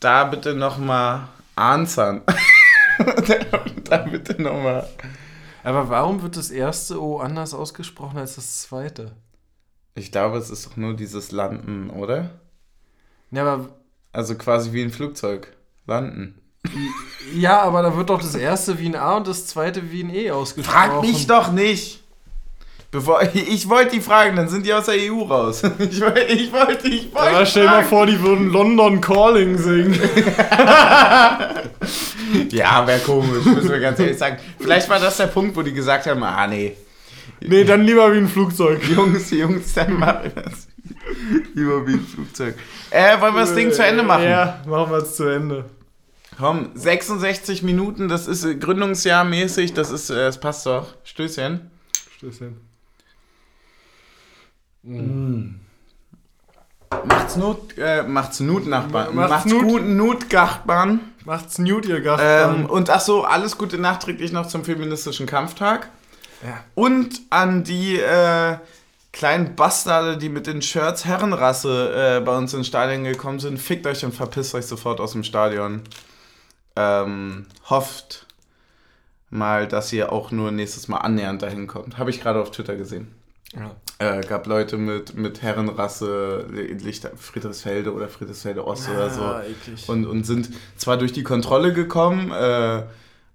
da 0.00 0.24
bitte 0.24 0.54
nochmal 0.54 1.28
answern. 1.56 2.22
da, 2.98 3.34
da 3.84 3.96
bitte 3.98 4.40
nochmal. 4.40 4.88
Aber 5.64 5.88
warum 5.88 6.22
wird 6.22 6.36
das 6.36 6.50
erste 6.50 7.02
O 7.02 7.18
anders 7.18 7.54
ausgesprochen 7.54 8.18
als 8.18 8.36
das 8.36 8.62
zweite? 8.62 9.12
Ich 9.94 10.12
glaube, 10.12 10.38
es 10.38 10.50
ist 10.50 10.66
doch 10.66 10.76
nur 10.76 10.94
dieses 10.94 11.32
Landen, 11.32 11.90
oder? 11.90 12.30
Ja, 13.30 13.42
aber, 13.42 13.68
Also 14.12 14.36
quasi 14.36 14.72
wie 14.72 14.82
ein 14.82 14.90
Flugzeug. 14.90 15.54
Landen. 15.86 16.40
ja, 17.34 17.62
aber 17.62 17.82
da 17.82 17.96
wird 17.96 18.10
doch 18.10 18.20
das 18.20 18.34
erste 18.34 18.78
wie 18.78 18.86
ein 18.86 18.94
A 18.96 19.16
und 19.16 19.26
das 19.26 19.46
zweite 19.46 19.90
wie 19.90 20.02
ein 20.02 20.10
E 20.10 20.30
ausgesprochen. 20.30 20.78
Frag 20.90 21.00
mich 21.00 21.26
doch 21.26 21.50
nicht! 21.50 22.04
Bevor, 22.90 23.22
ich 23.34 23.68
wollte 23.68 23.96
die 23.96 24.00
fragen, 24.00 24.36
dann 24.36 24.48
sind 24.48 24.64
die 24.64 24.72
aus 24.72 24.86
der 24.86 24.94
EU 24.94 25.22
raus. 25.22 25.62
Ich 25.78 26.00
wollte, 26.00 26.20
ich 26.20 26.52
wollte, 26.52 26.88
ich 26.88 27.14
wollte. 27.14 27.36
Aber 27.36 27.46
stell 27.46 27.64
dir 27.64 27.70
mal 27.70 27.84
vor, 27.84 28.06
die 28.06 28.20
würden 28.20 28.50
London 28.50 29.00
Calling 29.00 29.58
singen. 29.58 29.98
Ja, 32.50 32.86
wäre 32.86 32.98
komisch, 32.98 33.42
müssen 33.42 33.70
wir 33.70 33.80
ganz 33.80 33.98
ehrlich 33.98 34.18
sagen. 34.18 34.36
Vielleicht 34.60 34.86
war 34.90 35.00
das 35.00 35.16
der 35.16 35.28
Punkt, 35.28 35.56
wo 35.56 35.62
die 35.62 35.72
gesagt 35.72 36.06
haben: 36.06 36.22
Ah, 36.22 36.46
nee. 36.46 36.76
nee, 37.40 37.64
dann 37.64 37.84
lieber 37.84 38.12
wie 38.12 38.18
ein 38.18 38.28
Flugzeug. 38.28 38.86
Jungs, 38.86 39.30
Jungs, 39.30 39.72
dann 39.72 39.94
machen 39.94 40.30
wir 40.34 40.42
das. 40.42 40.68
Lieber 41.54 41.86
wie 41.86 41.94
ein 41.94 42.06
Flugzeug. 42.06 42.54
Äh, 42.90 43.18
wollen 43.18 43.34
wir 43.34 43.40
das 43.40 43.54
Ding 43.54 43.72
zu 43.72 43.82
Ende 43.82 44.02
machen? 44.02 44.24
Ja, 44.24 44.62
machen 44.66 44.90
wir 44.92 44.98
es 44.98 45.16
zu 45.16 45.24
Ende. 45.24 45.64
Komm, 46.36 46.70
66 46.74 47.62
Minuten, 47.62 48.08
das 48.08 48.28
ist 48.28 48.44
äh, 48.44 48.56
Gründungsjahr 48.56 49.24
mäßig, 49.24 49.72
das 49.72 49.90
ist, 49.90 50.10
äh, 50.10 50.26
es 50.26 50.38
passt 50.38 50.66
doch. 50.66 50.94
Stößchen. 51.02 51.70
Stößchen. 52.18 52.67
Macht's 57.06 57.36
Not, 57.36 57.76
äh, 57.78 58.02
macht's 58.02 58.40
Nut 58.40 58.66
Nachbarn. 58.66 59.14
Macht's 59.14 59.30
Macht's, 59.30 59.52
Nut. 59.52 59.62
guten 59.62 59.96
Nut 59.96 60.30
Gachtbarn. 60.30 61.00
Macht's 61.24 61.58
Newt, 61.58 61.84
ihr 61.86 62.00
Gast. 62.00 62.22
Ähm, 62.24 62.66
und 62.66 62.88
ach 62.88 63.00
so, 63.00 63.24
alles 63.24 63.58
Gute 63.58 63.76
nachträglich 63.78 64.32
noch 64.32 64.46
zum 64.46 64.64
feministischen 64.64 65.26
Kampftag. 65.26 65.90
ja. 66.42 66.64
Und 66.74 67.20
an 67.28 67.64
die 67.64 67.98
äh, 67.98 68.56
kleinen 69.12 69.54
Bastarde, 69.54 70.16
die 70.16 70.30
mit 70.30 70.46
den 70.46 70.62
Shirts 70.62 71.04
Herrenrasse 71.04 72.16
äh, 72.18 72.24
bei 72.24 72.36
uns 72.36 72.54
ins 72.54 72.66
Stadion 72.68 73.04
gekommen 73.04 73.40
sind, 73.40 73.58
fickt 73.58 73.86
euch 73.86 74.04
und 74.06 74.14
verpisst 74.14 74.54
euch 74.54 74.64
sofort 74.66 75.00
aus 75.00 75.12
dem 75.12 75.22
Stadion. 75.24 75.82
Ähm, 76.76 77.44
hofft 77.68 78.26
mal, 79.28 79.68
dass 79.68 79.92
ihr 79.92 80.10
auch 80.12 80.30
nur 80.30 80.50
nächstes 80.50 80.88
Mal 80.88 80.98
annähernd 80.98 81.42
dahin 81.42 81.66
kommt. 81.66 81.98
Habe 81.98 82.08
ich 82.08 82.22
gerade 82.22 82.40
auf 82.40 82.50
Twitter 82.52 82.76
gesehen. 82.76 83.14
ja. 83.54 83.72
Äh, 84.00 84.20
gab 84.20 84.46
Leute 84.46 84.76
mit, 84.78 85.16
mit 85.16 85.42
Herrenrasse, 85.42 86.46
Lichter, 86.50 87.10
Friedrichsfelde 87.16 87.92
oder 87.92 88.08
Friedrichsfelde 88.08 88.64
Ost 88.64 88.88
oder 88.88 89.10
so. 89.10 89.22
Ah, 89.22 89.42
eklig. 89.42 89.88
Und, 89.88 90.06
und 90.06 90.24
sind 90.24 90.50
zwar 90.76 90.96
durch 90.98 91.12
die 91.12 91.24
Kontrolle 91.24 91.72
gekommen, 91.72 92.30
äh, 92.30 92.82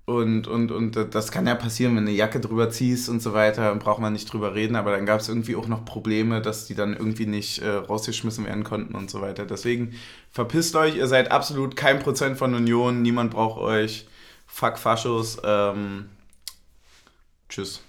und, 0.05 0.47
und, 0.47 0.71
und 0.71 0.97
das 1.15 1.31
kann 1.31 1.47
ja 1.47 1.55
passieren, 1.55 1.95
wenn 1.95 2.05
du 2.05 2.11
eine 2.11 2.17
Jacke 2.17 2.41
drüber 2.41 2.69
ziehst 2.69 3.07
und 3.07 3.21
so 3.21 3.33
weiter, 3.33 3.69
dann 3.69 3.79
braucht 3.79 4.01
man 4.01 4.11
nicht 4.11 4.31
drüber 4.31 4.53
reden, 4.53 4.75
aber 4.75 4.91
dann 4.91 5.05
gab 5.05 5.21
es 5.21 5.29
irgendwie 5.29 5.55
auch 5.55 5.67
noch 5.67 5.85
Probleme, 5.85 6.41
dass 6.41 6.65
die 6.65 6.75
dann 6.75 6.91
irgendwie 6.93 7.25
nicht 7.25 7.59
äh, 7.59 7.69
rausgeschmissen 7.69 8.45
werden 8.45 8.65
konnten 8.65 8.95
und 8.95 9.09
so 9.09 9.21
weiter. 9.21 9.45
Deswegen 9.45 9.93
verpisst 10.29 10.75
euch, 10.75 10.97
ihr 10.97 11.07
seid 11.07 11.31
absolut 11.31 11.77
kein 11.77 11.99
Prozent 11.99 12.37
von 12.37 12.53
Union, 12.53 13.01
niemand 13.01 13.31
braucht 13.31 13.61
euch. 13.61 14.05
Fuck 14.45 14.77
Faschos. 14.77 15.37
Ähm, 15.43 16.09
tschüss. 17.47 17.81